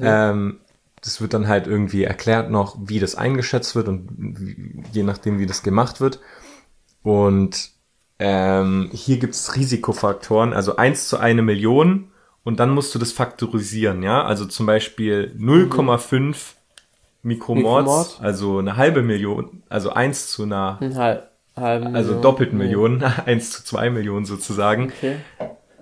Ähm, 0.00 0.60
das 1.02 1.20
wird 1.20 1.34
dann 1.34 1.48
halt 1.48 1.66
irgendwie 1.66 2.04
erklärt 2.04 2.50
noch, 2.50 2.76
wie 2.80 2.98
das 2.98 3.14
eingeschätzt 3.14 3.74
wird 3.76 3.88
und 3.88 4.08
wie, 4.16 4.82
je 4.92 5.02
nachdem, 5.02 5.38
wie 5.38 5.46
das 5.46 5.62
gemacht 5.62 6.00
wird. 6.00 6.20
Und 7.02 7.70
ähm, 8.18 8.90
hier 8.92 9.18
gibt's 9.18 9.56
Risikofaktoren, 9.56 10.52
also 10.52 10.76
1 10.76 11.08
zu 11.08 11.18
eine 11.18 11.42
Million 11.42 12.10
und 12.44 12.60
dann 12.60 12.70
musst 12.70 12.94
du 12.94 12.98
das 12.98 13.12
faktorisieren, 13.12 14.02
ja. 14.02 14.22
Also 14.24 14.44
zum 14.46 14.66
Beispiel 14.66 15.34
0,5 15.38 16.54
Mikromords, 17.22 17.84
Mikromord. 17.86 18.18
also 18.20 18.58
eine 18.58 18.76
halbe 18.76 19.02
Million, 19.02 19.62
also 19.68 19.90
1 19.92 20.28
zu 20.30 20.42
einer 20.44 20.78
Hm, 20.80 20.94
halt. 20.96 21.22
halben 21.56 21.86
also 21.94 22.08
Million. 22.10 22.22
doppelten 22.22 22.58
Millionen, 22.58 23.02
1 23.26 23.50
zu 23.50 23.64
2 23.64 23.90
Millionen 23.90 24.24
sozusagen, 24.26 24.92
Okay. 24.98 25.16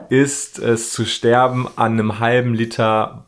ist 0.09 0.59
es 0.61 0.93
zu 0.93 1.05
sterben 1.05 1.67
an 1.77 1.93
einem 1.95 2.19
halben 2.21 2.55
Liter. 2.55 3.27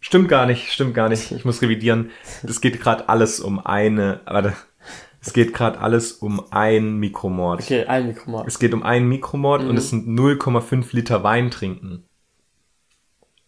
Stimmt 0.00 0.28
gar 0.28 0.46
nicht, 0.46 0.72
stimmt 0.72 0.94
gar 0.94 1.08
nicht. 1.08 1.30
Ich 1.30 1.44
muss 1.44 1.62
revidieren. 1.62 2.10
Es 2.42 2.60
geht 2.60 2.80
gerade 2.80 3.08
alles 3.08 3.38
um 3.38 3.64
eine. 3.64 4.20
Warte. 4.24 4.54
Es 5.24 5.32
geht 5.32 5.54
gerade 5.54 5.78
alles 5.78 6.12
um 6.12 6.42
ein 6.50 6.96
Mikromord. 6.96 7.60
Okay, 7.62 7.84
ein 7.86 8.08
Mikromord. 8.08 8.46
Es 8.48 8.58
geht 8.58 8.74
um 8.74 8.82
einen 8.82 9.08
Mikromord 9.08 9.62
Mhm. 9.62 9.68
und 9.70 9.76
es 9.76 9.90
sind 9.90 10.08
0,5 10.08 10.92
Liter 10.92 11.22
Wein 11.22 11.50
trinken. 11.50 12.04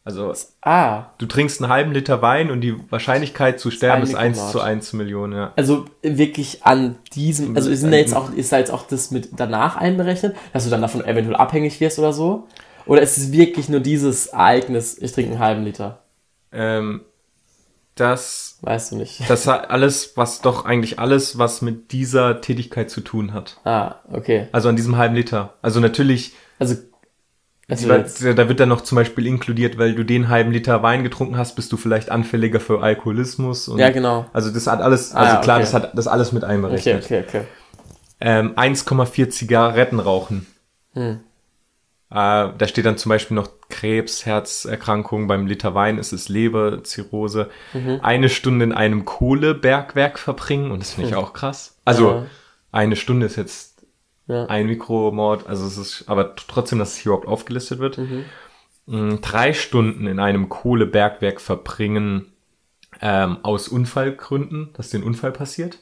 Also 0.07 0.35
Ah, 0.61 1.07
du 1.17 1.25
trinkst 1.25 1.63
einen 1.63 1.73
halben 1.73 1.93
Liter 1.93 2.21
Wein 2.21 2.51
und 2.51 2.61
die 2.61 2.77
Wahrscheinlichkeit 2.91 3.59
zu 3.59 3.71
sterben 3.71 4.03
ist 4.03 4.15
1 4.15 4.37
Mikromord. 4.37 4.53
zu 4.53 4.61
1 4.61 4.91
zu 4.91 4.97
Millionen, 4.99 5.33
ja. 5.33 5.53
also 5.57 5.87
wirklich 6.03 6.63
an 6.65 6.97
diesem, 7.15 7.57
also 7.57 7.75
sind 7.75 7.91
da 7.91 7.97
jetzt 7.97 8.15
auch, 8.15 8.31
ist 8.31 8.53
da 8.53 8.59
jetzt 8.59 8.71
auch 8.71 8.87
das 8.87 9.11
mit 9.11 9.31
danach 9.37 9.77
einberechnet, 9.77 10.37
dass 10.53 10.65
du 10.65 10.71
dann 10.71 10.83
davon 10.83 11.03
eventuell 11.05 11.37
abhängig 11.37 11.81
wirst 11.81 11.99
oder 11.99 12.13
so? 12.13 12.47
Oder 12.85 13.01
ist 13.01 13.17
es 13.17 13.33
wirklich 13.33 13.71
nur 13.71 13.81
dieses 13.81 14.27
Ereignis, 14.27 14.99
ich 15.01 15.13
trinke 15.13 15.31
einen 15.33 15.41
halben 15.41 15.65
Liter? 15.65 16.03
Ähm, 16.53 17.01
das, 17.95 18.54
Weißt 18.65 18.93
du 18.93 18.97
nicht. 18.97 19.29
das 19.29 19.47
hat 19.47 19.71
alles, 19.71 20.17
was 20.17 20.41
doch 20.41 20.65
eigentlich 20.65 20.99
alles, 20.99 21.37
was 21.39 21.61
mit 21.63 21.93
dieser 21.93 22.41
Tätigkeit 22.41 22.91
zu 22.91 23.01
tun 23.03 23.33
hat. 23.35 23.59
Ah, 23.65 23.97
okay. 24.11 24.49
Also 24.53 24.69
an 24.69 24.77
diesem 24.77 24.97
halben 24.97 25.15
Liter. 25.15 25.55
Also 25.63 25.81
natürlich, 25.81 26.33
Also, 26.59 26.77
also 27.69 27.89
weil- 27.89 28.35
da 28.35 28.49
wird 28.49 28.61
dann 28.61 28.69
noch 28.71 28.81
zum 28.81 28.97
Beispiel 28.97 29.27
inkludiert, 29.27 29.77
weil 29.79 29.95
du 29.95 30.03
den 30.05 30.29
halben 30.29 30.51
Liter 30.51 30.83
Wein 30.83 31.03
getrunken 31.05 31.37
hast, 31.37 31.57
bist 31.57 31.73
du 31.73 31.77
vielleicht 31.77 32.11
anfälliger 32.11 32.59
für 32.61 32.83
Alkoholismus. 32.83 33.69
Und 33.69 33.79
ja, 33.79 33.91
genau. 33.91 34.27
Also 34.33 34.51
das 34.51 34.67
hat 34.67 34.81
alles, 34.81 35.15
Ah, 35.15 35.19
also 35.21 35.35
ja, 35.35 35.41
klar, 35.43 35.57
okay. 35.59 35.65
das 35.65 35.75
hat 35.75 35.99
das 35.99 36.07
alles 36.09 36.33
mit 36.33 36.43
Okay, 36.43 36.53
einberechnet. 36.53 37.05
okay, 37.05 37.25
okay. 37.29 37.43
Ähm, 38.21 38.55
1,4 38.57 39.29
Zigaretten 39.29 40.01
rauchen. 40.01 40.47
Hm. 40.95 41.21
Äh, 42.11 42.51
da 42.59 42.67
steht 42.69 42.87
dann 42.87 42.99
zum 42.99 43.09
Beispiel 43.11 43.35
noch 43.35 43.49
Krebs, 43.71 44.25
Herzerkrankung, 44.27 45.27
beim 45.27 45.47
Liter 45.47 45.75
Wein 45.75 45.99
ist 45.99 46.13
es 46.13 46.29
Leberzirrhose. 46.29 47.51
Mhm. 47.73 48.01
Eine 48.03 48.29
Stunde 48.29 48.65
in 48.65 48.73
einem 48.73 49.05
Kohlebergwerk 49.05 50.19
verbringen 50.19 50.71
und 50.71 50.81
das 50.81 50.93
finde 50.93 51.11
ich 51.11 51.17
auch 51.17 51.33
krass. 51.33 51.79
Also 51.85 52.11
Hm. 52.11 52.17
Ja. 52.23 52.27
eine 52.73 52.97
Stunde 52.97 53.27
ist 53.27 53.37
jetzt 53.37 53.87
Ja. 54.27 54.47
ein 54.47 54.67
Mikromord, 54.67 55.47
also 55.49 55.67
es 55.67 55.77
ist 55.77 56.05
aber 56.09 56.35
trotzdem, 56.37 56.79
dass 56.79 56.91
es 56.93 56.97
hier 56.99 57.11
überhaupt 57.13 57.29
aufgelistet 57.29 57.79
wird. 57.79 57.99
Mhm. 57.99 58.25
Mm, 58.87 59.21
Drei 59.23 59.53
Stunden 59.55 60.07
in 60.07 60.21
einem 60.21 60.49
Kohlebergwerk 60.49 61.41
verbringen 61.41 62.33
ähm, 63.01 63.39
aus 63.43 63.67
Unfallgründen, 63.69 64.71
dass 64.75 64.91
den 64.91 65.03
Unfall 65.03 65.33
passiert. 65.33 65.79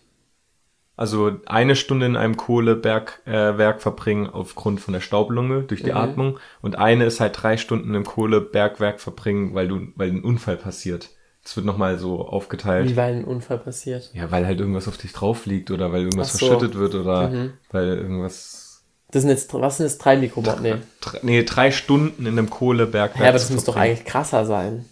Also 0.97 1.33
eine 1.47 1.75
Stunde 1.75 2.07
in 2.07 2.17
einem 2.17 2.37
Kohlebergwerk 2.37 3.23
äh, 3.27 3.57
Werk 3.59 3.81
verbringen 3.81 4.29
aufgrund 4.29 4.81
von 4.81 4.93
der 4.93 5.01
Staublunge 5.01 5.63
durch 5.63 5.83
die 5.83 5.91
Mhm. 5.91 5.97
Atmung 5.97 6.39
und 6.61 6.77
eine 6.79 7.07
ist 7.07 7.19
halt 7.21 7.41
drei 7.43 7.57
Stunden 7.57 7.95
im 7.95 8.05
Kohlebergwerk 8.05 9.01
verbringen, 9.01 9.55
weil 9.55 9.69
du, 9.69 9.81
weil 9.97 10.11
ein 10.11 10.23
Unfall 10.23 10.57
passiert. 10.57 11.11
Das 11.43 11.57
wird 11.57 11.67
nochmal 11.67 11.99
so 11.99 12.21
aufgeteilt. 12.21 12.89
Wie 12.91 12.97
weil 12.97 13.15
ein 13.15 13.25
Unfall 13.25 13.59
passiert. 13.59 14.11
Ja, 14.15 14.31
weil 14.31 14.47
halt 14.47 14.61
irgendwas 14.61 14.87
auf 14.87 14.97
dich 14.97 15.13
drauf 15.13 15.47
liegt 15.47 15.71
oder 15.73 15.93
weil 15.93 16.03
irgendwas 16.03 16.35
so. 16.35 16.47
verschüttet 16.47 16.79
wird 16.79 16.95
oder 16.95 17.31
Mhm. 17.31 17.53
weil 17.73 17.87
irgendwas. 17.89 18.85
Das 19.11 19.23
sind 19.23 19.31
jetzt, 19.31 19.53
was 19.53 19.79
sind 19.79 19.87
jetzt 19.87 19.99
drei 19.99 20.17
Mikromord? 20.17 20.61
Nee. 20.63 20.75
Dr- 21.01 21.21
Nee, 21.23 21.43
drei 21.43 21.71
Stunden 21.71 22.27
in 22.27 22.39
einem 22.39 22.49
Kohlebergwerk. 22.49 23.17
Ja, 23.19 23.23
aber 23.25 23.33
das 23.33 23.51
muss 23.51 23.65
doch 23.65 23.77
eigentlich 23.77 24.05
krasser 24.05 24.47
sein. 24.47 24.85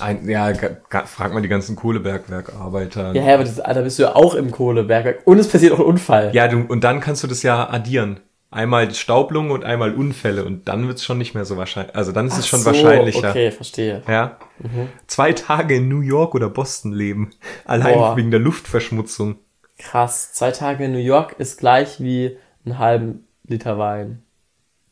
Ein, 0.00 0.28
ja, 0.28 0.52
frag 1.06 1.32
mal 1.32 1.42
die 1.42 1.48
ganzen 1.48 1.76
Kohlebergwerkarbeiter. 1.76 3.14
Ja, 3.14 3.34
aber 3.34 3.44
das, 3.44 3.56
da 3.56 3.80
bist 3.80 3.98
du 3.98 4.04
ja 4.04 4.14
auch 4.14 4.34
im 4.34 4.50
Kohlebergwerk. 4.50 5.22
Und 5.24 5.38
es 5.38 5.48
passiert 5.48 5.72
auch 5.72 5.80
ein 5.80 5.84
Unfall. 5.84 6.30
Ja, 6.34 6.48
du, 6.48 6.60
und 6.60 6.84
dann 6.84 7.00
kannst 7.00 7.22
du 7.22 7.26
das 7.26 7.42
ja 7.42 7.68
addieren. 7.68 8.20
Einmal 8.50 8.94
Staublunge 8.94 9.52
und 9.52 9.64
einmal 9.64 9.94
Unfälle 9.94 10.44
und 10.44 10.68
dann 10.68 10.88
wird's 10.88 11.04
schon 11.04 11.18
nicht 11.18 11.34
mehr 11.34 11.44
so 11.44 11.58
wahrscheinlich. 11.58 11.94
Also 11.94 12.12
dann 12.12 12.26
ist 12.26 12.34
Ach 12.34 12.38
es 12.38 12.48
schon 12.48 12.60
so, 12.60 12.66
wahrscheinlicher. 12.66 13.28
Okay, 13.28 13.50
verstehe. 13.50 14.02
Ja. 14.08 14.38
Mhm. 14.58 14.88
Zwei 15.06 15.34
Tage 15.34 15.76
in 15.76 15.88
New 15.88 16.00
York 16.00 16.34
oder 16.34 16.48
Boston 16.48 16.92
leben. 16.92 17.30
Allein 17.66 17.94
Boah. 17.94 18.16
wegen 18.16 18.30
der 18.30 18.40
Luftverschmutzung. 18.40 19.36
Krass. 19.78 20.32
Zwei 20.32 20.50
Tage 20.52 20.86
in 20.86 20.92
New 20.92 20.98
York 20.98 21.34
ist 21.38 21.58
gleich 21.58 22.00
wie 22.00 22.38
einen 22.64 22.78
halben 22.78 23.26
Liter 23.46 23.78
Wein. 23.78 24.22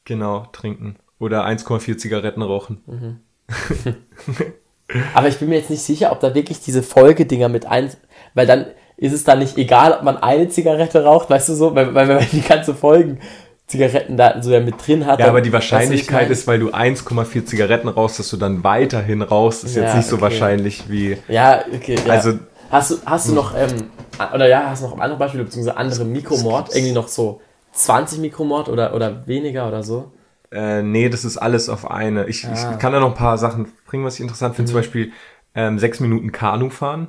Genau, 0.05 0.47
trinken. 0.53 0.97
Oder 1.18 1.47
1,4 1.47 1.97
Zigaretten 1.97 2.42
rauchen. 2.42 2.82
Mhm. 2.86 3.20
Aber 5.14 5.28
ich 5.28 5.39
bin 5.39 5.49
mir 5.49 5.57
jetzt 5.57 5.70
nicht 5.70 5.82
sicher, 5.82 6.12
ob 6.12 6.20
da 6.20 6.34
wirklich 6.34 6.61
diese 6.61 6.82
Folgedinger 6.82 7.49
mit 7.49 7.66
ein, 7.66 7.91
weil 8.34 8.47
dann 8.47 8.66
ist 8.97 9.12
es 9.12 9.24
dann 9.24 9.41
nicht 9.41 9.59
egal, 9.59 9.93
ob 9.93 10.03
man 10.03 10.16
eine 10.16 10.49
Zigarette 10.49 11.05
raucht, 11.05 11.28
weißt 11.28 11.49
du 11.51 11.55
so, 11.55 11.74
weil, 11.74 11.95
weil 11.95 12.09
wenn 12.09 12.16
man 12.16 12.26
die 12.32 12.41
ganze 12.41 12.74
Folgen 12.74 13.18
Zigaretten 13.66 14.16
da 14.16 14.41
so 14.43 14.53
ja 14.53 14.61
mit 14.61 14.74
drin 14.87 15.07
hat. 15.07 15.18
Ja, 15.18 15.26
aber 15.26 15.41
die 15.41 15.53
Wahrscheinlichkeit 15.53 16.30
ist, 16.30 16.47
weil 16.47 16.61
du 16.61 16.70
1,4 16.70 17.45
Zigaretten 17.47 17.89
rauchst, 17.89 18.20
dass 18.20 18.30
du 18.30 18.37
dann 18.37 18.62
weiterhin 18.62 19.22
rauchst, 19.22 19.64
ist 19.64 19.74
jetzt 19.74 19.89
Ja, 19.91 19.97
nicht 19.97 20.09
so 20.09 20.14
okay. 20.16 20.22
wahrscheinlich 20.22 20.84
wie. 20.89 21.18
Ja, 21.28 21.64
okay. 21.74 21.97
Ja. 22.07 22.12
Also- 22.12 22.39
hast 22.70 22.91
du, 22.93 22.95
hast 23.05 23.28
du 23.28 23.34
noch, 23.34 23.55
ähm, 23.57 23.91
oder 24.32 24.47
ja, 24.49 24.70
hast 24.70 24.82
du 24.84 24.89
noch 24.89 24.99
andere 25.01 25.18
Beispiele, 25.18 25.45
beziehungsweise 25.45 25.76
andere 25.76 26.05
Mikromord, 26.05 26.74
irgendwie 26.74 26.93
noch 26.95 27.09
so 27.09 27.41
20 27.72 28.20
Mikromord 28.20 28.68
oder, 28.68 28.95
oder 28.95 29.26
weniger 29.26 29.66
oder 29.66 29.82
so? 29.82 30.12
Äh, 30.53 30.82
nee, 30.82 31.09
das 31.09 31.24
ist 31.24 31.38
alles 31.38 31.68
auf 31.68 31.90
eine. 31.90 32.26
Ich, 32.28 32.44
Ah. 32.47 32.49
Mhm. 32.49 32.55
ich 32.72 32.78
kann 32.78 32.92
da 32.92 33.01
noch 33.01 33.11
ein 33.11 33.14
paar 33.16 33.38
Sachen 33.38 33.68
bringen, 33.86 34.05
was 34.05 34.14
ich 34.14 34.20
interessant 34.20 34.55
finde. 34.57 34.70
Zum 34.70 34.78
Beispiel 34.80 35.12
ähm, 35.55 35.78
sechs 35.78 36.01
Minuten 36.01 36.32
Kanu 36.32 36.70
fahren. 36.70 37.09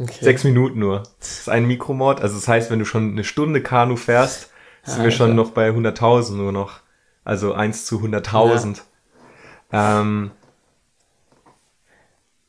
Okay. 0.00 0.24
Sechs 0.24 0.44
Minuten 0.44 0.78
nur. 0.78 1.02
Das 1.18 1.40
ist 1.40 1.48
ein 1.48 1.66
Mikromord. 1.66 2.20
Also 2.20 2.36
das 2.36 2.46
heißt, 2.46 2.70
wenn 2.70 2.78
du 2.78 2.84
schon 2.84 3.10
eine 3.12 3.24
Stunde 3.24 3.62
Kanu 3.62 3.96
fährst, 3.96 4.50
sind 4.84 5.02
wir 5.02 5.10
schon 5.10 5.34
noch 5.34 5.50
bei 5.50 5.70
100.000 5.70 6.36
nur 6.36 6.52
noch. 6.52 6.80
Also 7.24 7.52
1 7.52 7.84
zu 7.84 8.00
100.000. 8.00 8.80
Ähm, 9.72 10.30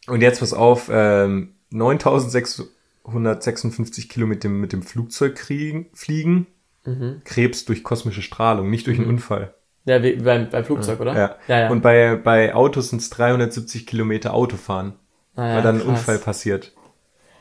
und 0.07 0.21
jetzt 0.21 0.39
pass 0.39 0.53
auf, 0.53 0.89
ähm, 0.91 1.55
9.656 1.73 4.07
Kilometer 4.09 4.47
mit 4.49 4.71
dem 4.73 4.83
Flugzeug 4.83 5.35
kriegen, 5.35 5.87
fliegen. 5.93 6.45
Mhm. 6.85 7.21
Krebs 7.25 7.65
durch 7.65 7.83
kosmische 7.83 8.21
Strahlung, 8.21 8.69
nicht 8.69 8.85
durch 8.87 8.99
einen 8.99 9.09
Unfall. 9.09 9.53
Ja, 9.89 10.03
wie 10.03 10.13
beim, 10.17 10.49
beim 10.49 10.63
Flugzeug, 10.63 10.99
oder? 10.99 11.13
Ja. 11.17 11.35
ja. 11.47 11.59
ja. 11.61 11.69
Und 11.69 11.81
bei, 11.81 12.15
bei 12.15 12.53
Autos 12.53 12.89
sind 12.89 13.01
es 13.01 13.09
370 13.09 13.87
Kilometer 13.87 14.33
Autofahren, 14.33 14.93
Ah, 15.35 15.47
ja, 15.47 15.55
weil 15.55 15.61
dann 15.63 15.75
ein 15.75 15.81
krass. 15.81 15.89
Unfall 15.89 16.17
passiert. 16.19 16.71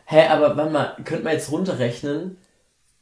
Hä, 0.07 0.29
aber 0.29 0.57
warte 0.57 0.73
mal, 0.73 0.97
könnte 1.05 1.25
man 1.25 1.35
jetzt 1.35 1.51
runterrechnen, 1.53 2.39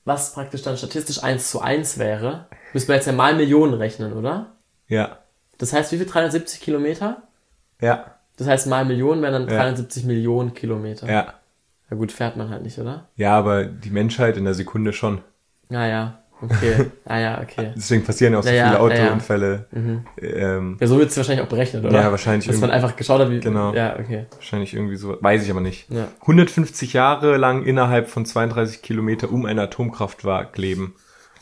was 0.04 0.34
praktisch 0.34 0.62
dann 0.62 0.76
statistisch 0.76 1.22
1 1.22 1.50
zu 1.50 1.60
1 1.60 1.98
wäre? 1.98 2.46
Müssen 2.72 2.88
wir 2.88 2.96
jetzt 2.96 3.06
ja 3.06 3.12
mal 3.12 3.34
Millionen 3.34 3.74
rechnen, 3.74 4.12
oder? 4.14 4.52
Ja. 4.88 5.18
Das 5.58 5.72
heißt, 5.72 5.92
wie 5.92 5.98
viel? 5.98 6.06
370 6.06 6.60
Kilometer? 6.60 7.22
Ja. 7.80 8.16
Das 8.36 8.48
heißt, 8.48 8.66
mal 8.66 8.84
Millionen 8.84 9.22
wären 9.22 9.32
dann 9.32 9.48
Ja. 9.48 9.56
370 9.62 10.04
Millionen 10.04 10.54
Kilometer. 10.54 11.08
Ja. 11.08 11.34
Na 11.88 11.96
gut, 11.96 12.10
fährt 12.10 12.36
man 12.36 12.50
halt 12.50 12.62
nicht, 12.62 12.78
oder? 12.78 13.06
Ja, 13.14 13.38
aber 13.38 13.64
die 13.64 13.90
Menschheit 13.90 14.36
in 14.36 14.44
der 14.44 14.54
Sekunde 14.54 14.92
schon. 14.92 15.22
Naja, 15.68 16.18
okay. 16.42 16.86
ah 17.04 17.18
ja, 17.18 17.40
okay. 17.40 17.72
Deswegen 17.76 18.04
passieren 18.04 18.32
ja 18.32 18.38
auch 18.38 18.42
so 18.42 18.50
Ja, 18.50 18.70
viele 18.78 18.94
ja, 18.94 18.94
ja. 18.94 19.04
Autounfälle. 19.04 19.66
Ähm, 20.20 20.76
Ja, 20.80 20.86
so 20.86 20.98
wird 20.98 21.10
es 21.10 21.16
wahrscheinlich 21.16 21.44
auch 21.44 21.48
berechnet, 21.48 21.84
oder? 21.84 22.00
Ja, 22.00 22.10
wahrscheinlich 22.10 22.46
Dass 22.46 22.60
man 22.60 22.70
einfach 22.70 22.96
geschaut 22.96 23.20
hat, 23.20 23.30
wie. 23.30 23.40
Genau. 23.40 23.74
Ja, 23.74 23.98
okay. 23.98 24.26
wahrscheinlich 24.34 24.74
irgendwie 24.74 24.96
so. 24.96 25.16
Weiß 25.20 25.44
ich 25.44 25.50
aber 25.50 25.60
nicht. 25.60 25.90
Ja. 25.90 26.08
150 26.22 26.92
Jahre 26.92 27.36
lang 27.36 27.64
innerhalb 27.64 28.08
von 28.08 28.26
32 28.26 28.82
Kilometer 28.82 29.30
um 29.30 29.46
ein 29.46 29.58
Atomkraftwerk 29.58 30.56
leben. 30.58 30.94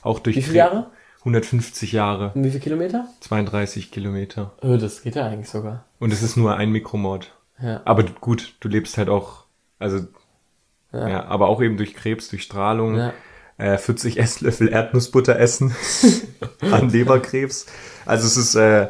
Auch 0.03 0.19
durch 0.19 0.37
Wie 0.37 0.43
viele. 0.43 0.59
Jahre? 0.59 0.87
150 1.21 1.93
Jahre. 1.93 2.33
Um 2.35 2.45
wie 2.45 2.51
viele 2.51 2.61
Kilometer? 2.61 3.07
32 3.21 3.91
Kilometer. 3.91 4.53
Oh, 4.61 4.77
das 4.77 5.03
geht 5.03 5.15
ja 5.15 5.27
eigentlich 5.27 5.49
sogar. 5.49 5.87
Und 5.99 6.13
es 6.13 6.23
ist 6.23 6.37
nur 6.37 6.57
ein 6.57 6.71
Mikromord. 6.71 7.33
Ja. 7.63 7.81
Aber 7.87 8.03
gut, 8.03 8.57
du 8.61 8.69
lebst 8.69 8.99
halt 8.99 9.09
auch, 9.09 9.45
also, 9.79 10.01
ja, 10.93 11.25
aber 11.25 11.49
auch 11.49 11.63
eben 11.63 11.77
durch 11.79 11.95
Krebs, 11.95 12.29
durch 12.29 12.43
Strahlung. 12.43 12.97
Ja. 12.97 13.15
Äh, 13.57 13.79
40 13.79 14.19
Esslöffel 14.19 14.69
Erdnussbutter 14.69 15.39
essen 15.39 15.75
an 16.61 16.91
Leberkrebs. 16.91 17.67
Also 18.05 18.27
es 18.27 18.37
ist 18.37 18.55
äh, 18.57 18.89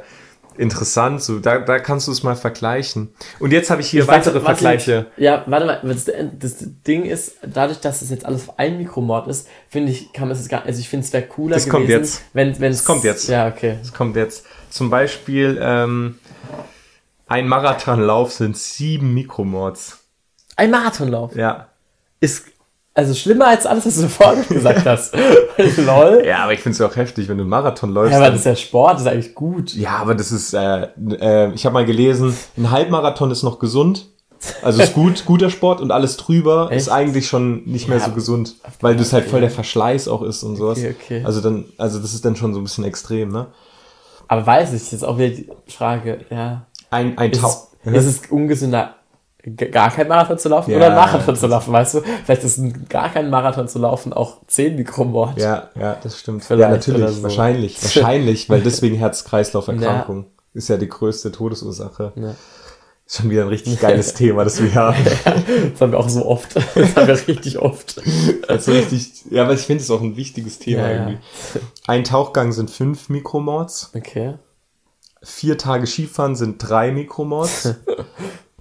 interessant, 0.57 1.23
so 1.23 1.39
da, 1.39 1.59
da 1.59 1.79
kannst 1.79 2.07
du 2.09 2.13
es 2.13 2.23
mal 2.23 2.37
vergleichen. 2.37 3.13
Und 3.41 3.53
jetzt 3.53 3.71
habe 3.71 3.83
ich 3.83 3.89
hier 3.91 4.03
Ich 4.03 4.09
weitere 4.09 4.37
was 4.37 4.45
Vergleiche. 4.45 5.07
Ich, 5.17 5.25
ja, 5.25 5.45
warte 5.47 5.67
mal, 5.67 5.81
das, 5.83 6.07
das 6.39 6.57
Ding 6.87 7.05
ist, 7.05 7.37
dadurch, 7.47 7.81
dass 7.81 8.01
es 8.03 8.09
jetzt 8.11 8.25
alles 8.25 8.49
auf 8.49 8.59
ein 8.59 8.79
Mikromord 8.79 9.27
ist, 9.29 9.49
finde 9.69 9.93
ich, 9.93 10.13
kann 10.13 10.29
man 10.29 10.37
es 10.37 10.49
gar 10.49 10.65
also 10.65 10.81
ich 10.81 10.89
finde 10.89 11.05
es 11.05 11.13
wäre 11.13 11.25
cooler 11.27 11.57
Das 11.57 11.65
gewesen, 11.65 11.71
kommt 11.73 11.89
jetzt. 11.91 12.23
wenn 12.33 12.59
wenn 12.61 12.73
es 12.73 12.85
kommt 12.85 13.05
jetzt. 13.05 13.29
Ja, 13.29 13.49
okay. 13.49 13.77
Das 13.83 13.93
kommt 13.93 14.17
jetzt. 14.17 14.47
Zum 14.71 14.89
Beispiel 14.91 15.59
ähm, 15.61 16.19
ein 17.27 17.49
Marathonlauf 17.49 18.33
sind 18.33 18.57
sieben 18.57 19.13
Mikromords. 19.13 19.99
Ein 20.57 20.71
Marathonlauf 20.71 21.37
Ja. 21.37 21.69
ist 22.21 22.45
also 22.95 23.13
schlimmer 23.15 23.49
als 23.49 23.67
alles, 23.67 23.87
was 23.87 23.97
du 24.01 24.09
vorher 24.09 24.43
gesagt 24.45 24.87
hast. 24.87 25.15
Lol. 25.79 26.23
Ja, 26.25 26.45
aber 26.45 26.53
ich 26.53 26.61
finde 26.61 26.75
es 26.75 26.79
ja 26.79 26.87
auch 26.87 26.97
heftig, 26.97 27.29
wenn 27.29 27.37
du 27.39 27.43
einen 27.43 27.51
Marathon 27.51 27.91
läufst. 27.91 28.13
Ja, 28.13 28.19
aber 28.19 28.31
das 28.31 28.41
ist 28.41 28.47
ja 28.47 28.57
Sport, 28.57 28.95
das 28.95 29.03
ist 29.03 29.09
eigentlich 29.09 29.35
gut. 29.35 29.75
Ja, 29.75 29.97
aber 29.99 30.15
das 30.15 30.31
ist, 30.33 30.55
äh, 30.55 30.89
äh, 31.21 31.53
ich 31.53 31.67
habe 31.67 31.75
mal 31.75 31.85
gelesen, 31.85 32.37
ein 32.57 32.71
Halbmarathon 32.71 33.31
ist 33.31 33.43
noch 33.43 33.59
gesund, 33.59 34.07
Also 34.63 34.83
ist 34.83 34.93
gut, 34.95 35.25
guter 35.27 35.51
Sport 35.51 35.81
und 35.81 35.91
alles 35.91 36.17
drüber 36.17 36.71
ist 36.71 36.87
Echt? 36.87 36.93
eigentlich 36.93 37.27
schon 37.27 37.65
nicht 37.65 37.89
mehr 37.89 37.99
Ja, 37.99 38.05
so 38.05 38.13
gesund, 38.13 38.55
weil 38.81 38.95
das 38.97 39.13
halt 39.13 39.27
voll 39.27 39.41
der 39.41 39.51
Verschleiß 39.51 40.07
auch 40.09 40.23
ist 40.23 40.43
und 40.43 40.57
sowas. 40.57 40.79
Okay, 40.79 40.95
okay. 41.01 41.23
Also 41.25 41.41
dann, 41.41 41.65
also 41.79 41.99
das 41.99 42.15
ist 42.15 42.25
dann 42.25 42.37
schon 42.37 42.53
so 42.55 42.61
ein 42.61 42.65
bisschen 42.65 42.85
extrem, 42.85 43.31
ne? 43.31 43.47
Aber 44.29 44.47
weiß 44.47 44.73
ich, 44.73 44.93
jetzt 44.93 45.05
auch 45.05 45.19
wieder 45.19 45.31
die 45.31 45.49
Frage, 45.67 46.21
ja. 46.31 46.67
Ein, 46.91 47.19
ein 47.19 47.31
Ist 47.33 47.41
Tau. 47.41 47.69
es, 47.85 47.93
ist 48.07 48.25
es 48.25 48.31
ungesünder, 48.31 48.95
gar 49.71 49.91
kein 49.91 50.09
Marathon 50.09 50.39
zu 50.39 50.49
laufen 50.49 50.71
Ja, 50.71 50.77
oder 50.79 50.87
ein 50.89 50.95
Marathon 50.95 51.37
zu 51.37 51.47
laufen, 51.47 51.73
weißt 51.73 51.95
du? 51.95 52.01
Vielleicht 52.25 52.45
ist 52.45 52.59
ein, 52.59 52.87
gar 52.89 53.11
kein 53.11 53.31
Marathon 53.31 53.69
zu 53.69 53.79
laufen 53.79 54.13
auch 54.13 54.39
10 54.47 54.77
Mikromort. 54.77 55.39
Ja, 55.39 55.71
ja, 55.79 55.97
das 56.03 56.19
stimmt. 56.19 56.45
Vielleicht 56.45 56.63
ja, 56.63 56.71
natürlich, 56.71 57.17
so. 57.17 57.23
wahrscheinlich, 57.23 57.83
wahrscheinlich, 57.83 58.49
weil 58.49 58.63
deswegen 58.63 58.97
Herz-Kreislauf-Erkrankung 58.97 60.27
ist 60.55 60.69
ja 60.69 60.77
die 60.77 60.89
größte 60.89 61.33
Todesursache. 61.33 62.13
Ja. 62.17 62.35
Ist 63.07 63.17
schon 63.19 63.29
wieder 63.29 63.43
ein 63.43 63.49
richtig 63.49 63.81
geiles 63.81 64.15
Thema, 64.15 64.45
das 64.45 64.63
wir 64.63 64.75
haben. 64.75 64.97
Das 65.05 65.81
haben 65.81 65.93
wir 65.93 65.99
auch 65.99 66.09
so 66.09 66.25
oft. 66.25 66.55
Das 66.75 66.97
haben 66.97 67.07
wir 67.09 67.29
richtig 67.29 67.59
oft. 67.59 68.01
Also 68.49 68.73
richtig, 68.73 69.25
ja, 69.31 69.43
aber 69.43 69.53
ich 69.53 69.61
finde 69.61 69.83
es 69.83 69.91
auch 69.91 70.01
ein 70.01 70.17
wichtiges 70.17 70.59
Thema 70.59 70.83
Ja, 70.83 70.89
ja. 70.91 70.95
irgendwie. 71.09 71.19
Ein 71.87 72.05
Tauchgang 72.05 72.53
sind 72.53 72.71
fünf 72.71 73.11
Mikromords, 73.11 73.91
Okay. 73.95 74.35
vier 75.23 75.59
Tage 75.59 75.87
Skifahren 75.87 76.35
sind 76.35 76.57
drei 76.59 76.93
Mikromords. 76.93 77.75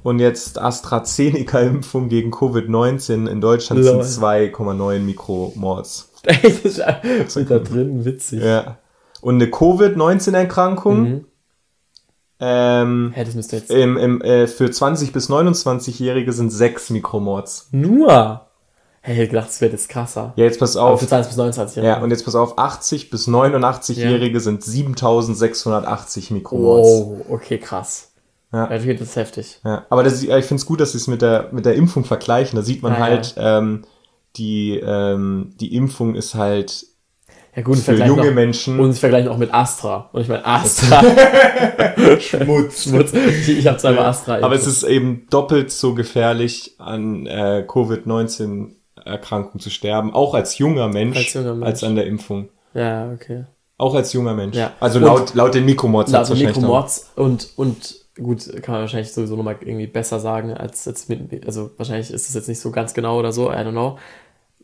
Und 0.03 0.19
jetzt 0.19 0.59
AstraZeneca-Impfung 0.61 2.09
gegen 2.09 2.31
Covid-19 2.31 3.27
in 3.29 3.39
Deutschland 3.41 3.83
sind 3.83 4.01
2,9 4.03 4.99
Mikromords. 4.99 6.09
Das 6.23 7.35
ist 7.35 7.49
da 7.49 7.59
drin, 7.59 8.05
witzig. 8.05 8.41
Ja. 8.43 8.77
Und 9.21 9.35
eine 9.35 9.47
Covid-19-Erkrankung 9.49 11.01
Mhm. 11.03 11.25
ähm, 12.39 13.11
Hä, 13.15 13.23
das 13.23 13.35
müsste 13.35 13.57
jetzt. 13.57 13.71
im, 13.71 13.97
im, 13.97 14.21
äh, 14.21 14.47
für 14.47 14.65
20- 14.65 15.11
bis 15.13 15.29
29-Jährige 15.29 16.31
sind 16.33 16.49
6 16.49 16.89
Mikromords. 16.91 17.69
Nur! 17.71 18.41
Hey, 19.01 19.15
ich 19.15 19.19
hätte 19.19 19.29
gedacht, 19.31 19.47
das 19.49 19.59
wäre 19.59 19.71
jetzt 19.73 19.89
krasser. 19.89 20.31
Ja, 20.37 20.45
jetzt 20.45 20.59
pass 20.59 20.77
Aber 20.77 20.91
auf. 20.91 20.99
für 21.01 21.07
20 21.07 21.29
bis 21.29 21.37
29 21.37 21.83
Ja, 21.83 22.01
und 22.01 22.11
jetzt 22.11 22.23
pass 22.23 22.35
auf, 22.35 22.57
80 22.57 23.09
bis 23.09 23.27
89-Jährige 23.27 24.39
sind 24.39 24.63
7680 24.63 26.31
Mikromords. 26.31 26.87
Wow, 26.89 27.25
okay, 27.29 27.57
krass. 27.57 28.12
Ja. 28.53 28.71
Ja, 28.71 28.93
das 28.93 29.01
ist 29.01 29.15
heftig. 29.15 29.59
Ja, 29.65 29.85
aber 29.89 30.03
das, 30.03 30.21
ich 30.21 30.29
finde 30.29 30.55
es 30.61 30.65
gut, 30.65 30.79
dass 30.79 30.91
sie 30.91 30.99
es 30.99 31.07
mit 31.07 31.21
der, 31.23 31.49
mit 31.51 31.65
der 31.65 31.73
Impfung 31.73 32.05
vergleichen. 32.05 32.55
Da 32.55 32.61
sieht 32.61 32.83
man 32.83 32.93
Ja, 32.93 32.99
halt, 32.99 33.33
ähm, 33.37 33.81
die, 34.35 34.77
ähm, 34.79 35.53
die 35.59 35.75
Impfung 35.75 36.13
ist 36.15 36.35
halt 36.35 36.85
Ja 37.55 37.63
gut, 37.63 37.77
für 37.79 37.93
junge 38.05 38.31
Menschen. 38.31 38.79
Und 38.79 38.93
sie 38.93 38.99
vergleichen 38.99 39.29
auch 39.29 39.37
mit 39.37 39.53
Astra. 39.53 40.09
Und 40.13 40.21
ich 40.21 40.27
meine 40.27 40.45
Astra. 40.45 41.01
Schmutz. 42.19 42.83
Schmutz. 42.83 43.13
Ich, 43.13 43.49
ich 43.59 43.67
habe 43.67 43.77
zweimal 43.77 44.05
Astra. 44.05 44.39
Aber 44.41 44.55
es 44.55 44.67
ist 44.67 44.83
eben 44.83 45.25
doppelt 45.29 45.71
so 45.71 45.93
gefährlich, 45.95 46.75
an 46.77 47.25
äh, 47.27 47.63
Covid-19-Erkrankung 47.67 49.59
zu 49.59 49.69
sterben, 49.69 50.13
auch 50.13 50.33
als 50.33 50.57
junger 50.57 50.87
Mensch, 50.87 51.17
Als 51.17 51.33
junger 51.33 51.53
Mensch. 51.55 51.65
als 51.67 51.83
an 51.83 51.95
der 51.95 52.05
Impfung. 52.07 52.49
Ja, 52.73 53.11
okay. 53.11 53.45
Auch 53.77 53.95
als 53.95 54.13
junger 54.13 54.33
Mensch. 54.33 54.55
Ja. 54.55 54.71
Also 54.79 54.99
Und- 54.99 55.05
laut, 55.05 55.33
laut 55.35 55.53
den 55.55 55.65
Mikromords 55.65 56.11
hat's 56.13 56.29
Also 56.29 56.33
wahrscheinlich 56.33 56.55
Mikromords 56.57 57.11
und, 57.15 57.49
und 57.55 58.02
gut, 58.21 58.51
kann 58.61 58.73
man 58.73 58.81
wahrscheinlich 58.81 59.11
sowieso 59.11 59.35
nochmal 59.35 59.57
irgendwie 59.61 59.87
besser 59.87 60.19
sagen, 60.19 60.53
als 60.53 60.85
jetzt 60.85 61.09
mit, 61.09 61.45
also 61.45 61.71
wahrscheinlich 61.77 62.11
ist 62.11 62.29
es 62.29 62.35
jetzt 62.35 62.47
nicht 62.47 62.59
so 62.59 62.71
ganz 62.71 62.93
genau 62.93 63.17
oder 63.19 63.31
so, 63.31 63.51
I 63.51 63.55
don't 63.55 63.71
know. 63.71 63.97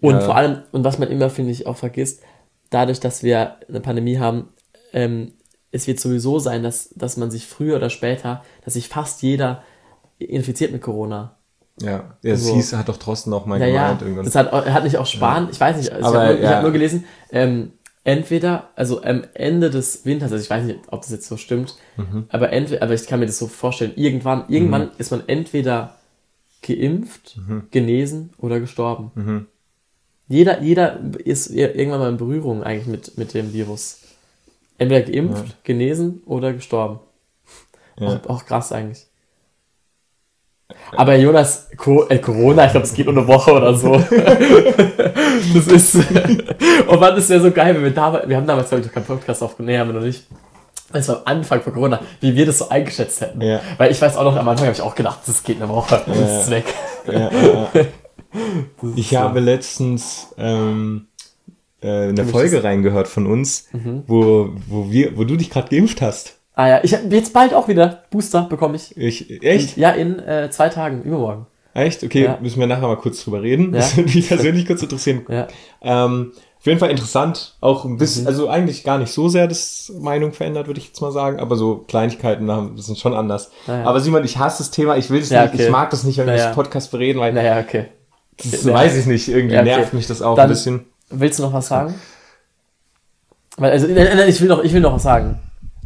Und 0.02 0.16
Ja. 0.16 0.22
vor 0.22 0.36
allem, 0.36 0.64
und 0.72 0.84
was 0.84 1.00
man 1.00 1.10
immer, 1.10 1.30
finde 1.30 1.52
ich, 1.52 1.66
auch 1.68 1.78
vergisst, 1.78 2.22
dadurch, 2.70 3.00
dass 3.00 3.24
wir 3.24 3.56
eine 3.68 3.82
Pandemie 3.82 4.20
haben, 4.20 4.50
ähm, 4.93 5.34
es 5.72 5.88
wird 5.88 6.00
sowieso 6.00 6.39
sein, 6.39 6.64
dass, 6.64 6.89
dass 6.95 7.18
man 7.18 7.32
sich 7.32 7.45
früher 7.47 7.76
oder 7.78 7.89
später, 7.89 8.43
dass 8.66 8.74
sich 8.76 8.88
fast 8.88 9.22
jeder 9.22 9.64
infiziert 10.18 10.72
mit 10.72 10.82
Corona. 10.82 11.36
Ja, 11.82 12.18
ja 12.24 12.34
es 12.34 12.45
So. 12.45 12.54
hieß, 12.56 12.74
hat 12.74 12.89
doch 12.89 12.97
Trosten 12.97 13.32
auch 13.34 13.45
mal 13.45 13.60
Naja, 13.60 13.84
gemeint 13.84 14.02
irgendwann. 14.02 14.26
das 14.26 14.36
hat, 14.36 14.52
hat 14.52 14.84
nicht 14.84 14.97
auch 14.97 15.06
Spahn, 15.06 15.47
ich 15.52 15.60
weiß 15.60 15.78
nicht, 15.78 15.91
also 15.91 16.08
Aber, 16.10 16.24
ich 16.24 16.28
habe 16.30 16.34
nur, 16.39 16.43
ja. 16.43 16.56
hab 16.58 16.64
nur 16.64 16.72
gelesen, 16.72 17.06
ähm, 17.32 17.72
entweder, 18.10 18.70
also 18.76 19.03
am 19.03 19.24
Ende 19.34 19.70
des 19.70 20.05
Winters, 20.05 20.32
also 20.32 20.43
ich 20.43 20.49
weiß 20.49 20.66
nicht, 20.66 20.80
ob 20.88 21.01
das 21.01 21.12
jetzt 21.12 21.28
so 21.28 21.38
stimmt, 21.38 21.76
Mhm. 21.97 22.26
aber 22.30 22.51
entweder, 22.51 22.82
aber 22.82 22.93
ich 22.93 23.05
kann 23.05 23.20
mir 23.20 23.26
das 23.28 23.38
so 23.38 23.47
vorstellen, 23.47 23.93
irgendwann, 23.95 24.45
irgendwann 24.47 24.91
ist 24.97 25.12
man 25.12 25.24
entweder 25.28 25.95
geimpft, 26.62 27.38
Mhm. 27.38 27.68
genesen 27.72 28.32
oder 28.39 28.60
gestorben. 28.60 29.47
Jeder, 30.28 30.62
jeder 30.62 30.99
ist 31.24 31.49
ir- 31.49 31.76
irgendwann 31.76 31.99
mal 32.01 32.10
in 32.10 32.18
Berührung 32.18 32.64
eigentlich 32.64 32.88
mit, 32.88 33.18
mit 33.18 33.34
dem 33.34 33.53
Virus. 33.53 34.01
Entweder 34.78 35.01
geimpft, 35.10 35.64
genesen 35.64 36.22
oder 36.26 36.53
gestorben. 36.53 36.99
Ja. 37.99 38.07
Auch, 38.07 38.30
auch 38.30 38.45
krass 38.45 38.72
eigentlich. 38.72 39.05
Aber 40.95 41.15
Jonas, 41.15 41.67
Co 41.78 42.07
äh, 42.09 42.20
Corona, 42.20 42.65
ich 42.65 42.72
glaube, 42.72 42.86
es 42.86 42.93
geht 42.93 43.05
nur 43.05 43.17
eine 43.17 43.28
Woche 43.28 43.51
oder 43.53 43.74
so. 43.76 43.93
das 45.53 45.67
ist. 45.67 45.95
Und 45.95 46.99
wann 47.01 47.17
ist 47.17 47.30
wäre 47.30 47.41
so 47.41 47.51
geil, 47.51 47.76
wenn 47.76 47.84
wir 47.84 47.91
damals, 47.91 48.28
wir 48.28 48.38
haben 48.38 48.47
damals, 48.47 48.70
glaube 48.70 48.82
ich, 48.82 48.88
noch 48.88 48.93
keinen 48.93 49.05
Podcast 49.05 49.41
aufgenommen, 49.43 49.74
nee, 49.74 49.80
haben 49.80 49.89
wir 49.89 49.99
noch 49.99 50.05
nicht. 50.05 50.26
Das 50.91 51.07
war 51.07 51.17
am 51.17 51.22
Anfang 51.26 51.61
von 51.61 51.74
Corona, 51.74 51.99
wie 52.22 52.36
wir 52.36 52.45
das 52.47 52.57
so 52.57 52.70
eingeschätzt 52.70 53.22
hätten. 53.22 53.41
Ja. 53.41 53.61
Weil 53.78 53.91
ich 53.91 54.01
weiß 54.01 54.17
auch 54.17 54.24
noch, 54.24 54.36
am 54.36 54.47
Anfang 54.47 54.65
habe 54.67 54.76
ich 54.76 54.82
auch 54.82 54.95
gedacht, 54.95 55.20
das 55.28 55.43
geht 55.43 55.57
eine 55.61 55.70
Woche, 55.70 56.01
das 56.05 56.17
Ja. 56.20 56.39
ist 56.41 56.49
weg. 56.49 56.65
Ja, 57.07 57.13
ja, 57.13 57.30
ja. 57.32 57.67
Das 58.82 58.91
Ich 58.95 59.11
ist 59.11 59.17
habe 59.17 59.39
letztens 59.39 60.28
ähm, 60.38 61.07
äh, 61.82 61.88
eine 62.09 62.24
mich 62.24 62.32
Folge 62.32 62.57
das- 62.57 62.63
reingehört 62.63 63.07
von 63.07 63.26
uns, 63.26 63.65
Mhm. 63.72 64.03
wo, 64.07 64.49
wo, 64.67 64.91
wir, 64.91 65.17
wo 65.17 65.24
du 65.24 65.36
dich 65.36 65.49
gerade 65.49 65.76
geimpft 65.76 66.01
hast. 66.01 66.39
Ah 66.60 66.68
ja, 66.68 66.80
ich 66.84 66.93
habe 66.93 67.03
jetzt 67.16 67.32
bald 67.34 67.53
auch 67.53 67.70
wieder 67.70 68.03
Booster 68.12 68.41
bekomme 68.41 68.76
ich. 68.76 68.97
Ich, 68.97 69.41
echt? 69.43 69.78
Ja, 69.78 69.91
in 69.91 70.20
äh, 70.20 70.49
zwei 70.51 70.68
Tagen, 70.68 71.03
übermorgen. 71.03 71.47
Echt? 71.74 72.03
Okay, 72.03 72.26
Ja. 72.26 72.38
müssen 72.41 72.60
wir 72.60 72.68
nachher 72.68 72.88
mal 72.88 72.97
kurz 72.97 73.24
drüber 73.24 73.41
reden. 73.41 73.74
Ja. 73.74 73.80
Das 73.80 73.95
würde 73.95 74.12
mich 74.14 74.28
persönlich 74.28 74.66
kurz 74.68 74.82
interessieren. 74.84 75.26
Ja. 75.30 75.47
Ähm, 75.82 76.34
auf 76.60 76.66
jeden 76.66 76.80
Fall 76.80 76.89
interessant. 76.91 77.55
Auch 77.62 77.86
ein 77.86 77.91
Mhm. 77.93 77.97
bisschen, 77.97 78.28
also 78.28 78.49
eigentlich 78.49 78.84
gar 78.84 78.97
nicht 78.97 79.14
so 79.14 79.30
sehr 79.30 79.47
das 79.47 79.89
Meinung 80.01 80.34
verändert, 80.34 80.68
würde 80.68 80.82
ich 80.82 80.88
jetzt 80.88 80.99
mal 80.99 81.14
sagen. 81.14 81.39
Aber 81.39 81.55
so 81.55 81.78
Kleinigkeiten 81.88 82.51
haben, 82.51 82.76
das 82.76 82.88
sind 82.88 82.97
schon 82.97 83.14
anders. 83.14 83.51
Naja. 83.66 83.86
Aber 83.86 84.01
Simon, 84.01 84.26
ich 84.26 84.38
hasse 84.38 84.57
das 84.57 84.70
Thema. 84.72 84.97
Ich 84.97 85.10
will 85.10 85.22
es 85.22 85.30
Ja, 85.30 85.43
nicht, 85.43 85.53
okay. 85.53 85.64
ich 85.64 85.72
mag 85.72 85.89
das 85.91 86.03
nicht, 86.03 86.18
wenn 86.18 86.26
wir 86.26 86.34
Naja. 86.34 86.47
das 86.47 86.55
Podcast 86.55 86.91
bereden, 86.91 87.22
weil 87.22 87.32
Naja, 87.32 87.60
okay. 87.62 87.86
das 88.36 88.66
Ja. 88.66 88.74
weiß 88.74 88.97
ich 88.97 89.05
nicht. 89.05 89.30
Irgendwie 89.30 89.55
okay. 89.55 89.64
nervt 89.64 89.93
mich 89.93 90.07
das 90.07 90.22
auch 90.22 90.36
Dann- 90.36 90.47
ein 90.47 90.49
bisschen. 90.49 90.86
Willst 91.10 91.39
du 91.39 91.43
noch 91.43 91.53
was 91.53 91.70
sagen? 91.70 91.95
Weil, 93.55 93.72
also, 93.72 93.88
nein, 93.88 94.18
nein, 94.18 94.28
ich 94.28 94.41
will 94.41 94.49
noch, 94.49 94.62
ich 94.62 94.74
will 94.74 94.82
noch 94.82 94.93
was 94.95 95.03
sagen. 95.03 95.39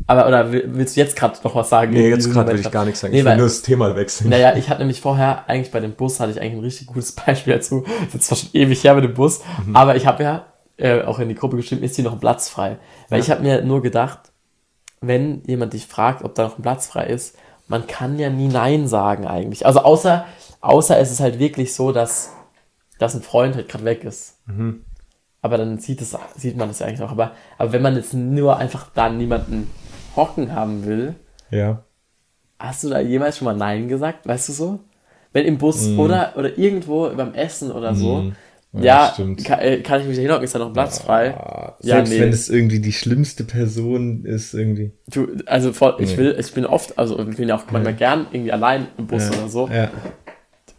Aber, 0.07 0.27
oder 0.27 0.51
will- 0.51 0.65
willst 0.73 0.95
du 0.95 1.01
jetzt 1.01 1.15
gerade 1.15 1.37
noch 1.43 1.55
was 1.55 1.69
sagen? 1.69 1.93
Nee, 1.93 2.09
jetzt 2.09 2.31
gerade 2.31 2.51
will 2.53 2.59
ich 2.59 2.71
gar 2.71 2.83
nichts 2.85 2.99
sagen. 3.01 3.13
Nee, 3.13 3.19
ich 3.19 3.25
will 3.25 3.37
nur 3.37 3.45
das 3.45 3.61
Thema 3.61 3.95
wechseln. 3.95 4.29
Naja, 4.29 4.55
ich 4.55 4.69
hatte 4.69 4.79
nämlich 4.79 4.99
vorher, 5.01 5.47
eigentlich 5.47 5.71
bei 5.71 5.79
dem 5.79 5.93
Bus, 5.93 6.19
hatte 6.19 6.31
ich 6.31 6.41
eigentlich 6.41 6.53
ein 6.55 6.59
richtig 6.59 6.87
gutes 6.87 7.11
Beispiel 7.25 7.53
dazu. 7.53 7.83
Das 7.85 8.07
ist 8.07 8.13
jetzt 8.13 8.25
zwar 8.27 8.37
schon 8.37 8.49
ewig 8.53 8.83
her 8.83 8.95
mit 8.95 9.03
dem 9.05 9.13
Bus, 9.13 9.41
Mhm. 9.65 9.75
aber 9.75 9.95
ich 9.95 10.05
habe 10.05 10.23
ja 10.23 10.45
äh, 10.77 11.03
auch 11.03 11.19
in 11.19 11.29
die 11.29 11.35
Gruppe 11.35 11.55
geschrieben, 11.55 11.83
ist 11.83 11.95
hier 11.95 12.03
noch 12.03 12.13
ein 12.13 12.19
Platz 12.19 12.49
frei? 12.49 12.77
Weil 13.09 13.19
ich 13.19 13.29
habe 13.29 13.41
mir 13.43 13.61
nur 13.63 13.81
gedacht, 13.81 14.19
wenn 15.01 15.43
jemand 15.45 15.73
dich 15.73 15.85
fragt, 15.85 16.23
ob 16.23 16.33
da 16.35 16.43
noch 16.43 16.57
ein 16.57 16.61
Platz 16.63 16.87
frei 16.87 17.05
ist, 17.05 17.35
man 17.67 17.87
kann 17.87 18.17
ja 18.19 18.29
nie 18.29 18.47
Nein 18.47 18.87
sagen 18.87 19.25
eigentlich. 19.27 19.65
Also 19.65 19.81
außer, 19.81 20.25
außer 20.61 20.97
es 20.99 21.11
ist 21.11 21.19
halt 21.19 21.39
wirklich 21.39 21.73
so, 21.73 21.91
dass, 21.91 22.31
dass 22.99 23.13
ein 23.15 23.21
Freund 23.21 23.55
halt 23.55 23.69
gerade 23.69 23.85
weg 23.85 24.03
ist. 24.03 24.37
Mhm. 24.47 24.83
Aber 25.41 25.57
dann 25.57 25.77
sieht, 25.77 26.01
es, 26.01 26.17
sieht 26.35 26.57
man 26.57 26.69
das 26.69 26.79
ja 26.79 26.87
eigentlich 26.87 26.99
noch. 27.01 27.11
Aber, 27.11 27.31
aber 27.57 27.71
wenn 27.73 27.81
man 27.81 27.95
jetzt 27.95 28.13
nur 28.13 28.57
einfach 28.57 28.87
da 28.93 29.09
niemanden 29.09 29.69
hocken 30.15 30.53
haben 30.53 30.85
will, 30.85 31.15
Ja. 31.51 31.83
Hast 32.59 32.83
du 32.83 32.89
da 32.89 32.99
jemals 33.01 33.37
schon 33.37 33.45
mal 33.45 33.55
Nein 33.57 33.89
gesagt? 33.89 34.25
Weißt 34.25 34.47
du 34.49 34.53
so? 34.53 34.79
Wenn 35.33 35.45
im 35.45 35.57
Bus 35.57 35.89
oder, 35.97 36.33
oder 36.37 36.57
irgendwo 36.57 37.09
beim 37.13 37.33
Essen 37.33 37.71
oder 37.71 37.93
so. 37.93 38.17
Mm. 38.21 38.35
Ja, 38.73 39.13
Ja, 39.17 39.33
kann, 39.43 39.59
äh, 39.59 39.81
kann 39.81 40.01
ich 40.01 40.07
mich 40.07 40.15
da 40.15 40.21
hinhocken? 40.21 40.43
Ist 40.45 40.55
da 40.55 40.59
noch 40.59 40.71
Platz 40.73 40.99
frei? 40.99 41.27
Ja, 41.27 41.75
Selbst 41.79 42.09
nee. 42.11 42.19
wenn 42.21 42.29
es 42.29 42.49
irgendwie 42.49 42.79
die 42.79 42.93
schlimmste 42.93 43.43
Person 43.43 44.23
ist, 44.25 44.53
irgendwie. 44.53 44.93
Du, 45.11 45.27
also 45.45 45.73
voll, 45.73 45.95
ich 45.99 46.11
Nee. 46.11 46.17
will, 46.17 46.35
ich 46.39 46.53
bin 46.53 46.65
oft, 46.65 46.97
also 46.97 47.19
ich 47.27 47.35
bin 47.35 47.49
ja 47.49 47.55
auch 47.57 47.69
manchmal 47.69 47.93
gern 47.95 48.27
irgendwie 48.31 48.51
allein 48.51 48.87
im 48.97 49.07
Bus 49.07 49.29
oder 49.29 49.47
so. 49.49 49.67
Ja. 49.67 49.91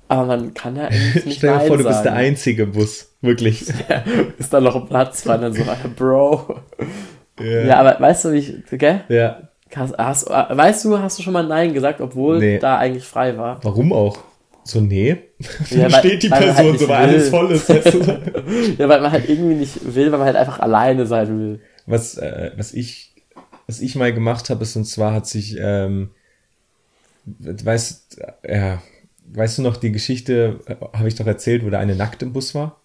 Aber 0.09 0.27
man 0.27 0.55
kann 0.55 0.77
ja 0.77 0.91
irgendwie 0.91 1.19
nicht 1.29 1.39
Stell 1.39 1.59
dir 1.59 1.67
vor, 1.67 1.77
du 1.77 1.85
bist 1.85 2.05
der 2.05 2.15
einzige 2.15 2.67
Bus. 2.67 3.11
Wirklich. 3.21 3.69
Ist 4.39 4.53
da 4.53 4.61
noch 4.61 4.77
ein 4.77 4.87
Platz 4.89 5.23
frei? 5.23 5.37
Dann 5.39 5.53
so, 5.53 5.63
Bro. 5.97 6.61
Ja. 7.41 7.65
Ja, 7.65 7.81
aber 7.81 8.01
weißt 8.01 8.27
du, 8.27 8.33
wie 8.33 8.39
ich, 8.39 8.55
gell? 8.79 9.01
ja. 9.09 9.49
Hast, 9.75 9.99
hast, 9.99 10.31
weißt 10.31 10.85
du, 10.85 10.99
hast 11.01 11.19
du 11.19 11.23
schon 11.25 11.33
mal 11.33 11.45
Nein 11.45 11.75
gesagt, 11.75 12.01
obwohl 12.01 12.39
Nee. 12.39 12.59
da 12.61 12.79
eigentlich 12.79 13.03
frei 13.05 13.37
war? 13.37 13.59
Warum 13.65 13.93
auch? 13.93 14.19
So, 14.63 14.81
nee. 14.81 15.17
Ja, 15.71 15.83
weil- 15.93 15.99
steht 15.99 16.23
die 16.23 16.31
halt 16.31 16.45
Person 16.45 16.71
nicht 16.73 16.81
so, 16.81 16.89
weil 16.89 16.97
alles 17.09 17.29
voll 17.29 17.51
ist. 17.51 17.69
Weißt 17.69 17.95
du? 17.95 17.99
Ja, 18.79 18.89
weil 18.89 19.01
man 19.01 19.11
halt 19.11 19.29
irgendwie 19.29 19.55
nicht 19.57 19.95
will, 19.95 20.13
weil 20.13 20.19
man 20.19 20.27
halt 20.27 20.37
einfach 20.37 20.61
alleine 20.61 21.07
sein 21.07 21.29
will. 21.41 21.61
was, 21.87 22.17
äh, 22.19 22.53
was 22.57 22.73
ich, 22.73 23.15
was 23.67 23.81
ich 23.81 23.97
mal 23.97 24.13
gemacht 24.15 24.49
habe, 24.49 24.63
ist, 24.63 24.77
und 24.77 24.85
zwar 24.85 25.13
hat 25.13 25.27
sich, 25.27 25.57
ähm, 25.59 26.11
weißt, 27.27 28.19
ja, 28.49 28.83
weißt 29.33 29.59
du 29.59 29.63
noch, 29.63 29.77
die 29.77 29.93
Geschichte, 29.93 30.61
äh, 30.67 30.77
habe 30.97 31.09
ich 31.09 31.15
doch 31.17 31.27
erzählt, 31.27 31.65
wo 31.65 31.71
da 31.71 31.79
eine 31.79 31.97
nackt 31.97 32.23
im 32.23 32.33
Bus 32.33 32.55
war, 32.55 32.81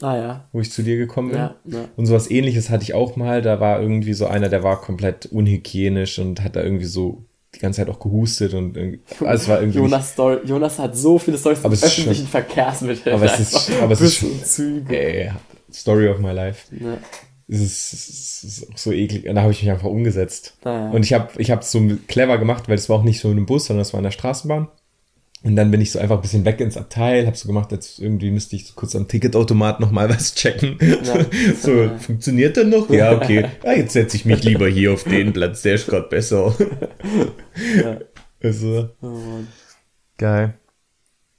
Ah 0.00 0.16
ja. 0.16 0.48
wo 0.52 0.60
ich 0.60 0.72
zu 0.72 0.82
dir 0.82 0.96
gekommen 0.96 1.30
bin? 1.30 1.38
Ja, 1.38 1.54
ja. 1.66 1.84
Und 1.96 2.06
sowas 2.06 2.30
ähnliches 2.30 2.68
hatte 2.68 2.82
ich 2.82 2.94
auch 2.94 3.16
mal, 3.16 3.42
da 3.42 3.60
war 3.60 3.80
irgendwie 3.80 4.14
so 4.14 4.26
einer, 4.26 4.48
der 4.48 4.62
war 4.62 4.80
komplett 4.80 5.26
unhygienisch 5.26 6.18
und 6.18 6.42
hat 6.42 6.56
da 6.56 6.62
irgendwie 6.62 6.84
so 6.84 7.24
die 7.54 7.60
ganze 7.60 7.80
Zeit 7.80 7.88
auch 7.88 8.00
gehustet 8.00 8.54
und 8.54 8.76
irgendwie, 8.76 9.00
also 9.24 9.42
es 9.42 9.48
war 9.48 9.60
irgendwie. 9.60 9.78
Jonas, 9.78 10.12
Story, 10.12 10.38
Jonas 10.44 10.78
hat 10.78 10.96
so 10.96 11.18
viele 11.18 11.38
Storys 11.38 11.64
Aber 11.64 11.74
im 11.74 11.82
öffentlichen 11.82 12.26
Verkehrsmitteln. 12.26 13.14
aber 13.14 13.26
es 13.26 13.38
ist, 13.40 13.70
aber 13.80 13.92
es 13.92 14.00
ist 14.00 14.16
schon, 14.16 14.44
Züge. 14.44 14.98
ey, 14.98 15.30
Story 15.72 16.08
of 16.08 16.18
my 16.18 16.32
life. 16.32 16.74
Ja. 16.74 16.98
Es 17.46 17.60
ist, 17.60 17.92
es 17.92 18.44
ist 18.44 18.72
auch 18.72 18.78
so 18.78 18.90
eklig. 18.90 19.28
Und 19.28 19.34
da 19.34 19.42
habe 19.42 19.52
ich 19.52 19.62
mich 19.62 19.70
einfach 19.70 19.88
umgesetzt. 19.88 20.56
Naja. 20.64 20.90
Und 20.90 21.04
ich 21.04 21.12
habe 21.12 21.28
ich 21.36 21.50
es 21.50 21.70
so 21.70 21.80
clever 22.08 22.38
gemacht, 22.38 22.68
weil 22.68 22.76
es 22.76 22.88
war 22.88 22.96
auch 22.98 23.02
nicht 23.02 23.20
so 23.20 23.30
in 23.30 23.36
einem 23.36 23.46
Bus, 23.46 23.66
sondern 23.66 23.82
es 23.82 23.92
war 23.92 23.98
in 23.98 24.04
der 24.04 24.10
Straßenbahn. 24.12 24.68
Und 25.44 25.56
dann 25.56 25.70
bin 25.70 25.80
ich 25.82 25.92
so 25.92 25.98
einfach 25.98 26.16
ein 26.16 26.22
bisschen 26.22 26.44
weg 26.46 26.58
ins 26.60 26.76
Abteil, 26.78 27.26
habe 27.26 27.36
so 27.36 27.46
gemacht, 27.46 27.70
als 27.70 27.98
irgendwie 27.98 28.30
müsste 28.30 28.56
ich 28.56 28.66
so 28.66 28.72
kurz 28.74 28.96
am 28.96 29.06
Ticketautomat 29.06 29.78
noch 29.78 29.90
mal 29.90 30.08
was 30.08 30.34
checken. 30.34 30.78
so, 31.60 31.90
funktioniert 31.98 32.56
der 32.56 32.64
noch? 32.64 32.88
Ja, 32.88 33.12
okay. 33.12 33.50
Ja, 33.62 33.72
jetzt 33.76 33.92
setze 33.92 34.16
ich 34.16 34.24
mich 34.24 34.42
lieber 34.42 34.66
hier 34.68 34.92
auf 34.94 35.04
den 35.04 35.34
Platz, 35.34 35.60
der 35.60 35.74
ist 35.74 35.86
gerade 35.86 36.08
besser. 36.08 36.54
Also, 38.42 38.90
Oh 39.00 39.06
Mann. 39.06 39.48
geil. 40.18 40.54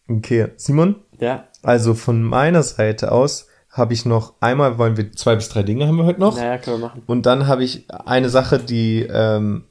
Okay, 0.08 0.48
Simon? 0.56 0.96
Ja, 1.20 1.48
Also 1.62 1.94
von 1.94 2.24
meiner 2.24 2.64
Seite 2.64 3.12
aus 3.12 3.48
habe 3.70 3.94
ich 3.94 4.06
noch 4.06 4.34
einmal, 4.40 4.78
wollen 4.78 4.98
wir 4.98 5.12
zwei 5.12 5.36
bis 5.36 5.50
drei 5.50 5.62
Dinge 5.64 5.88
haben 5.88 5.98
wir 5.98 6.06
heute 6.06 6.20
noch. 6.20 6.36
naja, 6.38 6.58
können 6.58 6.80
wir 6.80 6.88
machen. 6.88 7.04
Und 7.06 7.26
dann 7.26 7.48
habe 7.48 7.64
ich 7.64 7.86
eine 7.92 8.30
Sache, 8.30 8.58
die, 8.60 9.02
ähm, 9.02 9.66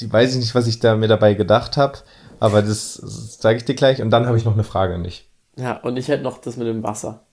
die 0.00 0.12
weiß 0.12 0.32
ich 0.32 0.40
nicht, 0.40 0.54
was 0.54 0.66
ich 0.66 0.78
da 0.80 0.96
mir 0.96 1.08
dabei 1.08 1.34
gedacht 1.34 1.76
habe, 1.76 1.98
aber 2.40 2.62
das, 2.62 3.00
das 3.02 3.38
sage 3.40 3.58
ich 3.58 3.64
dir 3.64 3.74
gleich. 3.74 4.00
Und 4.02 4.10
dann 4.10 4.26
habe 4.26 4.36
ich 4.36 4.44
noch 4.44 4.54
eine 4.54 4.64
Frage 4.64 4.94
an 4.94 5.04
dich. 5.04 5.28
Ja, 5.56 5.76
und 5.78 5.96
ich 5.96 6.08
hätte 6.08 6.22
noch 6.22 6.38
das 6.38 6.56
mit 6.56 6.66
dem 6.66 6.82
Wasser. 6.82 7.24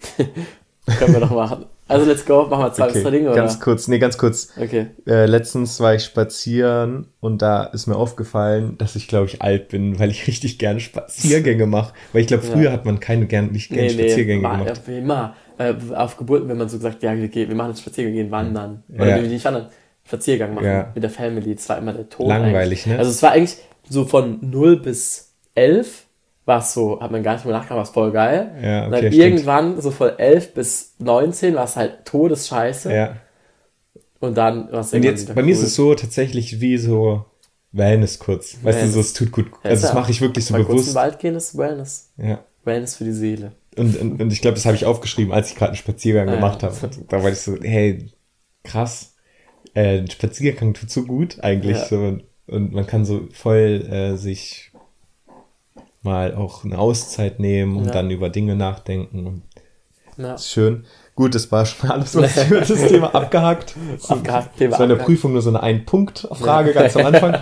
können 0.18 1.12
wir 1.14 1.20
doch 1.20 1.30
machen. 1.30 1.66
Also, 1.86 2.06
let's 2.06 2.24
go. 2.24 2.46
Machen 2.46 2.64
wir 2.64 2.72
zwei 2.72 2.88
drei 2.90 3.10
Dinge, 3.10 3.28
oder? 3.28 3.36
ganz 3.36 3.60
kurz, 3.60 3.88
nee, 3.88 3.98
ganz 3.98 4.16
kurz. 4.16 4.48
Okay. 4.58 4.86
Äh, 5.06 5.26
letztens 5.26 5.80
war 5.80 5.94
ich 5.94 6.02
spazieren 6.04 7.08
und 7.20 7.42
da 7.42 7.64
ist 7.64 7.86
mir 7.86 7.96
aufgefallen, 7.96 8.78
dass 8.78 8.96
ich, 8.96 9.06
glaube 9.06 9.26
ich, 9.26 9.42
alt 9.42 9.68
bin, 9.68 9.98
weil 9.98 10.10
ich 10.10 10.26
richtig 10.26 10.58
gerne 10.58 10.80
Spaziergänge 10.80 11.66
mache. 11.66 11.92
Weil 12.12 12.22
ich 12.22 12.26
glaube, 12.28 12.42
früher 12.42 12.64
Ja. 12.64 12.72
hat 12.72 12.86
man 12.86 13.00
keine 13.00 13.26
gern, 13.26 13.52
nicht 13.52 13.68
gerne 13.68 13.82
Nee, 13.88 13.90
Spaziergänge 14.08 14.48
nee, 14.48 14.56
gemacht. 14.64 14.82
ja, 14.86 14.94
immer. 14.96 15.34
Äh, 15.58 15.74
auf 15.94 16.16
Geburten, 16.16 16.48
wenn 16.48 16.56
man 16.58 16.68
so 16.68 16.78
gesagt, 16.78 17.02
ja, 17.02 17.14
wir, 17.16 17.28
gehen, 17.28 17.48
wir 17.48 17.54
machen 17.56 17.70
jetzt 17.70 17.82
Spaziergang, 17.82 18.14
wir 18.14 18.22
gehen 18.22 18.32
wandern. 18.32 18.82
Oder 18.92 19.08
Ja. 19.16 19.22
wir 19.22 19.28
nicht 19.28 19.44
wandern, 19.44 19.68
Spaziergang 20.06 20.54
machen 20.54 20.86
mit 20.94 21.02
der 21.02 21.10
Family. 21.10 21.54
Das 21.54 21.68
war 21.68 21.78
immer 21.78 21.92
der 21.92 22.08
Tod. 22.08 22.28
Langweilig, 22.28 22.56
eigentlich. 22.80 22.86
ne? 22.86 22.98
Also 22.98 23.10
es 23.10 23.22
war 23.22 23.32
eigentlich 23.32 23.58
so 23.88 24.04
von 24.06 24.38
0 24.40 24.80
bis 24.80 25.34
11 25.54 26.06
war 26.46 26.58
es 26.60 26.74
so, 26.74 27.00
hat 27.00 27.10
man 27.10 27.22
gar 27.22 27.34
nicht 27.34 27.44
mehr 27.44 27.54
nachgedacht, 27.54 27.76
war 27.76 27.82
es 27.84 27.90
voll 27.90 28.12
geil. 28.12 28.52
Ja, 28.62 28.86
Und 28.86 28.92
okay, 28.92 29.02
dann 29.02 29.12
stimmt. 29.12 29.14
irgendwann, 29.24 29.80
so 29.80 29.90
von 29.90 30.18
11 30.18 30.54
bis 30.54 30.94
19, 30.98 31.54
war 31.54 31.64
es 31.64 31.76
halt 31.76 32.04
todesscheiße. 32.04 32.92
Ja. 32.94 33.16
Und 34.20 34.36
dann 34.36 34.70
war 34.72 34.80
es 34.80 34.92
Und 34.92 35.02
jetzt, 35.04 35.22
wieder 35.22 35.34
bei 35.34 35.42
mir 35.42 35.54
cool. 35.54 35.60
ist 35.62 35.62
es 35.62 35.74
so 35.74 35.94
tatsächlich 35.94 36.60
wie 36.60 36.76
so 36.78 37.24
Wellness 37.72 38.18
kurz. 38.18 38.56
Weißt 38.62 38.82
du, 38.82 38.88
so, 38.88 39.00
es 39.00 39.12
tut 39.14 39.32
gut. 39.32 39.46
Ja, 39.64 39.70
Also 39.70 39.82
das 39.82 39.90
ja 39.90 39.94
mache 40.00 40.10
ich 40.10 40.20
wirklich 40.20 40.44
so 40.46 40.54
bei 40.54 40.58
kurz 40.60 40.68
in 40.70 40.74
bewusst. 40.76 40.88
den 40.90 40.94
Wald 40.94 41.18
gehen 41.18 41.34
ist 41.34 41.56
Wellness. 41.56 42.12
Ja. 42.16 42.44
Wellness 42.64 42.96
für 42.96 43.04
die 43.04 43.12
Seele. 43.12 43.52
Und, 43.76 43.96
und, 44.00 44.22
und 44.22 44.32
ich 44.32 44.40
glaube, 44.40 44.54
das 44.54 44.66
habe 44.66 44.76
ich 44.76 44.84
aufgeschrieben, 44.86 45.32
als 45.32 45.48
ich 45.50 45.56
gerade 45.56 45.70
einen 45.70 45.76
Spaziergang 45.76 46.28
Ah, 46.28 46.34
gemacht 46.36 46.62
ja. 46.62 46.68
habe. 46.70 46.90
Da 47.08 47.22
war 47.22 47.30
ich 47.30 47.38
so, 47.38 47.56
hey, 47.60 48.10
krass. 48.62 49.14
Äh, 49.74 49.98
ein 49.98 50.10
Spaziergang 50.10 50.74
tut 50.74 50.90
so 50.90 51.02
gut 51.04 51.42
eigentlich. 51.42 51.76
Ja. 51.78 51.84
So, 51.86 52.18
und 52.46 52.72
man 52.72 52.86
kann 52.86 53.04
so 53.04 53.28
voll 53.32 53.86
äh, 53.90 54.16
sich 54.16 54.70
mal 56.02 56.34
auch 56.34 56.64
eine 56.64 56.78
Auszeit 56.78 57.40
nehmen 57.40 57.76
und 57.76 57.86
Ja. 57.86 57.92
dann 57.92 58.10
über 58.10 58.28
Dinge 58.30 58.54
nachdenken. 58.56 59.42
Ja. 60.16 60.32
das 60.32 60.42
ist 60.42 60.50
schön. 60.52 60.84
Gut, 61.16 61.34
das 61.34 61.50
war 61.52 61.64
schon 61.64 61.90
alles, 61.90 62.14
was 62.16 62.36
ich 62.36 62.50
über 62.50 62.60
das 62.60 62.68
Thema 62.88 63.14
abgehakt. 63.14 63.74
Abgehakt, 64.08 64.56
Thema 64.58 64.70
Das 64.72 64.80
war 64.80 64.90
in 64.90 64.96
der. 64.98 65.04
Prüfung 65.04 65.32
nur 65.32 65.42
so 65.42 65.48
eine 65.50 65.62
Ein-Punkt-Frage 65.62 66.72
ganz 66.72 66.96
am 66.96 67.06
Anfang. 67.06 67.38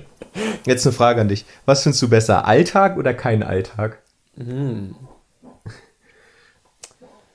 Jetzt 0.66 0.86
eine 0.86 0.92
Frage 0.92 1.20
an 1.22 1.28
dich. 1.28 1.44
Was 1.64 1.82
findest 1.82 2.02
du 2.02 2.08
besser, 2.10 2.46
Alltag 2.46 2.96
oder 2.98 3.14
kein 3.14 3.42
Alltag? 3.42 4.02
Hm. 4.36 4.94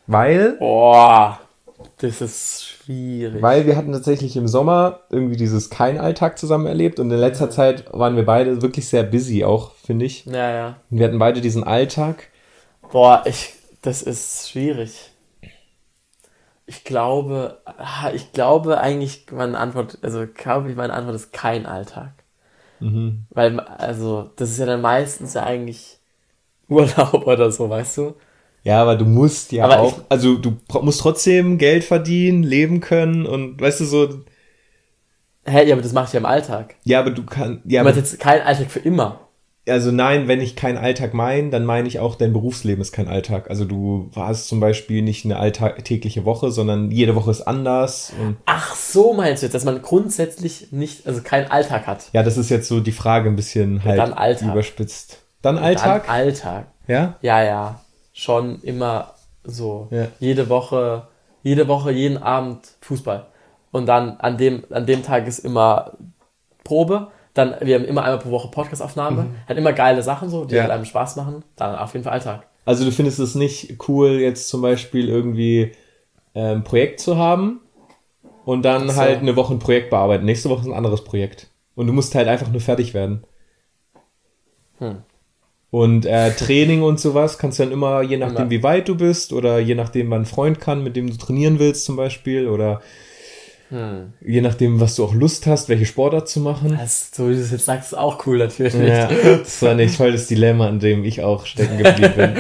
Weil, 0.08 0.54
Boah, 0.60 1.40
das 1.98 2.22
ist 2.22 2.66
schwierig. 2.66 3.42
weil 3.42 3.66
wir 3.66 3.78
hatten 3.78 3.94
tatsächlich 3.94 4.36
im 4.36 4.48
Sommer 4.48 5.02
irgendwie 5.10 5.38
dieses 5.38 5.70
kein 5.70 5.98
Alltag 5.98 6.38
zusammen 6.38 6.66
erlebt 6.66 7.00
und 7.00 7.10
in 7.10 7.18
letzter 7.18 7.50
Zeit 7.50 7.86
waren 7.94 8.16
wir 8.16 8.26
beide 8.26 8.62
wirklich 8.62 8.88
sehr 8.90 9.04
busy 9.04 9.46
auch, 9.46 9.74
finde 9.76 10.06
ich. 10.06 10.26
ja, 10.26 10.52
ja. 10.52 10.68
Und 10.92 11.00
wir 11.00 11.08
hatten 11.08 11.20
beide 11.20 11.42
diesen 11.42 11.64
Alltag. 11.64 12.28
Boah, 12.92 13.24
ich, 13.26 13.54
das 13.82 14.02
ist 14.02 14.50
schwierig. 14.50 15.12
Ich 16.68 16.84
glaube, 16.84 17.62
ich 18.14 18.32
glaube 18.32 18.80
eigentlich, 18.80 19.28
meine 19.32 19.58
Antwort, 19.58 20.00
also 20.02 20.26
glaube 20.26 20.72
ich, 20.72 20.76
meine 20.76 20.94
Antwort 20.94 21.16
ist 21.16 21.32
kein 21.32 21.66
Alltag. 21.66 22.12
Mhm. 22.80 23.26
Weil, 23.30 23.60
also, 23.60 24.32
das 24.36 24.50
ist 24.52 24.58
ja 24.58 24.66
dann 24.66 24.82
meistens 24.82 25.36
ja 25.36 25.44
eigentlich 25.44 26.00
Urlaub 26.68 27.14
oder 27.28 27.52
so, 27.52 27.70
weißt 27.70 27.98
du? 27.98 28.16
Ja, 28.66 28.82
aber 28.82 28.96
du 28.98 29.06
musst 29.06 29.52
ja 29.54 29.64
Aber 29.64 29.80
auch, 29.80 30.00
also 30.10 30.36
du 30.38 30.58
musst 30.82 31.00
trotzdem 31.00 31.58
Geld 31.58 31.84
verdienen, 31.86 32.44
leben 32.44 32.82
können 32.82 33.26
und 33.26 33.62
weißt 33.62 33.80
du 33.80 33.86
so, 33.86 34.10
Hä, 35.46 35.68
ja, 35.68 35.76
aber 35.76 35.84
das 35.84 35.94
mache 35.94 36.08
ich 36.08 36.14
ja 36.14 36.20
im 36.20 36.26
Alltag. 36.26 36.76
ja, 36.84 37.00
aber 37.00 37.12
du 37.12 37.24
kannst, 37.24 37.62
ja, 37.66 37.82
Du 37.82 37.86
meinst 37.86 38.00
jetzt 38.00 38.20
kein 38.20 38.42
Alltag 38.42 38.72
für 38.72 38.80
immer. 38.80 39.20
also 39.70 39.92
nein, 39.92 40.28
wenn 40.28 40.42
ich 40.42 40.56
keinen 40.56 40.78
Alltag 40.80 41.14
meine, 41.14 41.52
dann 41.52 41.66
meine 41.66 41.88
ich 41.88 42.00
auch, 42.00 42.16
dein 42.16 42.34
Berufsleben 42.34 42.82
ist 42.82 42.92
kein 42.92 43.08
Alltag. 43.08 43.52
Also 43.52 43.64
du 43.66 44.10
hast 44.16 44.48
zum 44.48 44.60
Beispiel 44.60 45.04
nicht 45.04 45.24
eine 45.26 45.38
alltägliche 45.38 46.26
Woche, 46.26 46.50
sondern 46.50 46.90
jede 46.90 47.16
Woche 47.16 47.30
ist 47.30 47.42
anders. 47.44 48.12
Und 48.20 48.38
Ach 48.48 48.74
so, 48.76 49.14
meinst 49.14 49.44
du 49.44 49.46
jetzt, 49.46 49.54
dass 49.54 49.66
man 49.66 49.80
grundsätzlich 49.84 50.72
nicht, 50.72 51.06
also 51.06 51.22
keinen 51.22 51.52
Alltag 51.52 51.86
hat? 51.86 52.06
ja, 52.14 52.24
das 52.24 52.38
ist 52.38 52.50
jetzt 52.50 52.68
so 52.68 52.80
die 52.80 52.92
Frage 52.92 53.30
ein 53.30 53.36
bisschen 53.36 53.84
halt 53.86 54.00
dann 54.00 54.14
Alltag. 54.14 54.52
überspitzt. 54.52 55.20
Dann 55.44 55.60
Alltag? 55.60 56.08
Dann 56.08 56.16
Alltag. 56.16 56.68
ja? 56.88 57.18
Ja, 57.22 57.44
ja. 57.44 57.82
Schon 58.18 58.62
immer 58.62 59.14
so. 59.44 59.90
Ja. 59.92 60.08
Jede 60.22 60.48
Woche, 60.48 61.10
jede 61.44 61.68
Woche, 61.68 61.92
jeden 61.92 62.18
Abend 62.18 62.66
Fußball. 62.80 63.26
Und 63.72 63.88
dann 63.88 64.16
an 64.20 64.38
dem, 64.38 64.64
an 64.70 64.86
dem 64.86 65.04
Tag 65.04 65.28
ist 65.28 65.40
immer 65.40 65.92
Probe. 66.64 67.08
Dann, 67.34 67.56
wir 67.60 67.76
haben 67.76 67.84
immer 67.84 68.04
einmal 68.06 68.20
pro 68.20 68.32
Woche 68.32 68.48
Podcastaufnahme. 68.52 69.28
Hat 69.50 69.58
immer 69.58 69.74
geile 69.74 70.02
Sachen 70.02 70.30
so, 70.30 70.46
die 70.46 70.54
Mhm. 70.54 70.58
Ja. 70.58 70.64
halt 70.64 70.72
einem 70.72 70.86
Spaß 70.86 71.18
machen. 71.18 71.44
Dann 71.58 71.76
auf 71.76 71.92
jeden 71.92 72.06
Fall 72.06 72.14
Alltag. 72.14 72.48
Also 72.64 72.86
du 72.86 72.92
findest 72.94 73.20
es 73.20 73.36
nicht 73.36 73.76
cool, 73.90 74.12
jetzt 74.22 74.48
zum 74.48 74.62
Beispiel 74.62 75.10
irgendwie 75.10 75.74
ein 76.34 76.64
Projekt 76.64 77.02
zu 77.02 77.18
haben 77.18 77.60
und 78.46 78.64
dann 78.64 78.90
so. 78.90 78.96
halt 78.96 79.20
eine 79.20 79.36
Woche 79.36 79.54
ein 79.54 79.60
Projekt 79.60 79.90
bearbeiten. 79.90 80.24
Nächste 80.24 80.50
Woche 80.50 80.62
ist 80.62 80.68
ein 80.68 80.74
anderes 80.74 81.04
Projekt. 81.04 81.48
Und 81.76 81.88
du 81.88 81.92
musst 81.94 82.16
halt 82.16 82.30
einfach 82.30 82.50
nur 82.50 82.62
fertig 82.62 82.94
werden. 82.94 83.26
Hm. 84.80 85.04
Und 85.78 86.06
äh, 86.06 86.32
Training 86.32 86.84
und 86.84 87.02
sowas 87.02 87.38
kannst 87.38 87.60
du 87.60 87.64
dann 87.64 87.74
immer, 87.74 88.02
je 88.02 88.16
nachdem 88.16 88.44
Immer. 88.44 88.50
wie 88.52 88.64
weit 88.64 88.88
du 88.88 88.96
bist 88.96 89.34
oder 89.34 89.60
je 89.60 89.76
nachdem, 89.76 90.10
wann 90.10 90.22
ein 90.22 90.26
Freund 90.26 90.62
kann, 90.62 90.84
mit 90.86 90.96
dem 90.96 91.10
du 91.10 91.18
trainieren 91.18 91.60
willst 91.60 91.84
zum 91.84 91.98
Beispiel 91.98 92.48
oder 92.48 92.82
Hm. 93.70 94.14
je 94.24 94.42
nachdem, 94.42 94.80
was 94.80 94.96
du 94.96 95.04
auch 95.04 95.14
Lust 95.14 95.48
hast, 95.48 95.68
welche 95.70 95.86
Sportart 95.88 96.30
zu 96.30 96.40
machen. 96.40 96.78
Das, 96.80 97.10
so 97.14 97.28
wie 97.30 97.34
du 97.34 97.42
es 97.42 97.52
jetzt 97.52 97.66
sagst, 97.66 97.92
ist 97.94 97.98
auch 97.98 98.26
cool 98.28 98.38
natürlich. 98.38 98.74
Ja, 98.76 99.10
das 99.40 99.62
war 99.64 99.74
nicht 99.74 99.96
voll 99.98 100.12
das 100.12 100.28
Dilemma, 100.28 100.68
an 100.68 100.80
dem 100.80 101.04
ich 101.04 101.24
auch 101.24 101.46
stecken 101.48 101.78
geblieben 101.80 102.14
bin. 102.16 102.34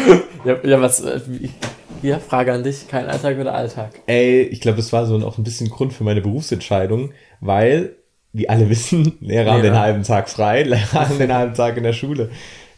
Ja, 0.45 0.57
ja 0.63 0.79
was, 0.81 1.01
äh, 1.01 1.19
wie- 1.27 1.49
ja, 2.07 2.19
Frage 2.19 2.53
an 2.53 2.63
dich. 2.63 2.88
Kein 2.88 3.07
Alltag 3.07 3.39
oder 3.39 3.53
Alltag? 3.55 3.89
Ey, 4.05 4.43
ich 4.43 4.61
glaube, 4.61 4.77
das 4.77 4.93
war 4.93 5.07
so 5.07 5.15
auch 5.27 5.38
ein 5.39 5.43
bisschen 5.43 5.69
Grund 5.69 5.91
für 5.93 6.03
meine 6.03 6.21
Berufsentscheidung, 6.21 7.11
weil, 7.41 7.95
wie 8.31 8.47
alle 8.47 8.69
wissen, 8.69 9.17
Lehrer 9.19 9.51
haben 9.53 9.61
Lehrer. 9.63 9.73
den 9.73 9.79
halben 9.81 10.03
Tag 10.03 10.29
frei, 10.29 10.61
Lehrer 10.63 10.93
haben 11.09 11.17
den 11.17 11.33
halben 11.33 11.53
Tag 11.55 11.75
in 11.75 11.83
der 11.83 11.93
Schule. 11.93 12.29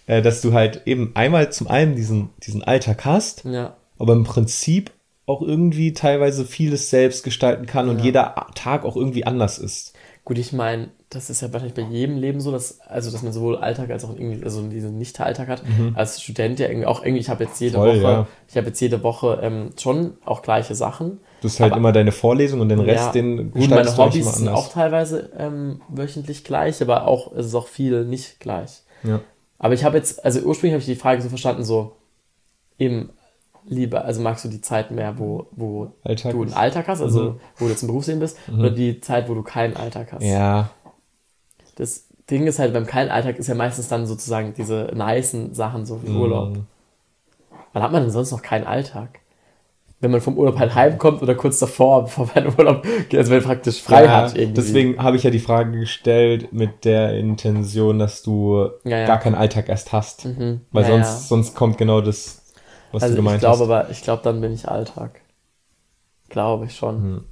Äh, 0.07 0.21
dass 0.21 0.41
du 0.41 0.53
halt 0.53 0.81
eben 0.85 1.11
einmal 1.15 1.51
zum 1.51 1.67
einen 1.67 1.95
diesen, 1.95 2.29
diesen 2.43 2.63
Alltag 2.63 3.05
hast, 3.05 3.43
Ja. 3.45 3.75
aber 3.99 4.13
im 4.13 4.23
Prinzip 4.23 4.91
auch 5.25 5.41
irgendwie 5.41 5.91
teilweise 5.93 6.45
vieles 6.45 6.89
selbst 6.89 7.23
gestalten 7.23 7.65
kann 7.65 7.89
und 7.89 7.99
Ja. 7.99 8.05
jeder 8.05 8.35
Tag 8.55 8.85
auch 8.85 8.95
irgendwie 8.95 9.25
anders 9.25 9.59
ist. 9.59 9.93
Gut, 10.23 10.37
ich 10.37 10.53
meine, 10.53 10.89
das 11.09 11.29
ist 11.29 11.41
ja 11.41 11.51
wahrscheinlich 11.53 11.73
bei 11.75 11.81
jedem 11.83 12.17
Leben 12.17 12.39
so, 12.41 12.51
dass, 12.51 12.79
also, 12.81 13.11
dass 13.11 13.21
man 13.23 13.31
sowohl 13.33 13.57
Alltag 13.57 13.89
als 13.91 14.03
auch 14.05 14.13
irgendwie, 14.13 14.43
also 14.43 14.61
diesen 14.67 14.97
Nicht-Alltag 14.97 15.47
hat. 15.47 15.63
Als 15.93 16.21
Student 16.21 16.59
ja 16.59 16.67
irgendwie 16.67 16.85
auch 16.85 17.01
irgendwie, 17.03 17.21
ich 17.21 17.29
habe 17.29 17.45
jetzt 17.45 17.59
jede 17.61 17.77
Mhm. 17.77 17.81
Voll, 17.81 17.89
Woche, 18.01 18.01
ja. 18.11 18.27
ich 18.49 18.57
habe 18.57 18.67
jetzt 18.67 18.79
jede 18.81 19.03
Woche 19.03 19.39
ähm, 19.41 19.69
schon 19.79 20.13
auch 20.25 20.41
gleiche 20.41 20.75
Sachen. 20.75 21.19
Du 21.41 21.47
hast 21.47 21.59
halt 21.61 21.71
Aber- 21.73 21.79
immer 21.79 21.91
deine 21.93 22.11
Vorlesung 22.11 22.59
und 22.61 22.69
den 22.69 22.79
Rest, 22.79 23.05
Ja, 23.07 23.11
den 23.13 23.51
gut, 23.51 23.69
meine 23.69 23.95
Hobbys 23.97 24.35
sind 24.35 24.47
auch 24.49 24.69
teilweise 24.71 25.29
ähm, 25.37 25.81
wöchentlich 25.89 26.43
gleich, 26.45 26.81
aber 26.81 27.07
auch, 27.07 27.31
es 27.33 27.47
ist 27.47 27.55
auch 27.55 27.67
viel 27.67 28.03
nicht 28.05 28.39
gleich. 28.39 28.81
Ja. 29.03 29.19
Aber 29.59 29.73
ich 29.73 29.83
habe 29.83 29.97
jetzt, 29.97 30.23
also 30.23 30.39
ursprünglich 30.41 30.73
habe 30.73 30.81
ich 30.81 30.85
die 30.97 31.01
Frage 31.01 31.21
so 31.21 31.29
verstanden, 31.29 31.63
so 31.63 31.95
eben 32.77 33.09
lieber, 33.65 34.05
also 34.05 34.21
magst 34.21 34.45
du 34.45 34.49
die 34.49 34.61
Zeit 34.61 34.91
mehr, 34.91 35.17
wo, 35.19 35.47
wo 35.51 35.91
Alltag 36.03 36.31
du 36.31 36.43
einen. 36.43 36.53
Alltag 36.53 36.87
hast, 36.87 37.01
also 37.01 37.21
Mhm. 37.21 37.39
wo 37.57 37.65
du 37.65 37.71
jetzt 37.71 37.81
im 37.81 37.87
Berufsleben 37.87 38.19
bist, 38.19 38.37
oder 38.51 38.69
die 38.71 39.01
Zeit, 39.01 39.29
wo 39.29 39.33
du 39.33 39.43
keinen 39.43 39.75
Alltag 39.75 40.13
hast? 40.13 40.23
Ja, 40.23 40.69
Das 41.75 42.05
Ding 42.29 42.47
ist 42.47 42.59
halt, 42.59 42.73
beim 42.73 42.85
keinen 42.85 43.09
Alltag 43.09 43.37
ist 43.37 43.47
ja 43.47 43.55
meistens 43.55 43.87
dann 43.87 44.05
sozusagen 44.05 44.53
diese 44.53 44.91
nicen 44.93 45.53
Sachen, 45.53 45.85
so 45.85 46.03
wie 46.03 46.09
Urlaub. 46.09 46.49
Mhm. 46.57 46.65
Wann 47.73 47.83
hat 47.83 47.91
man 47.91 48.01
denn 48.03 48.11
sonst 48.11 48.31
noch 48.31 48.41
keinen 48.41 48.65
Alltag? 48.65 49.19
Wenn 49.99 50.11
man 50.11 50.21
vom 50.21 50.37
Urlaub 50.37 50.59
halt 50.59 50.75
heimkommt 50.75 51.21
oder 51.23 51.33
kurz 51.35 51.59
davor, 51.59 52.03
bevor 52.05 52.29
man 52.35 52.47
Urlaub 52.57 52.83
geht, 53.09 53.15
also 53.17 53.31
wenn 53.31 53.39
man 53.39 53.47
praktisch 53.47 53.81
frei 53.81 54.05
Ja, 54.05 54.11
hat. 54.11 54.35
Irgendwie. 54.35 54.53
Deswegen 54.55 55.01
habe 55.01 55.17
ich 55.17 55.23
ja 55.23 55.31
die 55.31 55.39
Frage 55.39 55.79
gestellt 55.79 56.53
mit 56.53 56.85
der 56.85 57.17
Intention, 57.17 57.99
dass 57.99 58.21
du 58.21 58.69
Ja, 58.83 58.99
ja. 58.99 59.07
gar 59.07 59.19
keinen 59.19 59.35
Alltag 59.35 59.69
erst 59.69 59.91
hast. 59.93 60.25
Mhm. 60.25 60.61
Weil 60.71 60.85
sonst, 60.85 61.29
sonst 61.29 61.55
kommt 61.55 61.77
genau 61.77 62.01
das, 62.01 62.41
was 62.91 63.03
Also 63.03 63.15
du 63.15 63.21
gemeint 63.21 63.37
ich 63.37 63.41
glaube 63.41 63.63
hast. 63.63 63.69
aber, 63.71 63.89
ich 63.89 64.01
glaube, 64.03 64.21
dann 64.23 64.39
bin 64.41 64.53
ich 64.53 64.67
Alltag. 64.67 65.21
Glaube 66.29 66.65
ich 66.65 66.75
schon. 66.75 67.25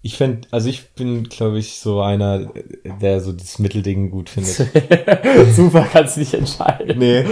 Ich 0.00 0.16
fände, 0.16 0.46
also 0.52 0.68
ich 0.68 0.90
bin, 0.90 1.24
glaube 1.28 1.58
ich, 1.58 1.80
so 1.80 2.00
einer, 2.00 2.52
der 3.00 3.20
so 3.20 3.32
das 3.32 3.58
Mittelding 3.58 4.10
gut 4.10 4.30
findet. 4.30 4.54
Super, 5.56 5.86
kannst 5.92 6.14
du 6.16 6.20
nicht 6.20 6.34
entscheiden. 6.34 6.98
nee, 6.98 7.24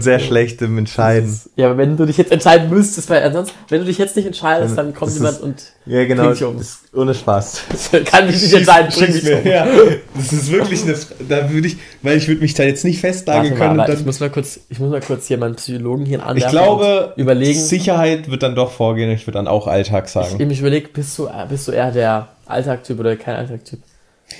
sehr 0.00 0.18
schlecht 0.18 0.62
im 0.62 0.78
Entscheiden. 0.78 1.38
Ja, 1.56 1.66
aber 1.66 1.76
wenn 1.76 1.96
du 1.98 2.06
dich 2.06 2.16
jetzt 2.16 2.32
entscheiden 2.32 2.70
müsstest, 2.70 3.10
weil 3.10 3.22
ansonsten, 3.22 3.54
wenn 3.68 3.80
du 3.80 3.84
dich 3.86 3.98
jetzt 3.98 4.16
nicht 4.16 4.24
entscheidest, 4.26 4.78
Dann 4.78 4.94
kommt 4.94 5.10
ist 5.10 5.18
jemand 5.18 5.36
es- 5.36 5.42
und 5.42 5.62
Ja, 5.84 6.04
genau, 6.06 6.30
dich 6.32 6.42
um. 6.42 6.56
das, 6.56 6.83
ohne 6.94 7.14
Spaß. 7.14 7.62
kann 8.04 8.26
mich 8.26 8.40
nicht 8.42 8.52
entscheiden, 8.54 8.92
bring 8.96 9.12
mich 9.12 9.32
um. 9.32 9.46
Ja, 9.46 9.66
das 10.14 10.32
ist 10.32 10.50
wirklich 10.50 10.82
eine, 10.84 10.96
da 11.28 11.50
würde 11.50 11.68
ich, 11.68 11.76
weil 12.02 12.16
ich 12.16 12.28
würde 12.28 12.40
mich 12.40 12.54
da 12.54 12.62
jetzt 12.62 12.84
nicht 12.84 13.00
festlegen 13.00 13.38
Warte 13.38 13.50
mal, 13.50 13.76
können. 13.76 13.80
und 13.80 14.00
ich 14.00 14.06
muss 14.06 14.20
mal 14.20 14.30
kurz, 14.30 14.60
ich 14.68 14.78
muss 14.78 14.90
mal 14.90 15.00
kurz 15.00 15.26
hier 15.26 15.38
meinen 15.38 15.56
Psychologen 15.56 16.06
hier 16.06 16.20
anwerfen. 16.24 16.38
ich 16.38 16.48
glaube, 16.48 17.12
und 17.14 17.20
überlegen. 17.20 17.58
Sicherheit 17.58 18.30
wird 18.30 18.42
dann 18.42 18.54
doch 18.54 18.72
vorgehen. 18.72 19.10
Ich 19.10 19.26
würde 19.26 19.38
dann 19.38 19.48
auch 19.48 19.66
Alltag 19.66 20.04
Ich, 20.06 20.12
sagen. 20.12 20.36
ich 20.38 20.46
mich 20.46 20.60
überlege, 20.60 20.88
bist 20.88 21.18
du, 21.18 21.28
bist 21.48 21.68
du 21.68 21.72
eher 21.72 21.90
der 21.90 22.28
Alltagtyp 22.46 22.98
oder 22.98 23.16
kein 23.16 23.36
Alltagtyp? 23.36 23.80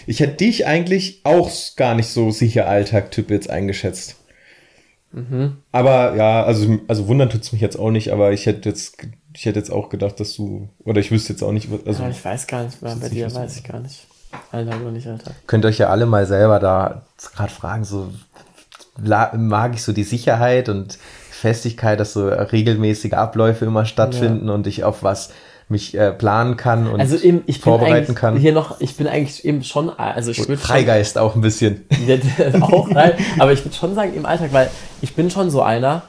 Ich 0.07 0.21
hätte 0.21 0.37
dich 0.37 0.67
eigentlich 0.67 1.21
auch 1.25 1.51
gar 1.77 1.95
nicht 1.95 2.09
so 2.09 2.31
sicher 2.31 2.67
Alltag-Typ 2.69 3.31
jetzt 3.31 3.51
eingeschätzt. 3.51 4.17
Mhm. 5.13 5.59
Aber 5.73 6.17
ja, 6.17 6.43
also, 6.43 6.79
also 6.89 7.07
wundern 7.07 7.31
tut's 7.31 7.53
mich 7.53 7.61
jetzt 7.61 7.79
auch 7.79 7.91
nicht, 7.91 8.11
aber 8.11 8.33
ich 8.33 8.47
hätte 8.47 8.69
jetzt, 8.69 8.97
ich 9.35 9.45
hätte 9.47 9.59
jetzt 9.59 9.71
auch 9.71 9.89
gedacht, 9.89 10.21
dass 10.21 10.35
du, 10.35 10.69
oder 10.85 11.01
ich 11.01 11.11
wüsste 11.11 11.33
jetzt 11.33 11.43
auch 11.43 11.53
nicht, 11.53 11.69
also 11.87 12.03
Ja, 12.03 12.09
ich 12.09 12.25
weiß 12.25 12.47
gar 12.47 12.63
nicht, 12.65 12.81
mehr, 12.81 12.97
bei 12.97 13.09
dir 13.09 13.35
weiß 13.35 13.57
ich 13.57 13.65
gar 13.65 13.81
nicht. 13.81 14.07
Alltag 14.51 14.81
oder 14.81 14.91
nicht 14.91 15.07
Alltag. 15.07 15.35
könnt 15.47 15.65
euch 15.65 15.79
ja 15.79 15.89
alle 15.91 16.07
mal 16.07 16.27
selber 16.27 16.59
da 16.59 17.03
gerade 17.35 17.53
fragen, 17.53 17.85
so 17.85 18.11
mag 18.97 19.75
ich 19.75 19.83
so 19.83 19.93
die 19.93 20.05
Sicherheit 20.05 20.69
und 20.69 20.99
Festigkeit, 21.31 21.99
dass 22.01 22.13
so 22.13 22.29
regelmäßige 22.29 23.13
Abläufe 23.13 23.65
immer 23.65 23.85
stattfinden 23.85 24.49
und 24.49 24.67
ich 24.67 24.85
auf 24.85 25.03
was 25.03 25.31
mich 25.69 25.97
äh, 25.97 26.13
planen 26.13 26.57
kann 26.57 26.87
und 26.89 27.01
Also 27.01 27.17
eben, 27.17 27.43
ich 27.47 27.57
bin 27.57 27.63
vorbereiten 27.63 27.95
eigentlich 27.95 28.17
kann. 28.17 28.37
hier 28.37 28.53
noch, 28.53 28.81
ich 28.81 28.97
bin 28.97 29.07
eigentlich 29.07 29.45
eben 29.45 29.65
schon, 29.65 29.91
also 29.91 30.31
ich 30.31 30.39
würde 30.41 30.59
Freigeist 30.59 31.19
auch 31.19 31.35
ein 31.35 31.41
bisschen. 31.41 31.85
Ja, 32.07 32.17
auch, 32.61 32.89
nein, 32.89 33.13
aber 33.39 33.53
ich 33.53 33.65
würde 33.65 33.75
schon 33.75 33.95
sagen 33.95 34.15
im 34.15 34.27
Alltag, 34.27 34.53
weil 34.53 34.71
ich 35.01 35.15
bin 35.15 35.31
schon 35.31 35.51
so 35.51 35.63
einer. 35.63 36.03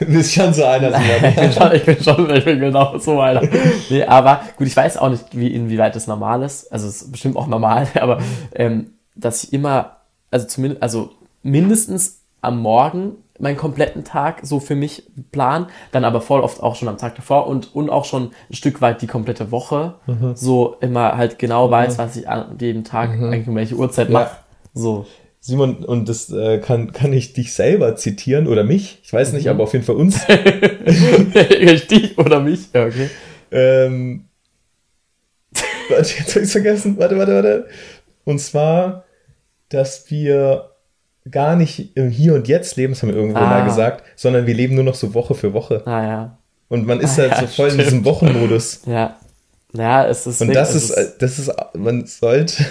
Du 0.00 0.06
bist 0.06 0.32
schon 0.32 0.52
so 0.52 0.64
einer. 0.64 0.90
ich, 1.28 1.34
bin 1.36 1.52
schon, 1.52 1.72
ich 1.72 1.84
bin 1.84 2.02
schon, 2.02 2.30
ich 2.34 2.44
bin 2.44 2.60
genau 2.60 2.98
so 2.98 3.20
einer. 3.20 3.42
Nee, 3.90 4.04
aber 4.04 4.40
gut, 4.56 4.66
ich 4.66 4.76
weiß 4.76 4.96
auch 4.96 5.10
nicht, 5.10 5.24
wie, 5.32 5.54
inwieweit 5.54 5.94
das 5.94 6.06
normal 6.06 6.42
ist. 6.42 6.72
Also 6.72 6.88
es 6.88 7.02
ist 7.02 7.12
bestimmt 7.12 7.36
auch 7.36 7.46
normal, 7.46 7.86
aber 8.00 8.18
ähm, 8.54 8.90
dass 9.14 9.44
ich 9.44 9.52
immer, 9.52 9.96
also 10.30 10.46
zumindest, 10.46 10.82
also 10.82 11.10
mindestens 11.42 12.20
am 12.40 12.60
Morgen 12.60 13.12
meinen 13.38 13.56
kompletten 13.56 14.04
Tag 14.04 14.40
so 14.42 14.60
für 14.60 14.76
mich 14.76 15.04
plan, 15.32 15.66
dann 15.90 16.04
aber 16.04 16.20
voll 16.20 16.40
oft 16.40 16.62
auch 16.62 16.76
schon 16.76 16.88
am 16.88 16.98
Tag 16.98 17.16
davor 17.16 17.46
und, 17.48 17.74
und 17.74 17.90
auch 17.90 18.04
schon 18.04 18.30
ein 18.48 18.54
Stück 18.54 18.80
weit 18.80 19.02
die 19.02 19.08
komplette 19.08 19.50
Woche 19.50 19.94
so 20.34 20.76
immer 20.80 21.16
halt 21.16 21.38
genau 21.40 21.68
weiß, 21.70 21.98
was 21.98 22.16
ich 22.16 22.28
an 22.28 22.56
jedem 22.60 22.84
Tag 22.84 23.10
eigentlich 23.10 23.48
um 23.48 23.56
welche 23.56 23.74
Uhrzeit 23.74 24.08
Ja. 24.08 24.20
mache. 24.20 24.36
So. 24.72 25.06
Simon, 25.46 25.84
und 25.84 26.08
das 26.08 26.30
äh, 26.32 26.56
kann, 26.58 26.92
kann 26.92 27.12
ich 27.12 27.34
dich 27.34 27.52
selber 27.52 27.96
zitieren 27.96 28.46
oder 28.46 28.64
mich? 28.64 28.98
Ich 29.02 29.12
weiß 29.12 29.34
nicht, 29.34 29.48
aber 29.50 29.64
auf 29.64 29.74
jeden 29.74 29.84
Fall 29.84 29.96
uns. 29.96 30.18
Dich 31.90 32.16
oder 32.16 32.40
mich? 32.40 32.68
Ja, 32.72 32.86
okay. 32.86 33.10
ähm, 33.50 34.24
warte, 35.90 36.14
jetzt 36.18 36.34
habe 36.34 36.44
ich 36.46 36.50
vergessen. 36.50 36.96
Warte, 36.98 37.18
warte, 37.18 37.34
warte. 37.34 37.66
Und 38.24 38.38
zwar, 38.40 39.04
dass 39.68 40.10
wir 40.10 40.70
gar 41.30 41.56
nicht 41.56 41.94
im 41.94 42.08
Hier 42.08 42.34
und 42.34 42.48
Jetzt 42.48 42.76
leben, 42.76 42.94
das 42.94 43.02
haben 43.02 43.10
wir 43.10 43.16
irgendwo 43.16 43.38
Ah. 43.38 43.46
mal 43.50 43.64
gesagt, 43.66 44.02
sondern 44.16 44.46
wir 44.46 44.54
leben 44.54 44.74
nur 44.74 44.84
noch 44.84 44.94
so 44.94 45.12
Woche 45.12 45.34
für 45.34 45.52
Woche. 45.52 45.82
Ah 45.86 46.02
ja. 46.06 46.38
Und 46.68 46.86
man 46.86 47.00
ist 47.00 47.18
Ah, 47.18 47.22
halt 47.22 47.32
ja, 47.32 47.40
so 47.42 47.46
voll 47.48 47.66
in 47.68 47.72
stimmt. 47.74 47.86
diesem 47.86 48.04
Wochenmodus. 48.06 48.80
Ja. 48.86 49.18
Ja, 49.76 50.06
es 50.06 50.26
ist. 50.26 50.40
Und 50.40 50.54
das 50.54 50.74
ist, 50.74 50.94
das 51.18 51.38
ist, 51.38 51.50
man 51.76 52.06
sollte, 52.06 52.62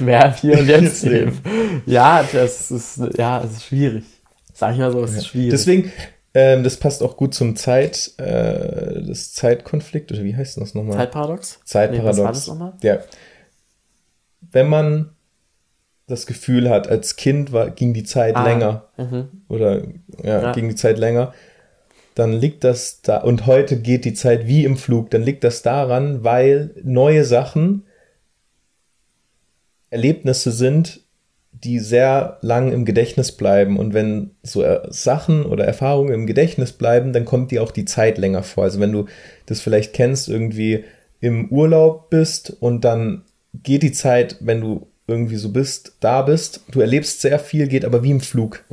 mehr 0.00 0.32
hier 0.34 0.58
und 0.58 0.66
jetzt 0.66 1.04
leben. 1.04 1.38
Ja, 1.86 2.24
das 2.32 2.70
ist, 2.70 3.00
ja, 3.16 3.42
es 3.44 3.52
ist 3.52 3.64
schwierig. 3.64 4.04
Sag 4.52 4.72
ich 4.72 4.78
mal 4.78 4.90
so, 4.92 5.02
es 5.04 5.14
ist 5.14 5.26
schwierig. 5.28 5.50
deswegen, 5.50 5.92
ähm, 6.34 6.62
das 6.64 6.76
passt 6.76 7.02
auch 7.02 7.16
gut 7.16 7.34
zum 7.34 7.56
Zeit, 7.56 8.12
äh, 8.18 9.02
das 9.06 9.32
Zeitkonflikt, 9.32 10.10
oder 10.12 10.22
wie 10.24 10.36
heißt 10.36 10.56
das 10.60 10.74
nochmal? 10.74 10.96
Zeitparadox? 10.96 11.60
Zeitparadox. 11.64 12.02
Nee, 12.02 12.08
was 12.08 12.18
war 12.24 12.32
das 12.32 12.46
nochmal? 12.48 12.72
Ja. 12.82 12.98
Wenn 14.52 14.68
man 14.68 15.10
das 16.06 16.26
Gefühl 16.26 16.68
hat, 16.68 16.88
als 16.88 17.14
Kind 17.16 17.52
war, 17.52 17.70
ging 17.70 17.94
die 17.94 18.02
Zeit 18.04 18.34
Ah. 18.36 18.42
länger 18.44 18.84
Mhm. 18.96 19.28
oder 19.48 19.82
ja, 20.24 20.42
Ja. 20.42 20.52
ging 20.52 20.68
die 20.68 20.74
Zeit 20.74 20.98
länger, 20.98 21.32
dann 22.20 22.32
liegt 22.32 22.64
das 22.64 23.00
da 23.02 23.16
und 23.18 23.46
heute 23.46 23.80
geht 23.80 24.04
die 24.04 24.14
Zeit 24.14 24.46
wie 24.46 24.64
im 24.64 24.76
Flug, 24.76 25.10
dann 25.10 25.22
liegt 25.22 25.42
das 25.42 25.62
daran, 25.62 26.22
weil 26.22 26.74
neue 26.82 27.24
Sachen 27.24 27.84
Erlebnisse 29.88 30.52
sind, 30.52 31.00
die 31.52 31.78
sehr 31.78 32.38
lang 32.42 32.72
im 32.72 32.84
Gedächtnis 32.84 33.32
bleiben. 33.32 33.78
Und 33.78 33.92
wenn 33.92 34.30
so 34.42 34.62
äh, 34.62 34.80
Sachen 34.90 35.44
oder 35.44 35.64
Erfahrungen 35.64 36.12
im 36.12 36.26
Gedächtnis 36.26 36.72
bleiben, 36.72 37.12
dann 37.12 37.24
kommt 37.24 37.50
dir 37.50 37.62
auch 37.62 37.72
die 37.72 37.86
Zeit 37.86 38.18
länger 38.18 38.42
vor. 38.42 38.64
Also 38.64 38.80
wenn 38.80 38.92
du 38.92 39.06
das 39.46 39.60
vielleicht 39.60 39.92
kennst, 39.92 40.28
irgendwie 40.28 40.84
im 41.20 41.50
Urlaub 41.50 42.10
bist 42.10 42.56
und 42.60 42.84
dann 42.84 43.22
geht 43.62 43.82
die 43.82 43.92
Zeit, 43.92 44.36
wenn 44.40 44.60
du 44.60 44.86
irgendwie 45.06 45.36
so 45.36 45.50
bist, 45.50 45.96
da 46.00 46.22
bist, 46.22 46.64
du 46.70 46.80
erlebst 46.80 47.20
sehr 47.20 47.38
viel, 47.38 47.66
geht 47.66 47.84
aber 47.84 48.02
wie 48.02 48.12
im 48.12 48.20
Flug. 48.20 48.64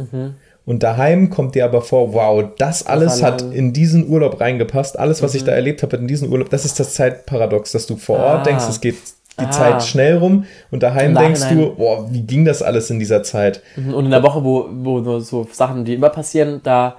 Und 0.68 0.84
daheim 0.84 1.30
kommt 1.30 1.56
dir 1.56 1.64
aber 1.66 1.82
vor, 1.82 2.14
wow, 2.14 2.44
das 2.60 2.86
alles 2.86 3.24
hat 3.24 3.42
in 3.42 3.72
diesen 3.74 4.08
Urlaub 4.10 4.40
reingepasst. 4.42 5.00
Alles, 5.00 5.24
was 5.24 5.34
ich 5.34 5.44
da 5.46 5.54
erlebt 5.54 5.82
habe 5.82 5.96
in 5.96 6.08
diesem 6.08 6.30
Urlaub, 6.32 6.50
das 6.50 6.66
ist 6.66 6.78
das 6.80 6.94
Zeitparadox, 6.94 7.72
dass 7.72 7.88
du 7.88 7.96
vor 7.96 8.20
Ort 8.20 8.42
Ah. 8.42 8.44
denkst, 8.44 8.66
es 8.70 8.82
geht 8.82 8.98
die 9.40 9.46
Ah. 9.46 9.50
Zeit 9.52 9.84
schnell 9.84 10.18
rum 10.18 10.44
und 10.70 10.84
daheim 10.84 11.12
Im 11.12 11.16
denkst 11.16 11.48
du, 11.50 11.74
boah, 11.76 12.12
wie 12.12 12.22
ging 12.22 12.44
das 12.44 12.62
alles 12.62 12.90
in 12.90 13.00
dieser 13.00 13.24
Zeit? 13.24 13.62
Mhm, 13.78 13.94
Und 13.94 14.06
in 14.06 14.12
der 14.12 14.22
Woche, 14.24 14.44
wo, 14.44 14.68
wo 14.70 15.00
nur 15.00 15.22
so 15.22 15.48
Sachen, 15.52 15.86
die 15.86 15.94
immer 15.94 16.10
passieren, 16.10 16.60
da 16.64 16.98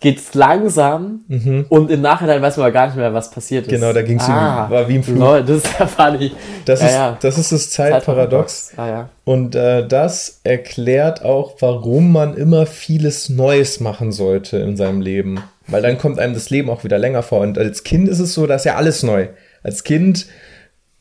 geht's 0.00 0.34
langsam 0.34 1.24
und 1.68 1.90
im 1.90 2.00
Nachhinein 2.00 2.40
weiß 2.40 2.56
man 2.56 2.66
aber 2.66 2.72
gar 2.72 2.86
nicht 2.86 2.96
mehr, 2.96 3.12
was 3.12 3.30
passiert 3.30 3.66
ist. 3.66 3.72
Mhm. 3.72 3.76
Genau, 3.80 3.92
da 3.92 4.02
ging's 4.02 4.28
ah, 4.28 4.66
wie- 4.68 4.74
war 4.74 4.88
wie 4.88 4.96
im 4.96 5.02
Flug. 5.02 5.18
Lol, 5.18 5.42
das 5.44 5.64
ist 5.64 5.78
ja 5.78 5.86
funny. 5.86 6.32
Das, 6.64 6.80
ja, 6.80 6.86
ist, 6.86 6.94
ja. 6.94 7.18
das 7.20 7.38
ist 7.38 7.52
das 7.52 7.70
Zeitparadox. 7.70 8.72
Ah, 8.76 8.88
ja. 8.88 9.08
Und 9.24 9.54
äh, 9.54 9.86
das 9.86 10.40
erklärt 10.44 11.24
auch, 11.24 11.56
warum 11.60 12.12
man 12.12 12.36
immer 12.36 12.66
vieles 12.66 13.28
Neues 13.28 13.80
machen 13.80 14.12
sollte 14.12 14.58
in 14.58 14.76
seinem 14.76 15.00
Leben. 15.00 15.40
Weil 15.66 15.82
dann 15.82 15.98
kommt 15.98 16.18
einem 16.18 16.34
das 16.34 16.48
Leben 16.48 16.70
auch 16.70 16.84
wieder 16.84 16.98
länger 16.98 17.22
vor. 17.22 17.40
Und 17.40 17.58
als 17.58 17.84
Kind 17.84 18.08
ist 18.08 18.20
es 18.20 18.32
so, 18.34 18.46
da 18.46 18.54
ist 18.54 18.64
ja 18.64 18.76
alles 18.76 19.02
neu. 19.02 19.28
Als 19.62 19.84
Kind, 19.84 20.26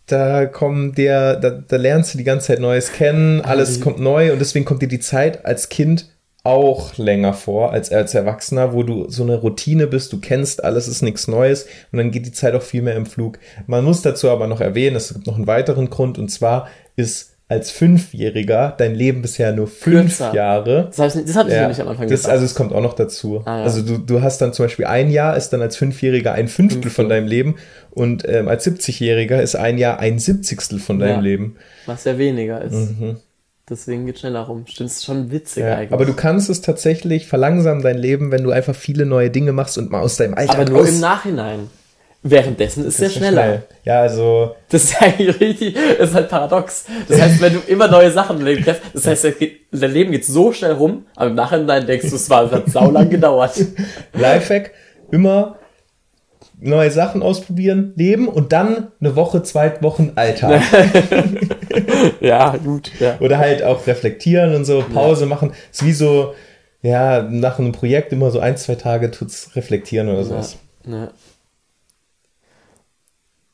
da 0.08 0.46
kommt 0.46 0.98
der, 0.98 1.38
da, 1.38 1.52
da 1.52 1.78
lernst 1.78 2.14
du 2.14 2.18
die 2.18 2.24
ganze 2.24 2.48
Zeit 2.48 2.60
Neues 2.60 2.92
kennen, 2.92 3.42
alles 3.42 3.80
kommt 3.80 4.00
neu 4.00 4.34
und 4.34 4.40
deswegen 4.40 4.66
kommt 4.66 4.82
dir 4.82 4.88
die 4.88 5.00
Zeit 5.00 5.46
als 5.46 5.70
Kind 5.70 6.10
auch 6.48 6.98
länger 6.98 7.34
vor 7.34 7.72
als 7.74 7.92
als 7.92 8.16
Erwachsener, 8.16 8.74
wo 8.74 8.82
du 8.84 9.10
so 9.10 9.24
eine 9.24 9.36
Routine 9.36 9.86
bist, 9.88 10.12
du 10.14 10.20
kennst 10.20 10.64
alles, 10.64 10.88
ist 10.88 11.02
nichts 11.02 11.28
Neues 11.28 11.68
und 11.92 11.98
dann 11.98 12.10
geht 12.12 12.26
die 12.26 12.32
Zeit 12.32 12.56
auch 12.56 12.62
viel 12.64 12.82
mehr 12.82 12.96
im 12.96 13.06
Flug. 13.06 13.38
Man 13.68 13.84
muss 13.84 14.02
dazu 14.02 14.30
aber 14.30 14.48
noch 14.48 14.62
erwähnen, 14.62 14.96
es 14.96 15.14
gibt 15.14 15.28
noch 15.28 15.36
einen 15.36 15.48
weiteren 15.48 15.90
Grund 15.90 16.18
und 16.18 16.30
zwar 16.30 16.68
ist 16.96 17.34
als 17.50 17.72
Fünfjähriger 17.72 18.76
dein 18.78 18.94
Leben 18.94 19.22
bisher 19.22 19.54
nur 19.54 19.68
fünf 19.68 20.18
Kürzer. 20.18 20.34
Jahre. 20.34 20.90
Das, 20.96 21.00
hab 21.00 21.16
ich, 21.22 21.26
das 21.28 21.36
hatte 21.38 21.48
ich 21.50 21.56
Ja, 21.56 21.62
nämlich 21.62 21.80
am 21.82 21.88
Anfang 21.88 22.08
das, 22.10 22.12
gesagt. 22.20 22.34
also 22.34 22.44
es 22.46 22.56
kommt 22.56 22.74
auch 22.74 22.82
noch 22.82 22.94
dazu. 22.94 23.42
Ah, 23.46 23.60
ja. 23.60 23.64
Also 23.64 23.82
du, 23.84 23.98
du 23.98 24.22
hast 24.22 24.40
dann 24.42 24.52
zum 24.52 24.66
Beispiel 24.66 24.84
ein 24.86 25.10
Jahr 25.10 25.38
ist 25.38 25.50
dann 25.52 25.62
als 25.62 25.78
Fünfjähriger 25.78 26.34
ein 26.34 26.50
Fünftel 26.50 26.82
Fünftel. 26.82 26.92
von 26.92 27.08
deinem 27.10 27.28
Leben 27.28 27.56
und 27.92 28.28
ähm, 28.28 28.50
als 28.50 28.68
70-Jähriger 28.68 29.40
ist 29.42 29.56
ein 29.56 29.78
Jahr 29.78 30.00
ein 30.00 30.20
Siebzigstel 30.20 30.80
von 30.80 31.00
deinem 31.00 31.16
Ja. 31.16 31.20
Leben. 31.22 31.56
was 31.86 32.04
ja 32.04 32.18
weniger 32.18 32.62
ist. 32.62 32.90
Deswegen 33.70 34.06
geht 34.06 34.20
schneller 34.20 34.42
rum. 34.42 34.64
Stimmt, 34.66 34.90
ist 34.90 35.04
schon 35.06 35.30
witzig. 35.32 35.64
Ja, 35.64 35.76
eigentlich. 35.76 35.92
aber 35.92 36.06
du 36.06 36.14
kannst 36.14 36.50
es 36.50 36.62
tatsächlich 36.62 37.28
verlangsamen, 37.28 37.84
dein 37.84 37.98
Leben, 37.98 38.32
wenn 38.32 38.44
du 38.44 38.52
einfach 38.52 38.76
viele 38.76 39.06
neue 39.06 39.30
Dinge 39.30 39.52
machst 39.52 39.78
und 39.78 39.92
mal 39.92 40.02
aus 40.02 40.16
deinem 40.16 40.36
Alltag 40.36 40.56
aber 40.60 40.70
nur 40.70 40.80
raus- 40.80 40.90
im 40.90 41.00
Nachhinein. 41.02 41.70
Währenddessen 42.24 42.86
ist 42.86 43.00
er 43.00 43.10
schneller. 43.10 43.42
schnell. 43.44 43.64
Ja, 43.84 44.02
also 44.02 44.56
Das 44.70 44.86
ist 44.86 45.02
eigentlich 45.02 45.40
richtig, 45.40 45.76
das 46.00 46.10
ist 46.10 46.16
halt 46.16 46.30
paradox. 46.30 46.86
Das 47.08 47.22
heißt, 47.22 47.42
wenn 47.42 47.54
du 47.54 47.60
immer 47.68 47.88
neue 47.88 48.12
Sachen 48.12 48.40
im 48.40 48.46
Leben 48.46 48.64
treffst, 48.64 48.82
das 48.94 49.06
heißt, 49.06 49.26
es 49.26 49.36
dein 49.72 49.92
Leben 49.92 50.12
geht 50.12 50.26
so 50.26 50.52
schnell 50.52 50.74
rum, 50.74 51.06
aber 51.16 51.30
im 51.30 51.36
Nachhinein 51.36 51.86
denkst 51.86 52.10
du, 52.10 52.16
es 52.16 52.30
war, 52.30 52.46
es 52.46 52.52
hat 52.52 52.70
saulang 52.70 53.10
gedauert. 53.10 53.54
Lifehack, 54.14 54.72
immer 55.12 55.57
neue 56.60 56.92
Sachen 56.92 57.22
ausprobieren, 57.22 57.94
leben 57.96 58.28
und 58.28 58.52
dann 58.52 58.88
eine 59.00 59.16
Woche, 59.16 59.44
zwei 59.44 59.82
Wochen 59.82 60.14
Alltag. 60.16 60.62
ja, 62.20 62.58
gut, 62.58 62.92
ja. 63.00 63.18
Oder 63.20 63.38
halt 63.38 63.64
auch 63.64 63.86
reflektieren 63.88 64.56
und 64.56 64.66
so, 64.66 64.84
Pause 64.94 65.26
machen. 65.26 65.54
Ist 65.72 65.86
wie 65.86 65.94
so, 65.94 66.34
ja, 66.82 67.22
nach 67.22 67.60
einem 67.60 67.72
Projekt 67.72 68.12
immer 68.12 68.32
so 68.32 68.40
ein, 68.40 68.58
zwei 68.58 68.76
Tage 68.76 69.12
tut's 69.12 69.56
reflektieren 69.56 70.10
oder 70.10 70.24
sowas. 70.24 70.58
ja. 70.86 71.10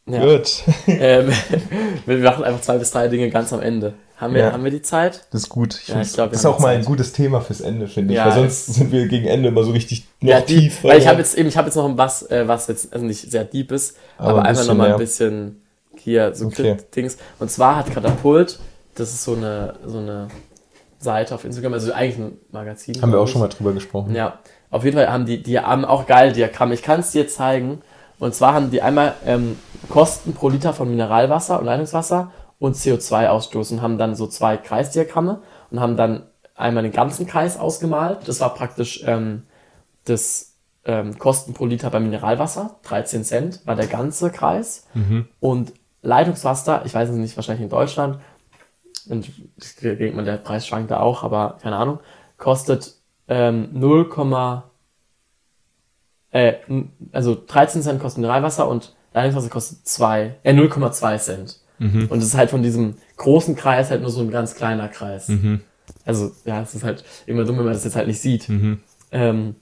Ja. 0.06 0.20
Gut. 0.26 0.64
Ähm, 0.88 1.32
wir 2.06 2.18
machen 2.18 2.44
einfach 2.44 2.62
zwei 2.62 2.78
bis 2.78 2.92
drei 2.92 3.08
Dinge 3.08 3.30
ganz 3.30 3.54
am 3.54 3.62
Ende. 3.62 3.94
Haben 4.24 4.34
wir, 4.34 4.42
Ja. 4.42 4.52
haben 4.54 4.64
wir 4.64 4.72
die 4.72 4.82
Zeit? 4.82 5.26
Das 5.32 5.42
ist 5.44 5.50
gut. 5.50 5.80
Ich 5.82 5.90
Ja, 5.90 6.02
ich 6.02 6.14
glaub, 6.14 6.32
ist 6.34 6.46
auch 6.46 6.60
mal 6.60 6.70
ein 6.76 6.80
Zeit. 6.82 6.88
gutes 6.88 7.12
Thema 7.14 7.42
fürs 7.42 7.62
Ende, 7.62 7.88
finde 7.88 8.14
ich. 8.14 8.18
Ja, 8.18 8.26
weil 8.26 8.34
sonst 8.34 8.66
sind 8.74 8.92
wir 8.92 9.08
gegen 9.08 9.28
Ende 9.28 9.50
immer 9.50 9.64
so 9.64 9.72
richtig 9.72 10.06
noch 10.22 10.30
ja, 10.32 10.42
die, 10.42 10.56
tief. 10.70 10.84
weil 10.84 10.98
ich 10.98 11.08
habe 11.08 11.20
jetzt 11.20 11.38
eben, 11.38 11.50
ich 11.50 11.58
habe 11.58 11.68
jetzt 11.68 11.76
noch 11.76 11.86
ein 11.88 11.98
was, 11.98 12.24
äh, 12.32 12.48
was 12.48 12.68
jetzt 12.68 12.92
also 12.94 13.06
nicht 13.06 13.30
sehr 13.30 13.44
deep 13.44 13.72
ist, 13.72 13.98
Aber 14.18 14.30
aber, 14.30 14.40
ein 14.40 14.46
einfach 14.48 14.62
bisschen 14.62 14.78
noch 14.78 14.84
mal 14.86 14.92
ein 14.94 14.98
bisschen 15.00 15.62
hier 15.98 16.34
so 16.34 16.48
Okay. 16.48 16.78
Dings. 16.96 17.18
Und 17.40 17.52
zwar 17.52 17.76
hat 17.76 17.92
Katapult, 17.94 18.60
das 18.96 19.14
ist 19.14 19.24
so 19.24 19.36
eine 19.36 19.76
so 19.86 20.00
eine 20.00 20.28
Seite 21.00 21.36
auf 21.36 21.44
Instagram, 21.44 21.74
also 21.74 21.92
eigentlich 21.92 22.18
ein 22.18 22.38
Magazin. 22.52 23.02
Haben 23.02 23.12
wir 23.12 23.20
auch 23.20 23.28
schon 23.28 23.42
mal 23.42 23.50
drüber 23.50 23.74
gesprochen. 23.74 24.16
Ja, 24.16 24.40
auf 24.72 24.86
jeden 24.86 24.96
Fall 24.98 25.12
haben 25.12 25.26
die, 25.26 25.44
die 25.44 25.60
haben 25.60 25.86
auch 25.86 26.08
geile 26.08 26.32
Diagramme. 26.32 26.74
Ich 26.74 26.82
kann 26.82 27.02
es 27.02 27.12
dir 27.12 27.28
zeigen. 27.28 27.82
Und 28.20 28.34
zwar 28.34 28.54
haben 28.54 28.72
die 28.72 28.82
einmal 28.82 29.16
ähm, 29.26 29.58
Kosten 29.90 30.34
pro 30.34 30.48
Liter 30.48 30.74
von 30.74 30.90
Mineralwasser 30.90 31.60
und 31.60 31.66
Leitungswasser 31.66 32.32
und 32.60 32.76
CO2-Ausstoß 32.76 33.74
und 33.74 33.82
haben 33.82 33.98
dann 33.98 34.16
so 34.16 34.28
zwei 34.28 34.58
Kreisdiagramme 34.58 35.42
und 35.72 35.80
haben 35.80 35.98
dann 35.98 36.24
einmal 36.56 36.84
den 36.84 36.92
ganzen 36.92 37.28
Kreis 37.28 37.58
ausgemalt. 37.58 38.28
Das 38.28 38.40
war 38.40 38.54
praktisch 38.54 39.04
ähm, 39.06 39.44
das 40.06 40.54
ähm, 40.86 41.18
Kosten 41.18 41.54
pro 41.54 41.66
Liter 41.66 41.90
beim 41.90 42.04
Mineralwasser, 42.04 42.78
13 42.84 43.24
Cent 43.24 43.66
war 43.66 43.76
der 43.76 43.88
ganze 43.88 44.30
Kreis. 44.30 44.88
Und 45.40 45.74
Leitungswasser, 46.02 46.84
ich 46.86 46.94
weiß 46.94 47.10
es 47.10 47.16
nicht, 47.16 47.36
wahrscheinlich 47.38 47.64
in 47.64 47.70
Deutschland, 47.70 48.20
und 49.10 49.28
ich 49.28 49.76
denke 49.82 50.16
mal, 50.16 50.26
der 50.26 50.38
Preis 50.38 50.66
schwankt 50.66 50.92
da 50.92 51.00
auch, 51.00 51.24
aber 51.24 51.58
keine 51.62 51.76
Ahnung, 51.76 52.00
kostet 52.38 52.96
ähm, 53.28 53.70
0, 53.74 54.64
äh, 56.32 56.54
also 57.12 57.36
13 57.48 57.82
Cent 57.82 58.02
kostet 58.02 58.22
Mineralwasser 58.22 58.68
und 58.68 58.96
Leitungswasser 59.14 59.50
kostet 59.50 59.88
2, 59.88 60.36
äh, 60.44 60.54
0,2 60.54 61.18
Cent. 61.18 61.60
Und 62.10 62.20
es 62.20 62.26
ist 62.26 62.36
halt 62.38 62.50
von 62.50 62.64
diesem 62.64 62.96
großen 63.18 63.56
Kreis 63.56 63.90
halt 63.92 64.02
nur 64.02 64.12
so 64.12 64.22
ein 64.22 64.32
ganz 64.32 64.56
kleiner 64.56 64.88
Kreis. 64.88 65.28
Also, 66.06 66.32
ja, 66.46 66.62
es 66.62 66.74
ist 66.76 66.84
halt 66.84 67.04
immer 67.26 67.44
dumm, 67.44 67.58
wenn 67.58 67.66
man 67.66 67.74
das 67.74 67.84
jetzt 67.84 67.96
halt 67.96 68.08
nicht 68.08 68.20
sieht. 68.22 68.48
Ähm, 69.12 69.56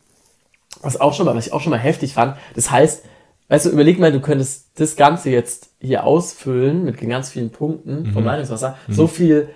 was 0.81 0.99
auch 0.99 1.13
schon 1.13 1.25
mal, 1.25 1.35
was 1.35 1.47
ich 1.47 1.53
auch 1.53 1.61
schon 1.61 1.71
mal 1.71 1.77
heftig 1.79 2.13
fand, 2.13 2.37
das 2.55 2.71
heißt, 2.71 3.03
weißt 3.49 3.65
du, 3.65 3.69
überleg 3.69 3.99
mal, 3.99 4.11
du 4.11 4.21
könntest 4.21 4.69
das 4.75 4.95
Ganze 4.95 5.29
jetzt 5.29 5.71
hier 5.79 6.05
ausfüllen 6.05 6.85
mit 6.85 6.99
ganz 7.01 7.29
vielen 7.29 7.49
Punkten 7.49 8.05
vom 8.13 8.23
Leitungswasser. 8.23 8.77
So 8.87 9.07
viel 9.07 9.49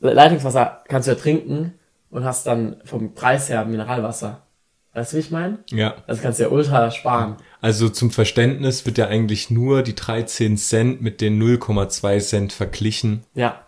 Leitungswasser 0.00 0.82
kannst 0.88 1.06
du 1.06 1.12
ja 1.12 1.18
trinken 1.18 1.74
und 2.10 2.24
hast 2.24 2.46
dann 2.46 2.76
vom 2.84 3.14
Preis 3.14 3.48
her 3.48 3.64
Mineralwasser. 3.64 4.42
Weißt 4.96 5.12
du, 5.12 5.16
wie 5.18 5.20
ich 5.20 5.30
meine? 5.30 5.58
Ja. 5.68 5.94
Das 6.06 6.22
kannst 6.22 6.38
du 6.38 6.44
ja 6.44 6.48
ultra 6.48 6.90
sparen. 6.90 7.36
Also 7.60 7.90
zum 7.90 8.10
Verständnis 8.10 8.86
wird 8.86 8.96
ja 8.96 9.08
eigentlich 9.08 9.50
nur 9.50 9.82
die 9.82 9.94
13 9.94 10.56
Cent 10.56 11.02
mit 11.02 11.20
den 11.20 11.38
0,2 11.38 12.18
Cent 12.20 12.52
verglichen. 12.54 13.22
Ja, 13.34 13.60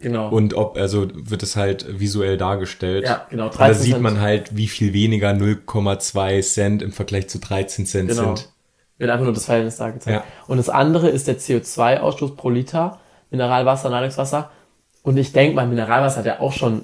genau. 0.00 0.28
Und 0.30 0.54
ob, 0.54 0.76
also 0.76 1.06
wird 1.14 1.44
es 1.44 1.54
halt 1.54 2.00
visuell 2.00 2.36
dargestellt. 2.36 3.04
Ja, 3.04 3.24
genau, 3.30 3.44
Und 3.44 3.54
da 3.54 3.58
13 3.58 3.82
sieht 3.82 4.00
man 4.00 4.20
halt, 4.20 4.56
wie 4.56 4.66
viel 4.66 4.92
weniger 4.92 5.30
0,2 5.30 6.42
Cent 6.42 6.82
im 6.82 6.90
Vergleich 6.90 7.28
zu 7.28 7.38
13 7.38 7.86
Cent 7.86 8.08
Genau. 8.08 8.34
sind. 8.34 8.50
Wird 8.98 9.08
einfach 9.08 9.24
nur 9.24 9.34
das 9.34 9.44
Verhältnis 9.44 9.76
da 9.76 9.90
gezeigt. 9.90 10.16
Ja. 10.16 10.24
Und 10.48 10.56
das 10.56 10.68
andere 10.68 11.10
ist 11.10 11.28
der 11.28 11.38
CO2-Ausstoß 11.38 12.34
pro 12.34 12.50
Liter, 12.50 12.98
Mineralwasser, 13.30 13.88
Leitungswasser. 13.88 14.50
Und 15.04 15.16
ich 15.16 15.32
denke 15.32 15.54
mal, 15.54 15.68
Mineralwasser 15.68 16.18
hat 16.18 16.26
ja 16.26 16.40
auch 16.40 16.52
schon 16.52 16.82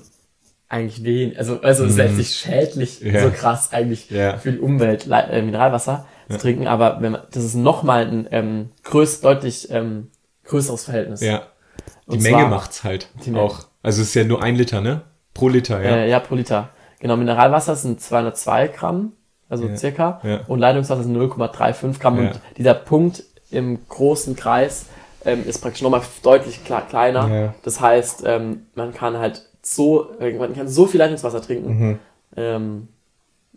eigentlich 0.69 1.03
wenig, 1.05 1.39
also, 1.39 1.61
also 1.63 1.85
es 1.85 1.93
ist 1.93 1.99
jetzt 1.99 2.17
nicht 2.17 2.35
schädlich 2.35 3.01
Mhm. 3.03 3.15
Ja. 3.15 3.23
so 3.23 3.31
krass 3.31 3.73
eigentlich 3.73 4.11
Ja. 4.11 4.37
für 4.37 4.53
die 4.53 4.59
Umwelt, 4.59 5.07
äh, 5.11 5.41
Mineralwasser 5.43 6.07
zu 6.29 6.37
trinken, 6.39 6.67
aber 6.67 6.99
wenn 7.01 7.13
man, 7.13 7.23
das 7.33 7.43
ist 7.45 7.55
nochmal 7.55 8.07
ein 8.07 8.29
ähm, 8.31 8.71
größ, 8.85 9.23
deutlich 9.23 9.71
ähm, 9.71 10.11
größeres 10.45 10.85
Verhältnis. 10.85 11.23
Ja. 11.23 11.43
Die 12.07 12.17
Und 12.17 12.23
Menge 12.23 12.37
zwar- 12.39 12.49
macht's 12.49 12.85
halt 12.85 13.09
Die 13.25 13.31
Menge. 13.31 13.45
auch. 13.45 13.61
Also 13.83 14.03
es 14.03 14.09
ist 14.09 14.15
ja 14.15 14.25
nur 14.25 14.43
ein 14.43 14.57
Liter, 14.57 14.81
ne? 14.83 15.03
Pro 15.33 15.49
Liter, 15.49 15.83
ja. 15.83 15.91
Äh, 15.97 16.11
ja, 16.11 16.21
pro 16.21 16.35
Liter. 16.35 16.69
Genau, 17.01 17.17
Mineralwasser 17.17 17.77
sind 17.77 18.01
202 18.01 18.69
Gramm, 18.69 19.13
also 19.49 19.69
Ja. 19.69 19.77
circa, 19.77 20.21
Ja. 20.23 20.41
und 20.49 20.59
Leitungswasser 20.59 21.03
sind 21.05 21.13
0,35 21.17 21.99
Gramm. 22.01 22.17
Ja. 22.23 22.31
Und 22.33 22.41
dieser 22.59 22.75
Punkt 22.75 23.23
im 23.51 23.79
großen 23.89 24.37
Kreis 24.37 24.87
ähm, 25.25 25.45
ist 25.47 25.61
praktisch 25.63 25.83
nochmal 25.83 26.03
deutlich 26.23 26.65
kle 26.65 26.83
kleiner. 26.89 27.29
Ja. 27.35 27.55
Das 27.63 27.81
heißt, 27.81 28.23
ähm, 28.27 28.67
man 28.75 28.93
kann 28.95 29.17
halt 29.19 29.48
so, 29.75 30.11
äh, 30.19 30.33
man 30.33 30.55
kann 30.55 30.69
so 30.69 30.87
viel 30.87 30.99
Leitungswasser 30.99 31.43
trinken. 31.43 31.79
Mhm. 31.79 31.99
Ähm, 32.37 32.89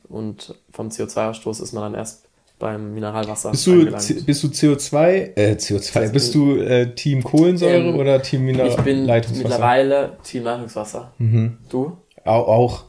und 0.09 0.55
vom 0.71 0.89
CO2-Ausstoß 0.89 1.61
ist 1.63 1.71
man 1.73 1.83
dann 1.83 1.93
erst 1.95 2.25
beim 2.59 2.93
Mineralwasser. 2.93 3.51
Bist 3.51 3.65
du, 3.67 3.85
bist 4.25 4.43
du 4.43 4.47
CO2, 4.47 5.35
äh, 5.35 5.55
CO2, 5.57 6.01
Das 6.01 6.11
bist 6.11 6.35
du 6.35 6.57
äh, 6.57 6.93
Team 6.93 7.23
Kohlensäure 7.23 7.89
Ähm, 7.89 7.95
oder 7.95 8.21
Team 8.21 8.43
Mineral 8.45 8.67
ich 8.69 8.75
bin 8.77 9.05
Leitungswasser? 9.05 9.47
mittlerweile 9.49 10.17
Team 10.23 10.43
Leitungswasser. 10.43 11.11
Du? 11.69 11.97
Auch, 12.25 12.47
auch. 12.47 12.83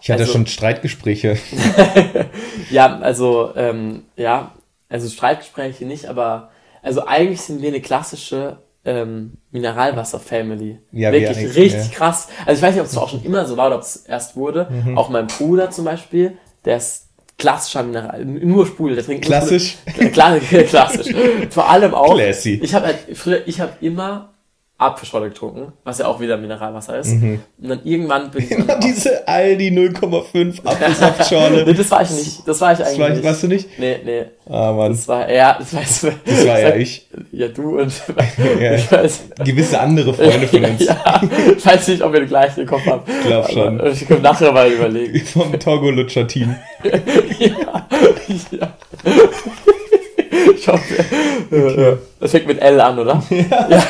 Ich 0.00 0.10
hatte 0.10 0.22
Also- 0.22 0.32
schon 0.32 0.46
Streitgespräche. 0.46 1.36
Ja, 2.70 2.98
also, 2.98 3.52
ähm, 3.56 4.04
ja, 4.16 4.52
also 4.88 5.08
Streitgespräche 5.08 5.84
nicht, 5.84 6.06
aber 6.06 6.50
also 6.82 7.06
eigentlich 7.06 7.40
sind 7.42 7.62
wir 7.62 7.68
eine 7.68 7.80
klassische 7.80 8.56
ähm, 8.84 9.32
Mineralwasser-Family. 9.50 10.78
Ja, 10.92 11.12
wir 11.12 11.20
Wirklich 11.20 11.38
eigentlich, 11.38 11.56
richtig 11.56 11.90
ja. 11.90 11.94
krass. 11.94 12.28
Also 12.44 12.58
ich 12.58 12.62
weiß 12.62 12.74
nicht, 12.74 12.80
ob 12.82 12.86
es 12.86 12.96
auch 12.96 13.08
schon 13.08 13.24
immer 13.24 13.46
so 13.46 13.56
war 13.56 13.68
oder 13.68 13.76
ob 13.76 13.82
es 13.82 13.96
erst 13.96 14.36
wurde. 14.36 14.68
Mhm. 14.70 14.98
Auch 14.98 15.08
mein 15.08 15.26
Bruder 15.26 15.70
zum 15.70 15.84
Beispiel, 15.84 16.36
der 16.64 16.76
ist 16.76 17.08
klassischer 17.38 17.82
Mineral, 17.82 18.24
nur 18.24 18.66
Sprudel, 18.66 18.96
der 18.96 19.04
trinkt 19.04 19.24
nur 19.24 19.38
Klassisch? 19.38 19.78
Sprudel. 19.88 20.10
Klar, 20.10 20.38
klassisch. 20.68 21.14
Vor 21.50 21.68
allem 21.68 21.94
auch. 21.94 22.14
Classy. 22.14 22.60
Ich 22.62 22.74
habe 22.74 22.86
halt 22.86 22.98
früher, 23.14 23.46
ich 23.46 23.60
habe 23.60 23.72
immer 23.80 24.33
Apfelschorle 24.76 25.28
getrunken, 25.28 25.72
was 25.84 25.98
ja 25.98 26.06
auch 26.06 26.18
wieder 26.20 26.36
Mineralwasser 26.36 26.98
ist. 26.98 27.12
Mhm. 27.12 27.40
Und 27.62 27.68
dann 27.68 27.80
irgendwann 27.84 28.30
bin 28.32 28.42
ich 28.44 28.52
auf- 28.68 28.80
Diese 28.80 29.26
Aldi 29.26 29.68
0,5 29.68 30.64
Apfelsaftschorle. 30.66 31.64
Nee, 31.64 31.74
das 31.74 31.90
war 31.92 32.02
ich 32.02 32.10
nicht. 32.10 32.48
Das 32.48 32.60
war 32.60 32.72
ich 32.72 32.78
eigentlich 32.80 32.98
Das 32.98 32.98
war, 32.98 33.08
nicht. 33.10 33.24
warst 33.24 33.42
du 33.44 33.46
nicht? 33.48 33.68
Nee, 33.78 33.96
nee. 34.04 34.24
Ah, 34.50 34.72
Mann. 34.72 34.90
Das 34.92 35.06
war 35.06 35.28
er, 35.28 35.56
das 35.60 35.74
weiß 35.74 36.06
Das 36.26 36.46
war 36.46 36.58
ja 36.60 36.74
ich. 36.74 37.08
Ja, 37.30 37.46
du 37.48 37.78
und 37.78 37.92
Ja. 38.60 38.74
ich 38.74 38.90
weiß. 38.90 39.20
Gewisse 39.44 39.78
andere 39.80 40.12
Freunde 40.12 40.48
von 40.48 40.64
uns. 40.64 40.84
Ja, 40.84 41.22
ich 41.56 41.64
weiß 41.64 41.88
nicht, 41.88 42.02
ob 42.02 42.12
wir 42.12 42.20
den 42.20 42.28
gleichen 42.28 42.60
im 42.62 42.66
Kopf 42.66 42.84
haben. 42.84 43.02
Glaub 43.24 43.50
schon. 43.50 43.80
Aber 43.80 43.90
Ich 43.90 44.06
kann 44.08 44.22
nachher 44.22 44.50
mal 44.52 44.68
überlegen. 44.70 45.24
Vom 45.24 45.58
Togo-Lutscher-Team. 45.58 46.56
ja. 47.38 47.86
ja. 48.50 48.72
Ich 50.56 50.66
hoffe, 50.68 50.94
äh, 51.54 51.96
das 52.20 52.30
fängt 52.32 52.46
mit 52.48 52.60
L 52.60 52.80
an, 52.80 52.98
oder? 52.98 53.22
Ja. 53.30 53.82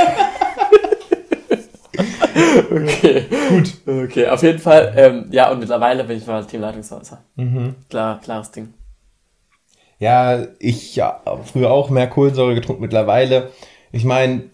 Okay. 2.70 3.24
Gut. 3.48 3.74
Okay, 3.86 4.26
auf 4.28 4.42
jeden 4.42 4.58
Fall. 4.58 4.92
Ähm, 4.96 5.26
ja, 5.30 5.50
und 5.50 5.60
mittlerweile 5.60 6.04
bin 6.04 6.18
ich 6.18 6.26
mal 6.26 6.44
Team 6.44 6.60
Leitungswasser. 6.60 7.24
Mhm. 7.36 7.74
Klar, 7.88 8.20
klares 8.20 8.50
Ding. 8.50 8.74
Ja, 9.98 10.46
ich 10.58 10.96
ja, 10.96 11.22
früher 11.44 11.70
auch 11.70 11.90
mehr 11.90 12.08
Kohlensäure 12.08 12.54
getrunken 12.54 12.82
mittlerweile. 12.82 13.50
Ich 13.92 14.04
meine, 14.04 14.50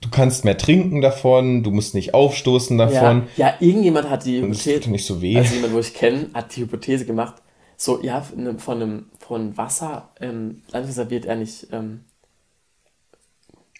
du 0.00 0.10
kannst 0.10 0.44
mehr 0.44 0.56
trinken 0.56 1.00
davon, 1.00 1.62
du 1.62 1.70
musst 1.70 1.94
nicht 1.94 2.14
aufstoßen 2.14 2.78
davon. 2.78 3.28
Ja, 3.36 3.48
ja, 3.48 3.54
irgendjemand 3.60 4.10
hat 4.10 4.24
die 4.24 4.40
Hypothese, 4.40 4.90
nicht 4.90 5.06
so 5.06 5.20
weh. 5.20 5.36
also 5.36 5.54
jemand, 5.54 5.74
wo 5.74 5.78
ich 5.78 5.94
kenne, 5.94 6.28
hat 6.34 6.54
die 6.54 6.62
Hypothese 6.62 7.06
gemacht, 7.06 7.34
so, 7.76 8.00
ja, 8.02 8.20
von 8.20 8.82
einem, 8.82 9.06
von 9.18 9.56
Wasser, 9.56 10.10
ähm, 10.20 10.62
wird 10.72 11.26
er 11.26 11.36
nicht, 11.36 11.66
ähm, 11.72 12.04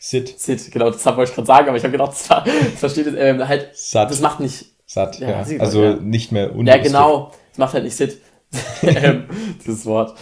Sit, 0.07 0.39
Sid, 0.39 0.71
genau, 0.71 0.91
das 0.91 1.05
wollte 1.07 1.23
ich 1.31 1.35
gerade 1.35 1.47
sagen, 1.47 1.69
aber 1.69 1.79
ich 1.79 1.83
habe 1.83 1.93
gedacht, 1.93 2.13
das, 2.13 2.29
war, 2.29 2.45
das 2.45 2.79
versteht 2.79 3.07
es, 3.07 3.15
ähm, 3.17 3.49
halt, 3.49 3.71
Satt. 3.73 4.11
das 4.11 4.21
macht 4.21 4.39
nicht, 4.39 4.67
satt, 4.85 5.19
Ja, 5.19 5.31
ja. 5.31 5.39
hat 5.39 5.47
Also 5.61 5.81
gesagt, 5.81 6.01
ja. 6.01 6.07
nicht 6.07 6.31
mehr 6.31 6.45
ja 6.49 6.51
unlustig. 6.51 6.83
genau, 6.85 7.33
das 7.51 7.59
macht 7.59 7.73
halt 7.73 7.85
nicht 7.85 7.97
Sid, 7.97 8.19
ähm, 8.83 9.25
dieses 9.65 9.87
Wort. 9.87 10.15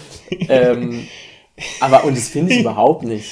Ähm, 0.49 1.09
aber, 1.81 2.05
und 2.05 2.17
das 2.17 2.29
finde 2.29 2.53
ich 2.55 2.61
überhaupt 2.65 3.03
nicht. 3.03 3.27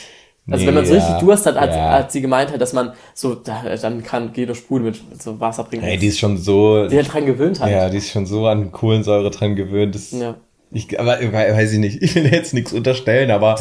Also 0.51 0.67
wenn 0.67 0.75
man 0.75 0.85
so 0.85 0.93
Nee, 0.95 0.99
richtig 0.99 1.15
ja, 1.15 1.21
Durst 1.21 1.47
hat, 1.47 1.55
hat, 1.61 1.71
ja. 1.71 1.93
hat 1.93 2.11
sie 2.11 2.21
gemeint, 2.21 2.51
halt, 2.51 2.61
dass 2.61 2.73
man 2.73 2.95
so, 3.15 3.37
da, 3.37 3.63
dann 3.81 4.03
kann 4.03 4.33
Guido 4.33 4.55
Sprudel 4.55 4.87
mit, 4.87 5.23
so 5.23 5.39
Wasser 5.39 5.63
bringen. 5.63 5.85
Ey, 5.85 5.99
die 5.99 6.09
ist 6.09 6.19
schon 6.19 6.37
so, 6.37 6.89
die 6.89 6.97
halt 6.97 7.13
dran 7.13 7.27
gewöhnt 7.27 7.61
hat. 7.61 7.71
ja, 7.71 7.89
die 7.89 7.99
ist 7.99 8.11
schon 8.11 8.27
so 8.27 8.49
an 8.49 8.73
Kohlensäure 8.73 9.31
dran 9.31 9.55
gewöhnt. 9.55 9.95
Das, 9.95 10.11
Ja. 10.11 10.35
ich, 10.73 10.99
aber 10.99 11.21
we- 11.21 11.33
weiß 11.33 11.73
ich 11.75 11.79
nicht, 11.79 12.03
ich 12.03 12.17
will 12.17 12.27
jetzt 12.27 12.53
nichts 12.55 12.73
unterstellen, 12.73 13.31
aber 13.31 13.57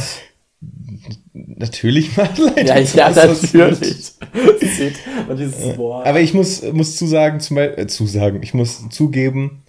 natürlich 1.59 2.17
macht 2.17 2.37
Leitungswasser 2.39 3.27
Ja, 3.27 3.27
ja, 3.27 3.27
natürlich. 3.27 4.13
Und 5.29 5.37
dieses. 5.39 5.77
Aber 5.77 6.19
ich 6.19 6.33
muss, 6.33 6.63
muss 6.73 6.95
zusagen, 6.97 7.39
zum 7.39 7.55
Beispiel, 7.57 7.83
äh, 7.83 7.87
zusagen, 7.87 8.41
ich 8.41 8.53
muss 8.55 8.89
zugeben, 8.89 9.61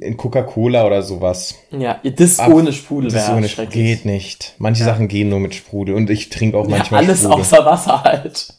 in 0.00 0.16
Coca-Cola 0.16 0.86
oder 0.86 1.02
sowas. 1.02 1.54
ja, 1.70 2.00
das 2.02 2.38
Ab- 2.40 2.52
ohne 2.52 2.72
Sprudel 2.72 3.10
Das 3.10 3.28
wäre 3.28 3.36
ohne 3.36 3.48
schrecklich. 3.48 3.74
geht 3.98 4.04
nicht. 4.04 4.54
Manche 4.58 4.82
Sachen 4.82 5.06
gehen 5.06 5.28
nur 5.28 5.38
mit 5.38 5.54
Sprudel 5.54 5.94
und 5.94 6.10
ich 6.10 6.30
trinke 6.30 6.56
auch 6.58 6.64
Ja, 6.68 6.78
manchmal 6.78 7.04
alles 7.04 7.20
Sprudel. 7.20 7.38
außer 7.40 7.64
Wasser 7.64 8.02
halt. 8.02 8.54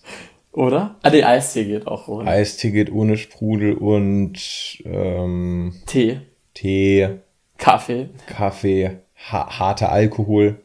Oder? 0.54 0.96
Ah, 1.02 1.10
nee, 1.10 1.24
Eistee 1.24 1.66
geht 1.66 1.88
auch 1.88 2.08
ohne. 2.08 2.30
Eistee 2.30 2.72
geht 2.72 2.90
ohne 2.90 3.18
Sprudel 3.18 3.74
und 3.74 4.38
ähm, 4.86 5.74
Tee, 5.86 6.22
Tee, 6.54 7.10
Kaffee. 7.58 8.10
Kaffee, 8.28 8.92
ha 9.30 9.60
harter 9.60 9.92
Alkohol. 9.92 10.62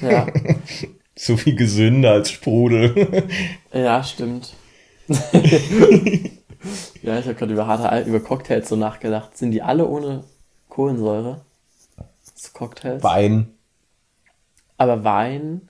Ja. 0.00 0.26
so 1.16 1.36
viel 1.36 1.56
gesünder 1.56 2.12
als 2.12 2.30
Sprudel. 2.30 3.24
Ja, 3.72 4.02
stimmt. 4.02 4.54
ja, 7.02 7.18
ich 7.18 7.26
habe 7.26 7.34
gerade 7.34 7.52
über 7.52 7.66
harte 7.66 8.08
über 8.08 8.20
Cocktails 8.20 8.68
so 8.68 8.76
nachgedacht. 8.76 9.36
Sind 9.36 9.50
die 9.50 9.62
alle 9.62 9.86
ohne 9.86 10.24
Kohlensäure? 10.68 11.40
So 12.34 12.50
Cocktails? 12.52 13.02
Wein. 13.02 13.54
Aber 14.78 15.04
Wein. 15.04 15.68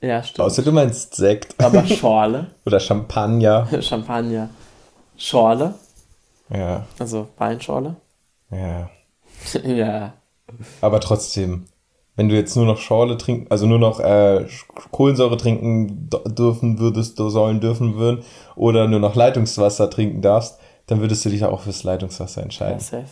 Ja, 0.00 0.22
stimmt. 0.22 0.46
Außer 0.46 0.62
du 0.62 0.72
meinst 0.72 1.14
Sekt. 1.14 1.62
Aber 1.62 1.86
Schorle. 1.86 2.52
Oder 2.64 2.80
Champagner. 2.80 3.68
Champagner. 3.82 4.48
Schorle. 5.16 5.74
Ja, 6.48 6.86
Also 6.98 7.28
Weinschorle. 7.36 7.96
ja. 8.50 8.90
ja. 9.62 10.12
Aber 10.80 11.00
trotzdem, 11.00 11.66
wenn 12.20 12.28
du 12.28 12.34
jetzt 12.34 12.54
nur 12.54 12.66
noch 12.66 12.76
Schorle 12.76 13.16
trinken, 13.16 13.46
also 13.48 13.66
nur 13.66 13.78
noch 13.78 13.98
äh, 13.98 14.44
Kohlensäure 14.90 15.38
trinken 15.38 16.10
dürfen 16.26 16.78
würdest, 16.78 17.16
sollen 17.16 17.60
dürfen 17.60 17.96
würden, 17.96 18.24
oder 18.56 18.86
nur 18.88 19.00
noch 19.00 19.14
Leitungswasser 19.14 19.88
trinken 19.88 20.20
darfst, 20.20 20.60
dann 20.86 21.00
würdest 21.00 21.24
du 21.24 21.30
dich 21.30 21.42
auch 21.46 21.62
fürs 21.62 21.82
Leitungswasser 21.82 22.42
Ja, 22.42 22.44
entscheiden. 22.44 22.78
safe. 22.78 23.06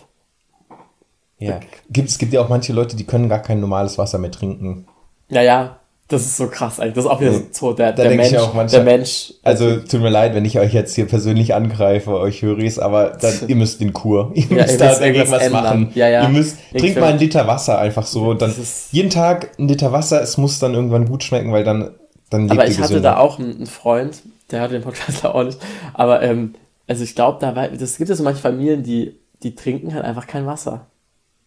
Ja. 1.39 1.59
Gibt, 1.89 2.11
es 2.11 2.19
gibt 2.19 2.35
ja 2.35 2.43
auch 2.43 2.51
manche 2.51 2.75
Leute, 2.75 2.97
die 2.97 3.05
können 3.05 3.31
gar 3.31 3.39
kein 3.39 3.61
normales 3.61 3.97
Wasser 3.97 4.19
mehr 4.19 4.31
trinken. 4.31 4.87
Ja, 5.31 5.41
ja. 5.41 5.79
Das 6.11 6.23
ist 6.23 6.39
so 6.39 6.47
krass 6.49 6.81
eigentlich. 6.81 6.95
Das 6.95 7.05
ist 7.05 7.11
auch 7.11 7.21
wieder 7.21 7.35
so 7.51 7.75
der, 7.75 7.93
der 7.93 8.11
Mensch. 8.15 8.35
auch 8.37 8.55
manchmal- 8.55 8.83
der 8.83 8.97
Mensch. 8.97 9.35
Also 9.43 9.77
tut 9.77 10.01
mir 10.01 10.09
leid, 10.09 10.35
wenn 10.35 10.47
ich 10.47 10.59
euch 10.59 10.73
jetzt 10.73 10.95
hier 10.95 11.07
persönlich 11.07 11.55
angreife, 11.55 12.19
euch 12.19 12.41
Höris, 12.41 12.79
aber 12.79 13.11
dann, 13.21 13.35
ihr 13.47 13.57
müsst 13.57 13.83
in 13.83 13.93
Kur. 13.93 14.31
Ihr 14.35 14.45
Ja, 14.45 14.63
müsst 14.65 14.81
da 14.81 15.01
irgendwas 15.05 15.43
ändern. 15.43 15.63
machen. 15.65 15.93
Ja, 15.95 16.09
ja. 16.09 16.23
Ihr 16.23 16.29
müsst, 16.31 16.57
Ich 16.73 16.81
trinkt 16.81 16.99
mal 16.99 17.09
einen 17.11 17.19
Liter 17.19 17.47
Wasser 17.47 17.79
einfach 17.79 18.07
so. 18.07 18.29
Und 18.31 18.41
dann 18.41 18.55
jeden 18.91 19.11
Tag 19.11 19.51
ein 19.59 19.69
Liter 19.69 19.93
Wasser, 19.93 20.23
es 20.23 20.39
muss 20.39 20.59
dann 20.59 20.73
irgendwann 20.73 21.05
gut 21.07 21.25
schmecken, 21.25 21.53
weil 21.53 21.63
dann, 21.65 21.91
dann 22.31 22.43
lebt 22.49 22.53
Aber 22.53 22.65
ich 22.67 22.79
hatte 22.79 22.89
gesünder. 22.95 23.11
da 23.11 23.17
auch 23.19 23.39
einen 23.39 23.67
Freund, 23.67 24.23
der 24.51 24.61
hört 24.61 24.73
den 24.73 24.81
Podcast 24.83 25.25
auch 25.27 25.45
nicht. 25.45 25.59
Aber 25.93 26.23
ähm, 26.23 26.55
also 26.87 27.05
ich 27.05 27.15
glaube, 27.17 27.37
da 27.39 27.55
war, 27.55 27.69
das 27.69 27.99
gibt 27.99 28.09
ja 28.09 28.17
so 28.17 28.23
manche 28.25 28.41
Familien, 28.41 28.83
die, 28.83 29.15
die 29.43 29.55
trinken 29.55 29.93
halt 29.93 30.07
einfach 30.07 30.27
kein 30.27 30.47
Wasser. 30.47 30.87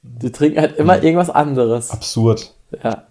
Die 0.03 0.31
trinken 0.31 0.59
halt 0.61 0.77
immer 0.77 0.97
Mhm. 0.97 1.03
irgendwas 1.03 1.31
anderes. 1.31 1.89
Absurd. 1.89 2.53
Ja. 2.83 3.07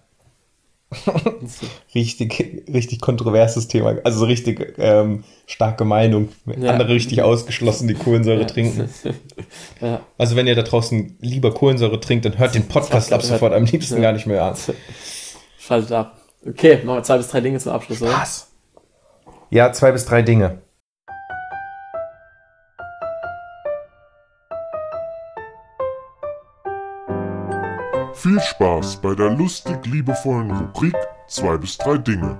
Richtig, 1.95 2.63
richtig 2.71 2.99
kontroverses 3.01 3.67
Thema. 3.67 3.95
Also 4.03 4.19
so 4.19 4.25
richtig 4.25 4.73
ähm, 4.77 5.23
starke 5.45 5.85
Meinung. 5.85 6.29
Ja. 6.45 6.71
Andere 6.71 6.89
richtig 6.89 7.21
ausgeschlossen, 7.21 7.87
die 7.87 7.93
Kohlensäure 7.93 8.41
Ja. 8.41 8.47
trinken. 8.47 8.89
ja. 9.81 10.01
Also 10.17 10.35
wenn 10.35 10.47
ihr 10.47 10.55
da 10.55 10.63
draußen 10.63 11.17
lieber 11.21 11.53
Kohlensäure 11.53 11.99
trinkt, 11.99 12.25
dann 12.25 12.37
hört 12.37 12.55
den 12.55 12.67
Podcast 12.67 13.13
ab 13.13 13.21
sofort 13.23 13.53
am 13.53 13.65
liebsten 13.65 13.95
Ja. 13.95 14.01
gar 14.01 14.11
nicht 14.13 14.27
mehr 14.27 14.43
an. 14.43 14.55
Schaltet 15.59 15.91
ab. 15.93 16.17
Okay, 16.45 16.79
machen 16.83 16.97
wir 16.97 17.03
zwei 17.03 17.17
bis 17.17 17.27
drei 17.29 17.39
Dinge 17.41 17.59
zum 17.59 17.71
Abschluss, 17.71 18.01
oder? 18.01 18.11
Was? 18.13 18.51
Ja, 19.49 19.71
zwei 19.73 19.91
bis 19.91 20.05
drei 20.05 20.21
Dinge. 20.23 20.61
Viel 28.31 28.39
Spaß 28.39 29.01
bei 29.01 29.13
der 29.13 29.29
lustig 29.29 29.85
liebevollen 29.85 30.51
Rubrik 30.51 30.95
2 31.27 31.57
bis 31.57 31.77
3 31.79 31.97
Dinge. 31.97 32.37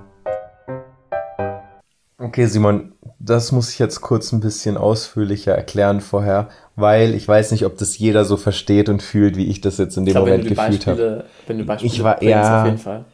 Okay, 2.18 2.46
Simon, 2.46 2.94
das 3.18 3.52
muss 3.52 3.68
ich 3.74 3.78
jetzt 3.78 4.00
kurz 4.00 4.32
ein 4.32 4.40
bisschen 4.40 4.78
ausführlicher 4.78 5.52
erklären 5.54 6.00
vorher, 6.00 6.48
weil 6.76 7.14
ich 7.14 7.28
weiß 7.28 7.50
nicht, 7.52 7.66
ob 7.66 7.76
das 7.76 7.98
jeder 7.98 8.24
so 8.24 8.38
versteht 8.38 8.88
und 8.88 9.02
fühlt, 9.02 9.36
wie 9.36 9.48
ich 9.48 9.60
das 9.60 9.76
jetzt 9.76 9.98
in 9.98 10.06
dem 10.06 10.14
wenn 10.14 10.22
Moment 10.22 10.48
gefühlt 10.48 10.86
habe. 10.86 10.96
Beispiele, 10.96 11.24
wenn 11.46 11.58
du 11.58 11.64
Beispiele 11.66 11.92
Ich 11.92 12.02
war- 12.02 12.16
bringst, 12.16 12.30
ja. 12.32 12.60
auf 12.60 12.66
jeden 12.66 12.78
Fall. 12.78 13.04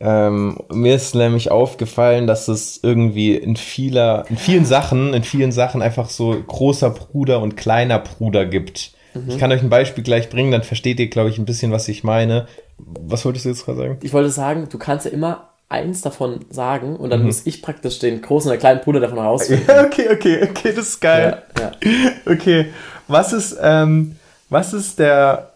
Ähm, 0.00 0.58
mir 0.72 0.96
ist 0.96 1.14
nämlich 1.14 1.52
aufgefallen, 1.52 2.26
dass 2.26 2.48
es 2.48 2.80
irgendwie 2.82 3.36
in 3.36 3.54
vieler, 3.54 4.24
in 4.28 4.38
vielen 4.38 4.64
Sachen, 4.64 5.14
in 5.14 5.22
vielen 5.22 5.52
Sachen 5.52 5.82
einfach 5.82 6.10
so 6.10 6.34
großer 6.44 6.90
Bruder 6.90 7.40
und 7.40 7.56
kleiner 7.56 8.00
Bruder 8.00 8.44
gibt. 8.44 8.90
Mhm. 9.14 9.28
Ich 9.28 9.38
kann 9.38 9.52
euch 9.52 9.62
ein 9.62 9.70
Beispiel 9.70 10.04
gleich 10.04 10.28
bringen, 10.28 10.50
dann 10.52 10.62
versteht 10.62 10.98
ihr, 11.00 11.08
glaube 11.08 11.30
ich, 11.30 11.38
ein 11.38 11.44
bisschen, 11.44 11.72
was 11.72 11.88
ich 11.88 12.04
meine. 12.04 12.46
Was 12.78 13.24
wolltest 13.24 13.44
du 13.44 13.50
jetzt 13.50 13.64
gerade 13.64 13.78
sagen? 13.78 13.98
Ich 14.02 14.12
wollte 14.12 14.30
sagen, 14.30 14.68
du 14.70 14.78
kannst 14.78 15.06
ja 15.06 15.12
immer 15.12 15.50
eins 15.68 16.02
davon 16.02 16.40
sagen 16.50 16.96
und 16.96 17.10
dann 17.10 17.20
Mhm. 17.20 17.26
muss 17.26 17.46
ich 17.46 17.62
praktisch 17.62 17.98
den 17.98 18.20
großen 18.20 18.50
oder 18.50 18.58
kleinen 18.58 18.80
Bruder 18.80 19.00
davon 19.00 19.18
herausfinden. 19.18 19.64
okay, 19.86 20.08
okay, 20.12 20.42
okay, 20.50 20.72
das 20.74 20.88
ist 20.88 21.02
Ja, 21.02 21.38
ja. 21.58 21.72
Okay, 22.32 22.66
was 23.08 23.32
ist, 23.32 23.56
ähm, 23.60 24.16
was 24.50 24.72
ist 24.74 24.98
der, 24.98 25.52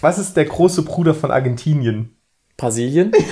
was 0.00 0.18
ist 0.18 0.36
der 0.36 0.44
große 0.44 0.82
Bruder 0.82 1.14
von 1.14 1.30
Argentinien? 1.30 2.14
Brasilien? 2.56 3.12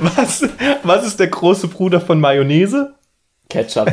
Was, 0.00 0.42
was 0.82 1.06
ist 1.06 1.20
der 1.20 1.26
große 1.28 1.68
Bruder 1.68 2.00
von 2.00 2.20
Mayonnaise? 2.20 2.94
Ketchup. 3.48 3.90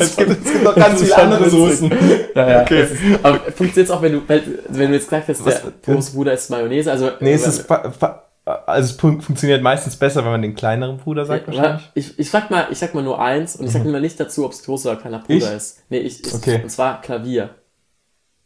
Es 0.00 0.16
gibt, 0.16 0.30
es 0.30 0.52
gibt 0.52 0.64
noch 0.64 0.74
ganz 0.74 1.00
ist 1.00 1.02
viele 1.14 1.16
andere. 1.18 1.50
Soßen. 1.50 1.92
Ja, 2.34 2.48
ja. 2.50 2.62
Okay. 2.62 2.82
Ist, 2.82 2.94
aber 3.22 3.38
funktioniert 3.52 3.90
auch, 3.92 4.02
wenn 4.02 4.12
du, 4.12 4.22
wenn, 4.28 4.88
du 4.90 4.94
jetzt 4.94 5.08
gesagt 5.08 5.28
hast, 5.28 5.44
Was- 5.44 5.62
der 5.62 5.94
große 5.94 6.12
Bruder 6.12 6.32
ist 6.32 6.50
Mayonnaise, 6.50 6.90
also. 6.90 7.10
Nee, 7.20 7.32
es 7.32 7.46
ist, 7.46 7.66
fa- 7.66 7.90
fa- 7.90 8.24
also 8.66 8.92
es 8.92 8.98
fun- 8.98 9.20
funktioniert 9.20 9.62
meistens 9.62 9.96
besser, 9.96 10.24
wenn 10.24 10.30
man 10.32 10.42
den 10.42 10.54
kleineren 10.54 10.96
Bruder 10.96 11.24
sagt, 11.26 11.48
Ja, 11.48 11.54
wahrscheinlich. 11.56 11.90
ich, 11.94 12.18
ich 12.18 12.30
sag 12.30 12.50
mal, 12.50 12.68
ich 12.70 12.78
sag 12.78 12.94
mal 12.94 13.02
nur 13.04 13.20
eins 13.20 13.56
und 13.56 13.66
ich 13.66 13.72
sag 13.72 13.84
immer 13.84 14.00
nicht 14.00 14.18
dazu, 14.18 14.46
ob 14.46 14.52
es 14.52 14.62
großer 14.64 14.92
oder 14.92 15.00
kleiner 15.00 15.18
Bruder 15.18 15.34
Ich? 15.36 15.52
ist. 15.56 15.82
Nee, 15.90 15.98
ich, 15.98 16.24
ich 16.26 16.34
Okay. 16.34 16.60
und 16.62 16.70
zwar 16.70 17.00
Klavier. 17.02 17.50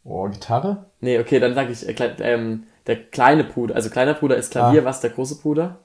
Oh, 0.03 0.27
Gitarre? 0.27 0.87
Nee, 0.99 1.19
okay, 1.19 1.39
dann 1.39 1.55
sag 1.55 1.69
ich, 1.69 1.87
äh, 1.87 1.93
ähm, 2.19 2.63
der 2.87 2.97
kleine 2.97 3.45
Bruder, 3.45 3.75
also 3.75 3.89
kleiner 3.89 4.13
Bruder 4.13 4.35
ist 4.35 4.51
Klavier, 4.51 4.81
Ah. 4.81 4.85
was 4.85 4.99
der 4.99 5.11
große 5.11 5.35
Bruder? 5.35 5.77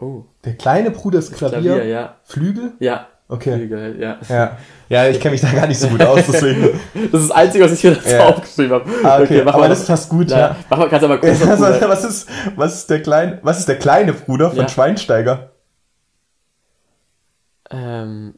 Oh, 0.00 0.22
Der 0.44 0.54
kleine 0.56 0.90
Bruder 0.90 1.18
ist 1.18 1.34
Klavier. 1.34 1.60
Klavier, 1.60 1.84
ja. 1.84 2.16
Flügel? 2.24 2.72
Ja. 2.80 3.08
Okay. 3.32 3.54
Flügel, 3.56 3.96
ja. 4.00 4.18
Ja. 4.28 4.58
Ja, 4.88 5.08
ich 5.08 5.18
kenne 5.18 5.32
mich 5.32 5.40
da 5.40 5.50
gar 5.52 5.66
nicht 5.66 5.80
so 5.80 5.88
gut 5.88 6.02
aus, 6.02 6.20
deswegen. 6.26 6.68
Das 7.10 7.22
ist 7.22 7.30
das 7.30 7.36
Einzige, 7.36 7.64
was 7.64 7.72
ich 7.72 7.80
hier 7.80 7.94
dazu 7.94 8.08
Ja. 8.10 8.26
aufgeschrieben 8.28 8.72
habe. 8.72 8.90
Ah, 9.02 9.20
okay, 9.22 9.42
mach 9.44 9.54
aber 9.54 9.68
das 9.68 9.80
ist 9.80 9.86
fast 9.86 10.10
gut, 10.10 10.30
ja. 10.30 10.38
ja. 10.38 10.56
Mach 10.68 10.76
mal, 10.78 10.88
kannst 10.90 11.04
aber 11.04 11.16
großer 11.18 11.50
Also, 11.50 11.64
Bruder. 11.64 11.88
was 11.88 12.04
ist, 12.04 12.28
was 12.56 12.74
ist 12.74 12.90
der 12.90 13.00
kleine, 13.02 13.38
was 13.42 13.58
ist 13.60 13.68
der 13.68 13.78
kleine 13.78 14.12
Bruder 14.12 14.50
von 14.50 14.58
Ja. 14.58 14.68
Schweinsteiger? 14.68 15.50
Ähm, 17.70 18.34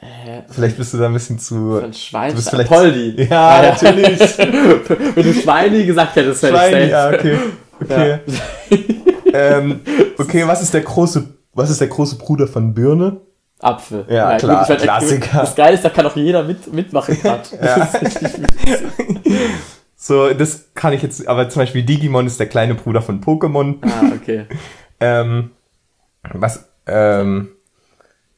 hä? 0.00 0.42
Vielleicht 0.48 0.78
bist 0.78 0.94
du 0.94 0.98
da 0.98 1.06
ein 1.06 1.12
bisschen 1.12 1.38
zu. 1.38 1.80
Von 1.80 1.92
Schwein. 1.92 2.30
Du 2.30 2.36
bist 2.36 2.50
vielleicht- 2.50 2.70
Poldi. 2.70 3.22
Ja, 3.30 3.62
natürlich. 3.62 4.20
Wenn 4.38 5.22
du 5.24 5.34
Schweini 5.34 5.84
gesagt 5.84 6.16
hättest, 6.16 6.42
hätte 6.42 6.54
Schweini, 6.54 6.84
ich 6.84 6.90
ja, 6.90 7.08
okay. 7.10 7.38
Okay. 7.82 8.18
ähm, 9.34 9.80
okay, 10.16 10.44
was 10.46 10.62
ist 10.62 10.72
der 10.72 10.80
große, 10.82 11.28
was 11.52 11.68
ist 11.70 11.80
der 11.80 11.88
große 11.88 12.16
Bruder 12.16 12.46
von 12.46 12.72
Birne? 12.72 13.20
Apfel. 13.64 14.04
Ja, 14.08 14.36
klar, 14.36 14.62
ich 14.62 14.68
werd- 14.68 14.82
Klassiker. 14.82 15.40
Das 15.40 15.54
Geile 15.54 15.74
ist, 15.74 15.84
da 15.84 15.88
kann 15.90 16.06
auch 16.06 16.16
jeder 16.16 16.42
mit, 16.42 16.72
mitmachen. 16.72 17.16
Ja. 17.22 17.88
So, 19.96 20.34
das 20.34 20.66
kann 20.74 20.92
ich 20.92 21.00
jetzt, 21.00 21.26
aber 21.26 21.48
zum 21.48 21.60
Beispiel 21.62 21.82
Digimon 21.82 22.26
ist 22.26 22.38
der 22.38 22.46
kleine 22.46 22.74
Bruder 22.74 23.00
von 23.00 23.22
Pokémon. 23.24 23.76
ah, 23.82 24.12
okay. 24.14 24.46
Ähm, 25.00 25.50
was, 26.34 26.68
ähm, 26.86 27.48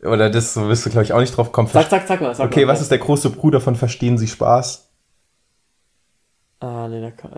oder 0.03 0.31
das 0.31 0.55
so 0.55 0.69
wirst 0.69 0.86
du, 0.86 0.90
glaube 0.90 1.05
ich, 1.05 1.12
auch 1.12 1.20
nicht 1.20 1.36
drauf 1.36 1.53
kommen. 1.53 1.69
Sag, 1.69 1.90
sag, 1.90 2.07
sag 2.07 2.20
mal. 2.20 2.35
Sag 2.35 2.47
okay, 2.47 2.65
mal. 2.65 2.73
was 2.73 2.81
ist 2.81 2.90
der 2.90 2.98
große 2.98 3.31
Bruder 3.31 3.61
von 3.61 3.74
Verstehen 3.77 4.16
Sie 4.16 4.27
Spaß? 4.27 4.89
Ah, 6.61 6.89
nee, 6.89 7.01
da 7.03 7.11
kann, 7.11 7.32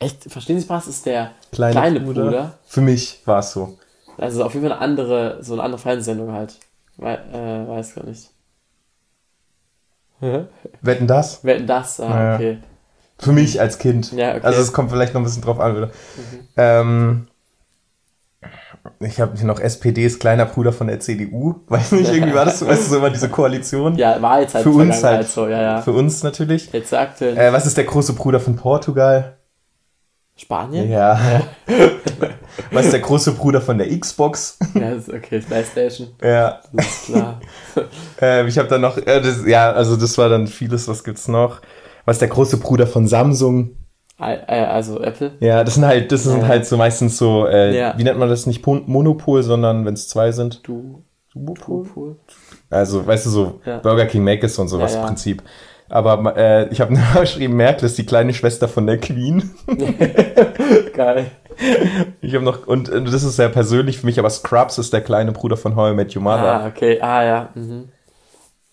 äh, 0.00 0.04
echt, 0.04 0.30
verstehen 0.30 0.58
Sie 0.58 0.64
Spaß 0.64 0.86
ist 0.88 1.04
der 1.06 1.32
Kleine, 1.52 1.72
kleine, 1.72 2.00
Bruder. 2.00 2.58
Für 2.66 2.80
mich 2.80 3.20
war 3.26 3.40
es 3.40 3.52
so. 3.52 3.78
Also 4.16 4.44
auf 4.44 4.54
jeden 4.54 4.66
Fall 4.66 4.76
eine 4.76 4.80
andere, 4.82 5.38
so 5.42 5.52
eine 5.52 5.62
andere 5.62 5.80
Fernsehsendung 5.80 6.32
halt. 6.32 6.56
Wei 6.98 7.14
äh, 7.14 7.68
weiß 7.68 7.94
gar 7.94 8.04
nicht. 8.06 8.30
Wetten 10.82 11.06
das? 11.06 11.40
Wer 11.44 11.58
denn 11.58 11.66
das? 11.66 12.00
Ah, 12.00 12.08
Ja. 12.08 12.34
okay. 12.34 12.58
Für 13.20 13.32
mich 13.32 13.60
als 13.60 13.78
Kind. 13.78 14.12
Ja, 14.12 14.30
okay. 14.36 14.40
Also 14.44 14.60
es 14.60 14.72
kommt 14.72 14.90
vielleicht 14.90 15.14
noch 15.14 15.20
ein 15.20 15.24
bisschen 15.24 15.42
drauf 15.42 15.58
an, 15.60 15.76
oder? 15.76 15.86
Mhm. 15.86 16.48
Ähm, 16.56 17.28
ich 19.00 19.20
habe 19.20 19.36
hier 19.36 19.46
noch 19.46 19.60
SPDs 19.60 20.18
kleiner 20.18 20.46
Bruder 20.46 20.72
von 20.72 20.88
der 20.88 20.98
CDU. 21.00 21.60
Weiß 21.68 21.92
nicht, 21.92 22.12
irgendwie 22.12 22.34
war 22.34 22.44
das 22.44 22.58
so, 22.60 22.66
weißt 22.66 22.86
du, 22.86 22.90
so 22.90 22.96
immer 22.98 23.10
diese 23.10 23.28
Koalition. 23.28 23.96
Ja, 23.96 24.20
war 24.20 24.40
jetzt 24.40 24.54
halt 24.54 24.64
Für 24.64 24.70
uns 24.70 24.98
Vergangenheit 24.98 25.16
halt. 25.18 25.28
so, 25.28 25.48
ja, 25.48 25.62
ja. 25.62 25.82
Für 25.82 25.92
uns 25.92 26.22
natürlich. 26.22 26.72
Jetzt 26.72 26.92
aktuell 26.94 27.36
Äh, 27.36 27.52
was 27.52 27.66
ist 27.66 27.76
der 27.76 27.84
große 27.84 28.12
Bruder 28.14 28.40
von 28.40 28.56
Portugal? 28.56 29.37
Spanien? 30.38 30.88
Ja. 30.88 31.18
was 32.72 32.86
ist 32.86 32.92
der 32.92 33.00
große 33.00 33.32
Bruder 33.32 33.60
von 33.60 33.76
der 33.78 33.88
Xbox? 33.98 34.58
Ja, 34.74 34.92
ist 34.92 35.08
okay, 35.12 35.40
Playstation, 35.40 36.08
ja. 36.22 36.60
das 36.72 36.86
ist 36.86 37.06
klar. 37.06 37.40
Ähm, 38.20 38.48
ich 38.48 38.58
habe 38.58 38.66
dann 38.68 38.80
noch, 38.80 38.96
äh, 38.96 39.20
das, 39.20 39.46
ja, 39.46 39.70
also 39.70 39.96
das 39.96 40.18
war 40.18 40.28
dann 40.28 40.48
vieles, 40.48 40.88
was 40.88 41.04
gibt's 41.04 41.28
noch? 41.28 41.60
Was 42.04 42.16
ist 42.16 42.20
der 42.22 42.28
große 42.28 42.56
Bruder 42.56 42.88
von 42.88 43.06
Samsung? 43.06 43.76
Äh, 44.18 44.38
also 44.64 45.00
Apple. 45.00 45.32
Ja, 45.38 45.62
das 45.62 45.74
sind 45.74 45.86
halt, 45.86 46.10
das 46.10 46.24
sind 46.24 46.40
Ja. 46.42 46.48
halt 46.48 46.66
so 46.66 46.76
meistens 46.76 47.16
so, 47.16 47.46
äh, 47.46 47.76
Ja. 47.78 47.94
wie 47.96 48.02
nennt 48.02 48.18
man 48.18 48.28
das 48.28 48.46
nicht 48.46 48.66
Monopol, 48.66 49.44
sondern 49.44 49.84
wenn 49.84 49.94
es 49.94 50.08
zwei 50.08 50.32
sind. 50.32 50.66
Du. 50.66 51.04
Duopol? 51.34 51.86
Cool. 51.94 52.16
Also, 52.70 53.06
weißt 53.06 53.26
du, 53.26 53.30
so. 53.30 53.60
Burger 53.82 54.06
King, 54.06 54.24
Mc's 54.24 54.58
und 54.58 54.66
sowas 54.68 54.94
Ja, 54.94 55.06
Prinzip. 55.06 55.42
Aber 55.88 56.36
äh, 56.36 56.68
ich 56.70 56.80
habe 56.80 56.94
geschrieben, 57.20 57.54
Merkel 57.56 57.86
ist 57.86 57.96
die 57.98 58.06
kleine 58.06 58.34
Schwester 58.34 58.68
von 58.68 58.86
der 58.86 58.98
Queen. 58.98 59.50
Geil. 60.94 61.30
Ich 62.20 62.34
habe 62.34 62.44
noch, 62.44 62.66
und 62.66 62.88
äh, 62.88 63.02
das 63.02 63.22
ist 63.22 63.36
sehr 63.36 63.48
persönlich 63.48 63.98
für 63.98 64.06
mich, 64.06 64.18
aber 64.18 64.30
Scrubs 64.30 64.78
ist 64.78 64.92
der 64.92 65.00
kleine 65.00 65.32
Bruder 65.32 65.56
von 65.56 65.74
How 65.76 65.90
I 65.92 65.94
Met 65.94 66.14
Your 66.14 66.22
Mother. 66.22 66.60
Ah, 66.62 66.66
okay. 66.68 67.00
Ah, 67.00 67.24
ja. 67.24 67.48
Mhm. 67.54 67.88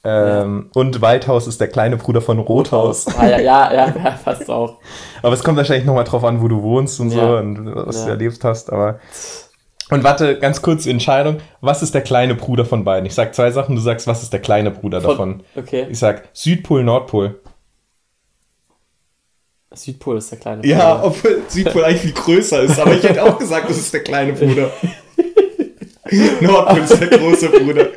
ähm, 0.03 0.69
Und 0.75 1.01
Whitehouse 1.01 1.47
ist 1.47 1.59
der 1.59 1.67
kleine 1.69 1.97
Bruder 1.97 2.21
von 2.21 2.37
Rothaus. 2.37 3.07
Ah, 3.17 3.25
ja, 3.27 3.39
ja, 3.39 3.73
ja, 3.73 3.93
ja, 4.03 4.11
fast 4.11 4.49
auch. 4.51 4.79
Aber 5.23 5.33
es 5.33 5.43
kommt 5.43 5.57
wahrscheinlich 5.57 5.85
nochmal 5.85 6.03
drauf 6.03 6.23
an, 6.23 6.41
wo 6.41 6.47
du 6.47 6.61
wohnst 6.61 6.99
und 6.99 7.09
so 7.09 7.17
Ja. 7.19 7.39
und 7.39 7.73
was 7.75 7.99
Ja. 7.99 8.05
du 8.05 8.09
erlebt 8.11 8.43
hast, 8.43 8.71
aber. 8.71 8.99
Und 9.91 10.03
warte, 10.03 10.39
ganz 10.39 10.61
kurz 10.63 10.83
die 10.83 10.89
Entscheidung. 10.89 11.37
Was 11.61 11.83
ist 11.83 11.93
der 11.93 12.01
kleine 12.01 12.33
Bruder 12.33 12.65
von 12.65 12.83
beiden? 12.83 13.05
Ich 13.05 13.13
sag 13.13 13.35
zwei 13.35 13.51
Sachen, 13.51 13.75
du 13.75 13.81
sagst, 13.81 14.07
was 14.07 14.23
ist 14.23 14.33
der 14.33 14.39
kleine 14.41 14.71
Bruder 14.71 14.99
davon? 14.99 15.43
Okay. 15.55 15.85
Ich 15.89 15.99
sag 15.99 16.27
Südpol, 16.33 16.83
Nordpol. 16.83 17.39
Südpol 19.73 20.17
ist 20.17 20.31
der 20.31 20.39
kleine 20.39 20.65
Ja, 20.65 20.95
Bruder. 20.95 21.07
obwohl 21.07 21.41
Südpol 21.49 21.83
eigentlich 21.83 22.01
viel 22.01 22.13
größer 22.13 22.61
ist, 22.61 22.79
aber 22.79 22.95
ich 22.95 23.03
hätte 23.03 23.21
auch 23.23 23.37
gesagt, 23.37 23.69
das 23.69 23.77
ist 23.77 23.93
der 23.93 24.03
kleine 24.03 24.33
Bruder. 24.33 24.71
Nordpol 26.41 26.79
ist 26.79 26.99
der 26.99 27.07
große 27.07 27.49
Bruder. 27.49 27.87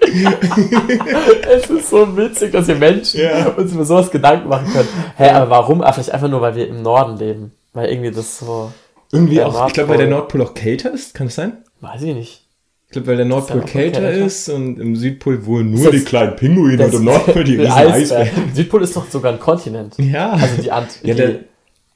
Es 1.51 1.71
ist 1.71 1.91
so 1.91 2.17
witzig, 2.17 2.53
dass 2.53 2.67
wir 2.67 2.75
Menschen 2.75 3.21
Ja. 3.21 3.49
uns 3.51 3.73
über 3.73 3.85
sowas 3.85 4.11
Gedanken 4.11 4.49
machen 4.49 4.67
können. 4.73 4.89
Hä, 5.17 5.29
aber 5.31 5.51
warum? 5.51 5.83
Ah, 5.83 5.93
vielleicht 5.93 6.11
einfach 6.11 6.29
nur, 6.29 6.41
weil 6.41 6.55
wir 6.57 6.69
im 6.69 6.83
Norden 6.83 7.17
leben. 7.19 7.53
Weil 7.75 7.91
irgendwie 7.91 8.11
das 8.11 8.39
so. 8.41 8.73
Irgendwie 9.13 9.41
auch, 9.43 9.69
ich 9.69 9.73
glaube, 9.75 9.91
weil 9.91 9.99
der 9.99 10.09
Nordpol. 10.09 10.39
Nordpol 10.41 10.53
auch 10.53 10.55
kälter 10.61 10.93
ist, 10.93 11.15
kann 11.15 11.29
das 11.29 11.37
sein? 11.37 11.59
Weiß 11.81 12.03
ich 12.03 12.15
nicht. 12.15 12.45
Ich 12.87 12.93
glaube, 12.93 13.09
weil 13.09 13.17
der 13.17 13.27
Nordpol 13.27 13.61
kälter 13.63 14.11
ist 14.11 14.49
und 14.49 14.79
im 14.81 14.97
Südpol 14.97 15.45
wohl 15.45 15.63
nur 15.63 15.91
die 15.91 16.01
kleinen 16.01 16.37
Pinguine 16.37 16.87
und 16.87 16.95
im 16.95 17.05
Nordpol 17.05 17.45
die 17.45 17.57
riesen 17.61 17.71
Eisbär. 17.73 18.21
Eisbären. 18.21 18.55
Südpol 18.55 18.83
ist 18.83 18.97
doch 18.97 19.07
sogar 19.11 19.33
ein 19.33 19.39
Kontinent. 19.39 19.95
Ja. 19.99 20.31
Also 20.33 20.63
die, 20.63 20.73
Ant 20.73 21.01
Ja, 21.03 21.15
die 21.15 21.21
der- 21.21 21.41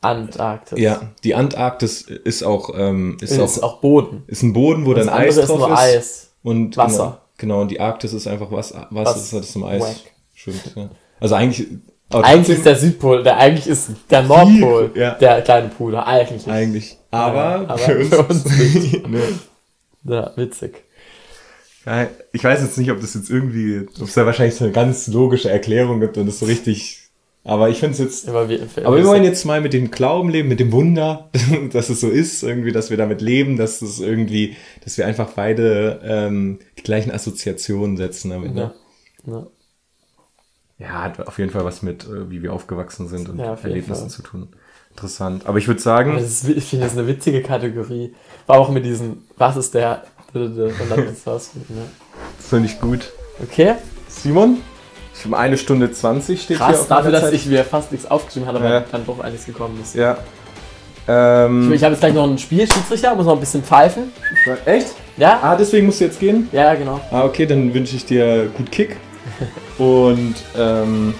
Antarktis. 0.02 0.78
Ja, 0.80 1.00
die 1.24 1.34
Antarktis 1.34 2.02
ist 2.02 2.42
auch, 2.42 2.70
ähm, 2.76 3.16
ist, 3.20 3.30
Ist 3.32 3.62
auch, 3.62 3.62
auch 3.62 3.80
Boden. 3.80 4.24
ist 4.26 4.42
ein 4.42 4.52
Boden, 4.52 4.84
wo 4.84 4.94
dann 4.94 5.08
Eis 5.08 5.36
ist 5.36 5.48
drauf 5.48 5.58
nur 5.60 5.72
ist. 5.72 5.78
Eis. 5.78 6.30
Und 6.42 6.76
Wasser. 6.76 7.20
Genau, 7.38 7.54
genau, 7.54 7.60
und 7.62 7.70
die 7.70 7.80
Arktis 7.80 8.12
ist 8.12 8.26
einfach 8.26 8.50
Wasser, 8.50 8.88
Wasser 8.90 9.14
Was? 9.14 9.22
ist 9.26 9.32
halt 9.32 9.44
zum 9.44 9.64
Eis. 9.64 9.80
Wack. 9.80 9.96
Stimmt, 10.34 10.72
ja. 10.74 10.90
Also 11.20 11.36
eigentlich, 11.36 11.68
Eigentlich 12.10 12.56
ist 12.58 12.66
der 12.66 12.76
Südpol, 12.76 13.22
der 13.22 13.38
eigentlich 13.38 13.66
ist 13.68 13.90
der 14.10 14.22
Nordpol, 14.24 14.90
ja. 14.96 15.12
der 15.14 15.40
kleine 15.42 15.68
Bruder. 15.68 16.06
Eigentlich. 16.06 16.46
eigentlich. 16.48 16.98
Aber, 17.12 17.62
Ja, 17.62 17.68
aber 17.68 17.78
für 17.78 17.98
uns, 17.98 18.08
für 18.08 18.22
uns 18.24 18.44
nicht. 18.44 19.08
nee. 19.08 19.18
Ja, 20.04 20.32
witzig. 20.36 20.84
Ja, 21.86 22.08
ich 22.32 22.44
weiß 22.44 22.62
jetzt 22.62 22.78
nicht, 22.78 22.90
ob 22.90 23.00
das 23.00 23.14
jetzt 23.14 23.30
irgendwie, 23.30 23.86
ob 24.00 24.08
es 24.08 24.14
da 24.14 24.24
wahrscheinlich 24.24 24.54
so 24.54 24.64
eine 24.64 24.72
ganz 24.72 25.08
logische 25.08 25.50
Erklärung 25.50 26.00
gibt 26.00 26.16
und 26.16 26.26
das 26.26 26.38
so 26.38 26.46
richtig. 26.46 26.98
Aber 27.44 27.70
ich 27.70 27.78
finde 27.78 27.94
es 27.94 27.98
jetzt. 27.98 28.28
Aber 28.28 28.48
wir, 28.48 28.68
Aber 28.84 28.96
wir 28.96 29.04
wollen 29.04 29.24
jetzt 29.24 29.44
mal 29.44 29.60
mit 29.60 29.72
dem 29.72 29.90
Glauben 29.90 30.28
leben, 30.28 30.48
mit 30.48 30.60
dem 30.60 30.70
Wunder, 30.70 31.28
dass 31.72 31.88
es 31.88 32.00
so 32.00 32.08
ist, 32.08 32.44
irgendwie, 32.44 32.70
dass 32.70 32.90
wir 32.90 32.96
damit 32.96 33.20
leben, 33.20 33.56
dass 33.56 33.82
es 33.82 33.98
irgendwie, 33.98 34.56
dass 34.84 34.96
wir 34.96 35.06
einfach 35.06 35.30
beide 35.30 36.00
ähm, 36.04 36.60
die 36.78 36.82
gleichen 36.84 37.10
Assoziationen 37.10 37.96
setzen 37.96 38.30
damit. 38.30 38.54
Ja. 38.54 38.74
Ne? 39.24 39.32
Ja. 39.32 39.46
Ja, 40.78 41.02
hat 41.02 41.26
auf 41.28 41.38
jeden 41.38 41.50
Fall 41.50 41.64
was 41.64 41.82
mit, 41.82 42.04
äh, 42.04 42.28
wie 42.30 42.42
wir 42.42 42.52
aufgewachsen 42.52 43.06
sind 43.06 43.28
und 43.28 43.38
Ja, 43.38 43.54
Erlebnissen 43.54 44.10
zu 44.10 44.22
tun. 44.22 44.48
Interessant. 44.94 45.46
Aber 45.46 45.58
ich 45.58 45.66
würde 45.68 45.80
sagen, 45.80 46.14
Das 46.14 46.24
ist, 46.24 46.48
ich 46.48 46.64
finde 46.64 46.86
das 46.86 46.96
eine 46.96 47.06
witzige 47.06 47.42
Kategorie. 47.42 48.14
War 48.46 48.58
auch 48.58 48.68
mit 48.70 48.84
diesem, 48.84 49.24
was 49.36 49.56
ist 49.56 49.74
der, 49.74 50.02
und 50.34 50.56
dann 50.90 51.06
ist 51.08 51.26
was. 51.26 51.50
Ne? 51.54 51.82
finde 52.38 52.66
ich 52.68 52.80
gut. 52.80 53.10
Okay, 53.42 53.74
Simon, 54.08 54.58
um 55.24 55.34
eine 55.34 55.56
Stunde 55.56 55.90
20 55.90 56.42
steht 56.42 56.58
hier 56.58 56.66
krass, 56.66 56.86
dafür, 56.88 57.10
dass 57.12 57.32
ich 57.32 57.46
mir 57.46 57.64
fast 57.64 57.90
nichts 57.92 58.10
aufgeschrieben 58.10 58.48
hatte, 58.48 58.58
aber 58.58 58.68
Ja. 58.68 58.84
dann 58.90 59.06
doch 59.06 59.20
einiges 59.20 59.46
gekommen 59.46 59.78
ist. 59.82 59.94
Ja. 59.94 60.18
Ähm, 61.08 61.72
Ich 61.72 61.82
habe 61.82 61.92
jetzt 61.94 62.00
gleich 62.00 62.14
noch 62.14 62.24
ein 62.24 62.38
Spiel, 62.38 62.60
Schiedsrichter, 62.70 63.14
muss 63.14 63.26
noch 63.26 63.34
ein 63.34 63.40
bisschen 63.40 63.62
pfeifen. 63.62 64.12
echt? 64.64 64.88
Ja? 65.16 65.40
Ah, 65.42 65.56
deswegen 65.56 65.86
musst 65.86 66.00
du 66.00 66.04
jetzt 66.04 66.20
gehen? 66.20 66.48
Ja, 66.52 66.74
genau. 66.74 67.00
Ah, 67.10 67.24
okay, 67.24 67.46
dann 67.46 67.72
wünsche 67.74 67.96
ich 67.96 68.04
dir 68.04 68.46
gut 68.56 68.70
Kick. 68.70 68.96
Und 69.78 70.34
ähm, 70.56 71.14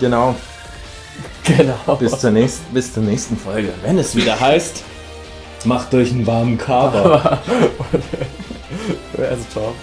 genau, 0.00 0.34
Genau. 1.56 1.96
bis 1.96 2.18
zur, 2.18 2.30
nächsten, 2.30 2.72
bis 2.74 2.92
zur 2.92 3.02
nächsten 3.02 3.36
Folge. 3.36 3.72
Wenn 3.82 3.98
es 3.98 4.14
wieder 4.14 4.38
heißt, 4.38 4.82
macht 5.64 5.92
euch 5.94 6.12
einen 6.12 6.26
warmen 6.26 6.58
Kaba. 6.58 7.40
Also, 9.18 9.44
ciao. 9.52 9.74